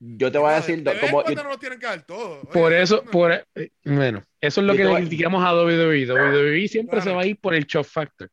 Yo 0.01 0.32
te 0.32 0.39
voy 0.39 0.51
a 0.51 0.57
decir, 0.57 0.82
de 0.82 0.99
como, 0.99 1.23
no 1.23 1.44
lo 1.44 1.59
tienen 1.59 1.78
que 1.78 1.86
dar 1.86 2.03
todo. 2.05 2.40
Oye, 2.40 2.51
Por 2.53 2.73
eso, 2.73 3.03
no- 3.05 3.11
por, 3.12 3.32
eh, 3.32 3.70
bueno, 3.85 4.23
eso 4.40 4.61
es 4.61 4.66
lo 4.66 4.74
Yo 4.74 4.78
que 4.78 4.85
le 4.93 4.97
criticamos 5.07 5.44
a 5.44 5.55
WWE. 5.55 6.07
WWE 6.07 6.66
siempre 6.69 6.99
se 7.01 7.05
Claro. 7.05 7.16
va 7.19 7.23
a 7.23 7.27
ir 7.27 7.39
por 7.39 7.55
el 7.55 7.65
shock 7.65 7.86
factor. 7.86 8.28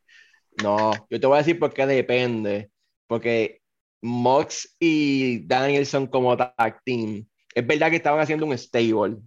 no, 0.64 0.91
yo 1.10 1.20
te 1.20 1.28
voy 1.28 1.36
a 1.36 1.40
decir 1.40 1.57
por 1.60 1.74
qué 1.74 1.86
depende. 1.86 2.70
Porque 3.07 3.61
Mox 4.02 4.76
y 4.80 5.45
Danielson 5.48 6.07
como 6.07 6.36
tag 6.36 6.82
team, 6.84 7.26
es 7.53 7.66
verdad 7.66 7.90
que 7.90 7.95
estaban 7.98 8.20
haciendo 8.20 8.45
un 8.45 8.57
stable, 8.57 9.18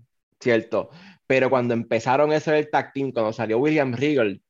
¿cierto? 0.41 0.91
Pero 1.27 1.49
cuando 1.51 1.75
empezaron 1.75 2.33
ese 2.33 2.53
del 2.53 2.71
tag 2.71 2.93
team, 2.93 3.13
cuando 3.13 3.33
salió 3.33 3.59
William 3.59 3.95
Regal, 3.95 4.41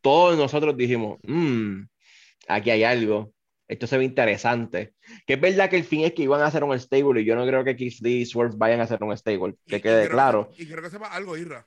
todos 0.00 0.36
nosotros 0.36 0.76
dijimos, 0.76 1.18
"Mm, 1.22 1.82
aquí 2.48 2.70
hay 2.70 2.84
algo. 2.84 3.32
Esto 3.66 3.86
se 3.86 3.96
ve 3.96 4.04
interesante. 4.04 4.92
Que 5.26 5.34
es 5.34 5.40
verdad 5.40 5.70
que 5.70 5.76
el 5.76 5.84
fin 5.84 6.04
es 6.04 6.12
que 6.12 6.22
iban 6.22 6.42
a 6.42 6.46
hacer 6.46 6.62
un 6.64 6.78
stable 6.78 7.22
y 7.22 7.24
yo 7.24 7.34
no 7.34 7.46
creo 7.46 7.64
que 7.64 7.76
Keith 7.76 8.00
Lee 8.02 8.20
y 8.22 8.26
Swerve 8.26 8.54
vayan 8.58 8.80
a 8.80 8.84
hacer 8.84 9.02
un 9.02 9.16
stable. 9.16 9.54
Que 9.66 9.76
y 9.76 9.80
quede 9.80 10.02
creo 10.02 10.10
claro. 10.12 10.50
y 10.58 10.66
creo 10.66 10.82
que 10.82 10.90
sepa 10.90 11.06
algo, 11.08 11.36
Irra. 11.38 11.66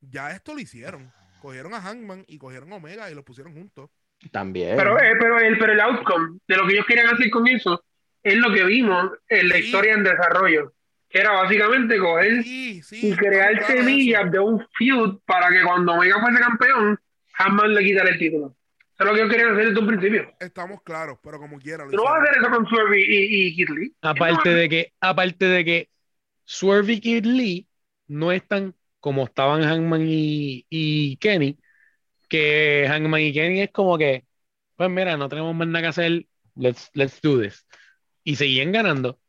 Ya 0.00 0.30
esto 0.32 0.52
lo 0.54 0.60
hicieron. 0.60 1.10
Cogieron 1.40 1.72
a 1.74 1.80
Hangman 1.80 2.24
y 2.28 2.36
cogieron 2.38 2.72
a 2.72 2.76
Omega 2.76 3.10
y 3.10 3.14
los 3.14 3.24
pusieron 3.24 3.54
juntos. 3.54 3.90
También. 4.30 4.76
Pero, 4.76 4.98
eh, 5.00 5.12
pero, 5.18 5.38
el, 5.40 5.58
pero 5.58 5.72
el 5.72 5.80
outcome 5.80 6.38
de 6.46 6.56
lo 6.56 6.66
que 6.66 6.74
ellos 6.74 6.86
querían 6.86 7.06
hacer 7.08 7.30
con 7.30 7.46
eso 7.48 7.82
es 8.22 8.34
lo 8.36 8.52
que 8.52 8.64
vimos 8.64 9.10
en 9.28 9.48
la 9.48 9.56
Sí. 9.56 9.62
historia 9.64 9.94
en 9.94 10.02
desarrollo. 10.04 10.74
Que 11.08 11.20
era 11.20 11.32
básicamente 11.32 11.98
coger 11.98 12.42
Sí, 12.42 12.82
sí. 12.82 13.08
y 13.08 13.16
crear 13.16 13.54
de 13.54 13.64
semillas 13.64 14.22
eso. 14.22 14.30
de 14.30 14.38
un 14.40 14.66
feud 14.76 15.18
para 15.26 15.48
que 15.48 15.62
cuando 15.62 15.92
Omega 15.94 16.20
fuese 16.20 16.38
campeón, 16.40 16.98
jamás 17.32 17.68
le 17.68 17.82
quitara 17.84 18.10
el 18.10 18.18
título. 18.18 18.54
Eso 18.94 19.04
es 19.04 19.06
lo 19.06 19.12
que 19.14 19.20
ellos 19.20 19.30
querían 19.32 19.52
hacer 19.54 19.66
desde 19.68 19.80
un 19.80 19.86
principio. 19.86 20.34
Estamos 20.40 20.82
claros, 20.82 21.18
pero 21.22 21.38
como 21.38 21.58
quiera. 21.58 21.84
lo 21.84 21.90
Tú 21.92 21.96
no 21.98 22.02
vas 22.04 22.14
a 22.14 22.22
hacer 22.22 22.38
eso 22.42 22.50
con 22.50 22.66
Swerve 22.66 23.00
y, 23.00 23.04
y, 23.04 23.46
y 23.46 23.56
Kid 23.56 23.68
Lee. 23.70 23.94
Aparte 24.02 24.50
de 24.50 24.68
que, 24.68 24.92
aparte 25.00 25.44
de 25.46 25.64
que 25.64 25.88
Swerve 26.44 26.94
y 26.94 27.00
Kid 27.00 27.24
Lee 27.24 27.68
no 28.08 28.32
están 28.32 28.74
como 29.00 29.24
estaban 29.24 29.62
Hangman 29.62 30.04
y, 30.06 30.66
y 30.68 31.16
Kenny, 31.18 31.56
que 32.28 32.86
Hangman 32.88 33.20
y 33.20 33.32
Kenny 33.32 33.60
es 33.62 33.70
como 33.70 33.96
que, 33.96 34.24
pues 34.76 34.90
mira, 34.90 35.16
no 35.16 35.28
tenemos 35.28 35.54
más 35.54 35.68
nada 35.68 35.82
que 35.82 35.88
hacer, 35.88 36.26
let's, 36.56 36.90
let's 36.94 37.20
do 37.22 37.40
this. 37.40 37.64
Y 38.24 38.34
seguían 38.36 38.72
ganando. 38.72 39.20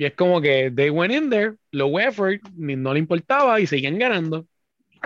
Y 0.00 0.06
es 0.06 0.14
como 0.14 0.40
que 0.40 0.70
they 0.74 0.88
went 0.88 1.12
in 1.12 1.28
there, 1.28 1.56
low 1.72 1.98
effort, 1.98 2.40
no 2.56 2.94
le 2.94 2.98
importaba 2.98 3.60
y 3.60 3.66
seguían 3.66 3.98
ganando. 3.98 4.46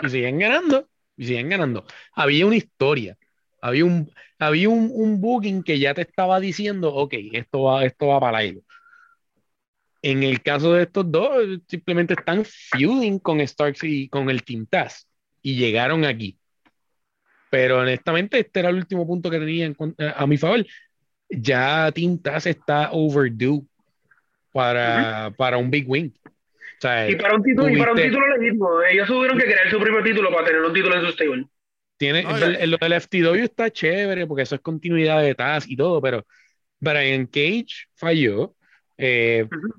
Y 0.00 0.08
seguían 0.08 0.38
ganando, 0.38 0.88
y 1.16 1.24
seguían 1.24 1.48
ganando. 1.48 1.84
Había 2.12 2.46
una 2.46 2.54
historia, 2.54 3.18
había 3.60 3.86
un, 3.86 4.08
había 4.38 4.68
un, 4.68 4.92
un 4.94 5.20
booking 5.20 5.64
que 5.64 5.80
ya 5.80 5.94
te 5.94 6.02
estaba 6.02 6.38
diciendo, 6.38 6.94
ok, 6.94 7.12
esto 7.32 7.62
va, 7.64 7.84
esto 7.84 8.06
va 8.06 8.20
para 8.20 8.38
aire. 8.38 8.60
En 10.00 10.22
el 10.22 10.40
caso 10.40 10.74
de 10.74 10.84
estos 10.84 11.10
dos, 11.10 11.44
simplemente 11.66 12.14
están 12.14 12.44
feuding 12.44 13.18
con 13.18 13.40
Starks 13.44 13.82
y 13.82 14.08
con 14.08 14.30
el 14.30 14.44
Team 14.44 14.64
Taz 14.70 15.08
y 15.42 15.56
llegaron 15.56 16.04
aquí. 16.04 16.38
Pero 17.50 17.80
honestamente, 17.80 18.38
este 18.38 18.60
era 18.60 18.68
el 18.68 18.76
último 18.76 19.04
punto 19.08 19.28
que 19.28 19.40
tenía 19.40 19.66
en 19.66 19.74
con- 19.74 19.96
a 19.98 20.24
mi 20.28 20.36
favor. 20.36 20.64
Ya 21.28 21.90
Team 21.90 22.18
Taz 22.18 22.46
está 22.46 22.92
overdue 22.92 23.66
para, 24.54 25.32
para 25.36 25.58
un 25.58 25.68
big 25.68 25.84
win. 25.90 26.14
O 26.24 26.30
sea, 26.80 27.10
Y 27.10 27.16
para 27.16 27.34
un 27.34 27.42
título, 27.42 27.68
y 27.68 27.76
para 27.76 27.90
un 27.90 27.96
tuviste- 27.98 28.10
título 28.10 28.36
legítimo. 28.36 28.82
Ellos 28.88 29.06
tuvieron 29.08 29.36
que 29.38 29.44
crear 29.46 29.68
su 29.68 29.80
primer 29.80 30.04
título 30.04 30.30
para 30.32 30.46
tener 30.46 30.62
un 30.62 30.72
título 30.72 30.94
en 30.96 31.06
su 31.06 31.12
stable. 31.12 31.46
Tiene, 31.96 32.22
No, 32.22 32.36
el- 32.36 32.56
el- 32.56 32.70
lo 32.70 32.76
del 32.76 32.92
FTW 32.92 33.42
está 33.42 33.68
chévere 33.70 34.26
porque 34.28 34.44
eso 34.44 34.54
es 34.54 34.60
continuidad 34.60 35.22
de 35.22 35.34
Taz 35.34 35.68
y 35.68 35.76
todo, 35.76 36.00
pero 36.00 36.24
Brian 36.78 37.26
Cage 37.26 37.86
falló. 37.96 38.54
Eh, 38.96 39.44
Ujú. 39.50 39.74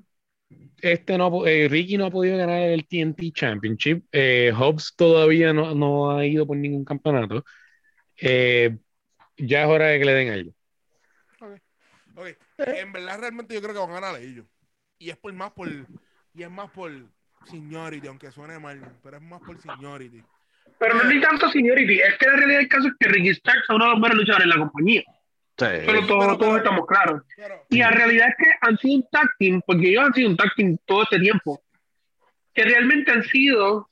este 0.82 1.16
no, 1.16 1.46
eh, 1.46 1.68
Ricky 1.70 1.96
no 1.96 2.06
ha 2.06 2.10
podido 2.10 2.36
ganar 2.36 2.60
el 2.60 2.86
TNT 2.86 3.32
Championship. 3.32 4.04
Eh, 4.12 4.52
Hobbs 4.54 4.94
todavía 4.94 5.54
no, 5.54 5.74
no 5.74 6.10
ha 6.10 6.26
ido 6.26 6.46
por 6.46 6.58
ningún 6.58 6.84
campeonato. 6.84 7.44
Eh, 8.20 8.76
ya 9.38 9.62
es 9.62 9.68
hora 9.68 9.86
de 9.88 9.98
que 9.98 10.04
le 10.04 10.12
den 10.12 10.32
algo. 10.32 10.52
Ok, 12.18 12.28
en 12.58 12.92
verdad 12.92 13.20
realmente 13.20 13.54
yo 13.54 13.60
creo 13.60 13.74
que 13.74 13.80
van 13.80 13.90
a 13.90 14.00
ganar 14.00 14.22
ellos. 14.22 14.46
Y 14.98 15.10
es 15.10 15.16
por 15.16 15.32
más 15.32 15.52
por 15.52 15.68
y 15.68 16.42
es 16.42 16.50
más 16.50 16.70
por 16.70 16.90
seniority, 17.44 18.06
aunque 18.08 18.30
suene 18.30 18.58
mal, 18.58 18.80
pero 19.02 19.16
es 19.16 19.22
más 19.22 19.40
por 19.40 19.58
seniority. 19.60 20.22
Pero 20.78 20.94
no 20.94 21.02
es 21.02 21.08
ni 21.14 21.20
tanto 21.20 21.48
seniority. 21.50 22.00
Es 22.00 22.18
que 22.18 22.26
la 22.26 22.36
realidad 22.36 22.58
del 22.58 22.68
caso 22.68 22.88
es 22.88 22.94
que 22.98 23.08
Ricky 23.08 23.34
Starks 23.34 23.62
es 23.62 23.68
uno 23.70 23.84
de 23.84 23.90
los 23.92 24.00
mejores 24.00 24.18
luchadores 24.18 24.44
en 24.44 24.50
la 24.50 24.58
compañía. 24.58 25.02
Pero 25.56 26.06
todos, 26.06 26.24
pero- 26.26 26.38
todos 26.38 26.58
estamos 26.58 26.86
claros. 26.86 27.22
Pero 27.34 27.64
Y 27.70 27.78
la 27.78 27.90
realidad 27.90 28.28
es 28.28 28.34
que 28.36 28.50
han 28.60 28.76
sido 28.78 28.96
un 28.96 29.08
tag 29.10 29.28
team, 29.38 29.62
porque 29.66 29.88
ellos 29.88 30.04
han 30.04 30.12
sido 30.14 30.28
un 30.30 30.36
tag 30.36 30.50
team 30.54 30.76
todo 30.84 31.02
este 31.04 31.18
tiempo, 31.18 31.62
que 32.52 32.64
realmente 32.64 33.10
han 33.12 33.22
sido 33.24 33.88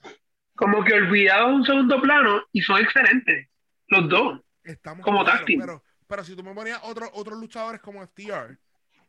como 0.56 0.84
que 0.84 0.92
olvidados 0.94 1.48
en 1.48 1.54
un 1.54 1.64
segundo 1.64 2.00
plano 2.02 2.42
y 2.52 2.60
son 2.60 2.80
excelentes, 2.82 3.48
los 3.88 4.08
dos. 4.08 4.40
estamos 4.62 5.04
como 5.04 5.22
claros, 5.24 5.38
tag 5.40 5.46
team. 5.46 5.60
pero, 5.60 5.82
pero 6.06 6.24
si 6.24 6.36
tú 6.36 6.42
me 6.44 6.52
ponías 6.54 6.80
otros 6.82 7.08
otros 7.14 7.38
luchadores 7.40 7.80
como 7.80 8.02
FTR, 8.06 8.58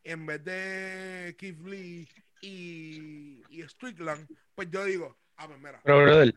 en 0.06 0.26
vez 0.26 0.44
de 0.44 1.36
Keith 1.38 1.60
Lee 1.66 2.08
y, 2.42 3.42
y 3.50 3.62
Strickland, 3.68 4.28
pues 4.56 4.70
yo 4.72 4.86
digo, 4.86 5.18
ah, 5.38 5.48
pues 5.48 5.60
mira, 5.60 5.82
Pero, 5.84 6.04
brother, 6.04 6.36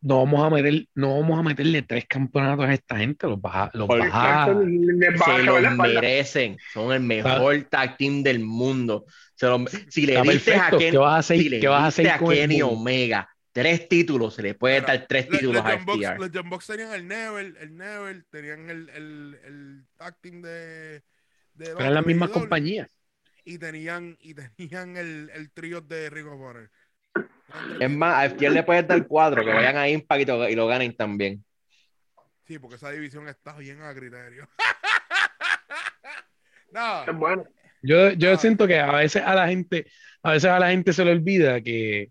no 0.00 0.18
vamos 0.24 0.46
a 0.46 0.50
meter, 0.50 0.86
no 0.94 1.18
vamos 1.20 1.40
a 1.40 1.42
meterle 1.42 1.82
tres 1.82 2.06
campeonatos 2.06 2.66
a 2.66 2.72
esta 2.74 2.98
gente, 2.98 3.26
los 3.26 3.40
baja, 3.40 3.70
los 3.74 3.88
baja. 3.88 4.44
Se 4.46 5.08
acabar 5.08 5.40
lo 5.42 5.60
la 5.60 5.70
espalda. 5.70 6.00
merecen. 6.00 6.56
Son 6.72 6.92
el 6.92 7.00
mejor 7.00 7.62
tag 7.64 7.96
team 7.96 8.22
del 8.22 8.40
mundo. 8.40 9.06
Se 9.34 9.46
lo- 9.46 9.64
si 9.88 10.06
le 10.06 10.20
diste 10.22 10.54
a. 10.54 10.70
Ken- 10.70 10.92
¿Qué 10.92 10.98
vas 10.98 11.14
a 11.14 11.18
hacer? 11.18 11.38
si 11.38 11.48
le 11.48 11.60
¿Qué 11.60 11.68
vas 11.68 11.82
a 11.82 11.86
hacer 11.88 12.10
a 12.10 12.18
Kenny? 12.18 12.62
Omega 12.62 13.28
tres 13.50 13.88
títulos, 13.88 14.34
se 14.34 14.42
le 14.42 14.54
puede 14.54 14.80
Mira, 14.80 14.86
dar 14.98 15.06
tres 15.08 15.28
los, 15.28 15.38
títulos 15.40 15.64
los 15.64 15.72
a 15.72 15.78
FTR. 15.78 16.18
los 16.20 16.30
Young 16.30 16.48
Bucks 16.48 16.66
tenían 16.68 16.92
el 16.92 17.08
Neville, 17.08 17.54
el 17.60 17.76
Neville, 17.76 18.22
tenían 18.30 18.70
el, 18.70 18.88
el, 18.90 19.38
el 19.44 19.84
tag 19.96 20.16
team 20.20 20.42
de 20.42 21.02
Eran 21.58 21.94
las 21.94 22.06
mismas 22.06 22.30
compañías. 22.30 22.88
y 23.44 23.58
tenían 23.58 24.16
y 24.20 24.34
tenían 24.34 24.96
el, 24.96 25.30
el 25.34 25.50
trío 25.52 25.80
de 25.80 26.10
Rico 26.10 26.36
Bonner. 26.36 26.70
Es 27.80 27.90
más, 27.90 28.14
a 28.16 28.24
FTR 28.26 28.54
le 28.54 28.62
puedes 28.62 28.86
dar 28.86 29.06
cuatro, 29.06 29.44
que 29.44 29.52
vayan 29.52 29.76
a 29.76 29.88
Impact 29.88 30.22
y, 30.22 30.26
to- 30.26 30.48
y 30.48 30.54
lo 30.54 30.66
ganen 30.66 30.94
también. 30.96 31.44
Sí, 32.46 32.58
porque 32.58 32.76
esa 32.76 32.90
división 32.90 33.28
está 33.28 33.56
bien 33.56 33.82
a 33.82 33.94
criterio. 33.94 34.48
no, 36.72 37.04
Es 37.04 37.16
bueno. 37.16 37.44
Yo, 37.82 38.10
yo 38.10 38.36
siento 38.36 38.66
que 38.66 38.78
a 38.80 38.92
veces 38.92 39.22
a 39.24 39.34
la 39.34 39.48
gente, 39.48 39.86
a 40.22 40.32
veces 40.32 40.50
a 40.50 40.58
la 40.58 40.70
gente 40.70 40.92
se 40.92 41.04
le 41.04 41.12
olvida 41.12 41.60
que 41.60 42.10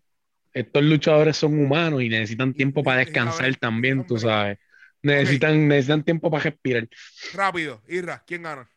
estos 0.53 0.83
luchadores 0.83 1.37
son 1.37 1.59
humanos 1.59 2.01
y 2.01 2.09
necesitan 2.09 2.53
tiempo 2.53 2.83
para 2.83 2.99
descansar 2.99 3.53
también, 3.57 4.05
tú 4.07 4.17
sabes. 4.17 4.57
Necesitan, 5.01 5.67
necesitan 5.67 6.03
tiempo 6.03 6.31
para 6.31 6.43
respirar. 6.45 6.87
rápido, 7.33 7.83
Irra, 7.87 8.23
¿quién 8.25 8.43
gana? 8.43 8.67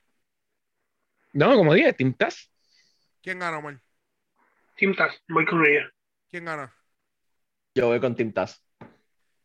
No, 1.32 1.54
como 1.56 1.74
dije, 1.74 1.92
Team 1.92 2.14
Taz. 2.14 2.50
¿Quién 3.22 3.38
gana, 3.38 3.58
Omar? 3.58 3.80
Team 4.76 4.94
Taz, 4.96 5.22
voy 5.28 5.46
con 5.46 5.64
ella. 5.64 5.88
¿Quién 6.30 6.44
gana? 6.44 6.74
Yo 7.74 7.88
voy 7.88 8.00
con 8.00 8.16
Team 8.16 8.32
Taz. 8.32 8.64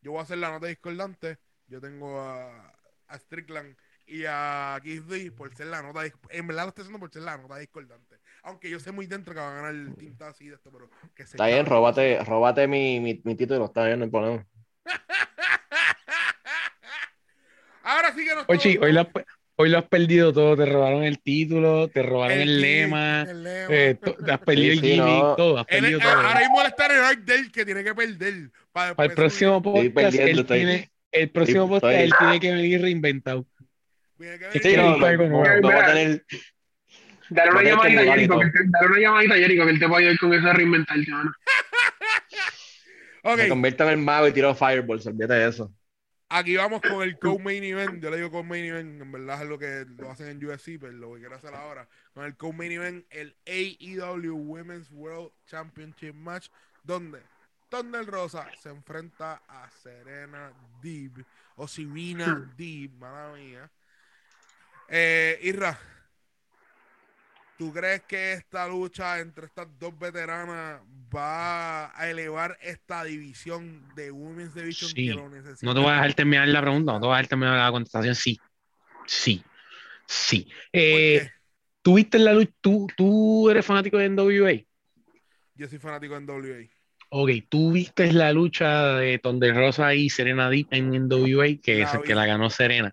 Yo 0.00 0.12
voy 0.12 0.20
a 0.20 0.22
hacer 0.22 0.38
la 0.38 0.50
nota 0.50 0.66
discordante. 0.66 1.38
Yo 1.68 1.80
tengo 1.80 2.20
a, 2.20 2.72
a 3.08 3.18
Strickland 3.18 3.76
y 4.06 4.24
a 4.26 4.78
Keith 4.82 5.08
Lee 5.08 5.30
por 5.30 5.52
ser 5.54 5.66
la 5.66 5.82
nota 5.82 6.04
dis- 6.04 6.14
En 6.30 6.46
verdad 6.46 6.62
lo 6.64 6.68
estoy 6.68 6.82
haciendo 6.82 7.00
por 7.00 7.12
ser 7.12 7.22
la 7.22 7.36
nota 7.36 7.58
discordante. 7.58 8.16
Aunque 8.42 8.70
yo 8.70 8.78
sé 8.78 8.92
muy 8.92 9.06
dentro 9.06 9.34
que 9.34 9.40
va 9.40 9.50
a 9.50 9.54
ganar 9.56 9.74
el 9.74 9.94
Team 9.96 10.16
Taz 10.16 10.40
y 10.40 10.48
de 10.48 10.54
esto, 10.54 10.70
pero 10.70 10.88
que 11.14 11.26
se 11.26 11.36
Está 11.36 11.46
bien, 11.48 11.66
róbate, 11.66 12.22
róbate 12.24 12.68
mi, 12.68 13.00
mi, 13.00 13.20
mi 13.24 13.34
título, 13.34 13.64
está 13.66 13.84
bien, 13.84 13.98
no 13.98 14.04
hay 14.04 14.10
problema. 14.10 14.46
Ahora 17.82 18.12
sí 18.12 18.24
que 18.24 18.34
nos 18.34 18.44
Oye, 18.48 18.78
hoy 18.80 18.96
has, 18.96 19.06
hoy 19.56 19.68
lo 19.70 19.78
has 19.78 19.84
perdido 19.84 20.32
todo. 20.32 20.56
Te 20.56 20.66
robaron 20.66 21.02
el 21.02 21.18
título, 21.20 21.88
te 21.88 22.02
robaron 22.02 22.38
el, 22.38 22.60
lema, 22.60 23.22
el 23.22 23.42
lema. 23.42 23.66
eh, 23.74 23.94
to- 24.02 24.14
te 24.14 24.32
has 24.32 24.38
perdido 24.40 24.72
Sí, 24.72 24.78
el 24.78 24.80
sí, 24.80 24.90
gimmick, 24.92 25.22
no. 25.22 25.36
todo. 25.36 25.58
Has 25.58 25.66
perdido 25.66 25.98
todo. 26.00 26.10
ahora 26.12 26.40
mismo 26.40 26.62
está 26.62 26.86
en 26.86 26.92
el 26.92 26.98
arc 27.02 27.18
del 27.24 27.52
que 27.52 27.64
tiene 27.64 27.84
que 27.84 27.94
perder. 27.94 28.50
Para, 28.72 28.94
Para 28.94 29.08
el 29.08 29.14
próximo 29.14 29.62
podcast, 29.62 30.14
él 30.18 30.38
estoy- 30.38 30.58
tiene, 30.58 30.90
el 31.12 31.30
próximo 31.30 31.64
estoy- 31.64 31.80
podcast, 31.80 32.00
él 32.00 32.12
tiene 32.18 32.40
que 32.40 32.52
venir 32.52 32.80
reinventado. 32.82 33.46
Sí, 34.18 34.24
venir- 34.24 34.62
Sí, 34.62 34.76
no, 34.76 34.96
no, 34.96 35.68
va 35.68 35.82
a 35.82 35.86
tener. 35.86 36.24
Dale 37.28 37.50
una 37.50 37.62
llamadita 37.64 38.00
a 38.02 38.04
Jericho, 38.04 38.28
todo. 38.34 38.40
que 38.40 38.46
te- 38.50 38.64
dale 38.68 38.86
una 38.86 39.00
llamadita 39.00 39.34
a 39.34 39.38
Jericho, 39.38 39.64
que 39.64 39.70
él 39.72 39.78
te 39.80 39.88
puede 39.88 40.02
ayudar 40.04 40.18
con 40.20 40.32
eso 40.34 40.46
de 40.46 40.52
reinventarte, 40.52 41.10
mano. 41.10 41.32
Ok, 43.28 43.38
Me 43.38 43.48
convierto 43.48 43.82
en 43.82 43.90
el 43.90 43.96
mago 43.96 44.28
y 44.28 44.32
tiro 44.32 44.54
fireballs, 44.54 45.04
olvídate 45.08 45.34
de 45.34 45.48
eso. 45.48 45.72
Aquí 46.28 46.56
vamos 46.56 46.80
con 46.80 47.02
el 47.02 47.18
co-main 47.18 47.62
event. 47.64 48.02
Yo 48.02 48.10
le 48.10 48.16
digo 48.16 48.30
co-main 48.30 48.64
event, 48.64 49.02
en 49.02 49.12
verdad 49.12 49.42
es 49.42 49.48
lo 49.48 49.58
que 49.58 49.86
lo 49.98 50.10
hacen 50.10 50.28
en 50.28 50.44
UFC, 50.44 50.78
pero 50.80 50.92
lo 50.92 51.14
que 51.14 51.20
quiero 51.20 51.36
hacer 51.36 51.54
ahora 51.54 51.88
con 52.14 52.24
el 52.24 52.36
co-main 52.36 52.72
event, 52.72 53.06
el 53.10 53.36
AEW 53.46 54.34
Women's 54.34 54.90
World 54.90 55.32
Championship 55.46 56.14
Match, 56.14 56.48
donde 56.82 57.22
Thunder 57.68 58.06
Rosa 58.06 58.48
se 58.60 58.68
enfrenta 58.68 59.42
a 59.48 59.70
Serena 59.70 60.52
Deeb 60.82 61.24
o 61.56 61.66
Serena 61.66 62.52
Deeb, 62.56 62.92
mala 62.92 63.34
mía. 63.34 63.70
Eh, 64.88 65.38
Irra, 65.42 65.78
¿tú 67.58 67.72
crees 67.72 68.02
que 68.02 68.32
esta 68.34 68.66
lucha 68.68 69.18
entre 69.20 69.46
estas 69.46 69.66
dos 69.78 69.98
veteranas 69.98 70.80
va 71.14 71.98
a 71.98 72.10
elevar 72.10 72.56
esta 72.60 73.04
división 73.04 73.82
de 73.94 74.10
Women's 74.10 74.54
Division 74.54 74.90
Sí. 74.90 75.08
que 75.08 75.14
lo 75.14 75.28
necesita? 75.28 75.64
No 75.66 75.74
te 75.74 75.80
voy 75.80 75.90
a 75.90 75.94
dejar 75.94 76.14
terminar 76.14 76.48
la 76.48 76.60
pregunta, 76.60 76.92
no 76.92 77.00
te 77.00 77.06
voy 77.06 77.14
a 77.14 77.16
dejar 77.18 77.28
terminar 77.28 77.58
la 77.58 77.70
contestación. 77.70 78.14
Sí, 78.14 78.38
sí, 79.06 79.42
sí. 80.06 80.44
¿Por 80.44 80.52
Eh? 80.72 81.30
¿tú 81.82 81.94
viste 81.94 82.18
la 82.18 82.32
lucha? 82.32 82.52
¿Tú, 82.60 82.86
¿Tú 82.96 83.48
eres 83.50 83.64
fanático 83.64 83.96
de 83.98 84.08
NWA? 84.10 84.52
Yo 85.54 85.68
soy 85.68 85.78
fanático 85.78 86.16
en 86.16 86.28
WA. 86.28 86.68
Ok, 87.10 87.30
¿tú 87.48 87.70
viste 87.72 88.12
la 88.12 88.32
lucha 88.32 88.94
de 88.96 89.18
Thunder 89.20 89.54
Rosa 89.54 89.94
y 89.94 90.10
Serena 90.10 90.50
Deep 90.50 90.66
en 90.72 90.90
NWA? 91.08 91.60
Que, 91.62 91.78
La 91.78 91.84
es, 91.84 91.92
vi. 92.00 92.02
que 92.08 92.14
la 92.16 92.26
ganó 92.26 92.50
Serena. 92.50 92.92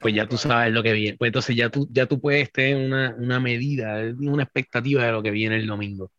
Pues 0.00 0.14
ya 0.14 0.28
tú 0.28 0.36
sabes 0.38 0.72
lo 0.72 0.82
que 0.82 0.92
viene. 0.92 1.16
Pues 1.18 1.28
entonces 1.30 1.56
ya 1.56 1.70
tú, 1.70 1.88
ya 1.90 2.06
tú 2.06 2.20
puedes 2.20 2.52
tener 2.52 2.76
una, 2.86 3.14
una 3.18 3.40
medida, 3.40 4.00
una 4.18 4.44
expectativa 4.44 5.04
de 5.04 5.12
lo 5.12 5.22
que 5.22 5.30
viene 5.30 5.56
el 5.56 5.66
domingo. 5.66 6.12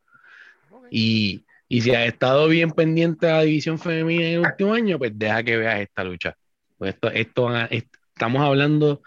Y, 0.90 1.46
y 1.68 1.82
si 1.82 1.94
has 1.94 2.08
estado 2.08 2.48
bien 2.48 2.72
pendiente 2.72 3.26
de 3.28 3.32
la 3.34 3.42
división 3.42 3.80
femenina 3.80 4.28
en 4.28 4.34
el 4.36 4.40
último 4.42 4.74
año, 4.74 4.98
pues 4.98 5.12
deja 5.18 5.44
que 5.44 5.58
veas 5.58 5.82
esta 5.82 6.04
lucha. 6.04 6.36
Pues 6.78 6.94
esto, 6.96 7.10
esto 7.12 7.50
a- 7.50 7.66
estamos 7.66 8.42
hablando, 8.42 9.02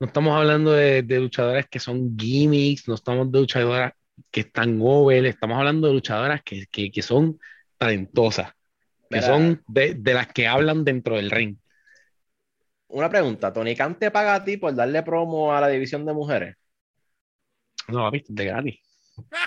no 0.00 0.06
estamos 0.06 0.36
hablando 0.36 0.72
de, 0.72 1.02
de 1.02 1.20
luchadoras 1.20 1.66
que 1.68 1.80
son 1.80 2.16
gimmicks, 2.18 2.88
no 2.88 2.94
estamos 2.94 3.30
de 3.32 3.40
luchadoras 3.40 3.92
que 4.30 4.40
están 4.42 4.78
over, 4.82 5.26
estamos 5.26 5.58
hablando 5.58 5.88
de 5.88 5.94
luchadoras 5.94 6.42
que, 6.44 6.66
que, 6.70 6.90
que 6.90 7.02
son 7.02 7.38
talentosas, 7.78 8.52
que 9.10 9.22
son 9.22 9.62
de, 9.68 9.94
de 9.94 10.14
las 10.14 10.28
que 10.28 10.46
hablan 10.48 10.84
dentro 10.84 11.16
del 11.16 11.30
ring. 11.30 11.58
Una 12.94 13.10
pregunta, 13.10 13.52
¿Tony 13.52 13.74
Khan 13.74 13.98
te 13.98 14.10
paga 14.12 14.36
a 14.36 14.44
ti 14.44 14.56
por 14.56 14.72
darle 14.74 15.02
promo 15.02 15.52
a 15.52 15.60
la 15.60 15.68
división 15.68 16.06
de 16.06 16.12
mujeres? 16.12 16.54
No, 17.88 18.08
viste, 18.10 18.32
de 18.32 18.44
gratis. 18.44 18.78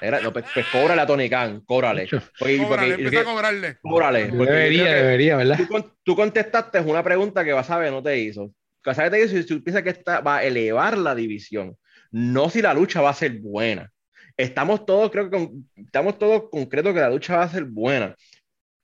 Era- 0.02 0.20
no, 0.22 0.32
pues, 0.34 0.46
pues 0.54 0.66
cóbrale 0.72 1.02
a 1.02 1.06
Tony 1.08 1.30
Khan, 1.30 1.62
cóbrale. 1.66 2.08
Porque- 2.38 2.58
Cóbrale, 2.58 2.66
porque- 2.68 2.94
empieza 2.94 3.10
porque- 3.10 3.18
a 3.18 3.24
cobrarle. 3.34 3.78
cóbrale, 3.82 4.28
Debería, 4.28 4.94
debería, 4.96 5.36
¿verdad? 5.38 5.60
tú, 5.68 5.92
tú 6.04 6.16
contestaste 6.16 6.80
una 6.82 7.02
pregunta 7.04 7.44
que 7.46 7.54
Basabe 7.54 7.90
no 7.90 8.04
te 8.04 8.18
hizo. 8.20 8.52
Basabe 8.86 9.10
te 9.12 9.24
hizo 9.24 9.36
si 9.38 9.46
tú 9.46 9.64
piensas 9.64 9.84
que 9.84 9.90
esta 9.92 10.20
va 10.22 10.38
a 10.38 10.44
elevar 10.44 10.98
la 10.98 11.16
división, 11.16 11.78
no 12.12 12.50
si 12.50 12.62
la 12.62 12.74
lucha 12.74 13.02
va 13.02 13.12
a 13.12 13.14
ser 13.14 13.40
buena. 13.40 13.90
Estamos 14.36 14.86
todos, 14.86 15.10
creo 15.10 15.30
que 15.30 15.38
con- 15.38 15.70
estamos 15.76 16.20
todos 16.20 16.50
concretos 16.50 16.94
que 16.94 17.00
la 17.00 17.10
lucha 17.10 17.38
va 17.38 17.44
a 17.44 17.50
ser 17.50 17.64
buena. 17.64 18.14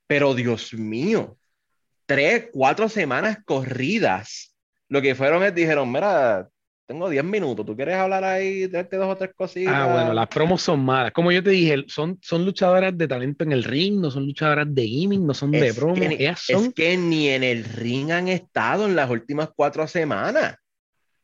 Pero 0.06 0.34
Dios 0.34 0.72
mío, 0.74 1.36
tres, 2.06 2.48
cuatro 2.52 2.88
semanas 2.88 3.38
corridas. 3.44 4.53
Lo 4.94 5.02
que 5.02 5.16
fueron 5.16 5.42
es, 5.42 5.52
dijeron, 5.52 5.90
mira, 5.90 6.48
tengo 6.86 7.10
10 7.10 7.24
minutos. 7.24 7.66
¿Tú 7.66 7.74
quieres 7.74 7.96
hablar 7.96 8.22
ahí 8.22 8.68
de 8.68 8.84
dos 8.84 9.08
o 9.08 9.16
tres 9.16 9.32
cositas? 9.34 9.74
Ah, 9.74 9.92
bueno, 9.92 10.14
las 10.14 10.28
promos 10.28 10.62
son 10.62 10.84
malas. 10.84 11.10
Como 11.10 11.32
yo 11.32 11.42
te 11.42 11.50
dije, 11.50 11.82
son, 11.88 12.16
son 12.22 12.44
luchadoras 12.44 12.96
de 12.96 13.08
talento 13.08 13.42
en 13.42 13.50
el 13.50 13.64
ring, 13.64 14.00
no 14.00 14.08
son 14.08 14.24
luchadoras 14.24 14.72
de 14.72 14.86
gaming, 14.86 15.26
no 15.26 15.34
son 15.34 15.50
de 15.50 15.66
Es 15.66 15.76
promo. 15.76 15.96
que 15.96 16.06
Ellas 16.06 16.42
son 16.46 16.66
Es 16.66 16.74
que 16.74 16.96
ni 16.96 17.28
en 17.28 17.42
el 17.42 17.64
ring 17.64 18.12
han 18.12 18.28
estado 18.28 18.86
en 18.86 18.94
las 18.94 19.10
últimas 19.10 19.50
cuatro 19.56 19.88
semanas. 19.88 20.54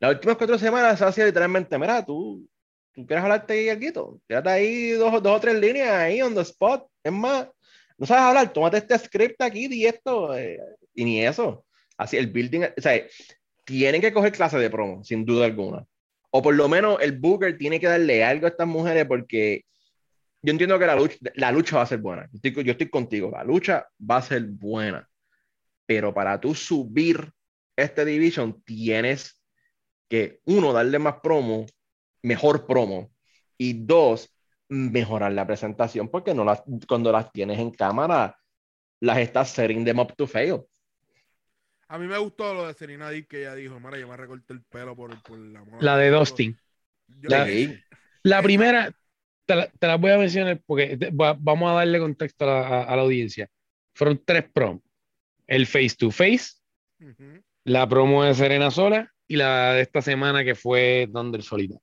Las 0.01 0.15
últimas 0.15 0.37
cuatro 0.37 0.59
semanas 0.59 0.99
se 0.99 1.05
ha 1.05 1.13
sido 1.13 1.29
literalmente, 1.29 1.79
mira, 1.79 2.05
tú, 2.05 2.45
tú 2.93 3.07
quieres 3.07 3.23
hablarte 3.23 3.53
ahí 3.53 3.69
algo, 3.69 4.19
quédate 4.27 4.49
ahí 4.51 4.91
dos, 4.95 5.23
dos 5.23 5.37
o 5.37 5.41
tres 5.41 5.55
líneas 5.61 5.93
ahí 5.93 6.21
on 6.23 6.35
the 6.35 6.41
spot. 6.41 6.89
Es 7.05 7.13
más, 7.13 7.47
no 7.97 8.05
sabes 8.05 8.25
hablar, 8.25 8.53
tómate 8.53 8.79
este 8.79 8.99
script 8.99 9.41
aquí 9.41 9.69
y 9.71 9.87
esto, 9.87 10.37
eh, 10.37 10.59
y 10.93 11.05
ni 11.05 11.25
eso. 11.25 11.65
Así 11.97 12.17
el 12.17 12.29
building, 12.29 12.63
o 12.63 12.81
sea, 12.81 12.99
tienen 13.65 14.01
que 14.01 14.13
coger 14.13 14.33
clase 14.33 14.59
de 14.59 14.71
promo, 14.71 15.05
sin 15.05 15.25
duda 15.25 15.47
alguna. 15.47 15.87
O 16.31 16.43
por 16.43 16.55
lo 16.55 16.69
menos 16.69 16.99
el 17.01 17.19
Booker 17.19 17.57
tiene 17.59 17.81
que 17.81 17.87
darle 17.87 18.25
algo 18.25 18.47
a 18.47 18.51
estas 18.51 18.67
mujeres 18.67 19.07
porque 19.07 19.65
yo 20.43 20.53
entiendo 20.53 20.79
que 20.79 20.87
la 20.87 20.97
lucha, 20.97 21.17
la 21.35 21.53
lucha 21.53 21.77
va 21.77 21.83
a 21.83 21.87
ser 21.87 21.99
buena. 21.99 22.29
Yo 22.33 22.41
estoy, 22.43 22.65
yo 22.65 22.73
estoy 22.73 22.89
contigo, 22.89 23.31
la 23.31 23.45
lucha 23.45 23.87
va 24.09 24.17
a 24.17 24.23
ser 24.23 24.45
buena. 24.45 25.09
Pero 25.87 26.15
para 26.15 26.41
tú 26.41 26.55
subir 26.55 27.33
este 27.77 28.05
division, 28.05 28.63
tienes 28.63 29.43
que, 30.09 30.41
uno, 30.45 30.73
darle 30.73 30.99
más 30.99 31.17
promo, 31.23 31.67
mejor 32.23 32.67
promo, 32.67 33.11
y 33.59 33.75
dos, 33.75 34.35
mejorar 34.69 35.33
la 35.33 35.47
presentación, 35.47 36.09
porque 36.09 36.35
no 36.35 36.45
las, 36.45 36.63
cuando 36.89 37.13
las 37.13 37.31
tienes 37.33 37.59
en 37.59 37.71
cámara, 37.71 38.39
las 39.01 39.19
estás 39.19 39.51
setting 39.51 39.85
them 39.85 39.99
up 39.99 40.15
to 40.17 40.27
fail. 40.27 40.63
A 41.93 41.99
mí 41.99 42.07
me 42.07 42.17
gustó 42.19 42.55
lo 42.55 42.69
de 42.69 42.75
Serena 42.75 43.11
Deep 43.11 43.27
que 43.27 43.41
ella 43.41 43.55
dijo, 43.57 43.81
mira, 43.81 43.99
yo 43.99 44.07
me 44.07 44.17
recorté 44.17 44.53
el 44.53 44.63
pelo 44.63 44.95
por, 44.95 45.21
por 45.25 45.37
la 45.39 45.65
mano. 45.65 45.79
la 45.81 45.97
de 45.97 46.11
Dustin. 46.11 46.57
Yo- 47.09 47.29
La- 47.29 47.47
Sí. 47.47 47.81
La 48.23 48.43
primera, 48.43 48.93
te 49.45 49.57
la, 49.57 49.67
te 49.69 49.87
la 49.89 49.97
voy 49.97 50.13
a 50.13 50.19
mencionar 50.19 50.61
porque 50.65 50.97
te- 50.97 51.11
va- 51.11 51.37
vamos 51.37 51.69
a 51.71 51.75
darle 51.75 51.99
contexto 51.99 52.45
a 52.45 52.47
la, 52.49 52.69
a- 52.69 52.83
a 52.85 52.97
la 52.97 53.03
audiencia. 53.03 53.49
Fueron 53.95 54.23
tres 54.25 54.45
promos. 54.53 54.83
El 55.49 55.67
face 55.67 55.97
to 55.99 56.11
face, 56.13 56.53
la 57.65 57.89
promo 57.89 58.23
de 58.23 58.35
Serena 58.35 58.71
Sola 58.71 59.13
y 59.27 59.35
la 59.37 59.73
de 59.75 59.81
esta 59.81 60.01
semana 60.01 60.45
que 60.45 60.55
fue 60.55 61.09
Thunder 61.13 61.43
Solita. 61.43 61.77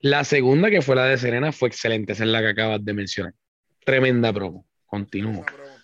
La 0.00 0.24
segunda, 0.24 0.68
que 0.68 0.82
fue 0.82 0.96
la 0.96 1.04
de 1.04 1.16
Serena, 1.16 1.52
fue 1.52 1.68
excelente, 1.68 2.12
esa 2.12 2.24
es 2.24 2.30
la 2.30 2.40
que 2.40 2.48
acabas 2.48 2.84
de 2.84 2.92
mencionar. 2.92 3.34
Tremenda 3.84 4.32
promo. 4.32 4.66
Continúo. 4.84 5.44
Tremenda 5.44 5.52
promo. 5.52 5.75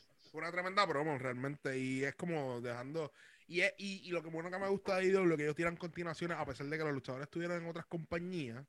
Una 0.43 0.51
tremenda 0.51 0.85
promo 0.89 1.17
realmente 1.19 1.79
y 1.79 2.03
es 2.03 2.17
como 2.17 2.61
dejando 2.61 3.13
y, 3.47 3.61
es- 3.61 3.75
y, 3.79 4.03
y 4.09 4.11
lo 4.11 4.25
que 4.25 4.29
bueno 4.29 4.51
que 4.51 4.59
me 4.59 4.67
gusta 4.69 4.97
de 4.97 5.07
IW, 5.07 5.37
que 5.37 5.45
ellos 5.45 5.55
tiran 5.55 5.77
continuaciones 5.77 6.37
a 6.37 6.45
pesar 6.45 6.67
de 6.67 6.77
que 6.77 6.83
los 6.83 6.93
luchadores 6.93 7.27
estuvieran 7.27 7.63
en 7.63 7.69
otras 7.69 7.87
compañías 7.87 8.65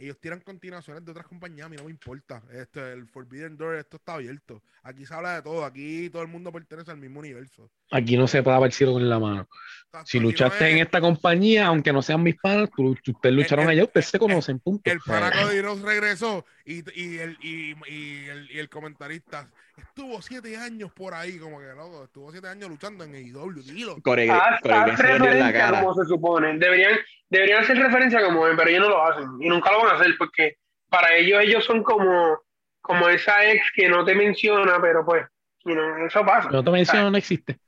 ellos 0.00 0.18
tiran 0.18 0.40
continuaciones 0.40 1.04
de 1.04 1.12
otras 1.12 1.28
compañías 1.28 1.66
a 1.66 1.68
mí 1.68 1.76
no 1.76 1.84
me 1.84 1.90
importa 1.92 2.42
este 2.50 2.92
el 2.92 3.06
Forbidden 3.06 3.56
Door 3.56 3.76
esto 3.76 3.98
está 3.98 4.14
abierto 4.14 4.64
aquí 4.82 5.06
se 5.06 5.14
habla 5.14 5.36
de 5.36 5.42
todo 5.42 5.64
aquí 5.64 6.10
todo 6.10 6.22
el 6.22 6.28
mundo 6.28 6.50
pertenece 6.50 6.90
al 6.90 6.96
mismo 6.98 7.20
universo 7.20 7.70
Aquí 7.92 8.16
no 8.16 8.26
se 8.26 8.42
para 8.42 8.64
el 8.66 8.72
cielo 8.72 8.94
con 8.94 9.06
la 9.08 9.18
mano. 9.20 9.46
Exacto, 9.84 10.06
Si 10.10 10.18
no 10.18 10.24
luchaste 10.24 10.64
es- 10.66 10.72
en 10.72 10.78
esta 10.78 10.98
compañía, 10.98 11.66
aunque 11.66 11.92
no 11.92 12.00
sean 12.00 12.22
mis 12.22 12.36
panas, 12.36 12.70
ustedes 12.78 13.34
lucharon 13.34 13.66
el- 13.66 13.70
allá, 13.72 13.84
ustedes 13.84 14.06
se 14.06 14.18
conocen, 14.18 14.58
punto. 14.60 14.90
el 14.90 14.98
Rhodes 14.98 15.82
regresó 15.82 16.46
y, 16.64 16.76
y, 16.98 17.18
el, 17.18 17.36
y, 17.42 17.74
y 17.86 18.24
el, 18.28 18.50
y 18.50 18.58
el 18.58 18.70
comentarista 18.70 19.46
estuvo 19.76 20.20
siete 20.22 20.56
años 20.56 20.92
por 20.92 21.14
ahí, 21.14 21.38
como 21.38 21.58
que 21.58 21.66
loco, 21.66 22.04
estuvo 22.04 22.30
siete 22.30 22.48
años 22.48 22.68
luchando 22.68 23.04
en 23.04 23.14
AEW, 23.14 23.62
dilo. 23.62 23.96
Haz, 24.04 24.54
haz 24.54 24.64
la 24.64 24.84
referencia 24.86 25.52
cara. 25.52 25.80
como 25.80 25.94
se 25.94 26.04
supone. 26.08 26.58
Deberían, 26.58 26.98
deberían 27.30 27.62
hacer 27.62 27.78
referencia 27.78 28.22
como 28.24 28.42
ven, 28.42 28.56
pero 28.56 28.70
ellos 28.70 28.82
no 28.82 28.88
lo 28.90 29.04
hacen. 29.04 29.28
Y 29.40 29.48
nunca 29.48 29.72
lo 29.72 29.82
van 29.82 29.96
a 29.96 30.00
hacer 30.00 30.14
porque 30.18 30.56
para 30.88 31.14
ellos 31.14 31.42
ellos 31.42 31.64
son 31.64 31.82
como, 31.82 32.38
como 32.80 33.08
esa 33.08 33.44
ex 33.50 33.70
que 33.74 33.88
no 33.88 34.04
te 34.04 34.14
menciona, 34.14 34.78
pero 34.80 35.04
pues, 35.04 35.24
you 35.64 35.72
know, 35.72 36.06
eso 36.06 36.24
pasa. 36.24 36.50
No 36.50 36.62
te 36.62 36.70
menciono, 36.70 37.10
no 37.10 37.16
existe. 37.16 37.58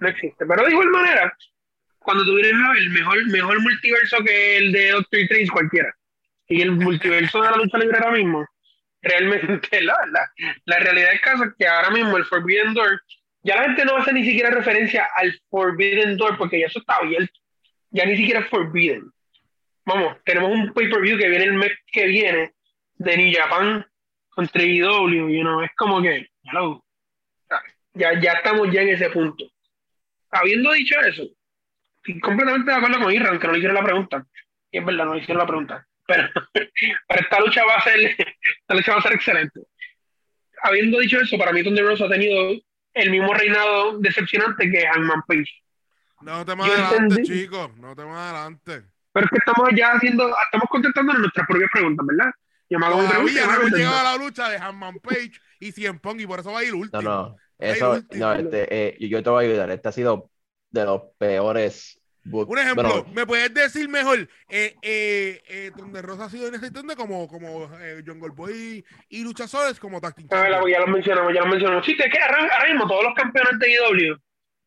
No 0.00 0.08
existe. 0.08 0.46
Pero 0.46 0.64
de 0.64 0.70
igual 0.70 0.88
manera, 0.88 1.36
cuando 1.98 2.24
tú 2.24 2.34
vienes 2.34 2.54
a 2.54 2.72
ver, 2.72 2.88
mejor, 2.90 3.26
mejor 3.26 3.60
multiverso 3.60 4.18
que 4.24 4.56
el 4.58 4.72
de 4.72 4.90
Doctor 4.90 5.20
Strange 5.20 5.50
cualquiera. 5.50 5.94
Y 6.46 6.60
el 6.60 6.72
multiverso 6.72 7.42
de 7.42 7.50
la 7.50 7.56
lucha 7.56 7.78
libre 7.78 7.98
ahora 7.98 8.12
mismo, 8.12 8.46
realmente, 9.04 9.80
la, 9.82 9.94
la, 10.10 10.30
la 10.64 10.78
realidad 10.78 11.12
es 11.12 11.20
que 11.58 11.66
ahora 11.66 11.90
mismo 11.90 12.16
el 12.16 12.24
Forbidden 12.24 12.74
Door, 12.74 13.00
ya 13.42 13.56
la 13.56 13.64
gente 13.64 13.84
no 13.84 13.96
hace 13.96 14.12
ni 14.12 14.24
siquiera 14.24 14.50
referencia 14.50 15.08
al 15.16 15.38
Forbidden 15.50 16.16
Door 16.16 16.38
porque 16.38 16.60
ya 16.60 16.66
eso 16.66 16.80
está 16.80 16.96
abierto. 16.96 17.38
Ya 17.90 18.06
ni 18.06 18.16
siquiera 18.16 18.40
es 18.40 18.48
Forbidden. 18.48 19.10
Vamos, 19.86 20.16
tenemos 20.24 20.50
un 20.50 20.72
pay-per-view 20.72 21.18
que 21.18 21.28
viene 21.28 21.44
el 21.44 21.54
mes 21.54 21.72
que 21.92 22.06
viene 22.06 22.54
de 22.94 23.16
New 23.16 23.32
Japan 23.36 23.86
contra 24.30 24.62
IW, 24.62 25.28
you 25.28 25.42
know, 25.42 25.60
es 25.60 25.70
como 25.76 26.02
que, 26.02 26.28
hello. 26.44 26.82
Ya, 27.92 28.18
ya 28.18 28.32
estamos 28.32 28.72
ya 28.72 28.82
en 28.82 28.88
ese 28.88 29.10
punto. 29.10 29.44
Habiendo 30.30 30.72
dicho 30.72 30.98
eso, 31.00 31.22
estoy 31.98 32.18
completamente 32.20 32.70
de 32.70 32.76
acuerdo 32.76 32.98
con 32.98 33.12
Irran, 33.12 33.38
que 33.38 33.46
no 33.46 33.52
le 33.52 33.58
hicieron 33.58 33.76
la 33.76 33.84
pregunta. 33.84 34.26
Y 34.70 34.78
es 34.78 34.84
verdad, 34.84 35.04
no 35.04 35.14
le 35.14 35.20
hicieron 35.20 35.38
la 35.38 35.46
pregunta. 35.46 35.86
Pero, 36.06 36.28
pero 36.52 37.20
esta 37.20 37.40
lucha 37.40 37.64
va 37.64 37.76
a 37.76 37.82
ser, 37.82 38.00
esta 38.00 38.74
lucha 38.74 38.92
va 38.92 38.98
a 38.98 39.02
ser 39.02 39.12
excelente. 39.14 39.60
Habiendo 40.62 40.98
dicho 40.98 41.20
eso, 41.20 41.36
para 41.38 41.52
mí 41.52 41.62
Thunder 41.62 41.84
Rose 41.84 42.04
ha 42.04 42.08
tenido 42.08 42.52
el 42.94 43.10
mismo 43.10 43.34
reinado 43.34 43.98
decepcionante 43.98 44.70
que 44.70 44.86
Hangman 44.86 45.22
Page. 45.26 45.50
No 46.20 46.44
te 46.44 46.54
más 46.54 46.66
Yo 46.66 46.72
adelante, 46.72 46.96
entendí. 46.96 47.22
chicos, 47.24 47.76
no 47.76 47.94
te 47.94 48.04
más 48.04 48.32
adelante. 48.32 48.82
Pero 49.12 49.26
es 49.26 49.30
que 49.30 49.38
estamos 49.38 49.68
ya 49.76 49.92
haciendo, 49.92 50.28
estamos 50.28 50.68
contestando 50.70 51.12
nuestras 51.14 51.46
propias 51.46 51.70
preguntas, 51.72 52.06
¿verdad? 52.06 52.32
Yo 52.70 52.78
me 52.78 52.86
hago 52.86 52.96
pregunta 53.06 53.46
no 53.46 53.54
hemos 53.54 53.72
llegado 53.72 53.98
a 53.98 54.02
la 54.02 54.16
lucha 54.16 54.48
de 54.48 54.56
Hanman 54.56 54.98
Page 55.00 55.32
y 55.60 55.72
Cien 55.72 55.98
Pong 55.98 56.20
y 56.20 56.26
por 56.26 56.40
eso 56.40 56.50
va 56.50 56.60
a 56.60 56.64
ir 56.64 56.74
último. 56.74 57.02
No, 57.02 57.28
no, 57.28 57.36
eso, 57.58 58.02
no, 58.12 58.32
este, 58.32 58.66
eh, 58.70 59.08
yo 59.08 59.22
te 59.22 59.30
voy 59.30 59.44
a 59.44 59.48
ayudar. 59.48 59.70
Este 59.70 59.88
ha 59.88 59.92
sido 59.92 60.30
de 60.70 60.84
los 60.84 61.02
peores 61.18 62.00
book- 62.24 62.48
Un 62.48 62.58
ejemplo, 62.58 63.06
¿me 63.14 63.26
puedes 63.26 63.52
decir 63.52 63.88
mejor? 63.88 64.28
Eh, 64.48 64.74
eh, 64.82 65.42
eh, 65.48 65.70
donde 65.76 66.02
Rosa 66.02 66.24
ha 66.24 66.30
sido 66.30 66.48
en 66.48 66.54
ese 66.54 66.70
donde 66.70 66.96
como, 66.96 67.28
como 67.28 67.70
eh, 67.80 68.02
John 68.06 68.18
Goldboy 68.18 68.52
y, 68.52 68.84
y 69.20 69.22
Luchasaurus 69.24 69.78
como 69.78 70.00
Team 70.00 70.28
A 70.30 70.42
ver, 70.42 70.52
ya 70.70 70.80
lo 70.80 70.86
mencionamos, 70.88 71.32
ya 71.34 71.40
lo 71.40 71.46
mencionamos. 71.46 71.84
Sí, 71.86 71.96
es 71.98 72.12
que 72.12 72.18
ahora, 72.18 72.66
mismo 72.68 72.86
todos 72.86 73.04
los 73.04 73.14
campeones 73.14 73.58
de 73.58 73.72
IW 73.72 74.14
Son 74.14 74.22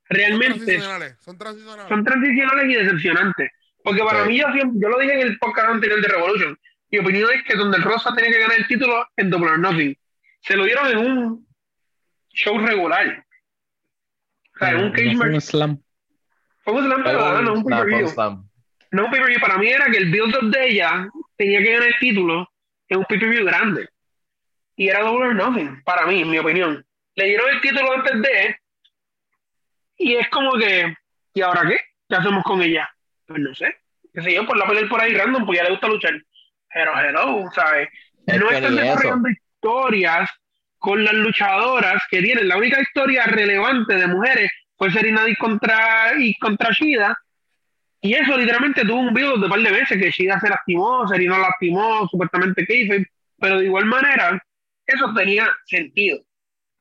realmente 0.10 0.56
transicionales, 0.66 1.16
son 1.20 1.38
transicionales. 1.38 1.88
son 1.90 2.04
transicionales 2.04 2.66
y 2.70 2.74
decepcionantes. 2.76 3.52
Porque 3.84 4.04
para 4.04 4.24
Sí. 4.24 4.30
mí, 4.30 4.40
yo, 4.40 4.48
siempre- 4.54 4.80
yo 4.82 4.90
lo 4.90 5.00
dije 5.00 5.14
en 5.14 5.22
el 5.28 5.38
podcast 5.40 5.70
anterior 5.70 6.02
de 6.02 6.08
Revolution, 6.08 6.60
mi 6.90 7.00
opinión 7.00 7.30
es 7.34 7.44
que 7.44 7.56
donde 7.56 7.78
el 7.78 7.84
Rosa 7.84 8.14
tenía 8.16 8.32
que 8.32 8.40
ganar 8.40 8.58
el 8.58 8.68
título 8.68 9.06
en 9.18 9.30
Double 9.30 9.50
or 9.52 9.60
Nothing, 9.60 9.96
se 10.42 10.56
lo 10.56 10.66
dieron 10.66 10.88
en 10.88 10.98
un 10.98 11.48
show 12.30 12.58
regular. 12.60 13.26
O 14.56 14.60
sea, 14.60 14.72
en 14.72 14.78
un 14.84 14.92
cage 14.92 15.16
fue 15.16 15.26
match. 15.28 15.34
un 15.36 15.42
slam. 15.42 15.84
Fue 16.68 16.76
un 16.76 16.86
slam, 16.86 17.02
pero 17.02 17.20
fue 17.20 17.44
no 17.44 17.54
un 17.54 17.64
pay-per-view. 17.64 18.14
No 18.92 19.06
un 19.06 19.10
pay-per-view. 19.10 19.40
Para 19.40 19.58
mí 19.58 19.70
era 19.70 19.86
que 19.86 20.00
el 20.00 20.12
build-up 20.12 20.52
de 20.52 20.68
ella 20.68 21.08
tenía 21.38 21.60
que 21.60 21.72
ganar 21.72 21.88
el 21.88 21.96
título 21.98 22.52
en 22.90 22.98
un 22.98 23.06
pay-per-view 23.06 23.46
grande. 23.46 23.88
Y 24.76 24.90
era 24.90 25.00
Double 25.00 25.28
or 25.28 25.36
Nothing, 25.36 25.82
para 25.84 26.06
mí, 26.06 26.24
en 26.24 26.30
mi 26.30 26.38
opinión. 26.40 26.86
Le 27.16 27.26
dieron 27.26 27.50
el 27.52 27.62
título 27.62 27.94
antes 27.94 28.22
de. 28.22 28.58
Y 29.96 30.16
es 30.16 30.28
como 30.28 30.58
que. 30.58 30.94
¿Y 31.34 31.42
ahora 31.42 31.62
qué? 31.70 31.80
¿Qué 32.10 32.16
hacemos 32.18 32.44
con 32.44 32.62
ella? 32.62 32.90
Pues 33.26 33.40
no 33.40 33.56
sé. 33.56 33.74
Qué 34.14 34.22
sé 34.22 34.34
yo, 34.34 34.46
por 34.46 34.58
la 34.58 34.68
pelear 34.68 34.90
por 34.90 35.00
ahí 35.00 35.14
random, 35.14 35.46
pues 35.46 35.60
ya 35.60 35.64
le 35.64 35.72
gusta 35.72 35.88
luchar. 35.88 36.22
Pero 36.74 36.92
hello, 37.00 37.50
¿sabes? 37.56 37.88
Es 38.26 38.38
no 38.42 38.52
están 38.52 38.76
desarrollando 38.76 39.30
historias 39.30 40.30
con 40.80 41.02
las 41.06 41.14
luchadoras 41.14 42.04
que 42.12 42.22
tienen. 42.22 42.50
La 42.50 42.58
única 42.58 42.82
historia 42.82 43.26
relevante 43.26 43.96
de 43.96 44.08
mujeres 44.08 44.52
fue 44.78 44.92
Serena 44.92 45.22
contra, 45.40 46.14
y 46.20 46.38
contra 46.38 46.72
Shida. 46.72 47.18
Y 48.02 48.14
eso 48.14 48.38
literalmente 48.38 48.84
tuvo 48.84 49.00
un 49.00 49.14
video 49.14 49.38
de 49.38 49.46
un 49.46 49.50
par 49.50 49.60
de 49.60 49.72
veces 49.72 49.98
que 50.00 50.12
Shida 50.12 50.40
se 50.40 50.50
lastimó, 50.50 51.08
Serena 51.08 51.40
lastimó, 51.40 52.08
supuestamente 52.08 52.66
Keife, 52.66 53.06
pero 53.40 53.60
de 53.60 53.66
igual 53.66 53.86
manera, 53.86 54.42
eso 54.86 55.14
tenía 55.16 55.50
sentido. 55.66 56.20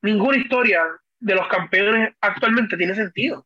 Ninguna 0.03 0.37
historia 0.37 0.81
de 1.19 1.35
los 1.35 1.47
campeones 1.47 2.13
actualmente 2.21 2.77
tiene 2.77 2.93
sentido. 2.93 3.45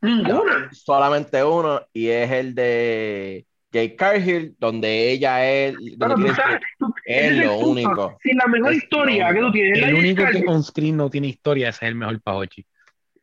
Ninguna. 0.00 0.70
Solamente 0.72 1.44
uno, 1.44 1.82
y 1.92 2.08
es 2.08 2.30
el 2.30 2.54
de 2.54 3.44
Jake 3.70 3.96
Cargill, 3.96 4.56
donde 4.58 5.10
ella 5.12 5.44
es, 5.48 5.74
donde 5.98 6.14
tú 6.16 6.22
tiene- 6.22 6.34
sabes, 6.34 6.60
tú- 6.78 6.94
es 7.04 7.36
lo 7.36 7.50
punto. 7.60 7.68
único. 7.68 8.18
Si 8.22 8.32
la 8.32 8.46
mejor 8.46 8.72
Es 8.72 8.82
historia 8.82 9.32
que 9.34 9.40
tú 9.40 9.52
tienes 9.52 9.78
El 9.82 9.94
único 9.94 10.16
que 10.16 10.22
Cargill, 10.24 10.48
on 10.48 10.64
screen 10.64 10.96
no 10.96 11.10
tiene 11.10 11.26
historia, 11.28 11.68
ese 11.68 11.84
es 11.84 11.88
el 11.90 11.94
mejor 11.96 12.18
Pajochi. 12.22 12.64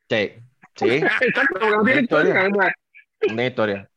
Sí, 0.10 0.32
sí, 0.78 0.86
Exacto, 1.22 1.60
porque 1.60 1.70
no 1.70 1.84
tiene 1.84 2.02
Historia. 2.02 2.50
una 3.30 3.46
historia. 3.46 3.90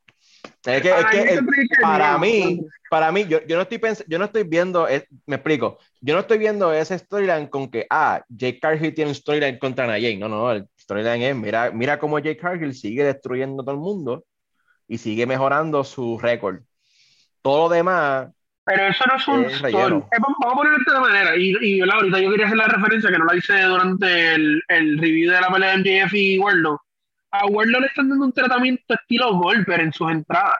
Es 0.64 0.82
que, 0.82 0.88
es 0.88 0.94
Ah, 0.94 1.08
que 1.10 1.16
yo 1.18 1.22
el- 1.22 1.28
siempre 1.30 1.62
dije 1.62 1.74
que 1.74 1.80
para 1.82 2.18
mí, 2.18 2.60
para 2.90 3.12
mí, 3.12 3.24
yo, 3.26 3.40
yo 3.46 3.56
no 3.56 3.62
estoy 3.62 3.78
pens- 3.78 4.04
yo 4.06 4.18
no 4.18 4.26
estoy 4.26 4.42
viendo, 4.44 4.86
es- 4.88 5.06
me 5.26 5.36
explico, 5.36 5.78
yo 6.00 6.14
no 6.14 6.20
estoy 6.20 6.38
viendo 6.38 6.72
ese 6.72 6.98
storyline 6.98 7.46
con 7.48 7.70
que, 7.70 7.86
ah, 7.88 8.22
Jake 8.28 8.58
Cargill 8.60 8.94
tiene 8.94 9.10
un 9.10 9.14
storyline 9.14 9.58
contra 9.58 9.86
Nia 9.86 10.10
Jax. 10.10 10.18
No, 10.20 10.28
no, 10.28 10.50
el 10.52 10.66
storyline 10.78 11.22
es, 11.22 11.36
mira, 11.36 11.70
mira 11.70 11.98
cómo 11.98 12.18
Jake 12.18 12.36
Cargill 12.38 12.74
sigue 12.74 13.04
destruyendo 13.04 13.62
a 13.62 13.64
todo 13.64 13.74
el 13.74 13.80
mundo 13.80 14.24
y 14.88 14.98
sigue 14.98 15.24
mejorando 15.26 15.82
su 15.84 16.18
récord. 16.18 16.60
Todo 17.42 17.68
lo 17.68 17.74
demás, 17.74 18.28
Pero 18.70 18.86
eso 18.86 19.04
no 19.06 19.16
es 19.16 19.28
un 19.28 19.44
Es. 19.46 19.62
Eh, 19.64 19.72
vamos, 19.72 20.38
a 20.46 20.54
ponerlo 20.54 20.78
de 20.78 20.84
esta 20.86 21.00
manera. 21.00 21.36
Y, 21.36 21.56
y 21.60 21.80
ahorita 21.80 22.20
yo 22.20 22.30
quería 22.30 22.46
hacer 22.46 22.58
la 22.58 22.68
referencia 22.68 23.10
que 23.10 23.18
no 23.18 23.24
la 23.24 23.36
hice 23.36 23.62
durante 23.62 24.34
el, 24.34 24.62
el 24.68 24.98
review 24.98 25.32
de 25.32 25.40
la 25.40 25.48
pelea 25.48 25.76
de 25.76 26.04
MJF 26.04 26.14
y 26.14 26.38
Wardlow. 26.38 26.78
A 27.32 27.46
Wardlow 27.46 27.80
le 27.80 27.88
están 27.88 28.08
dando 28.08 28.26
un 28.26 28.32
tratamiento 28.32 28.94
estilo 28.94 29.34
Goldberg 29.34 29.80
en 29.80 29.92
sus 29.92 30.12
entradas. 30.12 30.54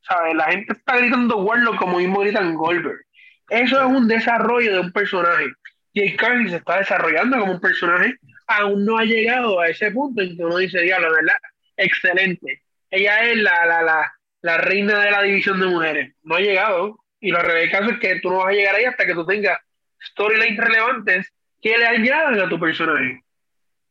¿Sabes? 0.00 0.34
La 0.34 0.46
gente 0.46 0.72
está 0.72 0.96
gritando 0.96 1.36
Wardlow 1.38 1.76
como 1.76 1.98
mismo 1.98 2.20
gritan 2.20 2.54
Goldberg. 2.54 3.04
Eso 3.50 3.78
es 3.78 3.86
un 3.86 4.08
desarrollo 4.08 4.72
de 4.72 4.80
un 4.80 4.92
personaje. 4.92 5.46
Jay 5.94 6.16
Carly 6.16 6.50
se 6.50 6.56
está 6.56 6.78
desarrollando 6.78 7.38
como 7.38 7.52
un 7.52 7.60
personaje. 7.60 8.16
Aún 8.48 8.84
no 8.84 8.98
ha 8.98 9.04
llegado 9.04 9.60
a 9.60 9.68
ese 9.68 9.92
punto 9.92 10.22
en 10.22 10.36
que 10.36 10.44
uno 10.44 10.56
dice, 10.56 10.80
diablo, 10.80 11.12
¿verdad? 11.12 11.36
Excelente. 11.76 12.62
Ella 12.90 13.24
es 13.26 13.38
la, 13.38 13.64
la, 13.64 13.82
la, 13.82 14.12
la 14.42 14.58
reina 14.58 14.98
de 14.98 15.10
la 15.12 15.22
división 15.22 15.60
de 15.60 15.66
mujeres. 15.66 16.14
No 16.24 16.34
ha 16.34 16.40
llegado. 16.40 17.03
Y 17.26 17.30
lo 17.30 17.42
del 17.42 17.70
caso 17.70 17.88
es 17.90 17.98
que 18.00 18.20
tú 18.20 18.28
no 18.30 18.36
vas 18.38 18.48
a 18.48 18.52
llegar 18.52 18.74
ahí 18.74 18.84
hasta 18.84 19.06
que 19.06 19.14
tú 19.14 19.24
tengas 19.24 19.58
storylines 20.10 20.58
relevantes 20.58 21.32
que 21.62 21.78
le 21.78 21.86
añadan 21.86 22.38
a 22.38 22.48
tu 22.50 22.60
personaje. 22.60 23.22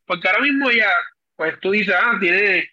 Porque 0.06 0.28
ahora 0.28 0.42
mismo 0.42 0.70
ella, 0.70 0.88
pues 1.34 1.58
tú 1.58 1.72
dices, 1.72 1.94
ah, 2.00 2.16
tiene. 2.20 2.68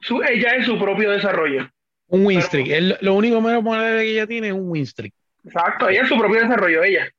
Su, 0.00 0.22
ella 0.22 0.56
es 0.56 0.64
su 0.64 0.78
propio 0.78 1.10
desarrollo. 1.10 1.68
Un 2.06 2.24
win 2.24 2.38
Pero- 2.38 2.46
streak. 2.46 2.68
Él- 2.68 2.96
lo 3.02 3.12
único 3.14 3.40
menos 3.42 3.62
que 3.62 4.00
ella 4.02 4.26
tiene 4.26 4.46
es 4.48 4.54
un 4.54 4.70
win 4.70 4.86
streak. 4.86 5.12
Exacto, 5.44 5.90
ella 5.90 6.02
es 6.02 6.08
su 6.08 6.18
propio 6.18 6.40
desarrollo, 6.40 6.82
ella. 6.84 7.10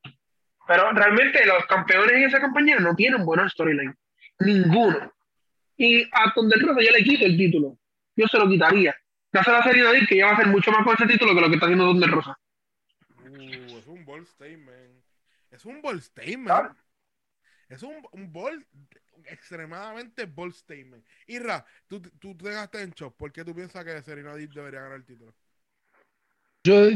Pero 0.67 0.91
realmente 0.93 1.45
los 1.45 1.65
campeones 1.67 2.13
en 2.15 2.23
esa 2.23 2.41
compañía 2.41 2.79
no 2.79 2.95
tienen 2.95 3.23
buenos 3.23 3.51
storylines. 3.51 3.95
Ninguno. 4.39 5.13
Y 5.77 6.03
a 6.11 6.33
Thunder 6.33 6.59
Rosa 6.59 6.81
yo 6.81 6.91
le 6.91 7.03
quito 7.03 7.23
el 7.25 7.37
título. 7.37 7.77
Yo 8.15 8.27
se 8.27 8.37
lo 8.39 8.49
quitaría. 8.49 8.95
Dáselo 9.31 9.57
a 9.57 9.63
Serena 9.63 9.91
Deeb, 9.91 10.07
que 10.07 10.15
ella 10.15 10.25
va 10.25 10.31
a 10.31 10.35
hacer 10.35 10.47
mucho 10.47 10.71
más 10.71 10.83
con 10.83 10.95
ese 10.95 11.05
título 11.05 11.35
que 11.35 11.41
lo 11.41 11.47
que 11.49 11.53
está 11.55 11.65
haciendo 11.67 11.85
Thunder 11.85 12.09
Rosa. 12.09 12.35
Es 14.13 14.21
un 14.21 14.21
bold 14.21 14.27
statement. 14.27 15.03
Es 15.49 15.65
un 15.65 15.81
bold 15.81 16.01
statement. 16.01 16.77
Es 17.69 17.83
un, 17.83 17.95
un 18.11 18.31
bold, 18.31 18.63
extremadamente 19.25 20.25
bold 20.25 20.53
statement. 20.53 21.03
Irra, 21.27 21.65
tú, 21.87 22.01
tú 22.19 22.35
te 22.37 22.49
dejaste 22.49 22.81
en 22.81 22.91
shock. 22.91 23.15
¿Por 23.15 23.31
qué 23.31 23.43
tú 23.43 23.55
piensas 23.55 23.83
que 23.83 24.01
Serena 24.03 24.35
Deeb 24.35 24.51
debería 24.51 24.81
ganar 24.81 24.97
el 24.97 25.05
título? 25.05 25.33
Yo, 26.63 26.89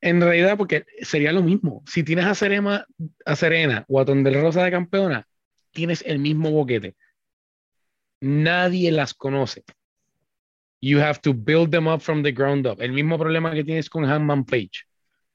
en 0.00 0.20
realidad, 0.20 0.56
porque 0.56 0.84
sería 1.00 1.32
lo 1.32 1.42
mismo. 1.42 1.82
Si 1.86 2.02
tienes 2.04 2.26
a 2.26 2.34
Serena, 2.34 2.86
a 3.24 3.36
Serena 3.36 3.84
o 3.88 4.00
a 4.00 4.04
Thunder 4.04 4.34
Rosa 4.34 4.64
de 4.64 4.70
campeona, 4.70 5.26
tienes 5.72 6.02
el 6.06 6.18
mismo 6.18 6.50
boquete. 6.50 6.96
Nadie 8.20 8.92
las 8.92 9.14
conoce. 9.14 9.64
You 10.80 11.00
have 11.00 11.20
to 11.22 11.32
build 11.34 11.70
them 11.70 11.88
up 11.88 12.00
from 12.00 12.22
the 12.22 12.32
ground 12.32 12.66
up. 12.66 12.80
El 12.80 12.92
mismo 12.92 13.18
problema 13.18 13.52
que 13.52 13.64
tienes 13.64 13.90
con 13.90 14.04
Hanman 14.04 14.44
Page. 14.44 14.86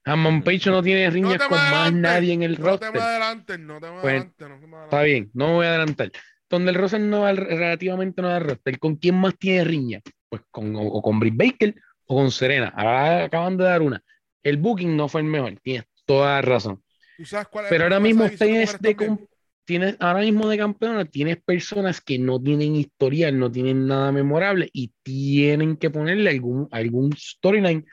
Hanman 0.08 0.42
Page 0.42 0.70
no 0.70 0.82
tiene 0.82 1.10
riñas 1.10 1.38
me 1.38 1.46
con 1.48 1.58
más 1.58 1.92
nadie 1.92 2.32
en 2.32 2.42
el 2.42 2.58
No 2.58 2.66
roster. 2.66 2.92
te 2.92 2.98
me 2.98 3.04
adelantes, 3.04 3.58
no 3.58 3.80
te 3.80 3.86
me 3.90 4.00
Pues, 4.00 4.14
adelantes. 4.14 4.48
no 4.48 4.58
te 4.60 4.66
me 4.66 4.82
Está 4.84 5.02
bien, 5.02 5.30
no 5.34 5.48
me 5.48 5.52
voy 5.54 5.66
a 5.66 5.68
adelantar. 5.70 6.12
Thunder 6.48 6.74
Rosa 6.74 6.98
no 6.98 7.20
va 7.20 7.32
relativamente 7.32 8.22
no 8.22 8.28
da 8.28 8.38
roster. 8.38 8.78
¿Con 8.78 8.96
quién 8.96 9.16
más 9.16 9.36
tiene 9.38 9.64
riña? 9.64 10.00
Pues 10.28 10.42
con, 10.50 10.74
o, 10.76 10.80
o 10.82 11.02
con 11.02 11.20
Britt 11.20 11.36
Baker 11.36 11.74
o 12.06 12.16
con 12.16 12.30
Serena. 12.30 12.72
Ahora 12.74 13.24
acaban 13.24 13.56
de 13.56 13.64
dar 13.64 13.82
una. 13.82 14.02
El 14.42 14.56
booking 14.56 14.96
no 14.96 15.08
fue 15.08 15.20
el 15.20 15.26
mejor, 15.26 15.58
tienes 15.62 15.84
toda 16.06 16.36
la 16.36 16.42
razón. 16.42 16.82
¿Tú 17.16 17.26
sabes 17.26 17.48
cuál 17.48 17.66
es 17.66 17.70
el 17.70 17.74
Pero 17.74 17.84
ahora 17.84 18.00
mismo 18.00 18.28
tienes, 18.30 18.78
de 18.80 19.18
tienes, 19.64 19.96
ahora 20.00 20.20
mismo 20.20 20.48
de 20.48 20.56
campeona, 20.56 21.04
tienes 21.04 21.36
personas 21.42 22.00
que 22.00 22.18
no 22.18 22.40
tienen 22.40 22.76
historial, 22.76 23.38
no 23.38 23.50
tienen 23.50 23.86
nada 23.86 24.10
memorable 24.12 24.70
y 24.72 24.92
tienen 25.02 25.76
que 25.76 25.90
ponerle 25.90 26.30
algún, 26.30 26.66
algún 26.70 27.12
storyline 27.14 27.84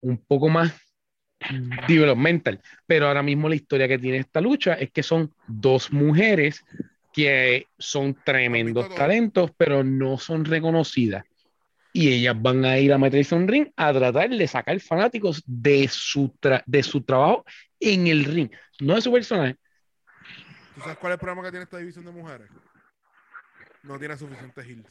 un 0.00 0.18
poco 0.24 0.48
más 0.48 0.72
developmental. 1.88 2.60
Pero 2.86 3.08
ahora 3.08 3.22
mismo 3.22 3.48
la 3.48 3.54
historia 3.54 3.88
que 3.88 3.98
tiene 3.98 4.18
esta 4.18 4.40
lucha 4.40 4.74
es 4.74 4.90
que 4.90 5.02
son 5.02 5.32
dos 5.46 5.92
mujeres 5.92 6.64
que 7.12 7.66
son 7.78 8.14
tremendos 8.24 8.94
talentos, 8.94 9.50
pero 9.56 9.82
no 9.82 10.18
son 10.18 10.44
reconocidas. 10.44 11.24
Y 11.92 12.08
ellas 12.12 12.40
van 12.40 12.64
a 12.64 12.78
ir 12.78 12.92
a 12.92 12.98
meterse 12.98 13.34
un 13.34 13.48
ring 13.48 13.68
a 13.74 13.92
tratar 13.92 14.30
de 14.30 14.46
sacar 14.46 14.78
fanáticos 14.78 15.42
de 15.44 15.88
su, 15.88 16.32
tra- 16.40 16.62
de 16.64 16.82
su 16.84 17.02
trabajo 17.02 17.44
en 17.80 18.06
el 18.06 18.24
ring, 18.24 18.50
no 18.80 18.94
de 18.94 19.00
su 19.00 19.10
personaje. 19.10 19.56
¿Tú 20.74 20.80
sabes 20.82 20.98
cuál 20.98 21.12
es 21.12 21.14
el 21.14 21.20
problema 21.20 21.42
que 21.42 21.50
tiene 21.50 21.64
esta 21.64 21.78
división 21.78 22.04
de 22.04 22.12
mujeres? 22.12 22.48
No 23.82 23.98
tiene 23.98 24.16
suficientes 24.16 24.64
heels. 24.64 24.86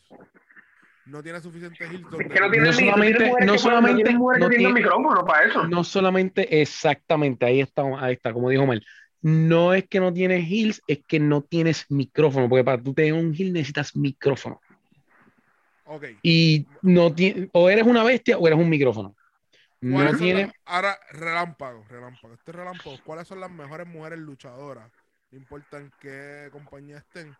No 1.09 1.23
tiene 1.23 1.41
suficientes 1.41 1.89
heels. 1.89 2.03
donde- 2.09 2.25
Es 2.25 2.31
que 2.31 2.39
no 2.39 2.51
tienen 2.51 2.69
No 2.69 2.73
solamente- 2.73 3.31
no 3.45 3.57
solamente- 3.57 4.13
no 4.13 4.49
tiene- 4.49 4.73
micrófono 4.73 5.25
para 5.25 5.47
eso. 5.47 5.67
No 5.67 5.83
solamente 5.83 6.61
exactamente, 6.61 7.45
ahí 7.45 7.61
está, 7.61 7.83
ahí 7.99 8.13
está, 8.13 8.31
como 8.33 8.49
dijo 8.49 8.65
Mel. 8.67 8.85
No 9.21 9.73
es 9.73 9.87
que 9.87 9.99
no 9.99 10.13
tienes 10.13 10.45
heels, 10.49 10.81
es 10.87 10.99
que 11.05 11.19
no 11.19 11.41
tienes 11.41 11.85
micrófono, 11.89 12.47
porque 12.47 12.63
para 12.63 12.81
tú 12.81 12.93
tener 12.93 13.13
un 13.13 13.33
heel 13.33 13.51
necesitas 13.51 13.95
micrófono. 13.95 14.61
Ok. 15.85 16.05
Y 16.21 16.67
no 16.83 17.13
tiene, 17.13 17.49
o 17.51 17.69
eres 17.69 17.85
una 17.85 18.03
bestia 18.03 18.37
o 18.37 18.47
eres 18.47 18.59
un 18.59 18.69
micrófono. 18.69 19.15
No 19.81 19.95
¿Cuáles 19.95 20.11
son 20.11 20.19
tiene, 20.21 20.51
ahora, 20.65 20.97
relámpago, 21.11 21.85
relámpago. 21.89 22.33
Este 22.33 22.51
relámpago, 22.51 22.97
¿cuáles 23.03 23.27
son 23.27 23.39
las 23.39 23.49
mejores 23.49 23.87
mujeres 23.87 24.19
luchadoras? 24.19 24.91
No 25.31 25.37
importa 25.37 25.77
en 25.79 25.91
qué 25.99 26.49
compañía 26.51 26.97
estén, 26.97 27.35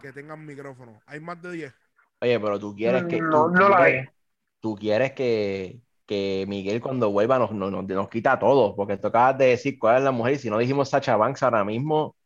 que 0.00 0.12
tengan 0.12 0.44
micrófono. 0.44 1.00
Hay 1.06 1.18
más 1.20 1.40
de 1.42 1.52
10. 1.52 1.74
Oye, 2.20 2.40
pero 2.40 2.58
tú 2.58 2.74
quieres 2.74 3.04
que. 3.04 3.20
No, 3.20 3.46
tú 3.46 3.50
no 3.52 3.68
la 3.68 3.76
quieres- 3.78 4.08
hay. 4.08 4.14
Tú 4.60 4.74
quieres 4.74 5.12
que, 5.12 5.78
que 6.04 6.44
Miguel 6.48 6.80
cuando 6.80 7.10
vuelva 7.10 7.38
nos, 7.38 7.52
nos, 7.52 7.70
nos- 7.70 7.84
nos 7.86 8.08
quita 8.08 8.32
a 8.32 8.38
todos, 8.38 8.74
porque 8.74 8.96
tú 8.96 9.06
acabas 9.06 9.38
de 9.38 9.46
decir 9.46 9.78
cuál 9.78 9.98
es 9.98 10.02
la 10.02 10.10
mujer, 10.10 10.34
y 10.34 10.38
si 10.38 10.50
no 10.50 10.58
dijimos 10.58 10.90
Sacha 10.90 11.16
Banks 11.16 11.42
ahora 11.44 11.64
mismo, 11.64 12.16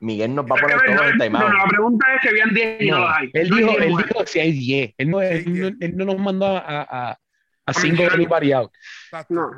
Miguel 0.00 0.34
nos 0.34 0.44
va 0.46 0.56
a 0.56 0.60
poner 0.60 0.78
que 0.80 0.86
todo 0.86 0.96
no, 0.96 1.04
en 1.08 1.18
no, 1.18 1.24
timeout. 1.24 1.48
no, 1.48 1.56
la 1.56 1.64
pregunta 1.66 2.06
es 2.16 2.20
que 2.22 2.28
habían 2.30 2.52
10 2.52 2.80
y 2.82 2.90
no, 2.90 2.98
no, 2.98 3.04
las 3.04 3.18
hay. 3.18 3.30
él 3.34 3.48
No 3.50 3.56
dijo, 3.56 3.70
10 3.70 3.82
él 3.82 3.96
dijo 3.96 4.26
si 4.26 4.38
hay 4.40 4.52
10. 4.52 4.94
Él 4.98 5.10
no, 5.10 5.22
él 5.22 5.44
no, 5.46 5.52
10. 5.52 5.74
él 5.80 5.96
no 5.96 6.04
nos 6.06 6.18
mandó 6.18 6.46
a, 6.46 6.58
a, 6.58 6.82
a, 6.82 7.10
a 7.12 7.18
A 7.66 7.72
single 7.72 7.98
mencionar. 7.98 8.20
y 8.20 8.26
variado. 8.26 8.72
Exacto. 9.04 9.34
No. 9.34 9.50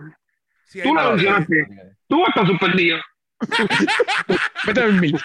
Si 0.67 0.83
Tú 0.83 0.89
de 0.95 1.03
mencionaste. 1.03 1.67
Tú 2.07 2.19
vas 2.21 2.27
a 2.29 2.31
estar 2.31 2.47
suspendido. 2.49 2.99
Vete 4.67 4.81
a 4.81 4.85
dormir. 4.85 5.17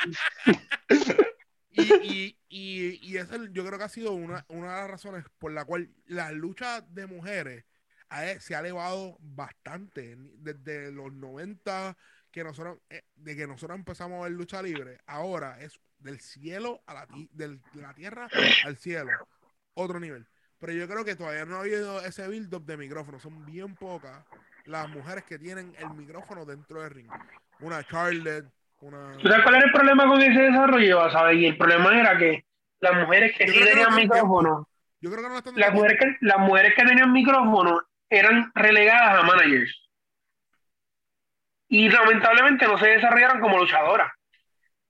Y, 1.79 1.93
y, 2.03 2.37
y, 2.49 2.99
y 3.13 3.17
esa 3.17 3.37
yo 3.51 3.65
creo 3.65 3.77
que 3.77 3.83
ha 3.85 3.89
sido 3.89 4.11
una, 4.13 4.45
una 4.49 4.73
de 4.75 4.81
las 4.81 4.91
razones 4.91 5.25
por 5.37 5.51
la 5.51 5.65
cual 5.65 5.89
la 6.05 6.31
lucha 6.31 6.81
de 6.81 7.07
mujeres 7.07 7.65
ha- 8.09 8.39
se 8.39 8.55
ha 8.55 8.59
elevado 8.59 9.17
bastante. 9.19 10.15
Desde 10.17 10.91
los 10.91 11.11
90, 11.13 11.97
que 12.31 12.43
nosotros, 12.43 12.79
eh, 12.89 13.03
de 13.15 13.35
que 13.35 13.47
nosotros 13.47 13.77
empezamos 13.77 14.19
a 14.19 14.23
ver 14.23 14.31
lucha 14.33 14.61
libre, 14.61 14.99
ahora 15.05 15.59
es 15.61 15.79
del 15.99 16.19
cielo 16.19 16.81
a 16.87 16.93
la, 16.93 17.07
del- 17.31 17.61
de 17.73 17.81
la 17.81 17.93
tierra 17.93 18.27
al 18.65 18.77
cielo. 18.77 19.11
Otro 19.73 19.99
nivel. 19.99 20.27
Pero 20.59 20.73
yo 20.73 20.87
creo 20.87 21.05
que 21.05 21.15
todavía 21.15 21.45
no 21.45 21.57
ha 21.57 21.61
habido 21.61 22.01
ese 22.05 22.27
build-up 22.27 22.65
de 22.65 22.77
micrófono. 22.77 23.19
Son 23.19 23.45
bien 23.45 23.75
pocas 23.75 24.25
las 24.65 24.89
mujeres 24.89 25.23
que 25.23 25.39
tienen 25.39 25.73
el 25.77 25.91
micrófono 25.91 26.45
dentro 26.45 26.81
del 26.81 26.91
ring. 26.91 27.09
Una 27.59 27.83
Charlotte, 27.85 28.51
una... 28.81 29.17
¿Tú 29.17 29.27
sabes 29.27 29.43
cuál 29.43 29.55
era 29.55 29.65
el 29.65 29.71
problema 29.71 30.07
con 30.07 30.21
ese 30.21 30.41
desarrollo? 30.41 31.09
¿sabes? 31.11 31.37
Y 31.37 31.45
el 31.45 31.57
problema 31.57 31.99
era 31.99 32.17
que 32.17 32.45
las 32.79 32.95
mujeres 32.95 33.35
que 33.37 33.47
Yo 33.47 33.53
sí 33.53 33.59
no 33.59 33.65
tenían 33.65 33.87
tienen 33.89 34.03
micrófono, 34.03 34.69
Yo 35.01 35.11
creo 35.11 35.23
que 35.23 35.51
no 35.51 35.57
las 35.57 35.73
mujeres 35.73 35.99
que, 35.99 36.17
las 36.21 36.39
mujeres 36.39 36.73
que 36.75 36.85
tenían 36.85 37.11
micrófono 37.11 37.81
eran 38.09 38.51
relegadas 38.55 39.19
a 39.19 39.23
managers. 39.23 39.89
Y 41.67 41.89
lamentablemente 41.89 42.65
no 42.65 42.77
se 42.77 42.87
desarrollaron 42.87 43.39
como 43.39 43.59
luchadoras. 43.59 44.11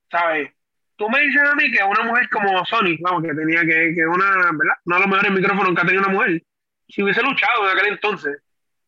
¿Sabes? 0.10 0.52
Tú 0.96 1.10
me 1.10 1.22
dices 1.22 1.42
a 1.42 1.56
mí 1.56 1.72
que 1.72 1.84
una 1.84 2.04
mujer 2.04 2.30
como 2.30 2.66
Sonic, 2.66 3.00
vamos, 3.02 3.24
que 3.24 3.34
tenía 3.34 3.62
que, 3.62 3.94
que 3.96 4.06
una, 4.06 4.26
¿verdad? 4.26 4.76
Uno 4.86 4.96
de 4.96 5.02
los 5.02 5.08
mejores 5.10 5.32
micrófonos 5.32 5.76
que 5.76 5.82
ha 5.82 5.86
tenido 5.86 6.04
una 6.04 6.14
mujer, 6.14 6.44
si 6.90 7.04
hubiese 7.04 7.22
luchado 7.22 7.72
en 7.72 7.78
aquel 7.78 7.94
entonces, 7.94 8.42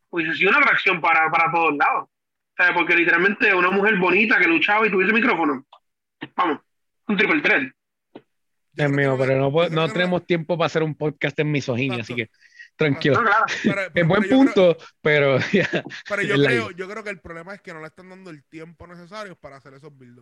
hubiese 0.09 0.35
sido 0.35 0.49
una 0.49 0.59
atracción 0.59 0.99
para, 0.99 1.29
para 1.29 1.51
todos 1.51 1.75
lados. 1.75 2.09
¿Sabes? 2.61 2.75
Porque 2.75 2.95
literalmente 2.95 3.53
una 3.55 3.71
mujer 3.71 3.97
bonita 3.97 4.37
que 4.37 4.47
luchaba 4.47 4.85
y 4.85 4.91
tuviese 4.91 5.11
micrófono, 5.13 5.65
vamos, 6.35 6.59
un 7.07 7.17
triple 7.17 7.41
threat. 7.41 7.71
Dios 8.73 8.91
mío, 8.91 9.15
pero 9.19 9.35
no, 9.37 9.51
puedo- 9.51 9.69
no 9.71 9.91
tenemos 9.91 10.27
tiempo 10.27 10.55
para 10.57 10.67
hacer 10.67 10.83
un 10.83 10.93
podcast 10.93 11.39
en 11.39 11.51
misoginia, 11.51 12.01
así 12.01 12.13
que 12.13 12.29
tranquilo. 12.75 13.15
No, 13.15 13.23
claro. 13.23 13.45
pero- 13.63 13.81
Es 13.81 13.89
pero 13.93 14.07
buen 14.07 14.21
creo- 14.21 14.37
punto, 14.37 14.77
pero 15.01 15.39
yo 15.51 16.35
creo, 16.35 16.69
yo 16.71 16.87
creo 16.87 17.03
que 17.03 17.09
el 17.09 17.19
problema 17.19 17.55
es 17.55 17.61
que 17.61 17.73
no 17.73 17.79
le 17.81 17.87
están 17.87 18.09
dando 18.09 18.29
el 18.29 18.43
tiempo 18.43 18.85
necesario 18.85 19.35
para 19.35 19.55
hacer 19.57 19.73
esos 19.73 19.97
build 19.97 20.19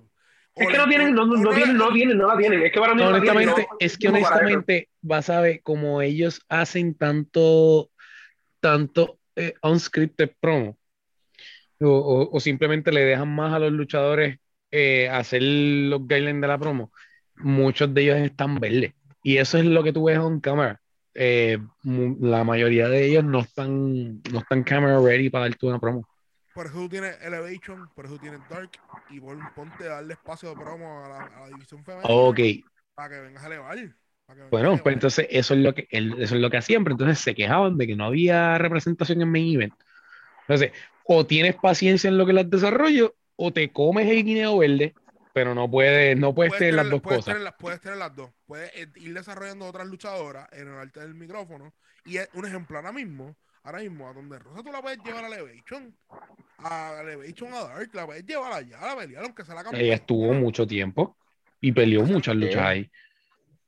Es 0.55 0.65
que 0.69 0.77
no 0.77 0.87
tienen, 0.87 1.13
no, 1.13 1.25
no, 1.25 1.35
no 1.35 1.51
tienen, 1.51 1.75
no 1.77 1.91
tienen, 1.91 2.17
no 2.17 2.27
la 2.27 2.37
tienen. 2.37 2.63
Es 2.63 2.71
que 2.71 2.79
para 2.79 2.93
mí 2.95 3.01
tienen. 3.01 3.15
honestamente, 3.17 3.67
no- 3.69 3.77
es 3.81 3.97
que 3.97 4.07
honestamente, 4.07 4.89
vas 5.01 5.29
a 5.29 5.41
ver, 5.41 5.61
como 5.61 6.01
ellos 6.01 6.41
hacen 6.47 6.95
tanto, 6.95 7.91
tanto 8.61 9.19
eh, 9.35 9.53
unscripted 9.61 10.31
promo, 10.39 10.78
o, 11.81 11.87
o- 11.89 12.29
o 12.35 12.39
simplemente 12.39 12.91
le 12.91 13.01
dejan 13.05 13.33
más 13.33 13.53
a 13.53 13.59
los 13.59 13.71
luchadores 13.71 14.37
eh, 14.71 15.09
hacer 15.09 15.41
los 15.43 16.01
guidelines 16.07 16.41
de 16.41 16.47
la 16.47 16.57
promo, 16.59 16.91
muchos 17.35 17.93
de 17.93 18.01
ellos 18.03 18.17
están 18.17 18.59
verdes. 18.59 18.93
Y 19.23 19.37
eso 19.37 19.57
es 19.57 19.65
lo 19.65 19.83
que 19.83 19.93
tú 19.93 20.05
ves 20.05 20.17
en 20.17 20.39
cámara. 20.39 20.81
eh, 21.15 21.57
la 21.83 22.43
mayoría 22.43 22.87
de 22.87 23.05
ellos 23.05 23.23
no 23.23 23.39
están, 23.41 24.21
no 24.31 24.39
están 24.39 24.63
camera 24.63 24.99
ready 25.01 25.29
para 25.29 25.45
darte 25.49 25.65
una 25.65 25.79
promo. 25.79 26.07
Por 26.53 26.67
eso 26.67 26.75
tú 26.75 26.89
tienes 26.89 27.17
Elevation, 27.21 27.89
por 27.89 28.05
eso 28.05 28.15
tú 28.15 28.19
tienes 28.21 28.47
Dark. 28.47 28.71
Y 29.07 29.19
pon- 29.19 29.49
ponte 29.49 29.85
a 29.85 29.95
darle 29.95 30.13
espacio 30.13 30.49
de 30.49 30.55
promo 30.57 31.03
a 31.05 31.09
la, 31.09 31.23
a 31.37 31.39
la 31.41 31.47
división 31.49 31.83
femenina. 31.83 32.29
Ok, 32.29 32.39
Para 32.93 33.09
que 33.09 33.21
vengas 33.21 33.43
a 33.43 33.47
elevar. 33.47 33.77
bueno, 34.49 34.77
pues 34.81 34.93
entonces 34.95 35.27
eso 35.29 35.53
es 35.53 35.59
lo 35.59 35.73
que 35.75 35.87
eso 35.91 36.35
es 36.35 36.41
lo 36.41 36.49
que 36.49 36.57
hacían, 36.57 36.83
pero 36.83 36.93
entonces 36.95 37.19
se 37.19 37.35
quejaban 37.35 37.77
de 37.77 37.85
que 37.87 37.95
no 37.95 38.05
había 38.05 38.57
representación 38.57 39.21
en 39.21 39.31
main 39.31 39.53
event. 39.55 39.73
Entonces, 40.47 40.73
o 41.11 41.25
tienes 41.25 41.55
paciencia 41.55 42.07
en 42.07 42.19
lo 42.19 42.25
que 42.27 42.33
las 42.33 42.47
desarrollo, 42.47 43.15
o 43.35 43.51
te 43.51 43.71
comes 43.71 44.07
el 44.07 44.23
guineo 44.23 44.59
verde, 44.59 44.93
pero 45.33 45.55
no 45.55 45.69
puedes, 45.69 46.15
no 46.15 46.35
puedes 46.35 46.55
tener 46.55 46.75
las 46.75 46.87
dos 46.87 47.01
puedes 47.01 47.25
cosas. 47.25 47.33
tener 47.33 47.53
puedes 47.57 47.81
tener 47.81 47.97
las 47.97 48.15
dos. 48.15 48.29
Puedes 48.45 48.71
eh, 48.75 48.87
ir 48.97 49.15
desarrollando 49.15 49.65
otras 49.65 49.87
luchadoras 49.87 50.47
en 50.51 50.67
el 50.67 50.75
arte 50.75 50.99
del 50.99 51.15
micrófono. 51.15 51.73
Y 52.05 52.17
es 52.17 52.29
un 52.35 52.45
ejemplo 52.45 52.77
ahora 52.77 52.91
mismo. 52.91 53.35
Ahora 53.63 53.79
mismo, 53.79 54.07
a 54.07 54.13
donde 54.13 54.37
Rosa 54.37 54.61
tú 54.61 54.71
la 54.71 54.83
puedes 54.83 54.99
llevar 55.03 55.25
a 55.25 55.27
Elevation. 55.29 55.95
A 56.59 56.99
Elevation 57.01 57.53
a 57.55 57.63
Dark. 57.63 57.89
La 57.93 58.05
puedes 58.05 58.23
llevar 58.25 58.53
allá 58.53 58.79
a 58.79 58.87
la 58.93 59.01
pelear, 59.01 59.23
aunque 59.23 59.43
sea 59.43 59.55
la 59.55 59.63
campeona. 59.63 59.83
Ella 59.83 59.95
estuvo 59.95 60.31
mucho 60.33 60.67
tiempo 60.67 61.17
y 61.59 61.71
peleó 61.71 62.03
muchas 62.03 62.35
luchas 62.35 62.63
ahí. 62.63 62.91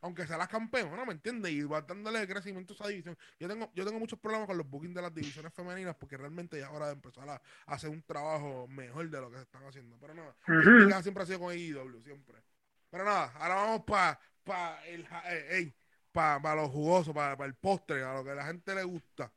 Aunque 0.02 0.26
sea 0.26 0.38
la 0.38 0.48
campeona, 0.48 1.06
¿me 1.06 1.14
entiendes? 1.14 1.52
Y 1.52 1.64
va 1.64 1.82
dándole 1.82 2.28
crecimiento 2.28 2.74
a 2.74 2.76
esa 2.76 2.88
división. 2.88 3.18
Yo 3.40 3.48
tengo, 3.48 3.72
yo 3.74 3.86
tengo 3.86 4.00
muchos 4.00 4.20
problemas 4.20 4.48
con 4.48 4.58
los 4.58 4.68
bookings 4.68 4.96
de 4.96 5.02
las 5.02 5.14
divisiones 5.14 5.54
femeninas 5.54 5.96
porque 5.96 6.18
realmente 6.18 6.58
ya 6.58 6.66
es 6.66 6.72
hora 6.72 6.88
de 6.88 6.94
empezar 6.94 7.30
a, 7.30 7.36
a 7.36 7.42
hacer 7.74 7.90
un 7.90 8.02
trabajo 8.02 8.68
mejor 8.68 9.10
de 9.10 9.22
lo 9.22 9.30
que 9.30 9.38
se 9.38 9.44
están 9.44 9.64
haciendo. 9.66 9.98
Pero 10.00 10.16
nada, 10.16 11.04
siempre 11.04 11.24
ha 11.24 11.26
sido 11.26 11.40
con 11.40 11.52
AEW, 11.52 12.02
siempre. 12.02 12.44
Pero 12.90 13.06
nada, 13.06 13.32
ahora 13.38 13.56
vamos 13.56 13.84
para 13.86 14.20
pa 14.44 14.84
el 14.88 15.08
eh, 15.26 15.48
ey, 15.52 15.76
pa, 16.12 16.42
pa 16.42 16.56
lo 16.56 16.68
jugoso, 16.68 17.14
para 17.14 17.46
el 17.46 17.56
postre, 17.56 18.04
a 18.04 18.14
lo 18.14 18.24
que 18.24 18.32
a 18.32 18.36
la 18.36 18.46
gente 18.46 18.76
le 18.76 18.84
gusta. 18.84 19.32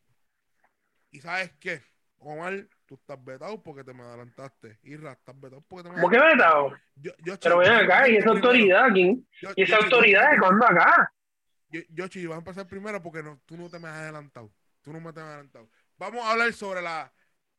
¿Y 1.11 1.20
sabes 1.20 1.53
qué? 1.61 1.82
Omar, 2.19 2.69
tú 2.86 2.94
estás 2.94 3.23
vetado 3.24 3.62
porque 3.62 3.85
te 3.85 3.93
me 3.94 4.02
adelantaste. 4.02 4.78
Irra, 4.82 5.12
estás 5.12 5.39
vetado 5.40 5.62
porque 5.62 5.89
te 5.89 5.94
me 5.94 6.01
¿Cómo 6.01 6.11
que 6.11 6.19
vetado? 6.19 6.77
Yo, 6.97 7.12
yo, 7.24 7.39
Pero 7.40 7.59
ven 7.59 7.73
acá, 7.73 8.09
¿y 8.09 8.16
esa 8.16 8.31
autoridad 8.31 8.89
quién? 8.93 9.27
¿Y 9.56 9.62
esa 9.62 9.77
autoridad 9.77 10.32
de 10.32 10.39
cuándo 10.39 10.66
acá? 10.66 11.12
yo, 11.70 11.81
yo, 11.90 12.09
Chi, 12.09 12.27
vas 12.27 12.36
a 12.36 12.39
empezar 12.39 12.69
primero 12.69 13.02
porque 13.02 13.23
no, 13.23 13.40
tú 13.47 13.56
no 13.56 13.69
te 13.69 13.78
me 13.78 13.89
has 13.89 13.97
adelantado. 13.97 14.52
Tú 14.82 14.93
no 14.93 15.01
me 15.01 15.12
te 15.12 15.20
has 15.20 15.27
adelantado. 15.27 15.69
Vamos 15.98 16.24
a 16.24 16.32
hablar 16.32 16.52
sobre 16.52 16.82
la 16.82 17.12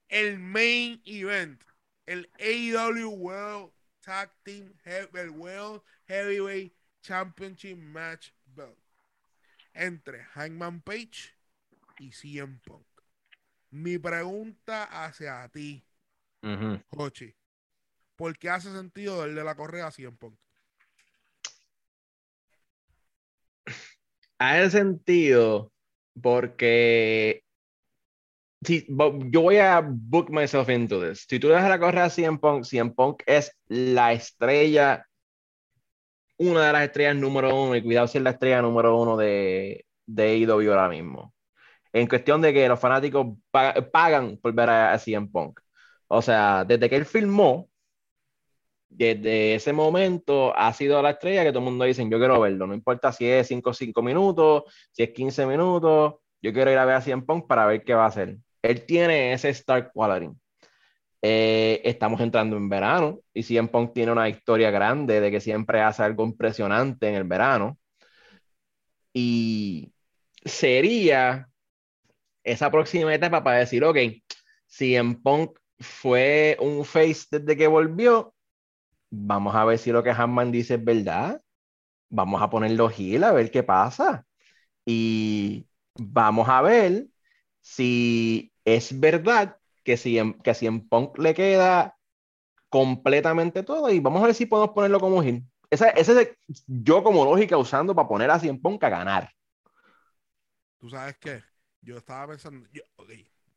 el 0.08 0.40
main 0.40 1.02
event. 1.06 1.62
El 2.06 2.30
AEW 2.40 3.10
World 3.10 3.72
Tag 4.00 4.32
Team 4.44 4.74
el 4.86 5.30
World 5.32 5.82
Heavyweight 6.06 6.74
Championship 7.02 7.78
Match 7.78 8.30
Belt. 8.46 8.78
Entre 9.74 10.24
Hangman 10.24 10.82
Page 10.82 11.36
y 12.00 12.12
CM 12.12 12.60
Punk. 12.64 12.95
Mi 13.76 14.00
pregunta 14.00 14.86
hacia 14.86 15.50
ti. 15.50 15.84
Hochi. 16.92 17.36
¿Por 18.16 18.38
qué 18.38 18.50
hace 18.50 18.72
sentido 18.72 19.18
darle 19.20 19.44
la 19.44 19.54
correa 19.56 19.88
a 19.88 19.92
CM 19.92 20.16
Punk? 20.16 20.40
Hace 24.40 24.70
sentido 24.70 25.74
porque 26.22 27.44
si, 28.62 28.88
yo 28.88 29.42
voy 29.42 29.58
a 29.58 29.82
book 29.82 30.30
myself 30.30 30.70
into 30.70 31.06
this. 31.06 31.26
Si 31.28 31.38
tú 31.38 31.50
dejas 31.50 31.68
la 31.68 31.78
correa 31.78 32.06
a 32.06 32.10
CM 32.10 32.40
Punk, 32.40 32.64
CM 32.64 32.92
Punk 32.94 33.24
es 33.26 33.52
la 33.68 34.14
estrella, 34.14 35.06
una 36.38 36.68
de 36.68 36.72
las 36.72 36.84
estrellas 36.84 37.18
número 37.18 37.54
uno, 37.54 37.76
y 37.76 37.84
cuidado 37.84 38.08
si 38.08 38.20
es 38.20 38.24
la 38.24 38.30
estrella 38.30 38.62
número 38.62 38.98
uno 38.98 39.18
de, 39.18 39.86
de 40.06 40.24
AEW 40.24 40.72
ahora 40.72 40.88
mismo. 40.88 41.35
En 41.96 42.08
cuestión 42.08 42.42
de 42.42 42.54
que 42.54 42.68
los 42.68 42.80
fanáticos 42.80 43.28
pa- 43.52 43.74
pagan 43.92 44.38
por 44.38 44.54
ver 44.54 44.70
a, 44.70 44.94
a 44.94 45.00
CM 45.00 45.28
Punk. 45.32 45.60
O 46.08 46.22
sea, 46.22 46.66
desde 46.66 46.90
que 46.90 46.98
él 46.98 47.06
filmó, 47.06 47.70
desde 48.90 49.56
ese 49.56 49.74
momento 49.74 50.56
ha 50.58 50.72
sido 50.74 51.02
la 51.02 51.12
estrella 51.12 51.44
que 51.44 51.50
todo 51.50 51.60
el 51.60 51.66
mundo 51.66 51.86
dice, 51.86 52.08
yo 52.10 52.18
quiero 52.20 52.40
verlo, 52.40 52.68
no 52.68 52.74
importa 52.74 53.12
si 53.12 53.26
es 53.28 53.48
5 53.48 53.74
5 53.74 54.02
minutos, 54.02 54.64
si 54.92 55.04
es 55.04 55.10
15 55.12 55.46
minutos, 55.46 56.16
yo 56.42 56.54
quiero 56.54 56.72
ir 56.72 56.78
a 56.78 56.86
ver 56.86 56.96
a 56.96 57.02
CM 57.02 57.24
Punk 57.24 57.48
para 57.48 57.66
ver 57.66 57.84
qué 57.84 57.94
va 57.94 58.06
a 58.06 58.08
hacer. 58.08 58.38
Él 58.62 58.86
tiene 58.86 59.34
ese 59.34 59.50
star 59.50 59.92
quality. 59.92 60.32
Eh, 61.22 61.82
estamos 61.86 62.22
entrando 62.22 62.58
en 62.58 62.70
verano 62.70 63.20
y 63.34 63.44
CM 63.44 63.70
Punk 63.70 63.94
tiene 63.94 64.12
una 64.12 64.30
historia 64.30 64.72
grande 64.72 65.22
de 65.22 65.32
que 65.32 65.42
siempre 65.42 65.82
hace 65.82 66.04
algo 66.04 66.26
impresionante 66.26 67.08
en 67.10 67.16
el 67.16 67.24
verano. 67.26 67.78
Y 69.14 69.94
sería 70.44 71.50
esa 72.46 72.72
próxima 72.72 73.14
etapa 73.14 73.44
para 73.44 73.58
decir, 73.60 73.84
ok, 73.84 73.98
CM 74.68 75.16
Punk 75.18 75.58
fue 75.80 76.58
un 76.62 76.86
face 76.86 77.26
desde 77.32 77.58
que 77.58 77.68
volvió, 77.68 78.34
vamos 79.10 79.56
a 79.56 79.66
ver 79.66 79.78
si 79.78 79.92
lo 79.92 80.04
que 80.04 80.12
Hanman 80.12 80.52
dice 80.52 80.76
es 80.76 80.84
verdad. 80.84 81.42
Vamos 82.10 82.42
a 82.42 82.50
ponerlo 82.50 82.90
heel 82.90 83.24
a 83.24 83.32
ver 83.32 83.52
qué 83.52 83.64
pasa. 83.64 84.26
Y 84.86 85.68
vamos 85.98 86.48
a 86.50 86.62
ver 86.62 87.08
si 87.62 88.54
es 88.64 88.98
verdad 89.00 89.58
que 89.84 89.98
si 89.98 90.20
en, 90.20 90.34
que 90.34 90.54
si 90.54 90.68
en 90.68 90.88
Punk 90.88 91.18
le 91.18 91.34
queda 91.34 91.98
completamente 92.70 93.64
todo 93.64 93.90
y 93.90 94.00
vamos 94.00 94.22
a 94.24 94.28
ver 94.28 94.36
si 94.36 94.46
podemos 94.46 94.74
ponerlo 94.74 95.00
como 95.00 95.24
heel. 95.24 95.44
Esa, 95.70 95.90
ese 95.90 96.22
es 96.22 96.30
yo 96.68 97.04
como 97.04 97.26
lógica 97.26 97.58
usando 97.58 97.96
para 97.96 98.08
poner 98.08 98.30
a 98.30 98.40
CM 98.40 98.60
Punk 98.60 98.84
a 98.84 98.90
ganar. 98.90 99.32
¿Tú 100.80 100.90
sabes 100.90 101.18
qué? 101.18 101.55
Yo 101.86 101.98
estaba 101.98 102.30
pensando, 102.30 102.68
yo, 102.74 102.82
ok, 102.96 103.10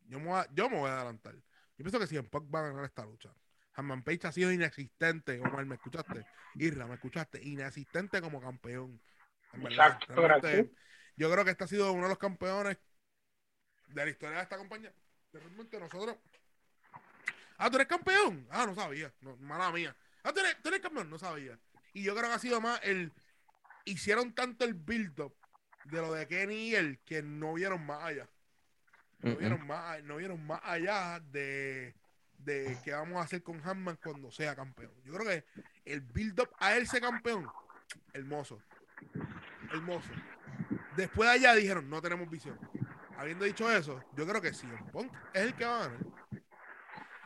yo 0.06 0.20
me, 0.20 0.26
voy 0.26 0.38
a, 0.38 0.46
yo 0.52 0.68
me 0.68 0.78
voy 0.78 0.90
a 0.90 0.96
adelantar. 0.96 1.34
Yo 1.34 1.42
pienso 1.84 1.98
que 1.98 2.06
si 2.06 2.18
en 2.18 2.28
Punk 2.28 2.54
va 2.54 2.60
a 2.60 2.68
ganar 2.68 2.84
esta 2.84 3.06
lucha. 3.06 3.34
Hanman 3.72 4.02
Page 4.02 4.26
ha 4.26 4.32
sido 4.32 4.52
inexistente, 4.52 5.40
Omar, 5.40 5.64
¿me 5.64 5.76
escuchaste? 5.76 6.26
Irra, 6.56 6.86
¿me 6.86 6.94
escuchaste? 6.94 7.42
Inexistente 7.42 8.20
como 8.20 8.40
campeón. 8.40 9.00
En 9.54 9.62
verdad, 9.62 9.86
Exacto, 9.86 10.14
realmente, 10.14 10.48
gracias. 10.48 10.76
yo 11.16 11.32
creo 11.32 11.44
que 11.44 11.50
este 11.52 11.64
ha 11.64 11.68
sido 11.68 11.92
uno 11.92 12.02
de 12.02 12.08
los 12.10 12.18
campeones 12.18 12.76
de 13.86 14.04
la 14.04 14.10
historia 14.10 14.36
de 14.36 14.42
esta 14.42 14.58
compañía. 14.58 14.92
De 15.32 15.40
repente 15.40 15.80
nosotros... 15.80 16.16
Ah, 17.56 17.70
¿tú 17.70 17.76
eres 17.76 17.88
campeón? 17.88 18.46
Ah, 18.50 18.66
no 18.66 18.74
sabía. 18.74 19.10
No, 19.22 19.36
mala 19.38 19.72
mía. 19.72 19.96
Ah, 20.22 20.34
¿tú 20.34 20.40
eres, 20.40 20.60
tú 20.60 20.68
eres 20.68 20.80
campeón? 20.80 21.08
No 21.08 21.18
sabía. 21.18 21.58
Y 21.94 22.02
yo 22.02 22.14
creo 22.14 22.28
que 22.28 22.34
ha 22.34 22.38
sido 22.38 22.60
más 22.60 22.78
el... 22.82 23.10
Hicieron 23.86 24.34
tanto 24.34 24.66
el 24.66 24.74
build-up 24.74 25.37
de 25.90 26.00
lo 26.00 26.12
de 26.12 26.26
Kenny 26.26 26.54
y 26.54 26.74
él 26.74 26.98
que 27.04 27.22
no 27.22 27.54
vieron 27.54 27.84
más 27.84 28.02
allá. 28.04 28.28
No 29.20 29.36
vieron 29.36 29.66
más, 29.66 30.02
no 30.04 30.16
vieron 30.16 30.46
más 30.46 30.60
allá 30.62 31.20
de, 31.32 31.94
de 32.38 32.78
qué 32.84 32.92
vamos 32.92 33.16
a 33.18 33.22
hacer 33.24 33.42
con 33.42 33.60
Hanman 33.66 33.98
cuando 34.02 34.30
sea 34.30 34.54
campeón. 34.54 34.92
Yo 35.04 35.12
creo 35.14 35.26
que 35.26 35.44
el 35.84 36.00
build-up 36.00 36.50
a 36.58 36.76
él 36.76 36.86
ser 36.86 37.00
campeón, 37.00 37.48
hermoso. 38.12 38.60
Hermoso. 39.72 40.08
Después 40.96 41.28
de 41.28 41.34
allá 41.34 41.54
dijeron, 41.54 41.90
no 41.90 42.00
tenemos 42.00 42.30
visión. 42.30 42.58
Habiendo 43.16 43.44
dicho 43.44 43.70
eso, 43.70 44.04
yo 44.16 44.26
creo 44.26 44.40
que 44.40 44.52
CM 44.52 44.78
Punk 44.92 45.12
es 45.34 45.42
el 45.42 45.54
que 45.54 45.64
va 45.64 45.76
a 45.76 45.88
ganar. 45.88 46.06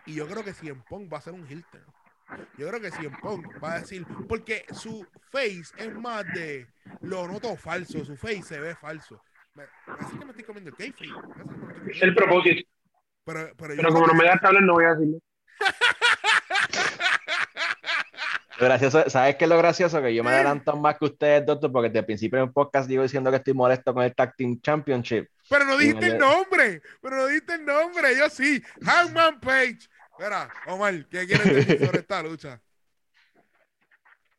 Y 0.06 0.14
yo 0.14 0.26
creo 0.26 0.42
que 0.42 0.54
CM 0.54 0.82
Punk 0.88 1.12
va 1.12 1.18
a 1.18 1.22
ser 1.22 1.34
un 1.34 1.46
heel 1.46 1.64
turn. 1.66 1.91
Yo 2.58 2.68
creo 2.68 2.80
que 2.80 2.90
CM 2.90 3.16
Punk 3.20 3.62
va 3.62 3.74
a 3.74 3.80
decir, 3.80 4.06
porque 4.28 4.64
su 4.72 5.06
face 5.30 5.72
es 5.76 5.94
más 5.94 6.24
de 6.34 6.66
lo 7.00 7.26
noto 7.28 7.56
falso, 7.56 8.04
su 8.04 8.16
face 8.16 8.42
se 8.42 8.60
ve 8.60 8.74
falso. 8.74 9.22
Me, 9.54 9.64
así 9.98 10.18
que 10.18 10.24
me 10.24 10.30
estoy 10.30 10.44
comiendo 10.44 10.70
el. 10.78 10.94
Eso 10.94 11.04
es 11.90 12.02
el 12.02 12.14
propósito. 12.14 12.68
Pero, 13.24 13.52
pero, 13.56 13.74
Pero 13.76 13.92
como 13.92 14.06
no 14.06 14.14
me 14.14 14.24
das 14.24 14.40
tablet, 14.40 14.62
no 14.62 14.74
voy 14.74 14.84
a 14.84 14.94
decirlo. 14.94 15.18
Lo 18.58 18.66
gracioso, 18.66 19.08
¿sabes 19.08 19.36
qué 19.36 19.44
es 19.44 19.48
lo 19.48 19.58
gracioso? 19.58 20.00
Que 20.02 20.14
yo 20.14 20.22
me 20.22 20.30
adelanto 20.30 20.76
más 20.76 20.96
que 20.98 21.06
ustedes, 21.06 21.44
doctor, 21.44 21.72
porque 21.72 21.88
desde 21.88 22.00
el 22.00 22.04
principio 22.04 22.38
del 22.38 22.52
podcast 22.52 22.88
digo 22.88 23.02
diciendo 23.02 23.30
que 23.30 23.38
estoy 23.38 23.54
molesto 23.54 23.94
con 23.94 24.04
el 24.04 24.14
Tag 24.14 24.36
Team 24.36 24.60
Championship. 24.60 25.26
Pero 25.48 25.64
no 25.64 25.76
dijiste 25.76 26.06
el 26.06 26.18
nombre. 26.18 26.82
Pero 27.00 27.16
no 27.16 27.26
dijiste 27.26 27.54
el 27.54 27.64
nombre. 27.64 28.16
Yo 28.16 28.28
sí. 28.28 28.62
Hangman 28.82 29.40
Page. 29.40 29.88
Espera, 30.12 30.48
Omar, 30.66 30.94
¿qué 31.10 31.26
quieres 31.26 31.54
decir 31.66 31.86
sobre 31.86 31.98
esta 32.00 32.22
lucha? 32.22 32.60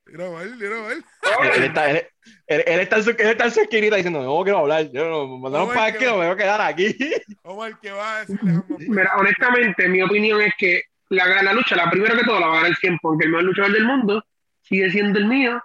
Mira, 0.06 0.30
Omar, 0.30 0.46
mira, 0.58 0.80
Omar. 0.80 0.94
Él, 0.94 1.52
él 1.56 1.64
está, 1.64 1.90
él, 1.92 2.08
él- 2.48 2.64
él 2.68 2.80
está 2.82 2.98
en 2.98 3.04
su, 3.04 3.10
él 3.12 3.18
está 3.20 3.46
en 3.46 3.52
su 3.52 3.62
esquinita 3.62 3.96
diciendo, 3.96 4.22
no 4.24 4.44
quiero 4.44 4.60
hablar, 4.60 4.90
yo 4.92 5.10
no, 5.10 5.28
me 5.28 5.42
mandaron 5.44 5.70
para 5.74 5.92
que- 5.92 5.98
aquí, 5.98 6.06
no 6.06 6.18
me 6.18 6.26
voy 6.26 6.34
a 6.34 6.38
quedar 6.38 6.62
aquí. 6.62 6.96
Omar, 7.44 7.80
¿qué 7.82 7.92
va 7.92 8.22
a 8.22 8.26
Page? 8.26 8.40
Mira, 8.88 9.12
honestamente, 9.18 9.88
mi 9.90 10.02
opinión 10.02 10.42
es 10.42 10.54
que 10.58 10.84
la, 11.10 11.42
la 11.42 11.54
lucha, 11.54 11.76
la 11.76 11.90
primera 11.90 12.16
que 12.18 12.24
todo, 12.24 12.40
la 12.40 12.48
va 12.48 12.54
a 12.54 12.56
ganar 12.58 12.72
el 12.72 12.78
100 12.78 13.00
porque 13.02 13.26
el 13.26 13.32
mejor 13.32 13.46
luchador 13.46 13.72
del 13.74 13.86
mundo 13.86 14.24
sigue 14.62 14.90
siendo 14.92 15.20
el 15.20 15.26
mío 15.26 15.62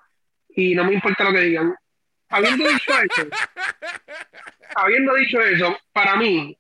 y 0.49 0.75
no 0.75 0.85
me 0.85 0.95
importa 0.95 1.25
lo 1.25 1.33
que 1.33 1.41
digan. 1.41 1.75
Habiendo 2.31 2.69
dicho 2.69 2.93
eso, 2.93 3.27
habiendo 4.75 5.15
dicho 5.15 5.41
eso, 5.41 5.77
para 5.93 6.17
mí, 6.17 6.59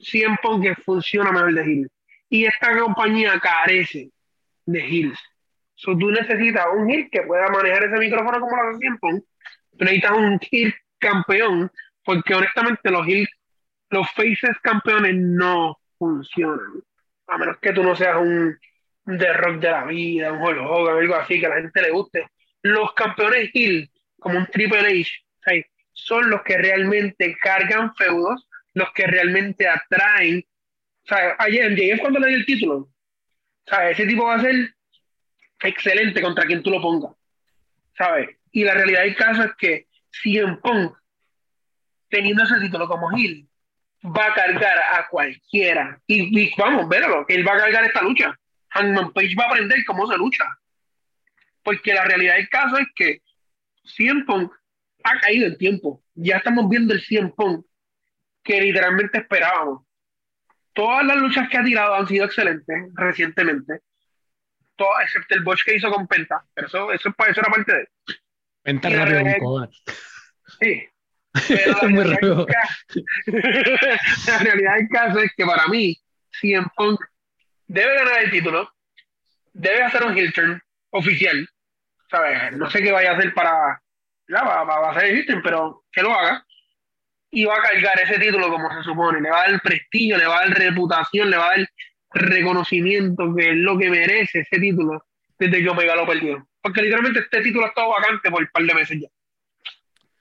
100 0.00 0.38
que 0.62 0.74
funciona 0.76 1.30
mejor 1.30 1.54
de 1.54 1.62
Hills. 1.70 1.90
Y 2.34 2.46
esta 2.46 2.76
compañía 2.76 3.38
carece 3.38 4.10
de 4.66 4.84
Hills. 4.84 5.20
So, 5.76 5.96
tú 5.96 6.10
necesitas 6.10 6.66
un 6.74 6.90
Hill 6.90 7.08
que 7.08 7.22
pueda 7.22 7.46
manejar 7.46 7.84
ese 7.84 7.96
micrófono 7.96 8.40
como 8.40 8.56
lo 8.56 8.70
hace 8.70 8.78
100 8.80 8.98
Tú 9.00 9.24
necesitas 9.78 10.10
un 10.10 10.40
Hill 10.50 10.74
campeón 10.98 11.70
Porque 12.04 12.34
honestamente 12.34 12.90
los 12.90 13.06
heel, 13.06 13.28
los 13.90 14.10
faces 14.10 14.58
campeones 14.64 15.14
no 15.14 15.78
funcionan. 15.96 16.82
A 17.28 17.38
menos 17.38 17.58
que 17.58 17.72
tú 17.72 17.84
no 17.84 17.94
seas 17.94 18.16
un, 18.16 18.58
The 19.06 19.32
Rock 19.34 19.60
de 19.60 19.70
la 19.70 19.84
vida, 19.84 20.32
un 20.32 20.42
Hulk 20.42 20.58
Hogan, 20.58 20.98
algo 20.98 21.14
así, 21.14 21.38
que 21.38 21.46
a 21.46 21.50
la 21.50 21.60
gente 21.60 21.82
le 21.82 21.90
guste. 21.92 22.26
Los 22.62 22.94
campeones 22.94 23.52
heel, 23.54 23.88
como 24.18 24.38
un 24.38 24.46
Triple 24.46 24.80
H, 24.80 25.08
¿sabes? 25.44 25.66
son 25.92 26.30
los 26.30 26.42
que 26.42 26.58
realmente 26.58 27.36
cargan 27.40 27.94
feudos, 27.94 28.48
los 28.72 28.92
que 28.92 29.06
realmente 29.06 29.68
atraen. 29.68 30.44
O 31.04 31.06
sea, 31.06 31.36
ayer 31.38 31.70
MJF 31.70 32.00
cuando 32.00 32.20
le 32.20 32.28
dio 32.28 32.36
el 32.38 32.46
título, 32.46 32.74
o 33.70 33.76
ese 33.90 34.06
tipo 34.06 34.24
va 34.24 34.36
a 34.36 34.40
ser 34.40 34.74
excelente 35.62 36.20
contra 36.22 36.46
quien 36.46 36.62
tú 36.62 36.70
lo 36.70 36.80
pongas, 36.80 37.12
¿sabes? 37.96 38.30
Y 38.52 38.64
la 38.64 38.74
realidad 38.74 39.02
del 39.02 39.16
caso 39.16 39.44
es 39.44 39.50
que 39.58 39.88
CM 40.10 40.56
Punk, 40.58 40.96
teniendo 42.08 42.44
ese 42.44 42.60
título 42.60 42.86
como 42.88 43.10
heel, 43.16 43.46
va 44.04 44.26
a 44.26 44.34
cargar 44.34 44.78
a 44.78 45.08
cualquiera. 45.08 46.00
Y, 46.06 46.40
y 46.40 46.54
vamos, 46.56 46.88
véalo, 46.88 47.24
él 47.28 47.46
va 47.46 47.54
a 47.54 47.58
cargar 47.58 47.84
esta 47.84 48.02
lucha. 48.02 48.38
Hangman 48.70 49.12
Page 49.12 49.34
va 49.38 49.44
a 49.44 49.48
aprender 49.48 49.84
cómo 49.86 50.06
se 50.06 50.16
lucha. 50.16 50.44
Porque 51.62 51.94
la 51.94 52.04
realidad 52.04 52.36
del 52.36 52.48
caso 52.48 52.76
es 52.78 52.86
que 52.94 53.22
CM 53.84 54.24
Punk 54.24 54.52
ha 55.04 55.18
caído 55.20 55.46
el 55.46 55.56
tiempo. 55.56 56.02
Ya 56.14 56.36
estamos 56.36 56.68
viendo 56.68 56.92
el 56.94 57.02
CM 57.02 57.30
Punk 57.30 57.64
que 58.42 58.60
literalmente 58.60 59.18
esperábamos. 59.18 59.83
Todas 60.74 61.04
las 61.06 61.16
luchas 61.16 61.48
que 61.48 61.56
ha 61.58 61.64
tirado 61.64 61.94
han 61.94 62.06
sido 62.06 62.26
excelentes 62.26 62.76
recientemente. 62.94 63.80
Todas, 64.76 65.04
excepto 65.04 65.34
el 65.36 65.44
botch 65.44 65.62
que 65.64 65.76
hizo 65.76 65.90
con 65.90 66.06
Penta. 66.08 66.44
Pero 66.52 66.66
eso, 66.66 66.92
eso, 66.92 67.08
eso 67.28 67.40
era 67.40 67.50
parte 67.50 67.72
de 67.72 67.80
él. 67.80 67.88
Penta 68.62 68.90
Y 68.90 68.94
la 68.94 69.04
rápido 69.04 69.20
realidad-. 69.20 69.70
Sí. 70.60 70.88
Pero 71.48 71.72
Es 71.82 71.82
muy 71.90 72.04
la, 72.04 72.04
realidad 72.04 72.14
rápido. 72.14 72.46
del 72.46 72.54
ca- 73.80 73.98
la 74.32 74.38
realidad 74.38 74.74
del 74.76 74.88
caso 74.88 75.18
es 75.20 75.32
que 75.36 75.44
para 75.46 75.66
mí, 75.68 75.96
CM 76.40 76.66
Punk 76.76 77.00
debe 77.66 77.94
ganar 77.94 78.22
el 78.24 78.30
título, 78.30 78.70
debe 79.52 79.82
hacer 79.82 80.02
un 80.04 80.16
heel 80.16 80.32
turn 80.32 80.60
oficial. 80.90 81.48
¿Sabes? 82.10 82.56
No 82.56 82.70
sé 82.70 82.82
qué 82.82 82.92
vaya 82.92 83.12
a 83.12 83.16
hacer 83.16 83.32
para. 83.34 83.52
va, 84.32 84.42
va- 84.42 84.64
va 84.64 84.88
a 84.88 84.90
hacer 84.92 85.04
el 85.10 85.16
heel 85.18 85.26
turn, 85.26 85.42
pero 85.42 85.84
que 85.92 86.02
lo 86.02 86.12
haga. 86.14 86.44
Y 87.34 87.44
va 87.44 87.56
a 87.56 87.62
cargar 87.62 88.00
ese 88.00 88.18
título 88.18 88.48
como 88.48 88.70
se 88.72 88.82
supone. 88.84 89.20
Le 89.20 89.30
va 89.30 89.42
a 89.44 89.50
dar 89.50 89.60
prestigio, 89.62 90.16
le 90.16 90.26
va 90.26 90.40
a 90.42 90.48
dar 90.48 90.56
reputación, 90.58 91.30
le 91.30 91.36
va 91.36 91.46
a 91.52 91.56
dar 91.58 91.68
reconocimiento, 92.12 93.34
que 93.34 93.50
es 93.50 93.56
lo 93.56 93.78
que 93.78 93.90
merece 93.90 94.40
ese 94.40 94.58
título 94.60 95.04
desde 95.38 95.62
que 95.62 95.68
Omega 95.68 95.96
lo 95.96 96.06
perdió. 96.06 96.48
Porque 96.60 96.82
literalmente 96.82 97.20
este 97.20 97.42
título 97.42 97.64
ha 97.66 97.68
estado 97.68 97.90
vacante 97.90 98.30
por 98.30 98.40
un 98.42 98.48
par 98.52 98.62
de 98.64 98.74
meses 98.74 98.98
ya. 99.00 99.08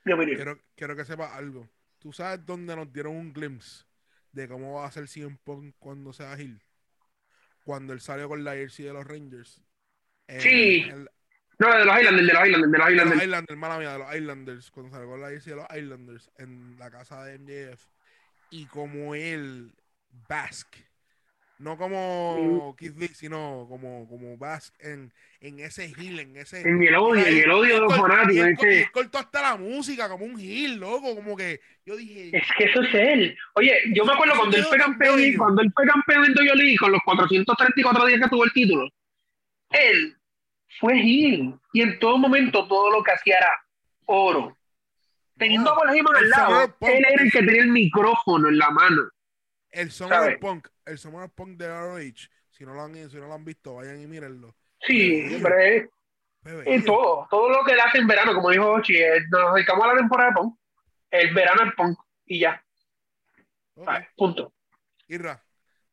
Mi 0.06 0.14
opinión. 0.14 0.36
Quiero, 0.36 0.60
quiero 0.76 0.96
que 0.96 1.06
sepas 1.06 1.32
algo. 1.34 1.70
¿Tú 2.00 2.12
sabes 2.12 2.46
dónde 2.46 2.76
nos 2.76 2.92
dieron 2.92 3.16
un 3.16 3.32
glimpse 3.32 3.86
de 4.32 4.48
cómo 4.48 4.74
va 4.82 4.88
a 4.88 4.92
ser 4.92 5.08
CM 5.08 5.38
Punk 5.44 5.76
cuando 5.80 6.12
sea 6.12 6.38
Hill? 6.40 6.60
Cuando 7.64 7.94
él 7.94 8.02
salió 8.02 8.28
con 8.28 8.44
la 8.44 8.54
jersey 8.54 8.86
de 8.86 8.94
los 8.94 9.06
Rangers. 9.08 9.62
En- 10.28 10.42
Sí. 10.42 10.86
en- 10.90 11.08
No, 11.64 11.78
de 11.78 11.86
los 11.86 11.98
Islanders, 11.98 12.28
de 12.28 12.34
los 12.34 12.46
Islanders, 12.46 12.52
de 12.52 12.58
los 12.60 12.72
de 12.72 12.78
los 12.78 12.92
Islanders. 12.92 13.24
Islanders, 13.24 13.60
mala 13.60 13.80
mía, 13.80 13.92
de 13.94 14.00
los 14.00 14.16
Islanders. 14.16 14.72
Cuando 14.72 14.92
salió 14.92 15.18
la 15.18 15.30
de 15.30 15.56
los 15.56 15.66
Islanders 15.78 16.32
en 16.38 16.76
la 16.78 16.92
casa 16.92 17.24
de 17.24 17.40
MJF. 17.40 17.86
Y 18.50 18.66
como 18.66 19.16
él, 19.16 19.72
Bask. 20.28 20.76
No 21.60 21.78
como 21.78 22.76
Keith 22.78 22.98
Lee, 22.98 23.08
sino 23.08 23.66
como, 23.70 24.06
como 24.10 24.38
Bask 24.38 24.74
en, 24.80 25.14
en 25.40 25.60
ese 25.60 25.86
heel, 25.86 26.20
en 26.20 26.36
ese. 26.36 26.60
En 26.62 26.84
el 26.84 26.96
odio, 26.96 27.26
en 27.26 27.38
el 27.38 27.52
odio 27.52 27.76
de 27.76 27.82
los 27.82 27.96
fanáticos. 27.96 28.66
él 28.66 28.92
cortó 28.92 29.20
hasta 29.20 29.42
la 29.42 29.56
música 29.56 30.10
como 30.10 30.26
un 30.26 30.38
heel, 30.38 30.76
loco. 30.76 31.16
Como 31.16 31.38
que 31.38 31.62
yo 31.86 31.96
dije. 31.96 32.36
Es 32.36 32.44
que 32.58 32.66
eso 32.66 32.82
es 32.82 32.94
él. 32.94 33.38
Oye, 33.54 33.74
yo 33.94 34.04
me 34.04 34.12
acuerdo 34.12 34.36
cuando 34.36 34.58
él 34.58 34.66
fue 34.66 34.78
campeón, 34.78 35.22
cuando 35.38 35.62
él 35.62 35.72
fue 35.74 35.86
campeón 35.86 36.26
en 36.26 36.34
WWE 36.34 36.76
con 36.78 36.92
los 36.92 37.02
434 37.06 38.06
días 38.08 38.20
que 38.20 38.30
tuvo 38.30 38.44
el 38.44 38.52
título. 38.52 38.90
Él 39.70 40.18
fue 40.80 40.94
heel. 41.00 41.60
Y 41.74 41.82
en 41.82 42.00
todo 42.00 42.18
momento 42.18 42.68
todo 42.68 42.92
lo 42.92 43.04
que 43.04 43.12
hacía 43.12 43.38
era 43.38 43.52
oro. 44.06 44.58
Teniendo 45.38 45.72
a 45.72 45.76
Paul 45.76 45.90
Heyman 45.90 46.16
al 46.16 46.30
lado, 46.30 46.76
él 46.82 47.06
era 47.10 47.24
el 47.24 47.32
que 47.32 47.40
tenía 47.40 47.62
el 47.62 47.70
micrófono 47.72 48.50
en 48.50 48.58
la 48.58 48.70
mano. 48.70 49.10
El 49.72 49.92
Summer 49.92 50.20
¿Sabes? 50.20 50.38
Punk, 50.38 50.68
el 50.86 50.98
Summer 50.98 51.30
Punk 51.30 51.58
de 51.58 51.68
ROH, 51.68 52.30
si 52.52 52.64
no 52.64 52.76
lo 52.76 52.84
han, 52.84 52.94
si 53.10 53.18
no 53.18 53.28
lo 53.28 53.34
han 53.34 53.44
visto, 53.44 53.76
vayan 53.76 54.00
y 54.00 54.06
mírenlo. 54.06 54.56
Sí, 54.82 55.40
pero 55.42 55.60
es, 55.60 56.86
todo. 56.86 57.28
Todo 57.32 57.50
lo 57.50 57.64
que 57.64 57.72
él 57.72 57.80
hace 57.80 57.98
en 57.98 58.08
verano, 58.08 58.36
como 58.36 58.50
dijo 58.52 58.70
Ochi, 58.70 58.96
es- 58.98 59.28
nos 59.30 59.56
dedicamos 59.56 59.86
a 59.86 59.94
la 59.94 59.98
temporada 59.98 60.30
de 60.30 60.36
Punk. 60.36 60.60
El 61.10 61.34
verano 61.34 61.64
es 61.66 61.74
Punk. 61.76 62.00
Y 62.26 62.40
ya. 62.42 62.64
Ok. 63.76 63.86
¿sabes? 63.86 64.08
Punto. 64.16 64.54
Irra, 65.08 65.44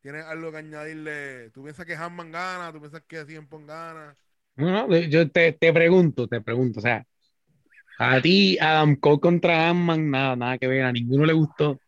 ¿tienes 0.01 0.25
algo 0.25 0.51
que 0.51 0.57
añadirle? 0.57 1.49
¿Tú 1.51 1.63
piensas 1.63 1.85
que 1.85 1.95
Hanman 1.95 2.31
gana? 2.31 2.71
¿Tú 2.71 2.79
piensas 2.79 3.01
que 3.07 3.23
Punk 3.49 3.67
gana? 3.67 4.15
No, 4.55 4.87
no, 4.87 4.97
yo 4.97 5.29
te, 5.29 5.53
te 5.53 5.73
pregunto, 5.73 6.27
te 6.27 6.41
pregunto, 6.41 6.79
o 6.79 6.81
sea, 6.81 7.03
a 7.97 8.19
ti, 8.21 8.57
Adam 8.59 8.95
Cole 8.95 9.19
contra 9.19 9.69
Ant-Man, 9.69 10.09
nada, 10.11 10.35
nada 10.35 10.57
que 10.57 10.67
ver, 10.67 10.83
a 10.83 10.91
ninguno 10.91 11.25
le 11.25 11.33
gustó. 11.33 11.79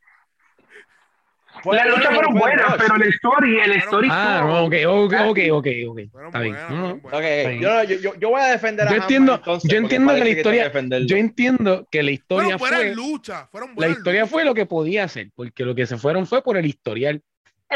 Las 1.65 1.87
luchas 1.87 2.13
fueron 2.15 2.33
buenas, 2.33 2.75
pero 2.77 2.95
el 2.95 3.03
story, 3.09 3.59
el 3.59 3.71
story 3.73 4.07
Ah, 4.11 4.41
no, 4.43 4.65
ok, 4.65 4.73
ok, 4.87 5.13
ok, 5.27 5.39
ok, 5.51 5.67
ok, 5.87 5.99
Fueron 6.11 6.27
está 6.29 6.39
bien. 6.39 6.53
buenas, 6.55 6.69
No, 6.71 6.75
no. 6.77 6.99
fueron 6.99 7.01
buenas. 7.01 7.19
Ok, 7.21 7.61
yo, 7.61 7.83
yo, 7.83 7.99
yo, 8.01 8.19
yo 8.19 8.29
voy 8.29 8.41
a 8.41 8.45
defender 8.47 8.87
a 8.87 8.91
Yo 8.91 8.97
entiendo- 8.97 9.35
entonces, 9.35 9.71
yo 9.71 9.77
entiendo 9.77 10.13
que 10.15 10.19
la 10.19 10.29
historia- 10.29 10.71
que. 10.71 11.05
Yo 11.05 11.15
entiendo 11.17 11.87
que 11.91 12.03
la 12.03 12.11
historia 12.11 12.57
Fueron 12.57 12.59
buenas 12.59 12.79
fue, 12.79 12.95
luchas, 12.95 13.49
fueron 13.51 13.69
la 13.69 13.75
buenas 13.75 13.97
historia 13.97 14.21
luchas. 14.21 14.31
fue 14.31 14.45
lo 14.45 14.53
que 14.55 14.65
podía 14.65 15.03
hacer, 15.03 15.29
porque 15.35 15.63
lo 15.63 15.75
que 15.75 15.85
se 15.85 15.97
fueron 15.97 16.25
fue 16.25 16.41
por 16.43 16.57
el 16.57 16.65
historial. 16.65 17.21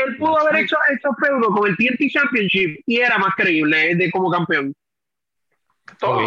Él 0.06 0.18
pudo 0.18 0.40
haber 0.40 0.64
hecho 0.64 0.76
estos 0.94 1.16
feudos 1.22 1.48
con 1.56 1.70
el 1.70 1.78
TNT 1.78 2.10
Championship 2.12 2.82
y 2.86 3.00
era 3.00 3.18
más 3.18 3.34
creíble 3.36 3.96
de 3.96 4.12
como 4.12 4.32
campeón. 4.32 4.74
Todo. 6.00 6.22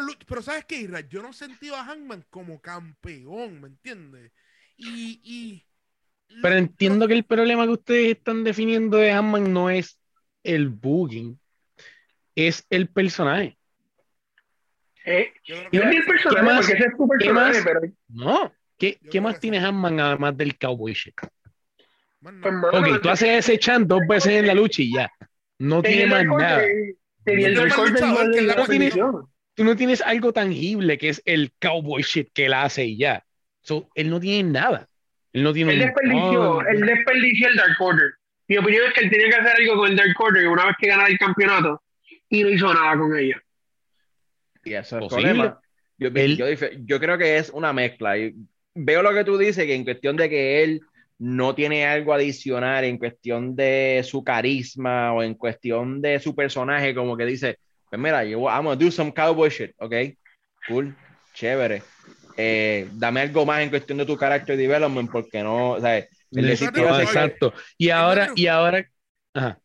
Luchas, 0.00 0.24
pero 0.26 0.42
¿sabes 0.42 0.64
qué, 0.64 0.80
Irra? 0.80 1.00
Yo 1.00 1.22
no 1.22 1.32
sentí 1.32 1.68
a 1.70 1.84
Hangman 1.84 2.24
como 2.30 2.60
campeón, 2.60 3.60
¿me 3.60 3.68
entiendes? 3.68 4.32
Y, 4.76 5.20
y 5.22 5.64
Pero 6.42 6.56
entiendo 6.56 7.06
que 7.06 7.14
el 7.14 7.24
problema 7.24 7.64
que 7.64 7.72
ustedes 7.72 8.16
están 8.16 8.42
definiendo 8.44 8.96
de 8.96 9.12
Ant-Man 9.12 9.52
no 9.52 9.70
es 9.70 9.98
el 10.42 10.68
booking, 10.68 11.38
es 12.34 12.66
el 12.68 12.88
personaje. 12.88 13.56
Eh, 15.04 15.32
ni 15.72 15.78
el 15.78 16.04
personaje, 16.04 16.36
¿Qué 16.36 16.42
más? 16.42 16.66
porque 16.66 16.72
ese 16.78 16.88
es 16.88 16.96
tu 16.96 17.08
¿Qué 17.08 17.16
personaje, 17.18 17.52
más? 17.52 17.64
pero 17.64 17.80
No, 18.08 18.52
¿qué, 18.76 18.98
qué 19.10 19.20
más 19.20 19.38
tiene 19.38 19.58
Ant-Man 19.58 20.00
además 20.00 20.36
del 20.36 20.58
cowboy 20.58 20.94
shit? 20.94 21.14
Pues, 22.40 22.54
mano, 22.54 22.78
Ok, 22.78 23.00
tú 23.02 23.08
haces 23.08 23.28
ese 23.48 23.58
chant 23.58 23.86
dos 23.86 24.00
veces 24.08 24.32
en 24.32 24.46
la 24.48 24.54
lucha 24.54 24.82
y 24.82 24.92
ya. 24.92 25.10
No 25.58 25.82
tiene 25.82 26.06
más 26.06 26.24
nada. 26.24 26.64
el 26.64 27.54
Yo 27.54 27.64
récord 27.64 27.92
de 27.94 28.42
la. 28.42 29.22
Tú 29.54 29.64
no 29.64 29.76
tienes 29.76 30.02
algo 30.02 30.32
tangible 30.32 30.98
que 30.98 31.08
es 31.08 31.22
el 31.24 31.52
cowboy 31.60 32.02
shit 32.02 32.28
que 32.34 32.46
él 32.46 32.52
hace 32.52 32.84
y 32.84 32.98
ya. 32.98 33.24
So, 33.62 33.88
él 33.94 34.10
no 34.10 34.20
tiene 34.20 34.50
nada. 34.50 34.88
Él 35.32 35.42
no 35.44 35.52
tiene 35.52 35.72
Él 35.74 35.78
desperdició, 35.80 36.50
Oh, 36.56 36.62
él 36.62 36.80
desperdició 36.80 37.48
el 37.48 37.56
Dark 37.56 37.76
Order. 37.80 38.12
Mi 38.48 38.58
opinión 38.58 38.84
es 38.86 38.92
que 38.92 39.00
él 39.04 39.10
tenía 39.10 39.28
que 39.28 39.34
hacer 39.36 39.56
algo 39.60 39.76
con 39.76 39.90
el 39.90 39.96
Dark 39.96 40.14
Order 40.20 40.48
una 40.48 40.66
vez 40.66 40.74
que 40.80 40.88
ganara 40.88 41.08
el 41.08 41.18
campeonato 41.18 41.82
y 42.28 42.42
no 42.42 42.50
hizo 42.50 42.74
nada 42.74 42.96
con 42.98 43.16
ella. 43.16 43.40
Y 44.64 44.74
eso 44.74 44.98
es 44.98 45.02
el 45.04 45.08
problema. 45.08 45.60
Yo, 45.98 46.08
Él- 46.14 46.36
yo 46.36 46.46
yo 46.84 47.00
creo 47.00 47.16
que 47.16 47.38
es 47.38 47.50
una 47.50 47.72
mezcla. 47.72 48.18
Y 48.18 48.34
veo 48.74 49.02
lo 49.02 49.14
que 49.14 49.24
tú 49.24 49.38
dices, 49.38 49.64
que 49.64 49.74
en 49.74 49.84
cuestión 49.84 50.16
de 50.16 50.28
que 50.28 50.62
él 50.64 50.80
no 51.18 51.54
tiene 51.54 51.86
algo 51.86 52.12
adicional 52.12 52.84
en 52.84 52.98
cuestión 52.98 53.56
de 53.56 54.02
su 54.04 54.22
carisma 54.22 55.12
o 55.14 55.22
en 55.22 55.34
cuestión 55.34 56.00
de 56.02 56.18
su 56.20 56.34
personaje, 56.34 56.94
como 56.94 57.16
que 57.16 57.24
dice, 57.24 57.58
pues 57.88 58.00
mira, 58.00 58.24
yo 58.24 58.40
I'm 58.48 58.64
gonna 58.64 58.76
do 58.76 58.90
some 58.90 59.12
cowboy 59.12 59.48
shit, 59.48 59.72
ok, 59.78 59.94
cool, 60.68 60.94
chévere. 61.32 61.82
Eh, 62.36 62.88
dame 62.94 63.22
algo 63.22 63.46
más 63.46 63.62
en 63.62 63.70
cuestión 63.70 63.98
de 63.98 64.06
tu 64.06 64.16
character 64.16 64.56
development, 64.56 65.10
porque 65.10 65.42
no, 65.42 65.70
o 65.72 65.80
sea, 65.80 65.98
el 65.98 66.08
no, 66.30 66.94
a- 66.94 67.02
exacto. 67.02 67.54
Y 67.78 67.88
ahora, 67.90 68.30
y 68.34 68.46
ahora, 68.46 68.86
ajá. 69.32 69.58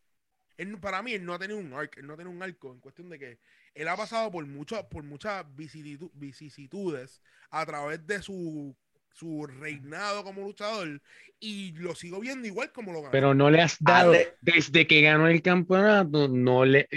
Él 0.56 0.78
para 0.78 1.02
mí, 1.02 1.12
él 1.12 1.24
no 1.24 1.34
ha 1.34 1.38
tenido 1.38 1.58
un 1.58 1.72
arc, 1.72 1.96
él 1.98 2.06
no 2.06 2.14
ha 2.14 2.16
tenido 2.16 2.34
un 2.34 2.42
arco 2.42 2.72
en 2.72 2.80
cuestión 2.80 3.08
de 3.10 3.18
que 3.18 3.38
él 3.74 3.88
ha 3.88 3.96
pasado 3.96 4.30
por, 4.30 4.46
mucho, 4.46 4.88
por 4.88 5.02
muchas 5.02 5.44
vicisitu- 5.46 6.10
vicisitudes 6.14 7.20
a 7.50 7.66
través 7.66 8.06
de 8.06 8.22
su, 8.22 8.74
su 9.14 9.46
reinado 9.46 10.24
como 10.24 10.42
luchador 10.42 11.00
y 11.40 11.72
lo 11.72 11.94
sigo 11.94 12.20
viendo 12.20 12.46
igual 12.46 12.72
como 12.72 12.92
lo 12.92 13.00
ganó. 13.00 13.10
pero 13.12 13.34
no 13.34 13.50
le 13.50 13.60
has 13.62 13.76
dado, 13.80 14.12
Ale- 14.12 14.36
desde 14.40 14.86
que 14.86 15.00
ganó 15.02 15.28
el 15.28 15.42
campeonato, 15.42 16.28
no 16.28 16.64
le, 16.64 16.88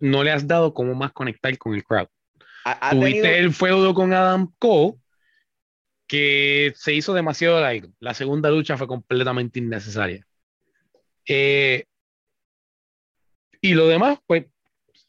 no 0.00 0.24
le 0.24 0.30
has 0.32 0.46
dado 0.46 0.74
cómo 0.74 0.94
más 0.94 1.12
conectar 1.12 1.56
con 1.58 1.74
el 1.74 1.84
crowd. 1.84 2.08
ha- 2.64 2.88
ha 2.88 2.90
Tuviste 2.90 3.22
tenido- 3.22 3.38
el 3.46 3.52
feudo 3.54 3.94
con 3.94 4.12
Adam 4.12 4.52
Cole, 4.58 4.94
que 6.06 6.72
se 6.76 6.92
hizo 6.94 7.14
demasiado 7.14 7.60
largo. 7.60 7.88
La 8.00 8.12
segunda 8.14 8.50
lucha 8.50 8.76
fue 8.76 8.86
completamente 8.86 9.58
innecesaria. 9.60 10.26
Eh, 11.26 11.84
y 13.60 13.74
lo 13.74 13.88
demás, 13.88 14.18
pues, 14.26 14.44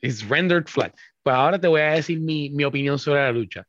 es 0.01 0.27
rendered 0.27 0.65
flat. 0.67 0.95
Pues 1.23 1.35
ahora 1.35 1.59
te 1.59 1.67
voy 1.67 1.81
a 1.81 1.91
decir 1.91 2.19
mi, 2.19 2.49
mi 2.51 2.63
opinión 2.63 2.99
sobre 2.99 3.21
la 3.21 3.31
lucha. 3.31 3.65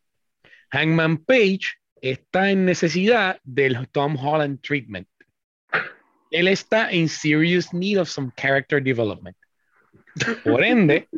Hangman 0.71 1.19
Page 1.19 1.61
está 2.11 2.51
en 2.51 2.67
necesidad 2.67 3.41
del 3.45 3.89
Tom 3.89 4.17
Holland 4.17 4.61
treatment. 4.61 5.09
Él 6.31 6.49
está 6.49 6.91
en 6.91 7.09
serious 7.09 7.73
need 7.73 7.99
of 7.99 8.09
some 8.09 8.31
character 8.37 8.83
development. 8.83 9.37
Por 10.45 10.63
ende, 10.63 11.09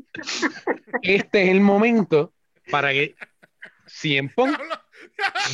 este 1.03 1.43
es 1.43 1.49
el 1.51 1.61
momento 1.61 2.33
para 2.71 2.93
que 2.93 3.15
CM 3.87 4.31
Punk 4.35 4.59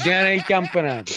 gane 0.04 0.34
el 0.34 0.44
campeonato. 0.44 1.12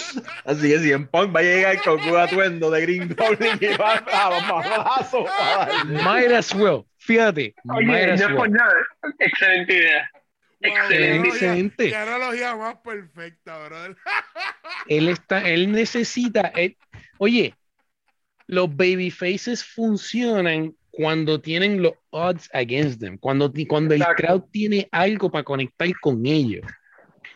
Así 0.45 0.69
que 0.69 0.79
si 0.79 0.91
en 0.91 1.07
Punk 1.07 1.35
va 1.35 1.41
a 1.41 1.43
llegar 1.43 1.81
con 1.81 1.99
un 1.99 2.17
atuendo 2.17 2.71
de 2.71 2.81
Green 2.81 3.15
Goblin 3.15 3.57
y 3.59 3.77
va 3.77 3.95
a 3.95 4.29
los 4.29 4.47
mamazos. 4.47 5.29
Might 5.85 6.31
as 6.31 6.53
well. 6.53 6.85
Fíjate. 6.97 7.53
Oye, 7.69 7.85
might 7.85 8.09
as 8.09 8.21
no 8.21 8.27
es 8.27 8.33
por 8.33 8.41
well. 8.41 8.51
nada. 8.51 8.73
Excelente 9.19 9.73
idea. 9.73 10.09
Excelente. 10.67 11.27
Excelente. 11.29 11.89
Qué 11.89 11.95
analogía 11.95 12.55
más 12.55 12.75
perfecta, 12.77 13.65
brother. 13.67 13.95
Él 14.87 15.09
está, 15.09 15.47
él 15.49 15.71
necesita. 15.71 16.41
él- 16.55 16.77
oye, 17.17 17.53
los 18.47 18.69
babyfaces 18.75 19.63
funcionan 19.63 20.75
cuando 20.91 21.41
tienen 21.41 21.81
los 21.81 21.93
odds 22.11 22.49
against 22.53 22.99
them, 22.99 23.17
cuando, 23.17 23.51
cuando 23.67 23.95
el 23.95 24.03
crowd 24.15 24.43
tiene 24.51 24.87
algo 24.91 25.31
para 25.31 25.43
conectar 25.43 25.87
con 25.99 26.25
ellos. 26.25 26.65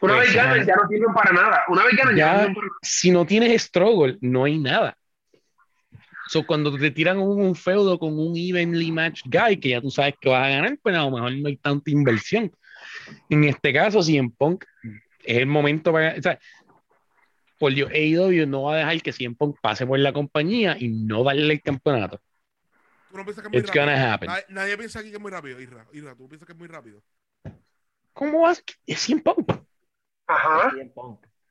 Una 0.01 0.15
vez 0.15 0.30
Exacto. 0.30 0.49
ganan, 0.51 0.68
ya 0.68 0.73
no 0.76 0.88
sirven 0.88 1.14
para 1.14 1.31
nada. 1.34 1.61
Una 1.68 1.84
vez 1.85 1.95
ganan, 1.97 2.15
ya, 2.15 2.26
Ya- 2.26 2.31
no 2.34 2.38
sirven 2.39 2.53
para 2.56 2.68
nada. 2.68 2.77
Si 2.84 3.11
no 3.11 3.26
tienes 3.26 3.61
struggle, 3.64 4.18
no 4.22 4.43
hay 4.45 4.57
nada. 4.60 4.95
So, 6.27 6.45
cuando 6.45 6.77
te 6.77 6.91
tiran 6.91 7.18
un, 7.18 7.41
un 7.41 7.56
feudo 7.56 7.97
con 7.97 8.18
un 8.19 8.38
evenly 8.38 8.91
matched 8.91 9.23
guy 9.26 9.57
que 9.57 9.69
ya 9.69 9.81
tú 9.81 9.89
sabes 9.89 10.14
que 10.22 10.30
vas 10.30 10.45
a 10.45 10.49
ganar, 10.49 10.77
pues 10.84 10.95
a 10.95 10.99
lo 10.99 11.11
mejor 11.11 11.34
no 11.35 11.47
hay 11.47 11.57
tanta 11.57 11.89
inversión. 11.89 12.51
En 13.30 13.43
este 13.43 13.73
caso, 13.73 14.01
si 14.01 14.17
en 14.17 14.31
Punk 14.31 14.65
es 15.23 15.38
el 15.38 15.45
momento 15.47 15.91
para. 15.91 16.15
O 16.17 16.21
sea, 16.21 16.39
por 17.57 17.73
Dios, 17.73 17.89
AEW 17.91 18.47
no 18.47 18.63
va 18.63 18.76
a 18.76 18.77
dejar 18.77 19.01
que 19.01 19.11
CM 19.11 19.35
Punk 19.35 19.57
pase 19.61 19.85
por 19.85 19.99
la 19.99 20.13
compañía 20.13 20.77
y 20.80 20.88
no 20.89 21.23
darle 21.23 21.53
el 21.53 21.61
campeonato. 21.61 22.21
Tú 23.09 23.17
no 23.17 23.23
piensas 23.26 23.41
que 23.41 23.47
es 23.47 23.51
muy 23.51 23.59
It's 23.59 23.67
rápido. 23.67 23.85
gonna 23.85 24.13
happen. 24.13 24.27
Nadie, 24.30 24.45
nadie 24.49 24.77
piensa 24.77 24.99
aquí 24.99 25.09
que 25.09 25.15
es 25.15 25.21
muy 25.21 25.31
rápido. 25.31 25.59
Isra, 25.59 26.15
tú 26.15 26.27
piensas 26.30 26.45
que 26.45 26.53
es 26.53 26.59
muy 26.59 26.67
rápido. 26.67 27.01
¿Cómo 28.13 28.41
vas? 28.41 28.63
Es 28.85 28.99
CM 28.99 29.21
Punk. 29.21 29.51
Ajá. 30.27 30.71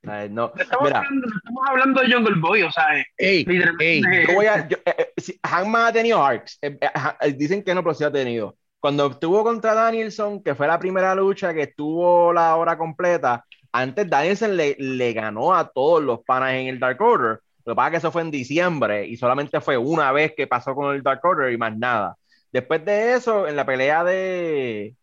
Ay, 0.07 0.29
no, 0.31 0.53
No 0.55 0.63
Estamos, 0.63 0.85
mira, 0.85 0.99
hablando, 1.01 1.27
no 1.27 1.37
estamos 1.37 1.63
hablando 1.69 2.01
de 2.01 2.13
Jungle 2.13 2.41
Boy, 2.41 2.63
o 2.63 2.71
sea, 2.71 2.99
eh, 2.99 3.05
Ey, 3.19 3.47
ey, 3.81 4.03
yo 4.27 4.35
voy 4.35 4.47
a. 4.47 4.67
yo, 4.69 4.77
eh, 4.85 4.95
eh, 4.97 5.13
si- 5.17 5.39
Hangman 5.43 5.87
ha 5.89 5.93
tenido 5.93 6.25
arcs. 6.25 6.57
eh, 6.63 6.79
eh, 6.81 6.89
eh, 7.21 7.33
dicen 7.33 7.63
que 7.65 7.75
no, 7.75 7.83
pero 7.83 7.95
sí 7.95 8.05
ha 8.05 8.13
tenido. 8.13 8.57
Cuando 8.81 9.07
estuvo 9.09 9.43
contra 9.43 9.75
Danielson, 9.75 10.43
que 10.43 10.55
fue 10.55 10.67
la 10.69 10.79
primera 10.79 11.15
lucha 11.15 11.53
que 11.53 11.63
estuvo 11.63 12.33
la 12.33 12.55
hora 12.57 12.79
completa, 12.79 13.45
antes 13.73 14.09
Danielson 14.09 14.57
le, 14.57 14.77
le 14.79 15.13
ganó 15.13 15.55
a 15.55 15.69
todos 15.69 16.03
los 16.03 16.21
panas 16.25 16.53
en 16.55 16.69
el 16.69 16.79
Dark 16.79 17.01
Order. 17.03 17.41
Lo 17.65 17.73
que 17.73 17.77
pasa 17.77 17.89
es 17.89 17.91
que 17.93 17.97
eso 17.99 18.13
fue 18.13 18.23
en 18.23 18.31
diciembre 18.31 19.07
y 19.07 19.17
solamente 19.17 19.61
fue 19.61 19.77
una 19.77 20.13
vez 20.13 20.33
que 20.37 20.47
pasó 20.47 20.75
con 20.75 20.95
el 20.95 21.03
Dark 21.03 21.21
Order 21.25 21.53
y 21.53 21.59
más 21.59 21.77
nada. 21.77 22.17
Después 22.53 22.85
de 22.85 23.15
eso, 23.15 23.47
en 23.49 23.57
la 23.57 23.67
pelea 23.67 24.05
de. 24.05 24.95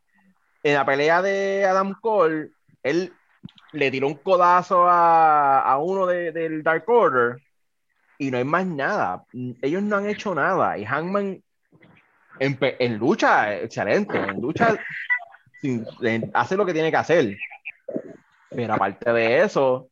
En 0.64 0.74
la 0.74 0.86
pelea 0.86 1.22
de 1.22 1.66
Adam 1.66 1.94
Cole, 2.02 2.50
él 2.84 3.14
le 3.74 3.92
tiró 3.92 4.08
un 4.08 4.16
codazo 4.16 4.88
a, 4.88 5.62
a 5.62 5.78
uno 5.78 6.08
de- 6.08 6.32
del 6.32 6.64
Dark 6.64 6.86
Order 6.90 7.38
y 8.18 8.32
no 8.32 8.38
hay 8.38 8.44
más 8.46 8.66
nada. 8.66 9.26
Ellos 9.62 9.84
no 9.84 9.98
han 9.98 10.08
hecho 10.10 10.34
nada. 10.34 10.78
Y 10.78 10.86
Hangman 10.86 11.44
en, 12.40 12.58
en 12.62 12.98
lucha, 12.98 13.58
excelente. 13.58 14.18
En 14.18 14.42
lucha 14.42 14.78
sin- 15.62 15.86
en- 16.02 16.32
hace 16.34 16.56
lo 16.56 16.66
que 16.66 16.74
tiene 16.74 16.92
que 16.92 16.98
hacer. 16.98 17.38
Pero 18.50 18.74
aparte 18.74 19.12
de 19.12 19.42
eso, 19.42 19.90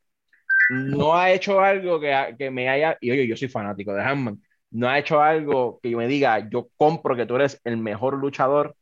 no 0.69 1.15
ha 1.15 1.31
hecho 1.31 1.59
algo 1.59 1.99
que, 1.99 2.35
que 2.37 2.49
me 2.51 2.69
haya. 2.69 2.97
Y 3.01 3.11
oye, 3.11 3.27
yo 3.27 3.35
soy 3.35 3.47
fanático 3.47 3.93
de 3.93 4.03
Hangman. 4.03 4.41
No 4.71 4.89
ha 4.89 4.97
hecho 4.97 5.21
algo 5.21 5.79
que 5.81 5.91
yo 5.91 5.97
me 5.97 6.07
diga, 6.07 6.49
yo 6.49 6.69
compro 6.77 7.15
que 7.15 7.25
tú 7.25 7.35
eres 7.35 7.59
el 7.63 7.77
mejor 7.77 8.17
luchador 8.17 8.75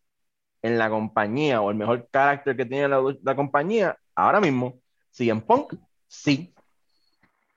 en 0.61 0.77
la 0.77 0.89
compañía 0.89 1.61
o 1.61 1.71
el 1.71 1.77
mejor 1.77 2.07
carácter 2.11 2.55
que 2.55 2.65
tiene 2.65 2.87
la, 2.87 3.35
compañía 3.35 3.97
ahora 4.15 4.39
mismo. 4.39 4.79
CM 5.09 5.41
Punk, 5.41 5.73
sí. 6.07 6.53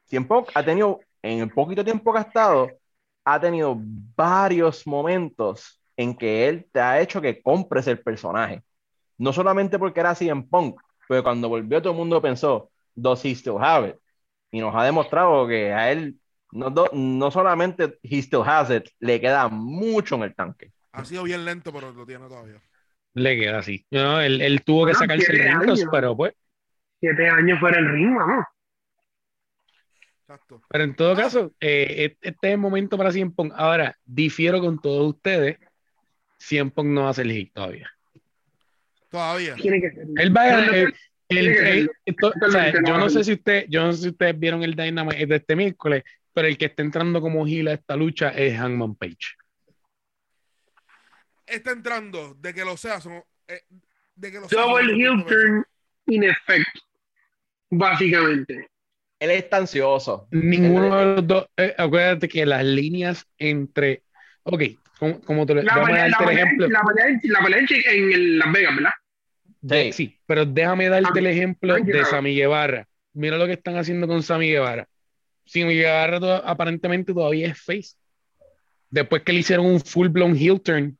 CM 0.06 0.26
Punk 0.26 0.48
ha 0.54 0.64
tenido, 0.64 1.00
en 1.22 1.40
el 1.40 1.50
poquito 1.50 1.84
tiempo 1.84 2.16
estado, 2.18 2.70
ha 3.24 3.40
tenido 3.40 3.76
varios 3.78 4.86
momentos 4.86 5.80
en 5.96 6.16
que 6.16 6.48
él 6.48 6.66
te 6.72 6.80
ha 6.80 7.00
hecho 7.00 7.20
que 7.20 7.42
compres 7.42 7.86
el 7.86 8.00
personaje. 8.00 8.62
No 9.18 9.32
solamente 9.32 9.78
porque 9.78 10.00
era 10.00 10.14
CM 10.14 10.44
Punk, 10.50 10.80
pero 11.08 11.22
cuando 11.22 11.48
volvió 11.48 11.80
todo 11.80 11.92
el 11.92 11.98
mundo 11.98 12.20
pensó, 12.22 12.70
does 12.94 13.24
he 13.24 13.30
still 13.34 13.56
have 13.60 13.88
it? 13.90 13.96
Y 14.50 14.60
nos 14.60 14.74
ha 14.74 14.84
demostrado 14.84 15.46
que 15.48 15.72
a 15.72 15.90
él, 15.92 16.16
no, 16.52 16.70
do- 16.70 16.90
no 16.92 17.30
solamente 17.30 17.98
he 18.02 18.18
still 18.22 18.42
has 18.44 18.70
it, 18.70 18.88
le 19.00 19.20
queda 19.20 19.48
mucho 19.48 20.14
en 20.16 20.22
el 20.24 20.34
tanque. 20.34 20.72
Ha 20.92 21.04
sido 21.04 21.24
bien 21.24 21.44
lento, 21.44 21.72
pero 21.72 21.92
lo 21.92 22.06
tiene 22.06 22.26
todavía. 22.28 22.60
le 23.14 23.36
queda 23.38 23.58
así. 23.58 23.84
No, 23.90 24.20
él, 24.20 24.40
él 24.40 24.62
tuvo 24.64 24.86
que 24.86 24.94
sacarse 24.94 25.32
el 25.32 25.38
siete 25.38 25.48
rincos, 25.50 25.80
años. 25.80 25.88
pero 25.92 26.16
pues. 26.16 26.34
Siete 27.00 27.28
años 27.28 27.60
fuera 27.60 27.78
el 27.78 27.88
ring, 27.88 28.16
vamos. 28.16 28.44
Exacto. 30.20 30.62
Pero 30.68 30.84
en 30.84 30.94
todo 30.94 31.14
caso, 31.14 31.52
eh, 31.60 32.16
este 32.20 32.48
es 32.48 32.52
el 32.54 32.58
momento 32.58 32.96
para 32.96 33.12
CM 33.12 33.32
Punk. 33.32 33.52
Ahora, 33.56 33.96
difiero 34.04 34.60
con 34.60 34.80
todos 34.80 35.14
ustedes. 35.14 35.58
CM 36.38 36.70
Punk 36.70 36.86
no 36.88 37.04
va 37.04 37.10
a 37.10 37.14
ser 37.14 37.26
hit 37.26 37.52
todavía. 37.52 37.90
Todavía. 39.10 39.54
Tiene 39.54 39.80
que 39.80 39.90
ser. 39.90 40.06
Él 40.16 40.36
va 40.36 40.42
a 40.42 40.46
ganar. 40.46 40.74
El- 40.74 40.94
el- 41.48 41.90
esto- 42.04 42.32
o 42.46 42.50
sea, 42.50 42.72
yo 42.72 42.98
no, 42.98 43.08
sé 43.08 43.24
si 43.24 43.32
usted, 43.32 43.66
yo 43.68 43.82
no 43.82 43.92
sé 43.92 44.02
si 44.02 44.08
ustedes 44.10 44.38
vieron 44.38 44.62
el 44.62 44.74
Dynamite 44.74 45.26
de 45.26 45.36
este 45.36 45.56
miércoles, 45.56 46.04
pero 46.32 46.46
el 46.48 46.58
que 46.58 46.66
está 46.66 46.82
entrando 46.82 47.20
como 47.20 47.46
heel 47.46 47.68
a 47.68 47.72
esta 47.72 47.96
lucha 47.96 48.28
es 48.30 48.58
Hangman 48.58 48.94
Page. 48.94 49.34
Está 51.46 51.72
entrando, 51.72 52.34
de 52.34 52.54
que 52.54 52.64
lo 52.64 52.76
sea, 52.76 53.00
son, 53.00 53.22
eh, 53.48 53.60
de 54.16 54.32
que 54.32 54.40
lo 54.40 54.46
Double 54.48 54.94
heel 54.94 55.24
turn 55.26 55.64
in 56.06 56.24
effect. 56.24 56.66
Básicamente. 57.70 58.68
Él 59.18 59.30
está 59.30 59.58
ansioso. 59.58 60.28
Ninguno 60.30 60.96
de 60.98 61.04
los 61.16 61.26
dos. 61.26 61.46
eh, 61.56 61.74
acuérdate 61.78 62.28
que 62.28 62.44
las 62.46 62.64
líneas 62.64 63.26
entre. 63.38 64.02
Ok, 64.42 64.62
como, 64.98 65.20
como 65.22 65.46
te 65.46 65.54
lo 65.54 65.62
La 65.62 65.74
déjame 65.74 65.86
pelea, 65.92 66.08
la 66.08 66.18
pelea- 66.18 66.44
ejemplo. 66.44 66.68
la 66.68 66.82
pelea 66.82 67.06
en- 67.08 67.20
la 67.32 67.40
pelea 67.44 67.58
en 67.60 67.66
en 68.04 68.12
el- 68.12 68.38
Las 68.38 68.52
Vegas, 68.52 68.76
¿verdad? 68.76 68.90
de- 69.60 69.92
sí, 69.92 70.18
pero 70.26 70.44
déjame 70.44 70.88
darte 70.88 71.18
el 71.18 71.26
ejemplo 71.26 71.74
de. 71.74 72.04
Sammy 72.04 72.34
Guevara. 72.34 72.86
Mira 73.14 73.36
lo 73.38 73.46
que 73.46 73.52
están 73.54 73.76
haciendo 73.76 74.06
con 74.06 74.22
Sammy 74.22 74.48
Guevara. 74.50 74.86
Sammy 75.46 75.74
Guevara 75.76 76.20
to- 76.20 76.46
aparentemente 76.46 77.12
todavía 77.14 77.48
es 77.48 77.60
face. 77.62 77.94
Después 78.90 79.22
que 79.22 79.32
le 79.32 79.38
hicieron 79.40 79.66
un 79.66 79.80
full 79.80 80.08
blown 80.08 80.36
heel 80.36 80.60
turn 80.60 80.96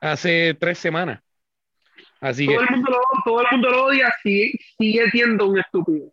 hace 0.00 0.54
tres 0.58 0.78
semanas. 0.78 1.20
Así 2.20 2.46
que 2.46 2.54
Todo 2.54 2.62
el 2.64 2.70
mundo 2.70 2.90
lo, 2.92 2.98
todo 3.24 3.40
el 3.40 3.46
mundo 3.52 3.70
lo 3.70 3.84
odia, 3.86 4.14
sigue, 4.22 4.52
sigue 4.78 5.10
siendo 5.10 5.46
un 5.48 5.58
estúpido. 5.58 6.12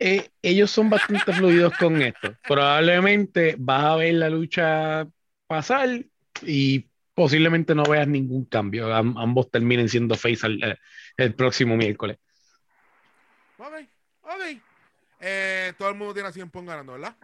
eh, 0.00 0.28
ellos 0.42 0.70
son 0.70 0.88
bastante 0.88 1.32
fluidos 1.32 1.76
con 1.76 2.00
esto. 2.00 2.34
Probablemente 2.46 3.56
vas 3.58 3.84
a 3.84 3.96
ver 3.96 4.14
la 4.14 4.30
lucha 4.30 5.06
pasar 5.48 6.04
y 6.42 6.86
posiblemente 7.14 7.74
no 7.74 7.82
veas 7.82 8.06
ningún 8.06 8.44
cambio. 8.44 8.94
Am- 8.94 9.18
ambos 9.18 9.50
terminen 9.50 9.88
siendo 9.88 10.14
face 10.14 10.46
al- 10.46 10.62
eh, 10.62 10.76
el 11.16 11.34
próximo 11.34 11.76
miércoles. 11.76 12.18
Ok, 13.56 13.74
ok. 14.22 14.62
Eh, 15.20 15.72
todo 15.76 15.88
el 15.88 15.96
mundo 15.96 16.14
tiene 16.14 16.28
a 16.28 16.32
100 16.32 16.48
Punk 16.48 16.68
ganando, 16.68 16.92
¿verdad? 16.92 17.16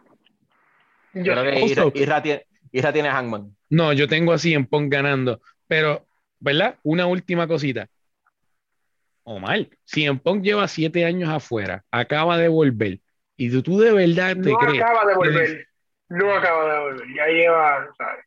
Yo, 1.13 1.33
Creo 1.33 1.45
que 1.45 1.61
Isra, 1.61 1.85
Isra 1.95 2.23
tiene, 2.23 2.47
Isra 2.73 2.93
tiene 2.93 3.09
Hangman. 3.09 3.57
No, 3.71 3.93
yo 3.93 4.09
tengo 4.09 4.33
así 4.33 4.53
en 4.53 4.67
Punk 4.67 4.93
ganando. 4.93 5.41
Pero, 5.69 6.05
¿verdad? 6.41 6.77
Una 6.83 7.07
última 7.07 7.47
cosita. 7.47 7.89
Omar, 9.23 9.69
si 9.85 10.05
en 10.05 10.19
Punk 10.19 10.43
lleva 10.43 10.67
siete 10.69 11.05
años 11.05 11.31
afuera, 11.31 11.85
acaba 11.91 12.37
de 12.37 12.49
volver, 12.49 13.01
y 13.37 13.51
tú, 13.51 13.63
tú 13.63 13.79
de 13.79 13.93
verdad 13.93 14.37
te 14.37 14.51
no 14.51 14.59
crees, 14.59 14.83
acaba 14.83 15.07
de 15.07 15.15
volver. 15.15 15.69
No 16.09 16.33
acaba 16.35 16.73
de 16.75 16.81
volver. 16.81 17.07
Ya 17.17 17.27
lleva, 17.27 17.89
¿sabes? 17.99 18.25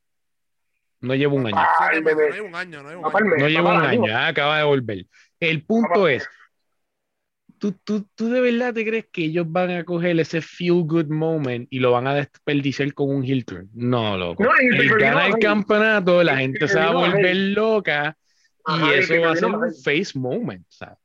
no 0.99 1.13
lleva 1.15 1.33
un 1.33 1.45
año. 1.47 1.55
Ah, 1.57 1.91
el 1.93 2.03
no 2.03 2.09
lleva 2.11 2.41
un 2.47 2.55
año, 2.55 2.81
no 2.83 2.89
lleva 2.89 2.99
un 2.99 3.15
el 3.15 3.33
año. 3.33 3.37
No 3.37 3.47
lleva 3.47 3.69
un 3.77 3.83
el 3.83 3.89
año, 3.89 4.07
ya 4.07 4.27
acaba 4.27 4.57
de 4.57 4.63
volver. 4.63 5.05
El 5.39 5.63
punto 5.63 5.89
Papá. 5.93 6.11
es, 6.11 6.27
¿tú, 7.59 7.71
tú, 7.83 8.07
tú 8.15 8.29
de 8.29 8.41
verdad 8.41 8.73
te 8.73 8.83
crees 8.83 9.05
que 9.11 9.25
ellos 9.25 9.45
van 9.47 9.69
a 9.71 9.83
coger 9.83 10.19
ese 10.19 10.41
feel 10.41 10.83
good 10.85 11.05
moment 11.07 11.67
y 11.69 11.79
lo 11.79 11.91
van 11.91 12.07
a 12.07 12.15
desperdiciar 12.15 12.93
con 12.95 13.09
un 13.15 13.23
heel 13.23 13.45
turn? 13.45 13.69
No, 13.75 14.17
loco. 14.17 14.43
No, 14.43 14.49
el 14.59 14.69
pay-per-view 14.69 14.97
gana 14.97 15.27
el 15.27 15.37
campeonato, 15.39 16.23
la 16.23 16.33
El 16.33 16.39
gente 16.39 16.67
se 16.67 16.79
va 16.79 16.85
a 16.87 16.91
volver 16.93 17.35
loca 17.35 18.17
y 18.67 18.71
Ajá, 18.71 18.93
el 18.95 18.99
eso 18.99 19.21
va 19.21 19.31
a 19.31 19.35
ser 19.35 19.45
un 19.45 19.73
face 19.83 20.11
moment, 20.17 20.65
¿sabes? 20.67 20.97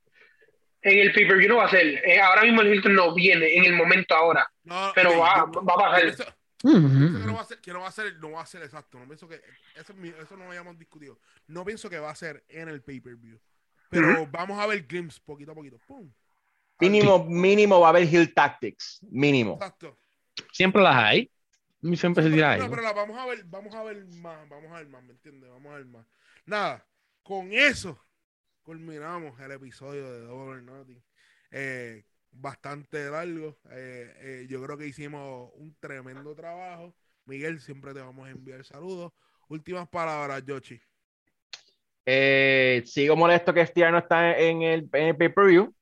En 0.81 0.99
el 0.99 1.13
pay-per-view 1.13 1.49
no 1.51 1.57
va 1.59 1.67
a 1.67 1.71
ser. 1.71 1.87
Eh, 1.87 2.19
ahora 2.19 2.43
mismo 2.43 2.63
el 2.63 2.75
Hilton 2.75 2.95
no 2.95 3.15
viene 3.15 3.57
en 3.57 3.67
el 3.67 3.75
momento 3.75 4.15
ahora. 4.17 4.49
No, 4.65 4.91
Pero 4.95 5.19
va, 5.19 5.47
yo- 5.53 5.63
va 5.65 5.75
a 5.75 5.77
pasar. 5.77 6.01
Pienso, 6.03 6.25
pienso 6.63 7.19
que 7.19 7.27
no 7.27 7.35
va 7.35 7.41
a 7.41 7.45
ser, 7.45 7.61
que 7.61 7.73
no 7.73 7.81
va 7.81 7.89
a 7.89 7.93
ser, 7.93 8.17
no 8.19 8.31
va 8.33 8.43
a 8.43 8.47
ser 8.47 8.63
exacto. 8.63 8.99
No 8.99 9.07
pienso 9.07 9.29
que 9.29 9.43
eso, 9.75 9.95
eso 10.21 10.37
no 10.37 10.45
lo 10.45 10.51
habíamos 10.51 10.79
discutido. 10.79 11.19
No 11.47 11.65
pienso 11.65 11.91
que 11.91 11.99
va 11.99 12.11
a 12.11 12.15
ser 12.15 12.45
en 12.49 12.69
el 12.69 12.83
pay-per-view. 12.83 13.41
Pero 13.91 14.27
vamos 14.27 14.59
a 14.59 14.67
ver 14.67 14.87
glimpse 14.87 15.21
poquito 15.25 15.53
a 15.53 15.55
poquito. 15.55 15.79
Pum. 15.87 16.11
Mínimo, 16.81 17.25
mínimo 17.25 17.79
va 17.81 17.89
a 17.89 17.91
haber 17.91 18.05
Hill 18.05 18.33
Tactics. 18.33 19.01
Mínimo. 19.11 19.55
Exacto. 19.55 19.99
Siempre 20.53 20.83
las 20.83 20.97
hay. 20.97 21.31
Siempre 21.95 22.23
se 22.23 22.31
tira 22.31 22.57
No, 22.57 22.71
pero 22.71 22.83
la 22.83 22.93
vamos 22.93 23.19
a 23.19 23.27
ver, 23.27 23.45
vamos 23.45 23.75
a 23.75 23.83
ver 23.83 24.05
más, 24.07 24.49
vamos 24.49 24.71
a 24.71 24.77
ver 24.77 24.89
más, 24.89 25.03
¿me 25.03 25.13
entiendes? 25.13 25.51
Vamos 25.51 25.73
a 25.73 25.77
ver 25.77 25.87
más. 25.87 26.07
Nada, 26.47 26.87
con 27.23 27.53
eso 27.53 28.01
culminamos 28.63 29.39
el 29.41 29.51
episodio 29.51 30.11
de 30.13 30.21
Double 30.21 30.63
Nothing. 30.63 31.03
Eh, 31.51 32.05
bastante 32.33 33.11
largo. 33.11 33.59
Eh, 33.71 34.13
eh, 34.21 34.47
yo 34.49 34.63
creo 34.63 34.77
que 34.77 34.87
hicimos 34.87 35.51
un 35.55 35.77
tremendo 35.79 36.35
trabajo. 36.35 36.95
Miguel, 37.27 37.61
siempre 37.61 37.95
te 37.95 38.01
vamos 38.01 38.27
a 38.27 38.31
enviar 38.31 38.65
saludos. 38.65 39.13
Últimas 39.49 39.89
palabras, 39.89 40.43
Yoshi. 40.45 40.81
Eh, 42.05 42.83
sigo 42.85 43.15
molesto 43.15 43.55
que 43.55 43.61
FTR 43.61 43.93
no 43.93 43.99
está 43.99 44.37
en 44.37 44.63
el, 44.63 44.89
en 44.93 45.05
el 45.09 45.17
pay-per-view. 45.17 45.73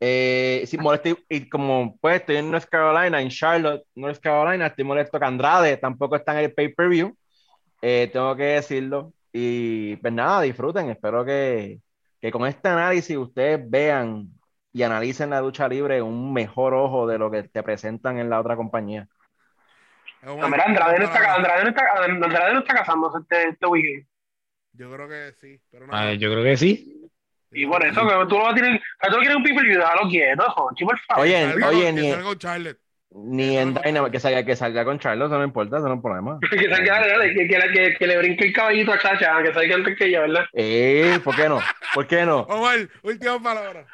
Eh, 0.00 0.64
sí, 0.66 0.76
molesto 0.78 1.10
y, 1.10 1.16
y 1.28 1.48
como 1.48 1.96
pues 2.00 2.20
estoy 2.20 2.36
en 2.36 2.50
North 2.50 2.68
Carolina, 2.68 3.22
en 3.22 3.28
Charlotte, 3.28 3.84
North 3.94 4.18
Carolina, 4.18 4.66
estoy 4.66 4.84
molesto 4.84 5.16
que 5.16 5.24
Andrade 5.24 5.76
tampoco 5.76 6.16
está 6.16 6.32
en 6.32 6.46
el 6.46 6.54
pay-per-view. 6.54 7.16
Eh, 7.82 8.10
tengo 8.12 8.34
que 8.36 8.44
decirlo. 8.44 9.12
Y 9.32 9.96
pues 9.96 10.12
nada, 10.12 10.42
disfruten. 10.42 10.90
Espero 10.90 11.24
que, 11.24 11.80
que 12.20 12.30
con 12.32 12.46
este 12.46 12.68
análisis 12.68 13.16
ustedes 13.16 13.60
vean 13.68 14.28
y 14.72 14.82
analicen 14.82 15.30
la 15.30 15.40
lucha 15.40 15.68
libre 15.68 16.00
un 16.02 16.32
mejor 16.32 16.74
ojo 16.74 17.06
de 17.06 17.18
lo 17.18 17.30
que 17.30 17.42
te 17.42 17.62
presentan 17.62 18.18
en 18.18 18.30
la 18.30 18.40
otra 18.40 18.56
compañía. 18.56 19.06
No, 20.22 20.36
mira, 20.48 20.64
Andrade 20.64 20.98
no 20.98 21.04
está, 21.04 21.34
Andrade 21.34 21.62
no 21.64 21.68
está, 21.70 21.82
Andrade 22.04 22.54
no 22.54 22.60
está 22.60 22.74
casándose 22.74 23.18
este, 23.20 23.48
este 23.48 23.66
weekend. 23.66 24.06
Yo 24.72 24.90
creo 24.90 25.08
que 25.08 25.32
sí, 25.40 25.60
pero 25.70 25.86
no. 25.86 25.92
Ah, 25.94 26.12
yo 26.14 26.30
creo 26.30 26.44
que 26.44 26.56
sí. 26.56 27.10
Y 27.50 27.66
por 27.66 27.84
eso 27.84 28.00
que 28.00 28.14
tú 28.28 28.38
lo 28.38 28.44
vas 28.44 28.52
a 28.52 28.54
tener, 28.54 28.80
que 28.80 29.08
tú 29.08 29.16
lo 29.16 29.18
quieres 29.18 29.36
un 29.36 29.42
people 29.42 29.68
y 29.68 29.76
déjalo 29.76 30.08
quieto, 30.08 30.44
Jochi, 30.48 30.84
por 30.84 30.98
favor. 31.00 31.24
Oye, 31.24 31.50
Salga 31.50 31.68
oye, 31.68 31.92
ni, 31.92 32.10
salga 32.10 32.24
con 32.24 32.38
Charlotte. 32.38 32.78
ni 33.10 33.58
en 33.58 33.74
Dynamite, 33.74 34.12
que 34.12 34.20
salga, 34.20 34.44
que 34.44 34.56
salga 34.56 34.84
con 34.86 34.98
Charlos, 34.98 35.30
no 35.30 35.38
me 35.38 35.44
importa, 35.44 35.76
eso 35.76 35.86
no 35.86 35.92
es 35.92 35.96
un 35.96 36.02
problema. 36.02 36.38
que, 36.50 36.70
salga, 36.70 37.06
dale, 37.06 37.34
que, 37.34 37.46
que, 37.46 37.58
que, 37.74 37.96
que 37.98 38.06
le 38.06 38.16
brinque 38.16 38.44
el 38.46 38.52
caballito 38.54 38.92
a 38.92 38.98
Chacha, 38.98 39.42
que 39.42 39.52
salga 39.52 39.74
antes 39.74 39.98
que 39.98 40.06
ella, 40.06 40.20
¿verdad? 40.20 40.44
Eh, 40.54 41.20
¿por 41.22 41.36
qué 41.36 41.48
no? 41.48 41.60
¿Por 41.94 42.06
qué 42.06 42.24
no? 42.24 42.40
Omar, 42.42 42.88
últimas 43.02 43.42
palabras. 43.42 43.86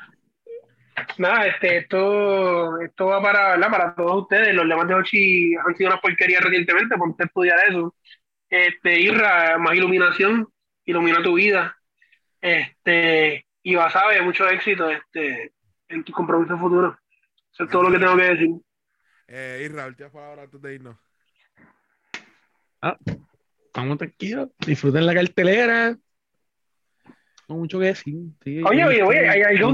Nada, 1.18 1.46
este, 1.46 1.78
esto, 1.78 2.80
esto 2.80 3.06
va 3.06 3.20
para, 3.22 3.50
¿verdad? 3.50 3.70
para 3.70 3.94
todos 3.94 4.22
ustedes. 4.22 4.54
Los 4.54 4.66
lemas 4.66 4.86
de 4.88 4.94
Hochi 4.94 5.54
han 5.56 5.76
sido 5.76 5.90
una 5.90 6.00
porquería 6.00 6.40
recientemente, 6.40 6.96
ponte 6.96 7.22
a 7.22 7.26
estudiar 7.26 7.58
eso. 7.68 7.94
Este, 8.48 9.00
Irra, 9.00 9.58
más 9.58 9.74
iluminación, 9.74 10.48
ilumina 10.84 11.22
tu 11.22 11.34
vida. 11.34 11.76
Este, 12.40 13.46
y 13.62 13.74
vas 13.74 13.94
a 13.96 14.06
ver 14.08 14.22
mucho 14.22 14.48
éxito 14.48 14.88
este, 14.90 15.52
en 15.88 16.04
tu 16.04 16.12
compromiso 16.12 16.56
futuro. 16.58 16.98
Eso 17.52 17.64
es 17.64 17.70
todo 17.70 17.84
lo 17.84 17.90
que 17.92 17.98
tengo 17.98 18.16
que 18.16 18.22
decir. 18.24 18.50
Eh, 19.26 19.66
Isra, 19.68 19.86
últimas 19.86 20.12
palabras 20.12 20.44
antes 20.46 20.62
de 20.62 20.74
irnos. 20.74 20.96
Estamos 23.66 23.98
tranquilos. 23.98 24.48
Disfruten 24.66 25.04
la 25.06 25.14
cartelera. 25.14 25.96
No 27.48 27.56
mucho 27.56 27.78
que 27.78 27.86
decir. 27.86 28.14
sí, 28.42 28.62
Oye, 28.62 28.84
oye, 28.84 29.02
oye, 29.02 29.28
hay- 29.28 29.42
hay 29.42 29.58
yo 29.58 29.70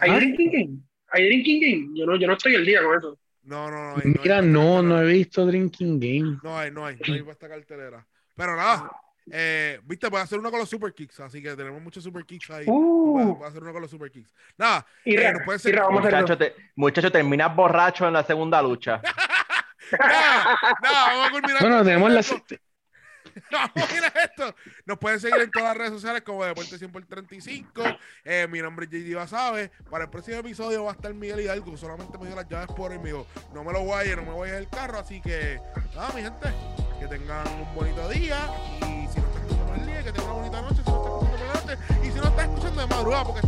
¿Hay 0.00 0.10
¿Ah? 0.10 0.16
drinking 0.16 0.50
game? 0.50 0.78
¿Hay 1.12 1.26
drinking 1.26 1.60
game? 1.60 1.98
Yo 1.98 2.06
no, 2.06 2.16
yo 2.16 2.26
no 2.26 2.32
estoy 2.34 2.54
el 2.54 2.64
día 2.64 2.82
con 2.82 2.96
eso. 2.98 3.18
No, 3.42 3.70
no, 3.70 3.76
no. 3.76 3.88
hay- 3.96 4.02
no 4.04 4.10
hay 4.10 4.14
Mira, 4.22 4.42
no, 4.42 4.82
no 4.82 5.00
he 5.00 5.06
visto 5.06 5.46
Drinking 5.46 5.98
Game. 5.98 6.38
No 6.42 6.58
hay, 6.58 6.70
no 6.70 6.84
hay, 6.86 6.96
no 6.96 7.14
hay 7.14 7.20
para 7.20 7.32
esta 7.32 7.48
cartelera. 7.48 8.06
Pero 8.36 8.54
nada, 8.54 8.90
eh, 9.32 9.80
viste, 9.84 10.08
puede 10.10 10.22
hacer 10.24 10.38
uno 10.38 10.50
con 10.50 10.60
los 10.60 10.68
super 10.68 10.92
kicks, 10.92 11.20
así 11.20 11.42
que 11.42 11.56
tenemos 11.56 11.80
muchos 11.82 12.04
super 12.04 12.24
kicks 12.24 12.50
ahí. 12.50 12.64
Uh, 12.68 13.36
puede 13.38 13.50
hacer 13.50 13.62
uno 13.62 13.72
con 13.72 13.82
los 13.82 13.90
super 13.90 14.10
kicks. 14.10 14.32
Nada, 14.56 14.86
Irra, 15.04 15.30
eh, 15.30 15.58
ser- 15.58 15.78
a 15.80 15.88
Muchacho, 15.90 16.36
te, 16.38 16.54
muchacho, 16.76 17.10
terminas 17.10 17.54
borracho 17.56 18.06
en 18.06 18.12
la 18.12 18.22
segunda 18.24 18.62
lucha. 18.62 19.00
nada, 19.98 20.58
nada, 20.82 21.06
vamos 21.08 21.28
a 21.28 21.30
culminar. 21.30 21.60
Bueno, 21.62 21.84
tenemos 21.84 22.10
la. 22.12 22.22
No, 23.50 23.58
mira 23.92 24.12
esto. 24.24 24.54
Nos 24.86 24.98
pueden 24.98 25.20
seguir 25.20 25.40
en 25.40 25.50
todas 25.50 25.68
las 25.68 25.76
redes 25.76 25.92
sociales 25.92 26.22
como 26.22 26.44
Deporte 26.44 26.78
100 26.78 26.92
por 26.92 27.04
35. 27.04 27.82
Eh, 28.24 28.46
mi 28.50 28.60
nombre 28.60 28.86
es 28.86 28.90
JD 28.90 29.14
Basabe. 29.14 29.70
Para 29.90 30.04
el 30.04 30.10
próximo 30.10 30.38
episodio 30.38 30.84
va 30.84 30.92
a 30.92 30.94
estar 30.94 31.12
Miguel 31.12 31.40
Hidalgo. 31.40 31.76
Solamente 31.76 32.16
me 32.18 32.26
dio 32.26 32.36
las 32.36 32.48
llaves 32.48 32.68
por 32.74 32.92
él. 32.92 33.00
Me 33.00 33.10
no 33.10 33.64
me 33.64 33.72
lo 33.72 33.80
guayes, 33.82 34.16
no 34.16 34.22
me 34.22 34.38
vayas 34.38 34.58
el 34.58 34.68
carro. 34.68 34.98
Así 34.98 35.20
que, 35.20 35.60
nada, 35.94 36.12
mi 36.14 36.22
gente, 36.22 36.48
que 36.98 37.06
tengan 37.08 37.46
un 37.60 37.74
bonito 37.74 38.08
día. 38.08 38.38
Y 38.82 39.08
si 39.08 39.20
no 39.20 39.26
estás 39.26 39.42
escuchando 39.42 39.74
el 39.74 39.86
día, 39.86 40.02
que 40.04 40.12
tengan 40.12 40.30
una 40.30 40.32
bonita 40.34 40.62
noche. 40.62 40.82
Si 40.84 40.90
no 40.90 40.96
estás 40.96 41.12
escuchando 41.12 41.30
por 41.30 41.40
la 41.40 41.74
noche. 41.74 42.06
Y 42.06 42.10
si 42.10 42.18
no 42.18 42.24
estás 42.28 42.44
escuchando 42.44 42.80
de 42.80 42.86
madrugada, 42.86 43.24
porque 43.24 43.40